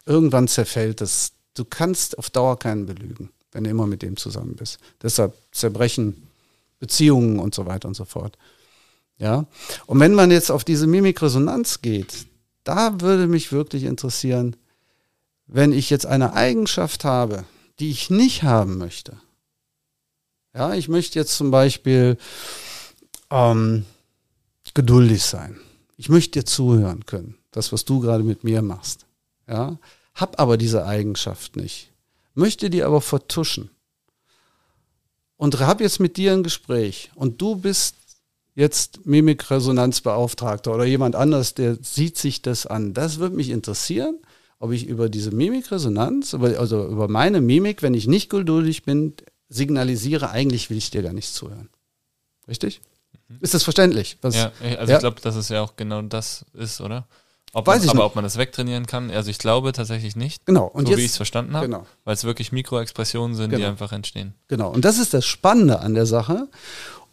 Irgendwann 0.06 0.48
zerfällt 0.48 1.02
es. 1.02 1.32
Du 1.56 1.66
kannst 1.66 2.18
auf 2.18 2.30
Dauer 2.30 2.60
keinen 2.60 2.86
belügen, 2.86 3.30
wenn 3.52 3.64
du 3.64 3.70
immer 3.70 3.88
mit 3.88 4.02
dem 4.02 4.18
zusammen 4.18 4.56
bist. 4.56 4.80
Deshalb 5.02 5.34
zerbrechen 5.52 6.29
Beziehungen 6.80 7.40
und 7.40 7.54
so 7.54 7.66
weiter 7.66 7.88
und 7.88 7.96
so 7.96 8.06
fort. 8.06 8.38
Ja. 9.18 9.46
Und 9.86 10.00
wenn 10.00 10.14
man 10.14 10.32
jetzt 10.32 10.50
auf 10.50 10.64
diese 10.64 10.88
Mimikresonanz 10.88 11.82
geht, 11.82 12.26
da 12.64 13.02
würde 13.02 13.28
mich 13.28 13.52
wirklich 13.52 13.84
interessieren, 13.84 14.56
wenn 15.46 15.74
ich 15.74 15.90
jetzt 15.90 16.06
eine 16.06 16.34
Eigenschaft 16.34 17.04
habe, 17.04 17.46
die 17.80 17.90
ich 17.90 18.10
nicht 18.10 18.44
haben 18.44 18.78
möchte. 18.78 19.18
Ja, 20.54 20.74
ich 20.74 20.90
möchte 20.90 21.20
jetzt 21.20 21.36
zum 21.36 21.52
Beispiel 21.52 22.18
ähm, 23.30 23.86
geduldig 24.74 25.24
sein. 25.24 25.60
Ich 25.98 26.10
möchte 26.10 26.40
dir 26.40 26.46
zuhören 26.46 27.06
können, 27.06 27.38
das, 27.52 27.72
was 27.72 27.86
du 27.86 28.00
gerade 28.00 28.24
mit 28.24 28.44
mir 28.44 28.62
machst. 28.62 29.06
Ja, 29.48 29.78
hab 30.14 30.40
aber 30.40 30.58
diese 30.58 30.86
Eigenschaft 30.86 31.56
nicht. 31.56 31.92
Möchte 32.34 32.70
die 32.70 32.84
aber 32.84 33.02
vertuschen. 33.02 33.70
Und 35.40 35.58
hab 35.62 35.80
jetzt 35.80 36.02
mit 36.02 36.18
dir 36.18 36.34
ein 36.34 36.44
Gespräch 36.44 37.12
und 37.16 37.42
du 37.42 37.56
bist 37.56 37.96
jetzt 38.56 39.06
Mimikresonanzbeauftragter 39.06 40.76
oder 40.76 40.84
jemand 40.84 41.16
anders, 41.16 41.54
der 41.54 41.78
sieht 41.82 42.18
sich 42.18 42.42
das 42.42 42.66
an. 42.66 42.94
Das 42.94 43.20
würde 43.20 43.38
mich 43.38 43.50
interessieren, 43.50 44.20
ob 44.60 44.74
ich 44.74 44.86
über 44.86 45.08
diese 45.08 45.32
Mimikresonanz, 45.32 46.34
also 46.34 46.86
über 46.86 47.08
meine 47.08 47.40
Mimik, 47.40 47.82
wenn 47.82 47.94
ich 47.94 48.06
nicht 48.06 48.30
geduldig 48.30 48.84
bin, 48.84 49.14
signalisiere, 49.48 50.30
eigentlich 50.30 50.70
will 50.70 50.76
ich 50.76 50.92
dir 50.92 51.04
gar 51.04 51.14
nicht 51.14 51.34
zuhören. 51.34 51.70
Richtig? 52.50 52.82
Mhm. 53.30 53.38
Ist 53.40 53.54
das 53.54 53.64
verständlich? 53.64 54.18
Was, 54.22 54.36
ja, 54.36 54.52
also 54.78 54.92
ja. 54.92 54.98
ich 54.98 55.00
glaube, 55.00 55.22
dass 55.22 55.38
es 55.38 55.48
ja 55.48 55.62
auch 55.62 55.78
genau 55.78 56.02
das 56.02 56.44
ist, 56.52 56.82
oder? 56.82 57.08
Ob 57.54 57.66
Weiß 57.66 57.80
man, 57.80 57.84
ich 57.84 57.89
aber 57.89 58.00
nicht. 58.00 58.06
ob 58.06 58.16
man 58.16 58.24
das 58.24 58.38
wegtrainieren 58.38 58.86
kann, 58.86 59.10
also 59.10 59.32
ich 59.32 59.39
glaube 59.39 59.72
tatsächlich 59.72 60.16
nicht. 60.16 60.45
Genau. 60.45 60.68
Und 60.68 60.86
so 60.86 60.91
jetzt, 60.91 61.00
wie 61.00 61.06
ich 61.06 61.12
es 61.12 61.18
verstanden 61.18 61.56
habe. 61.56 61.66
Genau. 61.66 61.86
Weil 62.04 62.14
es 62.14 62.24
wirklich 62.24 62.52
Mikroexpressionen 62.52 63.36
sind, 63.36 63.50
genau. 63.50 63.60
die 63.62 63.66
einfach 63.66 63.91
entstehen. 63.91 64.34
Genau. 64.47 64.70
Und 64.70 64.86
das 64.86 65.00
ist 65.00 65.14
das 65.14 65.26
Spannende 65.26 65.80
an 65.80 65.95
der 65.95 66.06
Sache. 66.06 66.47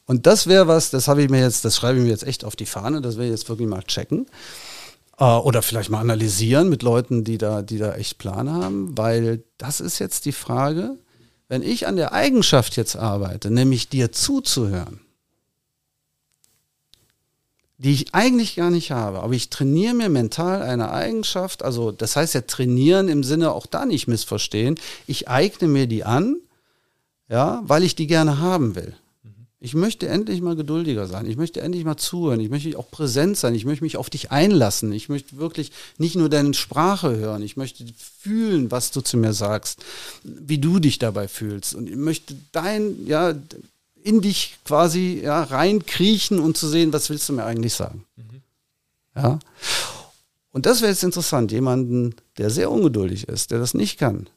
Und 0.04 0.26
das 0.26 0.46
wäre 0.46 0.68
was, 0.68 0.90
das 0.90 1.08
habe 1.08 1.22
ich 1.22 1.30
mir 1.30 1.40
jetzt, 1.40 1.64
das 1.64 1.76
schreibe 1.76 1.98
ich 1.98 2.04
mir 2.04 2.10
jetzt 2.10 2.24
echt 2.24 2.44
auf 2.44 2.54
die 2.54 2.66
Fahne, 2.66 3.00
das 3.00 3.16
will 3.16 3.24
ich 3.24 3.32
jetzt 3.32 3.48
wirklich 3.48 3.68
mal 3.68 3.82
checken. 3.82 4.26
Äh, 5.18 5.24
oder 5.24 5.62
vielleicht 5.62 5.90
mal 5.90 6.00
analysieren 6.00 6.68
mit 6.68 6.82
Leuten, 6.82 7.24
die 7.24 7.38
da, 7.38 7.62
die 7.62 7.78
da 7.78 7.94
echt 7.94 8.18
Plan 8.18 8.50
haben, 8.50 8.96
weil 8.96 9.42
das 9.58 9.80
ist 9.80 9.98
jetzt 9.98 10.26
die 10.26 10.32
Frage, 10.32 10.96
wenn 11.48 11.62
ich 11.62 11.86
an 11.86 11.96
der 11.96 12.12
Eigenschaft 12.12 12.76
jetzt 12.76 12.96
arbeite, 12.96 13.50
nämlich 13.50 13.88
dir 13.88 14.12
zuzuhören, 14.12 15.00
die 17.78 17.92
ich 17.92 18.14
eigentlich 18.14 18.56
gar 18.56 18.70
nicht 18.70 18.90
habe, 18.90 19.20
aber 19.20 19.34
ich 19.34 19.50
trainiere 19.50 19.94
mir 19.94 20.08
mental 20.08 20.62
eine 20.62 20.90
Eigenschaft, 20.90 21.62
also 21.62 21.92
das 21.92 22.16
heißt 22.16 22.34
ja 22.34 22.40
trainieren 22.42 23.08
im 23.08 23.22
Sinne 23.22 23.52
auch 23.52 23.66
da 23.66 23.84
nicht 23.84 24.08
missverstehen, 24.08 24.78
ich 25.06 25.28
eigne 25.28 25.68
mir 25.68 25.86
die 25.86 26.04
an, 26.04 26.36
ja, 27.28 27.62
weil 27.64 27.82
ich 27.82 27.94
die 27.94 28.06
gerne 28.06 28.38
haben 28.38 28.76
will. 28.76 28.94
Ich 29.58 29.74
möchte 29.74 30.06
endlich 30.06 30.42
mal 30.42 30.54
geduldiger 30.54 31.06
sein. 31.06 31.26
Ich 31.26 31.36
möchte 31.36 31.60
endlich 31.60 31.84
mal 31.84 31.96
zuhören. 31.96 32.40
Ich 32.40 32.50
möchte 32.50 32.78
auch 32.78 32.90
präsent 32.90 33.38
sein. 33.38 33.54
Ich 33.54 33.64
möchte 33.64 33.82
mich 33.82 33.96
auf 33.96 34.10
dich 34.10 34.30
einlassen. 34.30 34.92
Ich 34.92 35.08
möchte 35.08 35.38
wirklich 35.38 35.72
nicht 35.96 36.14
nur 36.14 36.28
deine 36.28 36.52
Sprache 36.52 37.16
hören. 37.16 37.42
Ich 37.42 37.56
möchte 37.56 37.84
fühlen, 38.20 38.70
was 38.70 38.90
du 38.90 39.00
zu 39.00 39.16
mir 39.16 39.32
sagst, 39.32 39.82
wie 40.22 40.58
du 40.58 40.78
dich 40.78 40.98
dabei 40.98 41.26
fühlst. 41.26 41.74
Und 41.74 41.88
ich 41.88 41.96
möchte 41.96 42.36
dein, 42.52 43.06
ja, 43.06 43.34
in 44.06 44.20
dich 44.20 44.58
quasi 44.64 45.20
ja, 45.22 45.42
reinkriechen 45.42 46.38
und 46.38 46.56
zu 46.56 46.68
sehen, 46.68 46.92
was 46.92 47.10
willst 47.10 47.28
du 47.28 47.32
mir 47.32 47.44
eigentlich 47.44 47.74
sagen. 47.74 48.04
Mhm. 48.16 48.42
Ja. 49.14 49.38
Und 50.50 50.66
das 50.66 50.80
wäre 50.80 50.90
jetzt 50.90 51.04
interessant, 51.04 51.52
jemanden, 51.52 52.14
der 52.38 52.50
sehr 52.50 52.70
ungeduldig 52.70 53.28
ist, 53.28 53.50
der 53.50 53.58
das 53.58 53.74
nicht 53.74 53.98
kann. 53.98 54.28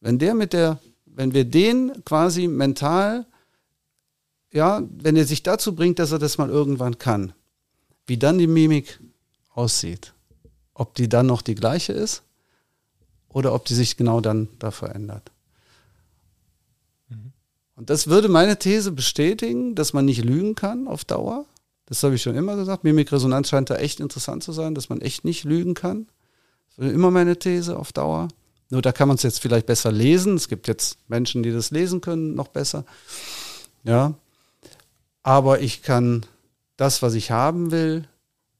Wenn 0.00 0.18
der 0.18 0.34
mit 0.34 0.52
der, 0.52 0.78
wenn 1.06 1.34
wir 1.34 1.44
den 1.44 2.04
quasi 2.04 2.48
mental 2.48 3.26
ja, 4.52 4.82
wenn 4.90 5.16
er 5.16 5.24
sich 5.24 5.42
dazu 5.42 5.74
bringt, 5.74 5.98
dass 5.98 6.12
er 6.12 6.18
das 6.18 6.38
mal 6.38 6.50
irgendwann 6.50 6.98
kann, 6.98 7.32
wie 8.06 8.18
dann 8.18 8.38
die 8.38 8.46
Mimik 8.46 9.00
aussieht. 9.54 10.12
Ob 10.74 10.94
die 10.94 11.08
dann 11.08 11.26
noch 11.26 11.42
die 11.42 11.54
gleiche 11.54 11.92
ist 11.92 12.22
oder 13.28 13.54
ob 13.54 13.64
die 13.64 13.74
sich 13.74 13.96
genau 13.96 14.20
dann 14.20 14.48
da 14.58 14.70
verändert. 14.70 15.31
Und 17.82 17.90
das 17.90 18.06
würde 18.06 18.28
meine 18.28 18.60
These 18.60 18.92
bestätigen, 18.92 19.74
dass 19.74 19.92
man 19.92 20.04
nicht 20.04 20.24
lügen 20.24 20.54
kann 20.54 20.86
auf 20.86 21.04
Dauer. 21.04 21.46
Das 21.86 22.00
habe 22.04 22.14
ich 22.14 22.22
schon 22.22 22.36
immer 22.36 22.54
gesagt. 22.54 22.84
Mimikresonanz 22.84 23.48
scheint 23.48 23.70
da 23.70 23.74
echt 23.74 23.98
interessant 23.98 24.44
zu 24.44 24.52
sein, 24.52 24.76
dass 24.76 24.88
man 24.88 25.00
echt 25.00 25.24
nicht 25.24 25.42
lügen 25.42 25.74
kann. 25.74 26.06
Das 26.68 26.78
wäre 26.78 26.92
immer 26.92 27.10
meine 27.10 27.40
These 27.40 27.76
auf 27.76 27.92
Dauer. 27.92 28.28
Nur 28.70 28.82
da 28.82 28.92
kann 28.92 29.08
man 29.08 29.16
es 29.16 29.24
jetzt 29.24 29.40
vielleicht 29.40 29.66
besser 29.66 29.90
lesen. 29.90 30.36
Es 30.36 30.46
gibt 30.46 30.68
jetzt 30.68 30.96
Menschen, 31.08 31.42
die 31.42 31.50
das 31.50 31.72
lesen 31.72 32.00
können, 32.00 32.36
noch 32.36 32.46
besser. 32.46 32.84
Ja, 33.82 34.14
aber 35.24 35.60
ich 35.60 35.82
kann 35.82 36.24
das, 36.76 37.02
was 37.02 37.14
ich 37.14 37.32
haben 37.32 37.72
will, 37.72 38.06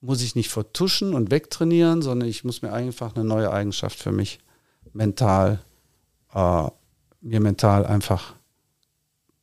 muss 0.00 0.20
ich 0.20 0.34
nicht 0.34 0.50
vertuschen 0.50 1.14
und 1.14 1.30
wegtrainieren, 1.30 2.02
sondern 2.02 2.28
ich 2.28 2.42
muss 2.42 2.60
mir 2.60 2.72
einfach 2.72 3.14
eine 3.14 3.24
neue 3.24 3.52
Eigenschaft 3.52 4.00
für 4.00 4.10
mich 4.10 4.40
mental, 4.92 5.62
äh, 6.34 6.66
mir 7.20 7.38
mental 7.38 7.86
einfach 7.86 8.34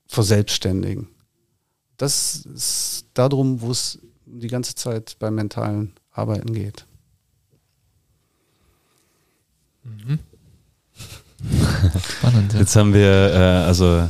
verselbstständigen. 0.10 1.08
Das 1.98 2.46
ist 2.54 3.06
darum, 3.14 3.62
wo 3.62 3.72
es 3.72 4.00
die 4.26 4.48
ganze 4.48 4.76
Zeit 4.76 5.16
beim 5.20 5.36
mentalen 5.36 5.94
Arbeiten 6.12 6.54
geht. 6.54 6.86
Mhm. 9.84 10.20
Spannend. 12.18 12.54
Ja. 12.54 12.60
Jetzt 12.60 12.76
haben 12.76 12.94
wir 12.94 13.34
äh, 13.34 13.66
also 13.66 14.10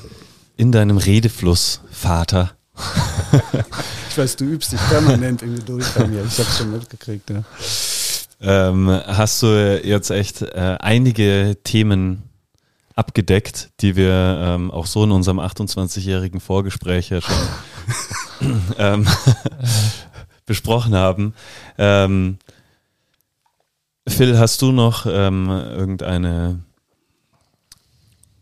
in 0.57 0.71
deinem 0.71 0.97
Redefluss, 0.97 1.81
Vater. 1.91 2.55
ich 4.09 4.17
weiß, 4.17 4.37
du 4.37 4.45
übst 4.45 4.71
dich 4.71 4.79
permanent 4.87 5.41
irgendwie 5.41 5.63
durch 5.63 5.87
bei 5.93 6.07
mir. 6.07 6.23
Ich 6.25 6.39
habe 6.39 6.49
schon 6.49 6.71
mitgekriegt. 6.71 7.29
Ja. 7.29 7.43
Ähm, 8.41 8.87
hast 8.87 9.43
du 9.43 9.81
jetzt 9.83 10.11
echt 10.11 10.41
äh, 10.41 10.77
einige 10.79 11.57
Themen 11.63 12.28
abgedeckt, 12.99 13.71
die 13.79 13.95
wir 13.95 14.39
ähm, 14.43 14.69
auch 14.71 14.85
so 14.85 15.05
in 15.05 15.11
unserem 15.11 15.39
28-jährigen 15.39 16.41
Vorgespräch 16.41 17.09
ja 17.09 17.21
schon 17.21 17.37
ähm, 18.77 19.07
besprochen 20.45 20.93
haben. 20.95 21.33
Ähm, 21.77 22.39
Phil, 24.05 24.37
hast 24.37 24.61
du 24.61 24.73
noch 24.73 25.05
ähm, 25.05 25.49
irgendeine 25.49 26.59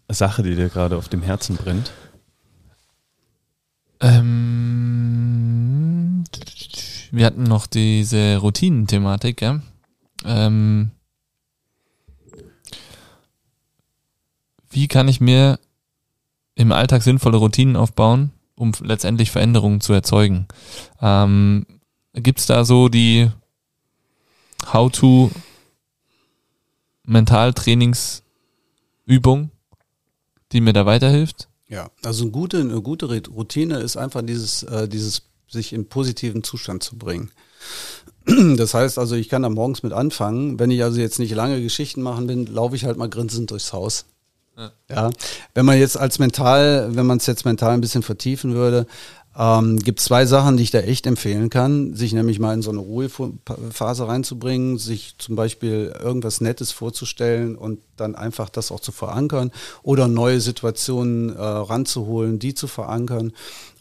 Sache, 0.10 0.42
die 0.42 0.56
dir 0.56 0.70
gerade 0.70 0.98
auf 0.98 1.08
dem 1.08 1.22
Herzen 1.22 1.56
brennt? 1.56 1.92
Ähm, 4.00 4.64
wir 7.12 7.26
hatten 7.26 7.44
noch 7.44 7.68
diese 7.68 8.38
Routinenthematik, 8.38 9.42
ja. 9.42 9.60
Ähm, 10.26 10.92
wie 14.78 14.88
kann 14.88 15.08
ich 15.08 15.20
mir 15.20 15.60
im 16.54 16.72
Alltag 16.72 17.02
sinnvolle 17.02 17.38
Routinen 17.38 17.76
aufbauen, 17.76 18.30
um 18.54 18.74
letztendlich 18.84 19.32
Veränderungen 19.32 19.82
zu 19.82 19.92
erzeugen? 19.92 20.48
Ähm, 21.02 21.66
Gibt 22.14 22.40
es 22.40 22.46
da 22.46 22.64
so 22.64 22.88
die 22.88 23.32
How-to 24.72 25.32
Mentaltrainingsübung, 27.06 29.50
die 30.52 30.62
mir 30.62 30.74
da 30.74 30.86
weiterhilft? 30.86 31.48
Ja, 31.68 31.90
also 32.04 32.26
eine 32.26 32.32
gute, 32.32 32.60
eine 32.60 32.84
gute 32.84 33.08
Routine 33.08 33.80
ist 33.80 33.98
einfach 33.98 34.22
dieses, 34.22 34.62
äh, 34.62 34.88
dieses 34.88 35.24
sich 35.48 35.74
in 35.74 35.90
positiven 35.90 36.44
Zustand 36.44 36.84
zu 36.84 37.00
bringen. 37.00 37.32
Das 38.58 38.76
heißt 38.76 39.00
also, 39.00 39.16
ich 39.16 39.30
kann 39.30 39.42
da 39.42 39.50
morgens 39.50 39.82
mit 39.82 39.94
anfangen. 39.94 40.60
Wenn 40.60 40.70
ich 40.70 40.84
also 40.84 41.00
jetzt 41.00 41.18
nicht 41.18 41.34
lange 41.34 41.64
Geschichten 41.64 42.04
machen 42.04 42.28
bin, 42.28 42.46
laufe 42.46 42.76
ich 42.76 42.84
halt 42.84 42.98
mal 42.98 43.10
grinsend 43.10 43.50
durchs 43.50 43.74
Haus. 43.74 44.06
Ja. 44.58 44.72
ja. 44.90 45.10
Wenn 45.54 45.66
man 45.66 45.78
jetzt 45.78 45.98
als 45.98 46.20
mental, 46.20 46.96
wenn 46.96 47.06
man 47.06 47.18
es 47.18 47.28
jetzt 47.28 47.46
mental 47.46 47.74
ein 47.74 47.82
bisschen 47.82 48.04
vertiefen 48.04 48.56
würde, 48.56 48.88
ähm, 49.38 49.78
gibt 49.78 50.00
zwei 50.00 50.26
Sachen, 50.26 50.58
die 50.58 50.64
ich 50.64 50.72
da 50.72 50.80
echt 50.80 51.06
empfehlen 51.06 51.52
kann, 51.52 51.94
sich 51.94 52.12
nämlich 52.14 52.40
mal 52.40 52.56
in 52.56 52.64
so 52.64 52.72
eine 52.72 52.80
Ruhephase 52.80 54.08
reinzubringen, 54.08 54.80
sich 54.80 55.16
zum 55.20 55.36
Beispiel 55.36 55.94
irgendwas 56.02 56.42
Nettes 56.42 56.72
vorzustellen 56.72 57.56
und 57.56 57.80
dann 57.98 58.16
einfach 58.16 58.50
das 58.50 58.72
auch 58.72 58.80
zu 58.80 58.92
verankern 58.92 59.52
oder 59.84 60.08
neue 60.08 60.42
Situationen 60.42 61.36
äh, 61.36 61.40
ranzuholen, 61.40 62.40
die 62.40 62.56
zu 62.56 62.66
verankern. 62.68 63.32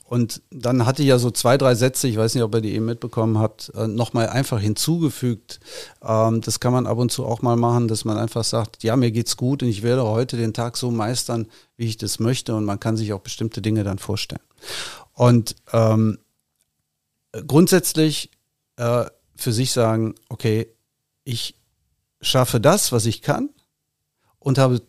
Und 0.09 0.41
dann 0.51 0.87
hatte 0.87 1.03
ich 1.03 1.09
ja 1.09 1.19
so 1.19 1.33
zwei, 1.33 1.59
drei 1.59 1.75
Sätze, 1.75 2.07
ich 2.07 2.17
weiß 2.17 2.35
nicht, 2.35 2.45
ob 2.45 2.55
ihr 2.55 2.61
die 2.61 2.75
eben 2.75 2.85
mitbekommen 2.85 3.39
habt, 3.39 3.73
äh, 3.75 3.89
nochmal 3.89 4.29
einfach 4.29 4.61
hinzugefügt. 4.61 5.59
Ähm, 6.01 6.41
das 6.43 6.61
kann 6.61 6.73
man 6.73 6.87
ab 6.87 6.99
und 6.99 7.11
zu 7.11 7.27
auch 7.27 7.43
mal 7.43 7.57
machen, 7.57 7.89
dass 7.89 8.05
man 8.05 8.17
einfach 8.17 8.45
sagt, 8.45 8.85
ja, 8.85 8.95
mir 8.95 9.11
geht's 9.11 9.37
gut 9.37 9.65
und 9.65 9.69
ich 9.69 9.83
werde 9.83 10.05
heute 10.05 10.37
den 10.37 10.55
Tag 10.55 10.77
so 10.77 10.93
meistern, 10.93 11.47
wie 11.77 11.87
ich 11.87 11.97
das 11.97 12.21
möchte 12.21 12.55
und 12.55 12.65
man 12.65 12.79
kann 12.79 12.97
sich 12.97 13.13
auch 13.13 13.21
bestimmte 13.21 13.61
Dinge 13.61 13.83
dann 13.83 13.99
vorstellen. 13.99 14.43
Und 15.13 15.57
ähm, 15.73 16.19
grundsätzlich 17.47 18.31
äh, 18.77 19.07
für 19.35 19.53
sich 19.53 19.73
sagen, 19.73 20.15
okay, 20.29 20.69
ich 21.25 21.57
schaffe 22.21 22.61
das, 22.61 22.93
was 22.93 23.07
ich 23.07 23.23
kann 23.23 23.51
und 24.39 24.59
habe 24.59 24.83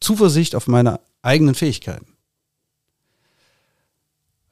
Zuversicht 0.00 0.56
auf 0.56 0.66
meine 0.66 0.98
eigenen 1.22 1.54
Fähigkeiten. 1.54 2.15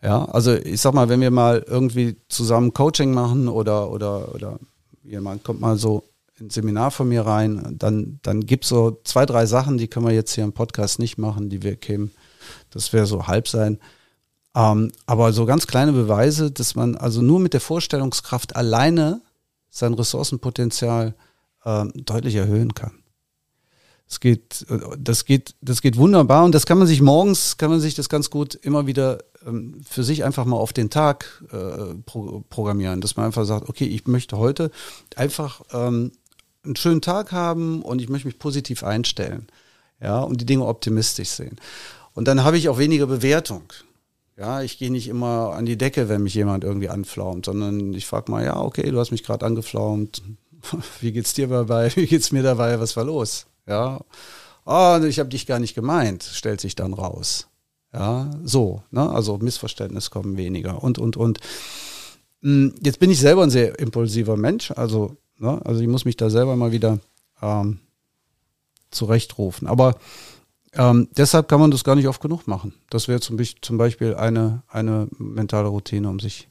Ja, 0.05 0.27
also 0.27 0.53
ich 0.53 0.83
sag 0.83 0.93
mal, 0.93 1.09
wenn 1.09 1.23
wir 1.23 1.31
mal 1.31 1.65
irgendwie 1.67 2.17
zusammen 2.29 2.75
Coaching 2.75 3.15
machen 3.15 3.49
oder 3.49 3.91
oder 3.91 4.35
oder 4.35 4.59
jemand 5.03 5.45
kommt 5.45 5.63
mal 5.63 5.79
so 5.79 6.05
ein 6.39 6.51
Seminar 6.51 6.91
von 6.91 7.09
mir 7.09 7.23
rein, 7.23 7.77
dann 7.79 8.19
dann 8.23 8.45
gibt's 8.45 8.69
so 8.69 9.01
zwei 9.05 9.25
drei 9.25 9.47
Sachen, 9.47 9.79
die 9.79 9.89
können 9.89 10.07
wir 10.07 10.13
jetzt 10.13 10.35
hier 10.35 10.45
im 10.45 10.53
Podcast 10.53 10.99
nicht 10.99 11.17
machen, 11.17 11.49
die 11.49 11.63
wir 11.63 11.77
kämen. 11.77 12.11
Das 12.69 12.93
wäre 12.93 13.07
so 13.07 13.29
halb 13.29 13.49
sein. 13.49 13.79
Ähm, 14.55 14.93
aber 15.07 15.33
so 15.33 15.47
ganz 15.47 15.67
kleine 15.67 15.93
Beweise, 15.93 16.51
dass 16.51 16.75
man 16.75 16.97
also 16.97 17.23
nur 17.23 17.41
mit 17.41 17.55
der 17.55 17.63
Vorstellungskraft 17.63 18.57
alleine 18.57 19.23
sein 19.71 19.95
Ressourcenpotenzial 19.95 21.15
ähm, 21.65 21.93
deutlich 21.95 22.35
erhöhen 22.35 22.75
kann. 22.75 22.93
Das 24.07 24.21
geht, 24.21 24.67
das 24.99 25.25
geht, 25.25 25.55
das 25.63 25.81
geht 25.81 25.97
wunderbar 25.97 26.45
und 26.45 26.55
das 26.55 26.67
kann 26.67 26.77
man 26.77 26.87
sich 26.87 27.01
morgens, 27.01 27.57
kann 27.57 27.71
man 27.71 27.81
sich 27.81 27.95
das 27.95 28.11
ganz 28.11 28.29
gut 28.29 28.55
immer 28.55 28.87
wieder 28.87 29.25
für 29.89 30.05
sich 30.05 30.25
einfach 30.25 30.45
mal 30.45 30.57
auf 30.57 30.73
den 30.73 30.91
Tag 30.91 31.45
äh, 31.53 31.95
pro, 32.07 32.43
programmieren, 32.49 33.01
dass 33.01 33.17
man 33.17 33.27
einfach 33.27 33.45
sagt, 33.45 33.69
okay, 33.69 33.87
ich 33.87 34.07
möchte 34.07 34.39
heute 34.39 34.71
einfach 35.17 35.63
ähm, 35.73 36.13
einen 36.65 36.77
schönen 36.77 37.03
Tag 37.03 37.33
haben 37.33 37.83
und 37.83 38.01
ich 38.01 38.09
möchte 38.09 38.29
mich 38.29 38.39
positiv 38.39 38.83
einstellen, 38.85 39.47
ja, 40.01 40.21
und 40.21 40.41
die 40.41 40.47
Dinge 40.47 40.67
optimistisch 40.67 41.31
sehen. 41.31 41.57
Und 42.15 42.29
dann 42.29 42.45
habe 42.45 42.57
ich 42.57 42.69
auch 42.69 42.79
weniger 42.79 43.07
Bewertung. 43.07 43.65
Ja, 44.37 44.63
ich 44.63 44.79
gehe 44.79 44.91
nicht 44.91 45.09
immer 45.09 45.53
an 45.53 45.67
die 45.67 45.77
Decke, 45.77 46.09
wenn 46.09 46.23
mich 46.23 46.35
jemand 46.35 46.65
irgendwie 46.65 46.89
anflaumt, 46.89 47.45
sondern 47.45 47.93
ich 47.95 48.07
frage 48.07 48.31
mal, 48.31 48.45
ja, 48.45 48.59
okay, 48.61 48.91
du 48.91 48.99
hast 48.99 49.13
mich 49.13 49.23
gerade 49.23 49.47
angeflaumt. 49.47 50.23
Wie 51.01 51.13
geht's 51.13 51.35
dir 51.35 51.47
dabei? 51.47 51.93
Wie 51.95 52.07
geht's 52.07 52.33
mir 52.33 52.43
dabei? 52.43 52.81
Was 52.81 52.97
war 52.97 53.05
los? 53.05 53.47
Ja. 53.67 54.01
Oh, 54.65 54.99
ich 55.07 55.19
habe 55.19 55.29
dich 55.29 55.47
gar 55.47 55.59
nicht 55.59 55.75
gemeint, 55.75 56.23
stellt 56.25 56.61
sich 56.61 56.75
dann 56.75 56.95
raus. 56.95 57.49
Ja, 57.95 58.29
so, 58.43 58.83
ne? 58.91 59.09
Also 59.09 59.39
Missverständnis 59.39 60.11
kommen 60.11 60.37
weniger 60.37 60.83
und 60.83 60.99
und 60.99 61.17
und. 61.17 61.39
Hm, 62.43 62.75
jetzt 62.83 62.99
bin 62.99 63.11
ich 63.11 63.21
selber 63.21 63.45
ein 63.45 63.51
sehr 63.51 63.79
impulsiver 63.79 64.37
Mensch, 64.37 64.73
also, 64.73 65.17
ne? 65.39 65.61
also 65.65 65.81
ich 65.81 65.87
muss 65.87 66.05
mich 66.05 66.17
da 66.17 66.29
selber 66.29 66.57
mal 66.57 66.73
wieder 66.73 66.99
ähm, 67.41 67.79
zurechtrufen. 68.91 69.69
Aber 69.69 69.97
ähm, 70.73 71.09
deshalb 71.17 71.49
kann 71.49 71.61
man 71.61 71.71
das 71.71 71.85
gar 71.85 71.95
nicht 71.95 72.09
oft 72.09 72.21
genug 72.21 72.49
machen. 72.49 72.75
Das 72.91 73.07
wäre 73.07 73.21
zum, 73.21 73.39
zum 73.63 73.79
Beispiel 73.79 74.15
eine, 74.15 74.65
eine 74.67 75.07
mentale 75.19 75.69
Routine, 75.69 76.09
um 76.09 76.19
sich, 76.19 76.49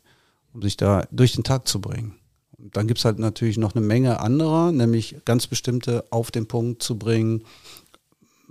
um 0.53 0.61
sich 0.61 0.77
da 0.77 1.05
durch 1.11 1.33
den 1.33 1.43
Tag 1.43 1.67
zu 1.67 1.81
bringen. 1.81 2.15
Und 2.57 2.77
dann 2.77 2.87
gibt's 2.87 3.03
halt 3.03 3.19
natürlich 3.19 3.57
noch 3.57 3.75
eine 3.75 3.85
Menge 3.85 4.21
anderer, 4.21 4.71
nämlich 4.71 5.17
ganz 5.25 5.47
bestimmte 5.47 6.05
auf 6.09 6.31
den 6.31 6.47
Punkt 6.47 6.81
zu 6.81 6.97
bringen, 6.97 7.43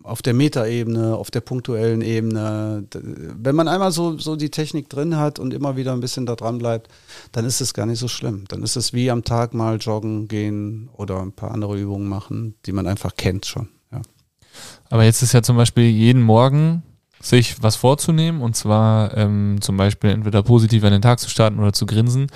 auf 0.03 0.23
der 0.23 0.35
Metaebene, 0.35 1.17
auf 1.17 1.31
der 1.31 1.41
punktuellen 1.41 2.03
Ebene. 2.03 2.85
Wenn 2.93 3.55
man 3.55 3.69
einmal 3.69 3.93
so, 3.93 4.19
so 4.19 4.37
die 4.37 4.51
Technik 4.51 4.89
drin 4.89 5.17
hat 5.17 5.39
und 5.39 5.55
immer 5.55 5.77
wieder 5.77 5.93
ein 5.93 6.01
bisschen 6.01 6.27
da 6.27 6.35
dran 6.35 6.59
bleibt, 6.59 6.89
dann 7.33 7.45
ist 7.45 7.61
es 7.61 7.75
gar 7.75 7.87
nicht 7.87 7.99
so 7.99 8.09
schlimm. 8.09 8.45
Dann 8.49 8.63
ist 8.63 8.77
es 8.77 8.93
wie 8.93 9.11
am 9.11 9.25
Tag 9.25 9.55
mal 9.55 9.79
joggen 9.79 10.29
gehen 10.29 10.89
oder 10.95 11.21
ein 11.21 11.33
paar 11.33 11.53
andere 11.53 11.79
Übungen 11.79 12.09
machen, 12.09 12.55
die 12.67 12.73
man 12.73 12.87
einfach 12.87 13.17
kennt 13.17 13.47
schon. 13.47 13.69
Aber 14.91 15.05
jetzt 15.05 15.23
ist 15.23 15.33
ja 15.33 15.43
zum 15.43 15.57
Beispiel 15.57 15.85
jeden 15.85 16.21
Morgen 16.21 16.83
sich 17.23 17.63
was 17.63 17.77
vorzunehmen 17.77 18.43
und 18.43 18.57
zwar 18.57 19.17
ähm, 19.17 19.59
zum 19.61 19.77
Beispiel 19.77 20.11
entweder 20.11 20.43
positiv 20.43 20.83
an 20.83 20.93
den 20.93 21.03
Tag 21.03 21.21
zu 21.21 21.31
starten 21.31 21.61
oder 21.61 21.73
zu 21.73 21.87
grinsen, 21.87 22.27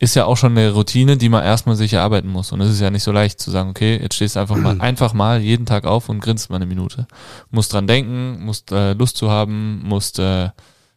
ist 0.00 0.16
ja 0.16 0.24
auch 0.24 0.38
schon 0.38 0.56
eine 0.56 0.72
Routine, 0.72 1.18
die 1.18 1.28
man 1.28 1.44
erstmal 1.44 1.76
sich 1.76 1.92
erarbeiten 1.92 2.28
muss. 2.28 2.50
Und 2.50 2.62
es 2.62 2.70
ist 2.70 2.80
ja 2.80 2.90
nicht 2.90 3.02
so 3.02 3.12
leicht 3.12 3.38
zu 3.38 3.50
sagen, 3.50 3.70
okay, 3.70 4.00
jetzt 4.02 4.14
stehst 4.14 4.36
du 4.36 4.40
einfach 4.40 4.56
mal 4.56 4.76
einfach 4.80 5.12
mal 5.12 5.40
jeden 5.40 5.66
Tag 5.66 5.84
auf 5.84 6.08
und 6.08 6.20
grinst 6.20 6.48
mal 6.48 6.56
eine 6.56 6.66
Minute. 6.66 7.06
Musst 7.50 7.74
dran 7.74 7.86
denken, 7.86 8.42
musst 8.44 8.72
äh, 8.72 8.94
Lust 8.94 9.18
zu 9.18 9.30
haben, 9.30 9.82
musst 9.84 10.18
äh, 10.18 10.48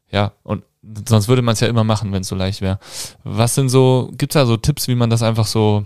ja 0.09 0.31
und 0.43 0.63
sonst 1.07 1.27
würde 1.27 1.41
man 1.41 1.53
es 1.53 1.59
ja 1.59 1.67
immer 1.67 1.83
machen, 1.83 2.13
wenn 2.13 2.21
es 2.21 2.29
so 2.29 2.35
leicht 2.35 2.61
wäre. 2.61 2.79
Was 3.25 3.55
sind 3.55 3.69
so, 3.69 4.11
gibt's 4.17 4.35
da 4.35 4.45
so 4.45 4.55
Tipps, 4.55 4.87
wie 4.87 4.95
man 4.95 5.09
das 5.09 5.21
einfach 5.21 5.45
so 5.45 5.83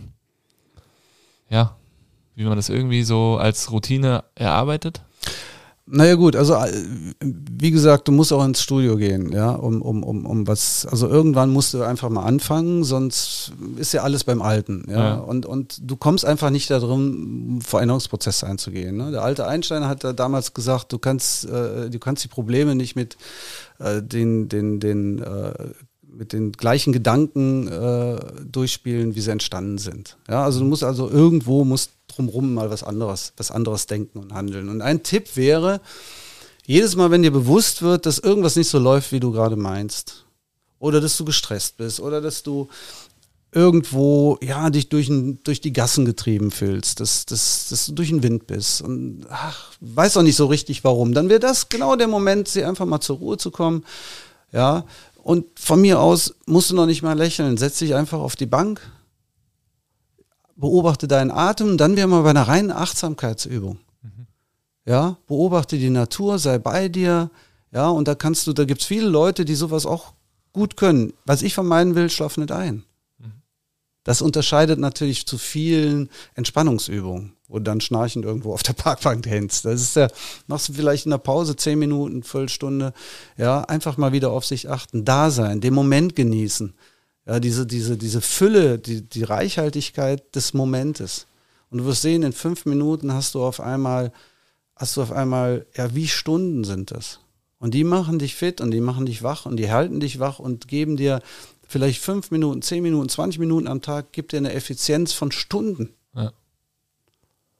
ja 1.49 1.76
wie 2.40 2.45
man 2.45 2.56
das 2.56 2.69
irgendwie 2.69 3.03
so 3.03 3.38
als 3.38 3.69
Routine 3.69 4.24
erarbeitet? 4.36 5.02
Naja 5.91 6.14
gut, 6.16 6.36
also 6.36 6.53
äh, 6.53 6.72
wie 7.20 7.72
gesagt, 7.72 8.07
du 8.07 8.11
musst 8.11 8.32
auch 8.32 8.45
ins 8.45 8.61
Studio 8.61 8.95
gehen, 8.95 9.32
ja, 9.32 9.52
um, 9.52 9.82
um, 9.82 10.03
um, 10.03 10.26
um 10.26 10.48
was, 10.48 10.86
also 10.86 11.07
irgendwann 11.07 11.49
musst 11.49 11.74
du 11.74 11.82
einfach 11.82 12.10
mal 12.10 12.24
anfangen, 12.24 12.84
sonst 12.84 13.53
ist 13.78 13.94
ja 13.94 14.03
alles 14.03 14.24
beim 14.24 14.44
Alten, 14.44 14.86
ja. 14.88 14.98
ja. 14.98 15.16
Und, 15.16 15.48
und 15.48 15.80
du 15.82 15.95
kommst 15.95 16.26
einfach 16.26 16.52
nicht 16.52 16.70
darum, 16.70 17.60
Veränderungsprozesse 17.61 18.45
einzugehen. 18.45 18.98
Ne? 18.98 19.10
Der 19.11 19.24
alte 19.24 19.48
Einstein 19.48 19.86
hat 19.86 20.03
da 20.03 20.14
damals 20.14 20.53
gesagt, 20.53 20.94
du 20.94 20.99
kannst, 20.99 21.45
äh, 21.45 21.90
du 21.90 21.98
kannst 21.98 22.24
die 22.24 22.28
Probleme 22.30 22.76
nicht 22.76 22.95
mit 22.95 23.18
äh, 23.80 24.03
den, 24.03 24.48
den, 24.48 24.80
den 24.80 25.24
äh, 25.24 25.53
mit 26.11 26.34
den 26.34 26.52
gleichen 26.52 26.91
Gedanken 26.91 27.68
äh, 27.68 28.18
durchspielen, 28.44 29.16
wie 29.16 29.22
sie 29.22 29.32
entstanden 29.32 29.78
sind. 29.78 30.18
Ja, 30.28 30.44
also 30.44 30.60
du 30.60 30.66
musst 30.66 30.84
also 30.84 31.10
irgendwo 31.10 31.64
musst 31.64 31.91
drumherum 32.10 32.53
mal 32.53 32.69
was 32.69 32.84
anderes, 32.84 33.34
was 33.38 33.52
anderes 33.52 33.88
denken 33.88 34.19
und 34.19 34.34
handeln. 34.34 34.69
Und 34.69 34.81
ein 34.81 35.03
Tipp 35.03 35.36
wäre, 35.36 35.80
Jedes 36.69 36.95
Mal, 36.95 37.10
wenn 37.10 37.23
dir 37.23 37.31
bewusst 37.31 37.81
wird, 37.81 38.06
dass 38.06 38.19
irgendwas 38.19 38.56
nicht 38.56 38.69
so 38.69 38.77
läuft, 38.77 39.11
wie 39.11 39.19
du 39.19 39.31
gerade 39.31 39.56
meinst, 39.56 40.26
oder 40.77 41.02
dass 41.02 41.18
du 41.18 41.26
gestresst 41.26 41.77
bist, 41.77 41.99
oder 41.99 42.22
dass 42.22 42.44
du 42.44 42.68
irgendwo, 43.52 44.38
ja, 44.44 44.69
dich 44.69 44.88
durch, 44.88 45.10
ein, 45.10 45.40
durch 45.44 45.61
die 45.61 45.73
Gassen 45.73 46.06
getrieben 46.06 46.52
fühlst, 46.52 46.99
dass, 46.99 47.26
dass, 47.26 47.69
dass 47.69 47.88
du 47.88 47.94
durch 47.94 48.10
den 48.10 48.22
Wind 48.22 48.45
bist 48.45 48.84
und 48.84 49.26
ach, 49.31 49.72
weiß 49.80 50.18
auch 50.18 50.22
nicht 50.22 50.36
so 50.36 50.45
richtig 50.45 50.84
warum, 50.84 51.15
dann 51.15 51.30
wäre 51.30 51.40
das 51.40 51.69
genau 51.69 51.95
der 51.95 52.07
Moment, 52.07 52.48
sie 52.48 52.64
einfach 52.64 52.86
mal 52.86 53.02
zur 53.02 53.18
Ruhe 53.18 53.38
zu 53.38 53.49
kommen, 53.49 53.84
ja, 54.52 54.86
und 55.23 55.48
von 55.60 55.81
mir 55.81 55.99
aus 55.99 56.36
musst 56.45 56.69
du 56.69 56.76
noch 56.76 56.86
nicht 56.86 57.02
mal 57.02 57.18
lächeln, 57.18 57.57
setz 57.57 57.80
dich 57.80 57.95
einfach 57.95 58.19
auf 58.19 58.36
die 58.36 58.45
Bank, 58.45 58.80
beobachte 60.60 61.07
deinen 61.07 61.31
Atem, 61.31 61.77
dann 61.77 61.95
wären 61.95 62.10
wir 62.10 62.22
bei 62.22 62.31
einer 62.31 62.48
reinen 62.48 62.72
Achtsamkeitsübung. 62.72 63.80
Mhm. 64.02 64.27
Ja, 64.86 65.18
beobachte 65.27 65.77
die 65.77 65.90
Natur, 65.90 66.38
sei 66.38 66.60
bei 66.60 66.90
dir, 66.90 67.31
ja, 67.72 67.90
und 67.90 68.07
da 68.07 68.15
kannst 68.15 68.48
du, 68.48 68.53
da 68.53 68.65
gibt 68.65 68.81
es 68.81 68.88
viele 68.88 69.07
Leute, 69.07 69.45
die 69.45 69.56
sowas 69.56 69.86
auch 69.86 70.14
gut 70.53 70.76
können. 70.76 71.14
Was 71.26 71.44
ich 71.44 71.53
vermeiden 71.53 71.95
will, 71.95 72.10
schlaf 72.10 72.38
nicht 72.38 72.52
ein. 72.52 72.84
Mhm. 73.19 73.41
Das 74.03 74.22
unterscheidet 74.22 74.80
natürlich 74.80 75.26
zu 75.26 75.38
vielen 75.38 76.10
Entspannungsübungen, 76.36 77.34
wo 77.48 77.57
du 77.57 77.64
dann 77.64 77.80
schnarchend 77.80 78.26
irgendwo 78.26 78.53
auf 78.53 78.64
der 78.64 78.73
Parkbank 78.73 79.27
hängst. 79.27 79.65
Das 79.65 79.81
ist 79.81 79.95
ja, 79.95 80.07
machst 80.48 80.69
du 80.69 80.73
vielleicht 80.73 81.06
in 81.06 81.11
der 81.11 81.19
Pause 81.19 81.56
zehn 81.56 81.80
Minuten, 81.80 82.23
Viertelstunde, 82.23 82.94
ja, 83.38 83.61
einfach 83.61 83.98
mal 83.98 84.11
wieder 84.11 84.31
auf 84.31 84.45
sich 84.45 84.69
achten, 84.69 85.06
da 85.06 85.31
sein, 85.31 85.61
den 85.61 85.73
Moment 85.73 86.15
genießen. 86.15 86.73
Ja, 87.30 87.39
diese, 87.39 87.68
diese, 87.68 87.95
diese 87.95 88.22
Fülle, 88.22 88.80
die, 88.80 89.03
die 89.03 89.22
Reichhaltigkeit 89.22 90.35
des 90.35 90.56
Momentes. 90.56 91.27
Und 91.69 91.77
du 91.77 91.85
wirst 91.85 92.01
sehen, 92.01 92.23
in 92.23 92.34
fünf 92.34 92.65
Minuten 92.65 93.14
hast 93.14 93.35
du 93.35 93.43
auf 93.43 93.60
einmal, 93.60 94.11
hast 94.76 94.97
du 94.97 95.03
auf 95.03 95.11
einmal, 95.11 95.68
ja, 95.77 95.93
wie 95.93 96.07
Stunden 96.07 96.64
sind 96.64 96.89
das? 96.89 97.19
Und 97.60 97.76
die 97.76 97.84
machen 97.84 98.18
dich 98.18 98.34
fit 98.34 98.61
und 98.61 98.72
die 98.72 98.81
machen 98.81 99.06
dich 99.06 99.22
wach 99.22 99.45
und 99.45 99.57
die 99.57 99.69
halten 99.69 99.99
dich 99.99 100.18
wach 100.18 100.39
und 100.39 100.68
geben 100.68 100.97
dir 100.97 101.22
vielleicht 101.68 102.01
fünf 102.01 102.31
Minuten, 102.31 102.64
zehn 102.64 102.81
Minuten, 102.81 103.10
20 103.10 103.39
Minuten 103.39 103.68
am 103.68 103.84
Tag, 103.84 104.11
gibt 104.11 104.31
dir 104.31 104.38
eine 104.38 104.53
Effizienz 104.53 105.14
von 105.14 105.31
Stunden. 105.31 105.93
Ja. 106.15 106.31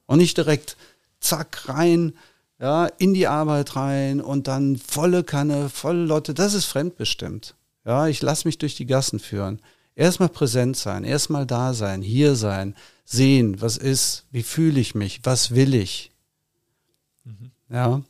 Und 0.06 0.18
nicht 0.18 0.36
direkt 0.36 0.76
zack 1.20 1.68
rein, 1.68 2.14
ja, 2.58 2.86
in 2.86 3.14
die 3.14 3.28
Arbeit 3.28 3.76
rein 3.76 4.20
und 4.20 4.48
dann 4.48 4.78
volle 4.78 5.22
Kanne, 5.22 5.68
volle 5.68 6.06
Lotte. 6.06 6.34
Das 6.34 6.54
ist 6.54 6.64
fremdbestimmt. 6.64 7.54
Ja, 7.84 8.08
ich 8.08 8.20
lasse 8.22 8.46
mich 8.46 8.58
durch 8.58 8.74
die 8.74 8.86
Gassen 8.86 9.18
führen. 9.18 9.60
Erstmal 9.94 10.28
präsent 10.28 10.76
sein, 10.76 11.04
erstmal 11.04 11.46
da 11.46 11.74
sein, 11.74 12.02
hier 12.02 12.34
sein, 12.34 12.74
sehen, 13.04 13.60
was 13.60 13.76
ist, 13.76 14.24
wie 14.30 14.42
fühle 14.42 14.80
ich 14.80 14.94
mich, 14.94 15.20
was 15.24 15.54
will 15.54 15.74
ich. 15.74 16.12
Mhm. 17.24 17.50
Ja. 17.68 18.02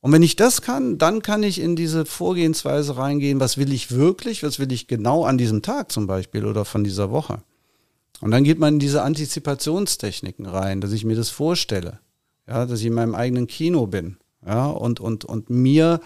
Und 0.00 0.12
wenn 0.12 0.22
ich 0.22 0.36
das 0.36 0.62
kann, 0.62 0.98
dann 0.98 1.22
kann 1.22 1.42
ich 1.42 1.60
in 1.60 1.76
diese 1.76 2.04
Vorgehensweise 2.06 2.96
reingehen, 2.96 3.40
was 3.40 3.56
will 3.56 3.72
ich 3.72 3.92
wirklich, 3.92 4.42
was 4.42 4.58
will 4.58 4.72
ich 4.72 4.88
genau 4.88 5.24
an 5.24 5.38
diesem 5.38 5.62
Tag 5.62 5.92
zum 5.92 6.06
Beispiel 6.06 6.44
oder 6.44 6.64
von 6.64 6.82
dieser 6.82 7.10
Woche. 7.10 7.42
Und 8.20 8.30
dann 8.30 8.44
geht 8.44 8.58
man 8.58 8.74
in 8.74 8.80
diese 8.80 9.02
Antizipationstechniken 9.02 10.46
rein, 10.46 10.80
dass 10.80 10.92
ich 10.92 11.04
mir 11.04 11.16
das 11.16 11.30
vorstelle, 11.30 12.00
ja, 12.48 12.66
dass 12.66 12.80
ich 12.80 12.86
in 12.86 12.94
meinem 12.94 13.14
eigenen 13.14 13.46
Kino 13.46 13.86
bin, 13.86 14.16
ja, 14.46 14.66
und, 14.66 15.00
und, 15.00 15.24
und 15.24 15.50
mir 15.50 16.00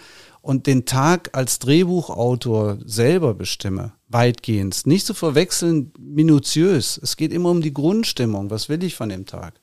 und 0.47 0.65
den 0.65 0.85
Tag 0.85 1.31
als 1.33 1.59
Drehbuchautor 1.59 2.77
selber 2.85 3.33
bestimme, 3.33 3.91
weitgehend. 4.07 4.87
Nicht 4.87 5.05
zu 5.05 5.13
verwechseln 5.13 5.91
minutiös. 5.99 6.97
Es 7.03 7.17
geht 7.17 7.33
immer 7.33 7.49
um 7.51 7.61
die 7.61 7.73
Grundstimmung. 7.73 8.49
Was 8.49 8.69
will 8.69 8.81
ich 8.81 8.95
von 8.95 9.09
dem 9.09 9.25
Tag? 9.25 9.55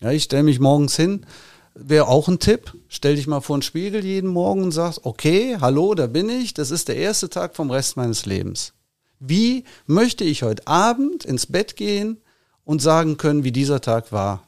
Ja, 0.00 0.12
ich 0.12 0.22
stelle 0.22 0.44
mich 0.44 0.60
morgens 0.60 0.96
hin, 0.96 1.26
wäre 1.74 2.08
auch 2.08 2.26
ein 2.28 2.38
Tipp. 2.38 2.72
Stell 2.88 3.16
dich 3.16 3.26
mal 3.26 3.42
vor 3.42 3.58
den 3.58 3.62
Spiegel 3.62 4.02
jeden 4.02 4.30
Morgen 4.30 4.62
und 4.62 4.72
sagst, 4.72 5.00
okay, 5.04 5.58
hallo, 5.60 5.94
da 5.94 6.06
bin 6.06 6.30
ich. 6.30 6.54
Das 6.54 6.70
ist 6.70 6.88
der 6.88 6.96
erste 6.96 7.28
Tag 7.28 7.54
vom 7.54 7.70
Rest 7.70 7.98
meines 7.98 8.24
Lebens. 8.24 8.72
Wie 9.20 9.64
möchte 9.86 10.24
ich 10.24 10.42
heute 10.42 10.66
Abend 10.66 11.26
ins 11.26 11.44
Bett 11.44 11.76
gehen 11.76 12.22
und 12.64 12.80
sagen 12.80 13.18
können, 13.18 13.44
wie 13.44 13.52
dieser 13.52 13.82
Tag 13.82 14.10
war? 14.10 14.43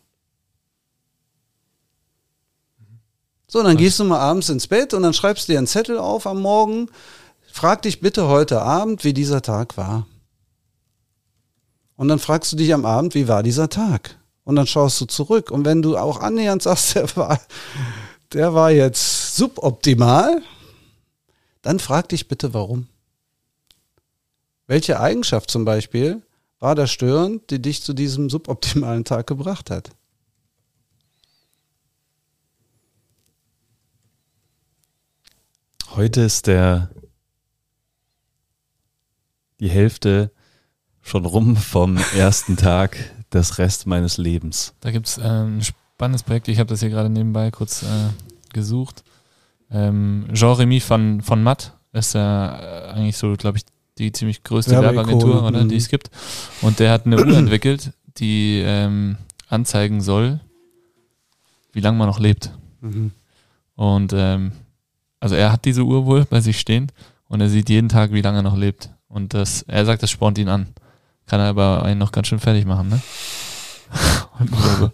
So, 3.48 3.62
dann 3.62 3.76
gehst 3.76 3.98
du 4.00 4.04
mal 4.04 4.18
abends 4.18 4.48
ins 4.48 4.66
Bett 4.66 4.92
und 4.92 5.02
dann 5.02 5.14
schreibst 5.14 5.46
du 5.48 5.52
dir 5.52 5.58
einen 5.58 5.68
Zettel 5.68 5.98
auf 5.98 6.26
am 6.26 6.42
Morgen. 6.42 6.90
Frag 7.52 7.82
dich 7.82 8.00
bitte 8.00 8.28
heute 8.28 8.60
Abend, 8.60 9.04
wie 9.04 9.12
dieser 9.12 9.40
Tag 9.40 9.76
war. 9.76 10.06
Und 11.96 12.08
dann 12.08 12.18
fragst 12.18 12.52
du 12.52 12.56
dich 12.56 12.74
am 12.74 12.84
Abend, 12.84 13.14
wie 13.14 13.28
war 13.28 13.42
dieser 13.42 13.68
Tag? 13.68 14.18
Und 14.44 14.56
dann 14.56 14.66
schaust 14.66 15.00
du 15.00 15.06
zurück. 15.06 15.50
Und 15.50 15.64
wenn 15.64 15.80
du 15.80 15.96
auch 15.96 16.20
annähernd 16.20 16.62
sagst, 16.62 16.94
der 16.96 17.16
war, 17.16 17.40
der 18.32 18.52
war 18.52 18.70
jetzt 18.72 19.36
suboptimal, 19.36 20.42
dann 21.62 21.78
frag 21.78 22.08
dich 22.08 22.28
bitte, 22.28 22.52
warum. 22.52 22.88
Welche 24.66 24.98
Eigenschaft 24.98 25.50
zum 25.50 25.64
Beispiel 25.64 26.22
war 26.58 26.74
da 26.74 26.86
störend, 26.86 27.50
die 27.50 27.62
dich 27.62 27.82
zu 27.82 27.92
diesem 27.92 28.28
suboptimalen 28.28 29.04
Tag 29.04 29.28
gebracht 29.28 29.70
hat? 29.70 29.90
Heute 35.96 36.20
ist 36.20 36.46
der 36.46 36.90
die 39.60 39.70
Hälfte 39.70 40.30
schon 41.00 41.24
rum 41.24 41.56
vom 41.56 41.96
ersten 42.14 42.56
Tag 42.58 42.98
des 43.32 43.56
Rest 43.56 43.86
meines 43.86 44.18
Lebens. 44.18 44.74
Da 44.80 44.90
gibt 44.90 45.06
es 45.06 45.16
äh, 45.16 45.22
ein 45.22 45.62
spannendes 45.62 46.22
Projekt, 46.22 46.48
ich 46.48 46.58
habe 46.58 46.68
das 46.68 46.80
hier 46.80 46.90
gerade 46.90 47.08
nebenbei 47.08 47.50
kurz 47.50 47.82
äh, 47.82 48.10
gesucht. 48.52 49.04
Ähm, 49.70 50.28
Jean-Remy 50.34 50.80
von, 50.80 51.22
von 51.22 51.42
Matt 51.42 51.72
ist 51.94 52.12
ja 52.12 52.58
äh, 52.58 52.90
eigentlich 52.90 53.16
so, 53.16 53.32
glaube 53.32 53.56
ich, 53.56 53.64
die 53.96 54.12
ziemlich 54.12 54.42
größte 54.42 54.72
Werbeagentur, 54.72 55.44
oder, 55.44 55.64
mhm. 55.64 55.70
die 55.70 55.76
es 55.76 55.88
gibt. 55.88 56.10
Und 56.60 56.78
der 56.78 56.92
hat 56.92 57.06
eine 57.06 57.16
Uhr 57.16 57.26
entwickelt, 57.38 57.92
die 58.18 58.60
ähm, 58.62 59.16
anzeigen 59.48 60.02
soll, 60.02 60.40
wie 61.72 61.80
lange 61.80 61.96
man 61.96 62.06
noch 62.06 62.20
lebt. 62.20 62.50
Mhm. 62.82 63.12
Und 63.76 64.12
ähm, 64.14 64.52
also 65.20 65.34
er 65.34 65.52
hat 65.52 65.64
diese 65.64 65.82
Uhr 65.82 66.06
wohl 66.06 66.24
bei 66.24 66.40
sich 66.40 66.58
stehen 66.58 66.92
und 67.28 67.40
er 67.40 67.48
sieht 67.48 67.68
jeden 67.68 67.88
Tag, 67.88 68.12
wie 68.12 68.22
lange 68.22 68.38
er 68.38 68.42
noch 68.42 68.56
lebt. 68.56 68.90
Und 69.08 69.34
das, 69.34 69.62
er 69.62 69.84
sagt, 69.84 70.02
das 70.02 70.10
spornt 70.10 70.38
ihn 70.38 70.48
an. 70.48 70.68
Kann 71.26 71.40
er 71.40 71.46
aber 71.46 71.82
einen 71.82 71.98
noch 71.98 72.12
ganz 72.12 72.28
schön 72.28 72.38
fertig 72.38 72.66
machen, 72.66 72.88
ne? 72.88 73.00
und 74.38 74.50
du 74.50 74.56
so 74.78 74.90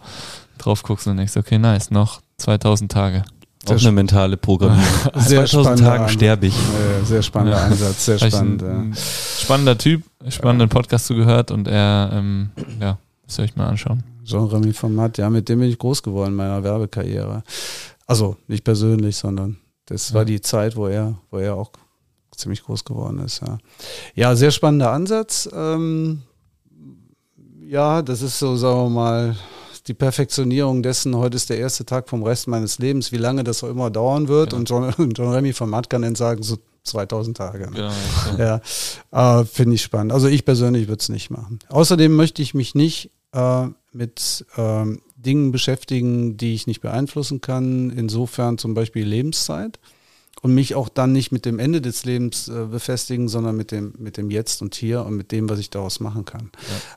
drauf 0.58 0.82
guckst 0.82 1.06
und 1.06 1.16
denkst, 1.16 1.36
okay, 1.36 1.58
nice, 1.58 1.90
noch 1.90 2.20
2000 2.38 2.90
Tage. 2.90 3.24
Auch 3.66 3.78
eine 3.78 3.92
mentale 3.92 4.36
Programmierung. 4.36 4.86
sehr 5.16 5.44
2000 5.44 5.78
Tagen 5.78 6.08
sterbe 6.08 6.46
ich. 6.46 6.54
Äh, 6.54 7.04
sehr 7.04 7.22
spannender 7.22 7.58
ja. 7.58 7.66
Ansatz, 7.66 8.06
sehr 8.06 8.18
spannend. 8.18 8.62
Ja. 8.62 8.84
Spannender 9.40 9.78
Typ, 9.78 10.02
spannenden 10.28 10.68
Podcast 10.68 11.06
zugehört 11.06 11.50
und 11.50 11.68
er, 11.68 12.10
ähm, 12.12 12.50
ja, 12.80 12.98
das 13.24 13.36
soll 13.36 13.44
ich 13.44 13.54
mal 13.54 13.68
anschauen. 13.68 14.02
Jean-Remy 14.24 14.72
von 14.72 14.94
Matt, 14.94 15.18
ja, 15.18 15.30
mit 15.30 15.48
dem 15.48 15.60
bin 15.60 15.68
ich 15.68 15.78
groß 15.78 16.02
geworden 16.02 16.30
in 16.30 16.36
meiner 16.36 16.62
Werbekarriere. 16.64 17.42
Also 18.06 18.36
nicht 18.48 18.64
persönlich, 18.64 19.16
sondern 19.16 19.58
das 19.86 20.14
war 20.14 20.24
die 20.24 20.40
Zeit, 20.40 20.76
wo 20.76 20.86
er, 20.86 21.18
wo 21.30 21.38
er 21.38 21.56
auch 21.56 21.72
ziemlich 22.34 22.62
groß 22.62 22.84
geworden 22.84 23.18
ist. 23.18 23.40
Ja, 23.40 23.58
ja 24.14 24.36
sehr 24.36 24.50
spannender 24.50 24.90
Ansatz. 24.90 25.48
Ähm, 25.52 26.22
ja, 27.66 28.02
das 28.02 28.22
ist 28.22 28.38
so, 28.38 28.56
sagen 28.56 28.84
wir 28.84 28.90
mal, 28.90 29.36
die 29.86 29.94
Perfektionierung 29.94 30.82
dessen, 30.82 31.16
heute 31.16 31.36
ist 31.36 31.50
der 31.50 31.58
erste 31.58 31.84
Tag 31.84 32.08
vom 32.08 32.22
Rest 32.22 32.46
meines 32.46 32.78
Lebens, 32.78 33.12
wie 33.12 33.16
lange 33.16 33.44
das 33.44 33.64
auch 33.64 33.68
immer 33.68 33.90
dauern 33.90 34.28
wird. 34.28 34.52
Ja. 34.52 34.58
Und 34.58 34.68
John, 34.68 34.92
John 35.16 35.32
Remy 35.32 35.52
von 35.52 35.70
Matt 35.70 35.90
kann 35.90 36.02
dann 36.02 36.14
sagen, 36.14 36.42
so 36.42 36.58
2000 36.84 37.36
Tage. 37.36 37.70
Ne? 37.70 37.90
Ja, 38.38 38.60
ja. 39.10 39.40
Äh, 39.40 39.44
finde 39.44 39.74
ich 39.74 39.82
spannend. 39.82 40.12
Also 40.12 40.28
ich 40.28 40.44
persönlich 40.44 40.88
würde 40.88 41.00
es 41.00 41.08
nicht 41.08 41.30
machen. 41.30 41.58
Außerdem 41.68 42.14
möchte 42.14 42.42
ich 42.42 42.54
mich 42.54 42.74
nicht 42.74 43.10
äh, 43.32 43.66
mit 43.92 44.44
ähm, 44.56 45.00
Dingen 45.22 45.52
beschäftigen, 45.52 46.36
die 46.36 46.54
ich 46.54 46.66
nicht 46.66 46.80
beeinflussen 46.80 47.40
kann. 47.40 47.90
Insofern 47.90 48.58
zum 48.58 48.74
Beispiel 48.74 49.06
Lebenszeit. 49.06 49.78
Und 50.40 50.54
mich 50.54 50.74
auch 50.74 50.88
dann 50.88 51.12
nicht 51.12 51.30
mit 51.30 51.44
dem 51.44 51.60
Ende 51.60 51.80
des 51.80 52.04
Lebens 52.04 52.48
äh, 52.48 52.64
befestigen, 52.64 53.28
sondern 53.28 53.56
mit 53.56 53.70
dem, 53.70 53.94
mit 53.98 54.16
dem 54.16 54.28
Jetzt 54.28 54.60
und 54.60 54.74
Hier 54.74 55.04
und 55.04 55.14
mit 55.14 55.30
dem, 55.30 55.48
was 55.48 55.60
ich 55.60 55.70
daraus 55.70 56.00
machen 56.00 56.24
kann. 56.24 56.50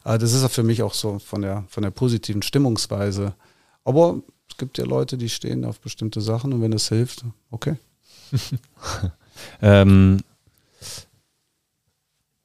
Ja. 0.04 0.16
Äh, 0.16 0.18
das 0.18 0.34
ist 0.34 0.42
ja 0.42 0.48
für 0.48 0.64
mich 0.64 0.82
auch 0.82 0.96
so 0.96 1.20
von 1.20 1.44
der, 1.44 1.64
von 1.68 1.84
der 1.84 1.92
positiven 1.92 2.42
Stimmungsweise. 2.42 3.36
Aber 3.84 4.22
es 4.50 4.58
gibt 4.58 4.78
ja 4.78 4.86
Leute, 4.86 5.18
die 5.18 5.30
stehen 5.30 5.66
auf 5.66 5.80
bestimmte 5.80 6.22
Sachen 6.22 6.54
und 6.54 6.62
wenn 6.62 6.74
es 6.74 6.90
hilft, 6.90 7.26
okay. 7.52 7.76
ähm, 9.62 10.22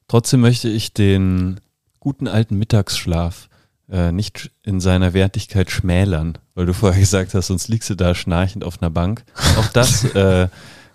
trotzdem 0.07 0.41
möchte 0.41 0.69
ich 0.69 0.93
den 0.93 1.61
guten 1.99 2.29
alten 2.29 2.59
Mittagsschlaf 2.59 3.50
äh, 3.91 4.13
nicht 4.13 4.51
in 4.63 4.81
seiner 4.81 5.13
Wertigkeit 5.15 5.71
schmälern, 5.71 6.39
weil 6.55 6.67
du 6.67 6.75
vorher 6.75 7.01
gesagt 7.01 7.35
hast, 7.35 7.49
sonst 7.49 7.69
liegst 7.69 7.91
du 7.91 7.95
da 7.95 8.15
schnarchend 8.15 8.65
auf 8.65 8.81
einer 8.81 8.91
Bank. 8.91 9.25
Auch 9.59 9.69
das 9.69 10.05
äh, 10.15 10.49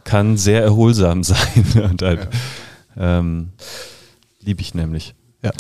kann 0.04 0.38
sehr 0.38 0.64
erholsam 0.64 1.24
sein 1.24 1.66
und 1.90 2.02
halt, 2.02 2.28
ja. 2.96 3.20
ähm, 3.20 3.50
liebe 4.42 4.62
ich 4.62 4.74
nämlich. 4.74 5.16
Ja. 5.44 5.52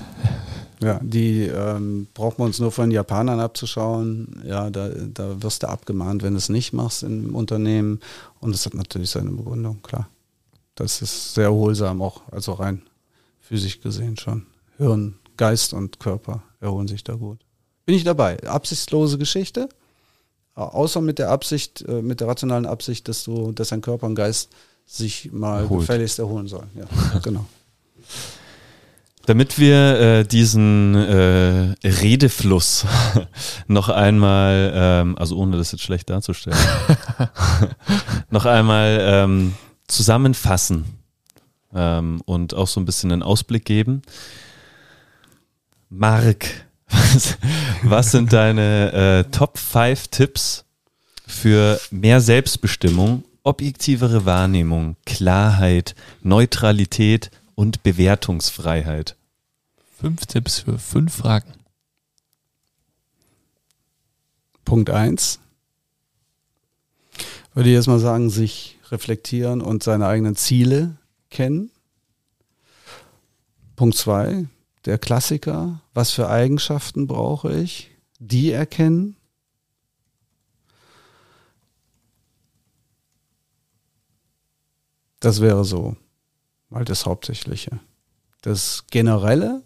Ja, 0.82 1.00
die 1.02 1.44
ähm, 1.44 2.08
braucht 2.14 2.38
man 2.38 2.48
uns 2.48 2.60
nur 2.60 2.72
von 2.72 2.92
Japanern 2.92 3.40
abzuschauen. 3.40 4.44
Ja, 4.46 4.70
da, 4.70 4.90
da 4.90 5.42
wirst 5.42 5.64
du 5.64 5.70
abgemahnt, 5.70 6.22
wenn 6.22 6.34
du 6.34 6.38
es 6.38 6.50
nicht 6.50 6.74
machst 6.74 7.02
im 7.04 7.34
Unternehmen. 7.34 8.02
Und 8.42 8.54
das 8.54 8.66
hat 8.66 8.74
natürlich 8.74 9.10
seine 9.10 9.32
Begründung, 9.32 9.82
klar. 9.82 10.10
Das 10.76 11.02
ist 11.02 11.34
sehr 11.34 11.46
erholsam 11.46 12.02
auch, 12.02 12.22
also 12.30 12.52
rein 12.54 12.82
physisch 13.46 13.80
gesehen 13.80 14.18
schon. 14.18 14.46
Hirn, 14.78 15.16
Geist 15.38 15.74
und 15.74 16.00
Körper 16.00 16.44
erholen 16.60 16.88
sich 16.88 17.04
da 17.04 17.14
gut. 17.14 17.40
Bin 17.86 17.96
ich 17.96 18.04
dabei. 18.04 18.42
Absichtslose 18.48 19.18
Geschichte, 19.18 19.70
außer 20.56 21.02
mit 21.02 21.20
der 21.20 21.30
Absicht, 21.30 21.84
äh, 21.88 22.02
mit 22.02 22.20
der 22.22 22.28
rationalen 22.28 22.66
Absicht, 22.66 23.08
dass 23.08 23.24
du, 23.24 23.52
dass 23.52 23.70
dein 23.70 23.82
Körper 23.82 24.08
und 24.08 24.16
Geist 24.16 24.50
sich 24.86 25.32
mal 25.32 25.64
Erholt. 25.64 25.82
gefälligst 25.82 26.20
erholen 26.20 26.48
sollen. 26.48 26.70
Ja, 26.76 27.20
genau. 27.24 27.46
Damit 29.26 29.58
wir 29.58 30.00
äh, 30.00 30.24
diesen 30.24 30.94
äh, 30.94 31.76
Redefluss 31.84 32.86
noch 33.68 33.90
einmal, 33.90 34.72
ähm, 34.76 35.18
also 35.18 35.38
ohne 35.38 35.58
das 35.58 35.72
jetzt 35.72 35.82
schlecht 35.82 36.12
darzustellen, 36.12 36.60
noch 38.30 38.46
einmal 38.46 39.00
ähm, 39.02 39.56
zusammenfassen 39.88 40.86
ähm, 41.74 42.22
und 42.26 42.54
auch 42.54 42.68
so 42.68 42.80
ein 42.80 42.86
bisschen 42.86 43.12
einen 43.12 43.24
Ausblick 43.24 43.66
geben. 43.66 44.04
Marc, 45.90 46.66
was, 46.90 47.38
was 47.84 48.12
sind 48.12 48.34
deine 48.34 49.26
äh, 49.26 49.32
Top 49.32 49.58
5 49.58 50.08
Tipps 50.10 50.66
für 51.28 51.80
mehr 51.92 52.22
Selbstbestimmung, 52.22 53.24
objektivere 53.44 54.26
Wahrnehmung, 54.26 54.96
Klarheit, 55.06 55.96
Neutralität 56.22 57.32
und 57.56 57.84
Bewertungsfreiheit? 57.84 59.16
Fünf 60.00 60.26
Tipps 60.26 60.60
für 60.60 60.78
fünf 60.78 61.16
Fragen. 61.16 61.54
Punkt 64.66 64.90
eins 64.90 65.40
Würde 67.54 67.70
ich 67.70 67.76
erstmal 67.76 68.00
sagen, 68.00 68.30
sich 68.30 68.80
reflektieren 68.90 69.62
und 69.62 69.84
seine 69.84 70.08
eigenen 70.08 70.36
Ziele 70.36 70.98
kennen. 71.30 71.70
Punkt 73.76 73.96
zwei 73.96 74.46
der 74.86 74.98
Klassiker. 74.98 75.82
Was 75.94 76.12
für 76.12 76.30
Eigenschaften 76.30 77.08
brauche 77.08 77.54
ich? 77.58 77.92
Die 78.20 78.52
erkennen. 78.52 79.18
Das 85.20 85.42
wäre 85.42 85.66
so 85.66 85.96
mal 86.70 86.86
das 86.86 87.06
Hauptsächliche. 87.06 87.80
Das 88.42 88.86
Generelle 88.92 89.64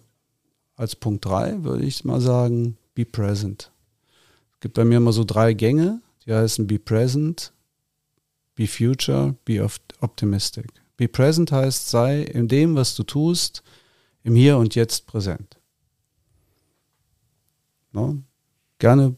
als 0.75 0.95
Punkt 0.95 1.25
drei 1.25 1.63
würde 1.63 1.83
ich 1.83 2.05
mal 2.05 2.21
sagen, 2.21 2.77
be 2.95 3.05
present. 3.05 3.71
Es 4.53 4.59
gibt 4.61 4.75
bei 4.75 4.85
mir 4.85 4.97
immer 4.97 5.11
so 5.11 5.25
drei 5.25 5.53
Gänge, 5.53 6.01
die 6.25 6.33
heißen 6.33 6.67
be 6.67 6.79
present, 6.79 7.51
be 8.55 8.67
future, 8.67 9.35
be 9.43 9.65
optimistic. 9.99 10.67
Be 10.95 11.07
present 11.07 11.51
heißt, 11.51 11.89
sei 11.89 12.21
in 12.21 12.47
dem, 12.47 12.75
was 12.75 12.95
du 12.95 13.03
tust, 13.03 13.63
im 14.23 14.35
Hier 14.35 14.57
und 14.57 14.75
Jetzt 14.75 15.07
präsent. 15.07 15.57
No? 17.91 18.21
Gerne 18.77 19.15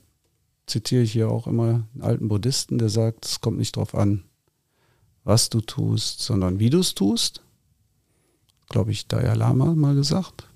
zitiere 0.66 1.04
ich 1.04 1.12
hier 1.12 1.30
auch 1.30 1.48
immer 1.48 1.86
einen 1.94 2.02
alten 2.02 2.28
Buddhisten, 2.28 2.78
der 2.78 2.90
sagt, 2.90 3.26
es 3.26 3.42
kommt 3.42 3.58
nicht 3.58 3.76
darauf 3.76 3.94
an, 3.94 4.24
was 5.24 5.50
du 5.50 5.62
tust, 5.62 6.22
sondern 6.22 6.60
wie 6.60 6.70
du 6.70 6.80
es 6.80 6.96
tust. 6.96 7.42
Glaube 8.70 8.92
ich, 8.92 9.08
Dalai 9.08 9.34
Lama 9.34 9.76
mal 9.76 9.96
gesagt. 9.96 10.48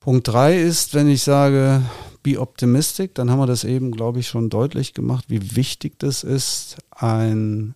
Punkt 0.00 0.28
drei 0.28 0.60
ist, 0.60 0.94
wenn 0.94 1.08
ich 1.08 1.22
sage, 1.22 1.82
be 2.22 2.40
optimistic, 2.40 3.14
dann 3.14 3.30
haben 3.30 3.40
wir 3.40 3.46
das 3.46 3.64
eben, 3.64 3.90
glaube 3.90 4.20
ich, 4.20 4.28
schon 4.28 4.50
deutlich 4.50 4.92
gemacht, 4.94 5.24
wie 5.28 5.56
wichtig 5.56 5.98
das 5.98 6.24
ist, 6.24 6.76
einen 6.90 7.74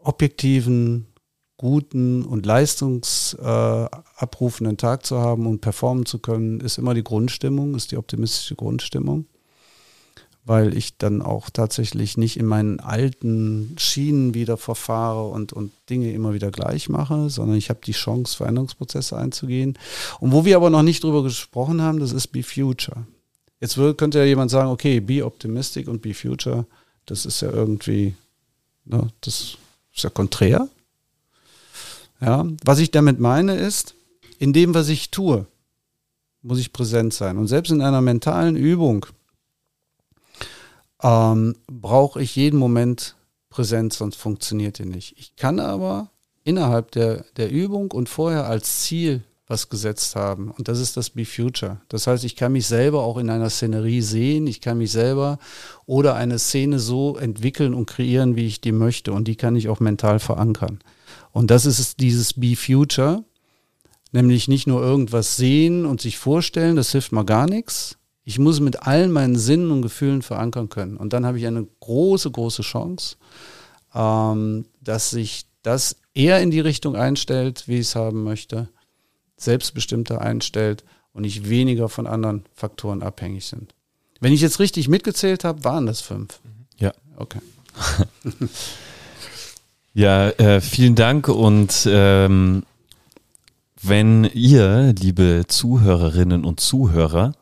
objektiven, 0.00 1.06
guten 1.62 2.24
und 2.24 2.44
leistungsabrufenden 2.44 4.76
Tag 4.76 5.06
zu 5.06 5.18
haben 5.18 5.46
und 5.46 5.62
performen 5.62 6.04
zu 6.04 6.18
können, 6.18 6.60
ist 6.60 6.76
immer 6.76 6.92
die 6.92 7.04
Grundstimmung, 7.04 7.74
ist 7.74 7.92
die 7.92 7.96
optimistische 7.96 8.56
Grundstimmung 8.56 9.24
weil 10.44 10.76
ich 10.76 10.98
dann 10.98 11.22
auch 11.22 11.50
tatsächlich 11.50 12.16
nicht 12.16 12.36
in 12.36 12.46
meinen 12.46 12.80
alten 12.80 13.76
Schienen 13.78 14.34
wieder 14.34 14.56
verfahre 14.56 15.28
und, 15.28 15.52
und 15.52 15.72
Dinge 15.88 16.12
immer 16.12 16.34
wieder 16.34 16.50
gleich 16.50 16.88
mache, 16.88 17.30
sondern 17.30 17.56
ich 17.56 17.70
habe 17.70 17.80
die 17.84 17.92
Chance, 17.92 18.36
Veränderungsprozesse 18.36 19.16
einzugehen. 19.16 19.78
Und 20.18 20.32
wo 20.32 20.44
wir 20.44 20.56
aber 20.56 20.70
noch 20.70 20.82
nicht 20.82 21.04
drüber 21.04 21.22
gesprochen 21.22 21.80
haben, 21.80 22.00
das 22.00 22.12
ist 22.12 22.28
Be 22.28 22.42
Future. 22.42 23.06
Jetzt 23.60 23.76
könnte 23.96 24.18
ja 24.18 24.24
jemand 24.24 24.50
sagen, 24.50 24.70
okay, 24.70 24.98
Be 24.98 25.24
Optimistic 25.24 25.86
und 25.86 26.02
Be 26.02 26.12
Future, 26.12 26.66
das 27.06 27.24
ist 27.24 27.40
ja 27.40 27.50
irgendwie, 27.50 28.14
ne, 28.84 29.08
das 29.20 29.56
ist 29.94 30.02
ja 30.02 30.10
konträr. 30.10 30.68
Ja, 32.22 32.46
was 32.64 32.78
ich 32.78 32.90
damit 32.90 33.18
meine 33.18 33.56
ist, 33.56 33.94
in 34.38 34.52
dem, 34.52 34.74
was 34.74 34.88
ich 34.88 35.10
tue, 35.10 35.46
muss 36.42 36.58
ich 36.58 36.72
präsent 36.72 37.14
sein. 37.14 37.36
Und 37.36 37.48
selbst 37.48 37.70
in 37.70 37.80
einer 37.80 38.00
mentalen 38.00 38.56
Übung, 38.56 39.06
ähm, 41.02 41.56
brauche 41.66 42.22
ich 42.22 42.36
jeden 42.36 42.58
Moment 42.58 43.16
Präsenz, 43.50 43.98
sonst 43.98 44.16
funktioniert 44.16 44.78
die 44.78 44.86
nicht. 44.86 45.14
Ich 45.18 45.36
kann 45.36 45.60
aber 45.60 46.10
innerhalb 46.44 46.90
der, 46.92 47.24
der 47.36 47.50
Übung 47.50 47.90
und 47.90 48.08
vorher 48.08 48.46
als 48.46 48.80
Ziel 48.80 49.22
was 49.46 49.68
gesetzt 49.68 50.16
haben. 50.16 50.50
Und 50.50 50.68
das 50.68 50.78
ist 50.78 50.96
das 50.96 51.10
Be 51.10 51.26
Future. 51.26 51.80
Das 51.88 52.06
heißt, 52.06 52.24
ich 52.24 52.36
kann 52.36 52.52
mich 52.52 52.66
selber 52.66 53.02
auch 53.02 53.18
in 53.18 53.28
einer 53.28 53.50
Szenerie 53.50 54.00
sehen, 54.00 54.46
ich 54.46 54.60
kann 54.60 54.78
mich 54.78 54.90
selber 54.90 55.38
oder 55.84 56.14
eine 56.14 56.38
Szene 56.38 56.78
so 56.78 57.16
entwickeln 57.16 57.74
und 57.74 57.86
kreieren, 57.86 58.36
wie 58.36 58.46
ich 58.46 58.60
die 58.60 58.72
möchte. 58.72 59.12
Und 59.12 59.28
die 59.28 59.36
kann 59.36 59.56
ich 59.56 59.68
auch 59.68 59.80
mental 59.80 60.20
verankern. 60.20 60.78
Und 61.32 61.50
das 61.50 61.66
ist 61.66 62.00
dieses 62.00 62.34
Be 62.34 62.54
Future, 62.56 63.24
nämlich 64.12 64.48
nicht 64.48 64.66
nur 64.66 64.82
irgendwas 64.82 65.36
sehen 65.36 65.86
und 65.86 66.00
sich 66.00 66.18
vorstellen, 66.18 66.76
das 66.76 66.92
hilft 66.92 67.12
mal 67.12 67.24
gar 67.24 67.46
nichts, 67.46 67.96
ich 68.24 68.38
muss 68.38 68.60
mit 68.60 68.86
allen 68.86 69.10
meinen 69.10 69.36
Sinnen 69.36 69.70
und 69.70 69.82
Gefühlen 69.82 70.22
verankern 70.22 70.68
können. 70.68 70.96
Und 70.96 71.12
dann 71.12 71.26
habe 71.26 71.38
ich 71.38 71.46
eine 71.46 71.66
große, 71.80 72.30
große 72.30 72.62
Chance, 72.62 73.16
ähm, 73.94 74.66
dass 74.80 75.10
sich 75.10 75.46
das 75.62 75.96
eher 76.14 76.40
in 76.40 76.50
die 76.50 76.60
Richtung 76.60 76.94
einstellt, 76.94 77.64
wie 77.66 77.74
ich 77.74 77.88
es 77.88 77.96
haben 77.96 78.22
möchte, 78.22 78.68
selbstbestimmter 79.36 80.20
einstellt 80.20 80.84
und 81.12 81.24
ich 81.24 81.48
weniger 81.48 81.88
von 81.88 82.06
anderen 82.06 82.44
Faktoren 82.54 83.02
abhängig 83.02 83.46
sind. 83.46 83.74
Wenn 84.20 84.32
ich 84.32 84.40
jetzt 84.40 84.60
richtig 84.60 84.88
mitgezählt 84.88 85.42
habe, 85.42 85.64
waren 85.64 85.86
das 85.86 86.00
fünf. 86.00 86.40
Ja. 86.78 86.92
Okay. 87.16 87.40
ja, 89.94 90.28
äh, 90.30 90.60
vielen 90.60 90.94
Dank 90.94 91.28
und 91.28 91.88
ähm, 91.90 92.64
wenn 93.82 94.24
ihr, 94.32 94.94
liebe 94.98 95.44
Zuhörerinnen 95.48 96.44
und 96.44 96.60
Zuhörer, 96.60 97.32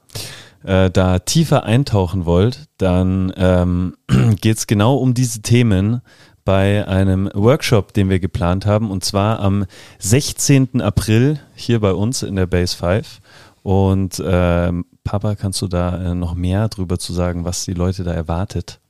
äh, 0.64 0.90
da 0.90 1.18
tiefer 1.18 1.64
eintauchen 1.64 2.24
wollt, 2.24 2.66
dann 2.78 3.32
ähm, 3.36 3.96
geht 4.40 4.58
es 4.58 4.66
genau 4.66 4.96
um 4.96 5.14
diese 5.14 5.42
Themen 5.42 6.00
bei 6.44 6.86
einem 6.88 7.30
Workshop, 7.34 7.92
den 7.92 8.08
wir 8.08 8.18
geplant 8.18 8.66
haben, 8.66 8.90
und 8.90 9.04
zwar 9.04 9.40
am 9.40 9.66
16. 9.98 10.80
April 10.80 11.38
hier 11.54 11.80
bei 11.80 11.92
uns 11.92 12.22
in 12.22 12.36
der 12.36 12.46
Base 12.46 12.76
5. 12.76 13.20
Und 13.62 14.18
äh, 14.18 14.72
Papa, 15.04 15.34
kannst 15.34 15.60
du 15.60 15.68
da 15.68 16.10
äh, 16.10 16.14
noch 16.14 16.34
mehr 16.34 16.68
drüber 16.68 16.98
zu 16.98 17.12
sagen, 17.12 17.44
was 17.44 17.64
die 17.64 17.74
Leute 17.74 18.04
da 18.04 18.12
erwartet? 18.12 18.80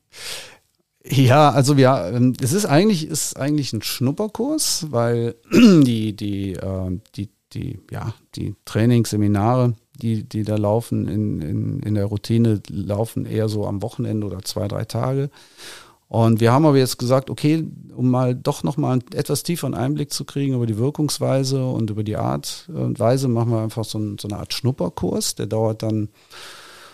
Ja, 1.04 1.50
also 1.50 1.74
ja, 1.74 2.10
ähm, 2.10 2.34
es 2.42 2.52
ist 2.52 2.66
eigentlich, 2.66 3.06
ist 3.06 3.36
eigentlich 3.36 3.72
ein 3.72 3.82
Schnupperkurs, 3.82 4.86
weil 4.90 5.34
die, 5.52 6.14
die, 6.14 6.52
äh, 6.52 7.00
die, 7.16 7.30
die, 7.52 7.80
ja, 7.90 8.14
die 8.36 8.54
Trainingsseminare, 8.64 9.74
die, 9.94 10.24
die 10.24 10.42
da 10.42 10.56
laufen 10.56 11.08
in, 11.08 11.40
in, 11.40 11.80
in 11.80 11.94
der 11.94 12.06
Routine, 12.06 12.60
laufen 12.68 13.24
eher 13.24 13.48
so 13.48 13.66
am 13.66 13.82
Wochenende 13.82 14.26
oder 14.26 14.42
zwei, 14.42 14.68
drei 14.68 14.84
Tage. 14.84 15.30
Und 16.10 16.40
wir 16.40 16.52
haben 16.52 16.66
aber 16.66 16.76
jetzt 16.76 16.98
gesagt, 16.98 17.30
okay, 17.30 17.64
um 17.94 18.10
mal 18.10 18.34
doch 18.34 18.64
nochmal 18.64 18.94
einen 18.94 19.04
etwas 19.14 19.44
tieferen 19.44 19.74
Einblick 19.74 20.12
zu 20.12 20.24
kriegen 20.24 20.54
über 20.56 20.66
die 20.66 20.76
Wirkungsweise 20.76 21.64
und 21.64 21.88
über 21.88 22.02
die 22.02 22.16
Art 22.16 22.68
und 22.74 22.98
Weise, 22.98 23.28
machen 23.28 23.52
wir 23.52 23.62
einfach 23.62 23.84
so, 23.84 23.98
ein, 23.98 24.18
so 24.18 24.26
eine 24.26 24.38
Art 24.38 24.52
Schnupperkurs. 24.52 25.36
Der 25.36 25.46
dauert 25.46 25.84
dann, 25.84 26.08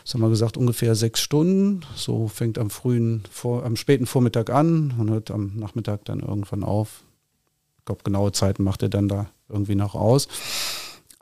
was 0.06 0.14
haben 0.14 0.20
wir 0.20 0.28
gesagt, 0.28 0.56
ungefähr 0.56 0.94
sechs 0.94 1.20
Stunden. 1.20 1.80
So 1.96 2.28
fängt 2.28 2.58
am 2.58 2.70
frühen, 2.70 3.24
vor, 3.28 3.64
am 3.64 3.74
späten 3.74 4.06
Vormittag 4.06 4.50
an 4.50 4.94
und 4.96 5.10
hört 5.10 5.32
am 5.32 5.56
Nachmittag 5.56 6.04
dann 6.04 6.20
irgendwann 6.20 6.62
auf. 6.62 7.02
Ich 7.78 7.86
glaube, 7.86 8.04
genaue 8.04 8.30
Zeiten 8.30 8.62
macht 8.62 8.84
er 8.84 8.88
dann 8.88 9.08
da 9.08 9.26
irgendwie 9.48 9.74
noch 9.74 9.96
aus. 9.96 10.28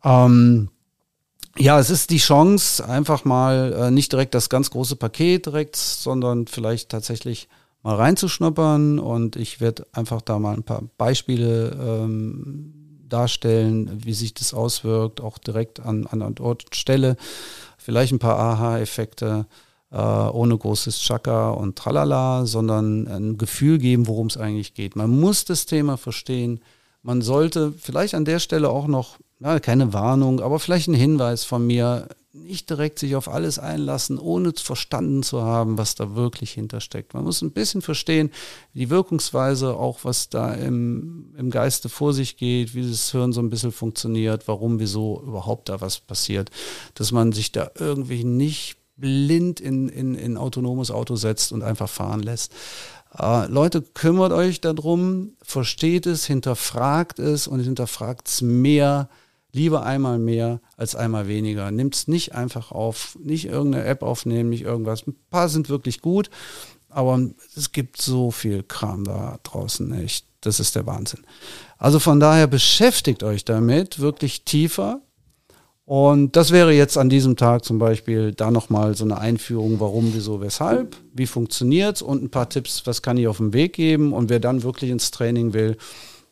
Ähm, 0.04 0.68
ja, 1.56 1.80
es 1.80 1.88
ist 1.88 2.10
die 2.10 2.18
Chance, 2.18 2.86
einfach 2.86 3.24
mal 3.24 3.72
äh, 3.72 3.90
nicht 3.90 4.12
direkt 4.12 4.34
das 4.34 4.50
ganz 4.50 4.70
große 4.70 4.96
Paket 4.96 5.46
direkt, 5.46 5.76
sondern 5.76 6.46
vielleicht 6.46 6.90
tatsächlich 6.90 7.48
mal 7.82 7.94
reinzuschnuppern 7.94 8.98
und 8.98 9.36
ich 9.36 9.62
werde 9.62 9.86
einfach 9.92 10.20
da 10.20 10.38
mal 10.38 10.54
ein 10.54 10.62
paar 10.62 10.82
Beispiele 10.98 11.70
ähm, 11.70 12.83
darstellen, 13.14 14.04
wie 14.04 14.14
sich 14.14 14.34
das 14.34 14.52
auswirkt, 14.52 15.20
auch 15.20 15.38
direkt 15.38 15.80
an, 15.80 16.06
an 16.06 16.22
Ort 16.22 16.64
und 16.64 16.74
Stelle. 16.74 17.16
Vielleicht 17.78 18.12
ein 18.12 18.18
paar 18.18 18.38
Aha-Effekte, 18.38 19.46
äh, 19.92 19.96
ohne 19.96 20.58
großes 20.58 20.98
Chaka 21.00 21.50
und 21.50 21.76
Tralala, 21.76 22.46
sondern 22.46 23.06
ein 23.06 23.38
Gefühl 23.38 23.78
geben, 23.78 24.08
worum 24.08 24.26
es 24.26 24.36
eigentlich 24.36 24.74
geht. 24.74 24.96
Man 24.96 25.20
muss 25.20 25.44
das 25.44 25.66
Thema 25.66 25.96
verstehen. 25.96 26.60
Man 27.02 27.22
sollte 27.22 27.72
vielleicht 27.72 28.14
an 28.14 28.24
der 28.24 28.40
Stelle 28.40 28.70
auch 28.70 28.88
noch, 28.88 29.18
na, 29.38 29.60
keine 29.60 29.92
Warnung, 29.92 30.40
aber 30.40 30.58
vielleicht 30.58 30.88
ein 30.88 30.94
Hinweis 30.94 31.44
von 31.44 31.66
mir, 31.66 32.08
nicht 32.34 32.68
direkt 32.68 32.98
sich 32.98 33.14
auf 33.14 33.28
alles 33.28 33.60
einlassen, 33.60 34.18
ohne 34.18 34.52
verstanden 34.54 35.22
zu 35.22 35.42
haben, 35.42 35.78
was 35.78 35.94
da 35.94 36.16
wirklich 36.16 36.50
hintersteckt. 36.50 37.14
Man 37.14 37.22
muss 37.22 37.42
ein 37.42 37.52
bisschen 37.52 37.80
verstehen, 37.80 38.30
die 38.74 38.90
Wirkungsweise, 38.90 39.76
auch 39.76 40.00
was 40.02 40.30
da 40.30 40.52
im, 40.52 41.32
im 41.38 41.50
Geiste 41.50 41.88
vor 41.88 42.12
sich 42.12 42.36
geht, 42.36 42.74
wie 42.74 42.88
das 42.88 43.12
Hirn 43.12 43.32
so 43.32 43.40
ein 43.40 43.50
bisschen 43.50 43.70
funktioniert, 43.70 44.48
warum, 44.48 44.80
wieso 44.80 45.22
überhaupt 45.22 45.68
da 45.68 45.80
was 45.80 46.00
passiert, 46.00 46.50
dass 46.94 47.12
man 47.12 47.30
sich 47.30 47.52
da 47.52 47.70
irgendwie 47.78 48.24
nicht 48.24 48.78
blind 48.96 49.60
in, 49.60 49.88
in, 49.88 50.14
in 50.16 50.36
autonomes 50.36 50.90
Auto 50.90 51.14
setzt 51.14 51.52
und 51.52 51.62
einfach 51.62 51.88
fahren 51.88 52.22
lässt. 52.22 52.52
Äh, 53.16 53.46
Leute, 53.46 53.80
kümmert 53.82 54.32
euch 54.32 54.60
darum, 54.60 55.36
versteht 55.42 56.06
es, 56.06 56.24
hinterfragt 56.26 57.20
es 57.20 57.46
und 57.46 57.60
hinterfragt 57.60 58.26
es 58.26 58.42
mehr, 58.42 59.08
lieber 59.54 59.84
einmal 59.84 60.18
mehr 60.18 60.60
als 60.76 60.96
einmal 60.96 61.28
weniger. 61.28 61.70
Nimmt 61.70 61.94
es 61.94 62.08
nicht 62.08 62.34
einfach 62.34 62.72
auf, 62.72 63.16
nicht 63.22 63.46
irgendeine 63.46 63.84
App 63.84 64.02
aufnehmen, 64.02 64.50
nicht 64.50 64.62
irgendwas. 64.62 65.06
Ein 65.06 65.14
paar 65.30 65.48
sind 65.48 65.68
wirklich 65.68 66.00
gut, 66.00 66.28
aber 66.88 67.20
es 67.56 67.72
gibt 67.72 68.02
so 68.02 68.30
viel 68.30 68.62
Kram 68.62 69.04
da 69.04 69.38
draußen, 69.42 69.92
echt. 69.94 70.26
Das 70.40 70.60
ist 70.60 70.76
der 70.76 70.84
Wahnsinn. 70.84 71.22
Also 71.78 71.98
von 71.98 72.20
daher 72.20 72.46
beschäftigt 72.46 73.22
euch 73.22 73.46
damit 73.46 73.98
wirklich 73.98 74.44
tiefer. 74.44 75.00
Und 75.86 76.36
das 76.36 76.50
wäre 76.50 76.72
jetzt 76.72 76.98
an 76.98 77.08
diesem 77.08 77.36
Tag 77.36 77.64
zum 77.64 77.78
Beispiel 77.78 78.32
da 78.32 78.50
nochmal 78.50 78.94
so 78.94 79.04
eine 79.04 79.16
Einführung, 79.16 79.80
warum, 79.80 80.12
wieso, 80.12 80.42
weshalb, 80.42 80.96
wie 81.14 81.26
funktioniert's 81.26 82.02
und 82.02 82.22
ein 82.22 82.30
paar 82.30 82.50
Tipps, 82.50 82.86
was 82.86 83.00
kann 83.00 83.16
ich 83.16 83.26
auf 83.26 83.38
den 83.38 83.54
Weg 83.54 83.72
geben. 83.72 84.12
Und 84.12 84.28
wer 84.28 84.38
dann 84.38 84.62
wirklich 84.62 84.90
ins 84.90 85.10
Training 85.10 85.54
will, 85.54 85.78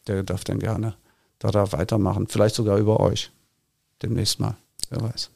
der 0.06 0.22
darf 0.22 0.44
dann 0.44 0.58
gerne 0.58 0.94
da, 1.42 1.50
da 1.50 1.72
weitermachen. 1.72 2.28
Vielleicht 2.28 2.54
sogar 2.54 2.78
über 2.78 3.00
euch. 3.00 3.30
Demnächst 4.02 4.38
mal. 4.38 4.56
Wer 4.90 5.02
weiß. 5.02 5.30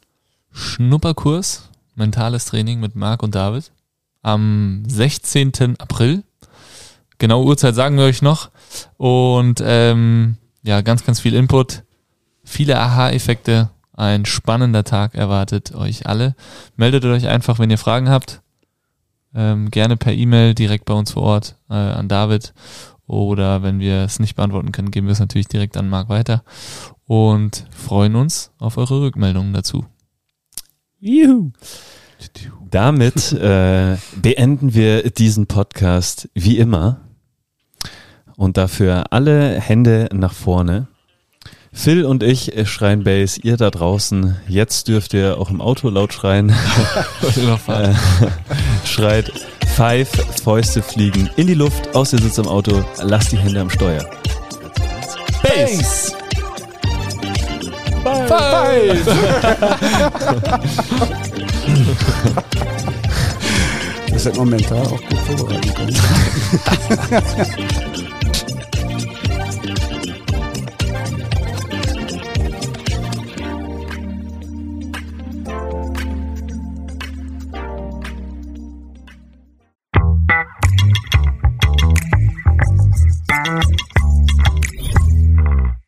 Schnupperkurs, 0.51 1.69
mentales 1.95 2.45
Training 2.45 2.79
mit 2.79 2.95
Marc 2.95 3.23
und 3.23 3.35
David 3.35 3.71
am 4.21 4.83
16. 4.87 5.79
April. 5.79 6.23
Genaue 7.17 7.45
Uhrzeit 7.45 7.75
sagen 7.75 7.97
wir 7.97 8.05
euch 8.05 8.21
noch. 8.21 8.49
Und 8.97 9.61
ähm, 9.63 10.37
ja, 10.63 10.81
ganz, 10.81 11.05
ganz 11.05 11.19
viel 11.19 11.33
Input, 11.33 11.83
viele 12.43 12.79
Aha-Effekte. 12.79 13.69
Ein 13.93 14.25
spannender 14.25 14.83
Tag 14.83 15.15
erwartet 15.15 15.73
euch 15.73 16.05
alle. 16.05 16.35
Meldet 16.75 17.03
euch 17.03 17.27
einfach, 17.27 17.59
wenn 17.59 17.71
ihr 17.71 17.79
Fragen 17.79 18.09
habt. 18.09 18.41
Ähm, 19.33 19.71
gerne 19.71 19.97
per 19.97 20.13
E-Mail 20.13 20.53
direkt 20.53 20.85
bei 20.85 20.93
uns 20.93 21.11
vor 21.11 21.23
Ort 21.23 21.55
äh, 21.69 21.73
an 21.73 22.07
David 22.07 22.53
oder 23.07 23.63
wenn 23.63 23.79
wir 23.79 24.03
es 24.03 24.19
nicht 24.19 24.35
beantworten 24.35 24.71
können, 24.71 24.91
geben 24.91 25.07
wir 25.07 25.13
es 25.13 25.19
natürlich 25.19 25.47
direkt 25.47 25.77
an 25.77 25.89
Marc 25.89 26.09
weiter 26.09 26.43
und 27.05 27.65
freuen 27.71 28.15
uns 28.15 28.51
auf 28.59 28.77
eure 28.77 29.01
Rückmeldungen 29.01 29.53
dazu. 29.53 29.85
Juhu. 30.99 31.51
Damit 32.69 33.31
äh, 33.31 33.97
beenden 34.15 34.73
wir 34.73 35.09
diesen 35.11 35.47
Podcast 35.47 36.29
wie 36.33 36.57
immer. 36.57 37.01
Und 38.35 38.57
dafür 38.57 39.05
alle 39.11 39.59
Hände 39.59 40.09
nach 40.13 40.33
vorne. 40.33 40.87
Phil 41.71 42.05
und 42.05 42.23
ich 42.23 42.53
schreien 42.67 43.03
Bass, 43.03 43.37
ihr 43.37 43.55
da 43.55 43.69
draußen, 43.69 44.35
jetzt 44.47 44.87
dürft 44.87 45.13
ihr 45.13 45.37
auch 45.37 45.51
im 45.51 45.61
Auto 45.61 45.89
laut 45.89 46.11
schreien. 46.11 46.49
äh, 47.67 47.93
schreit 48.85 49.31
Five, 49.77 50.09
Fäuste 50.43 50.81
fliegen 50.81 51.29
in 51.35 51.45
die 51.45 51.53
Luft, 51.53 51.95
aus 51.95 52.09
der 52.09 52.19
Sitz 52.19 52.39
im 52.39 52.47
Auto, 52.47 52.83
lasst 53.03 53.31
die 53.31 53.37
Hände 53.37 53.61
am 53.61 53.69
Steuer. 53.69 54.03
Bass! 55.43 56.15
Five! 58.03 59.05
das 64.11 64.25
hätte 64.25 64.39
man 64.39 64.49
mental 64.49 64.81
auch 64.81 64.99
gut 64.99 65.19
vorbereiten 65.27 65.71
können. 65.75 65.95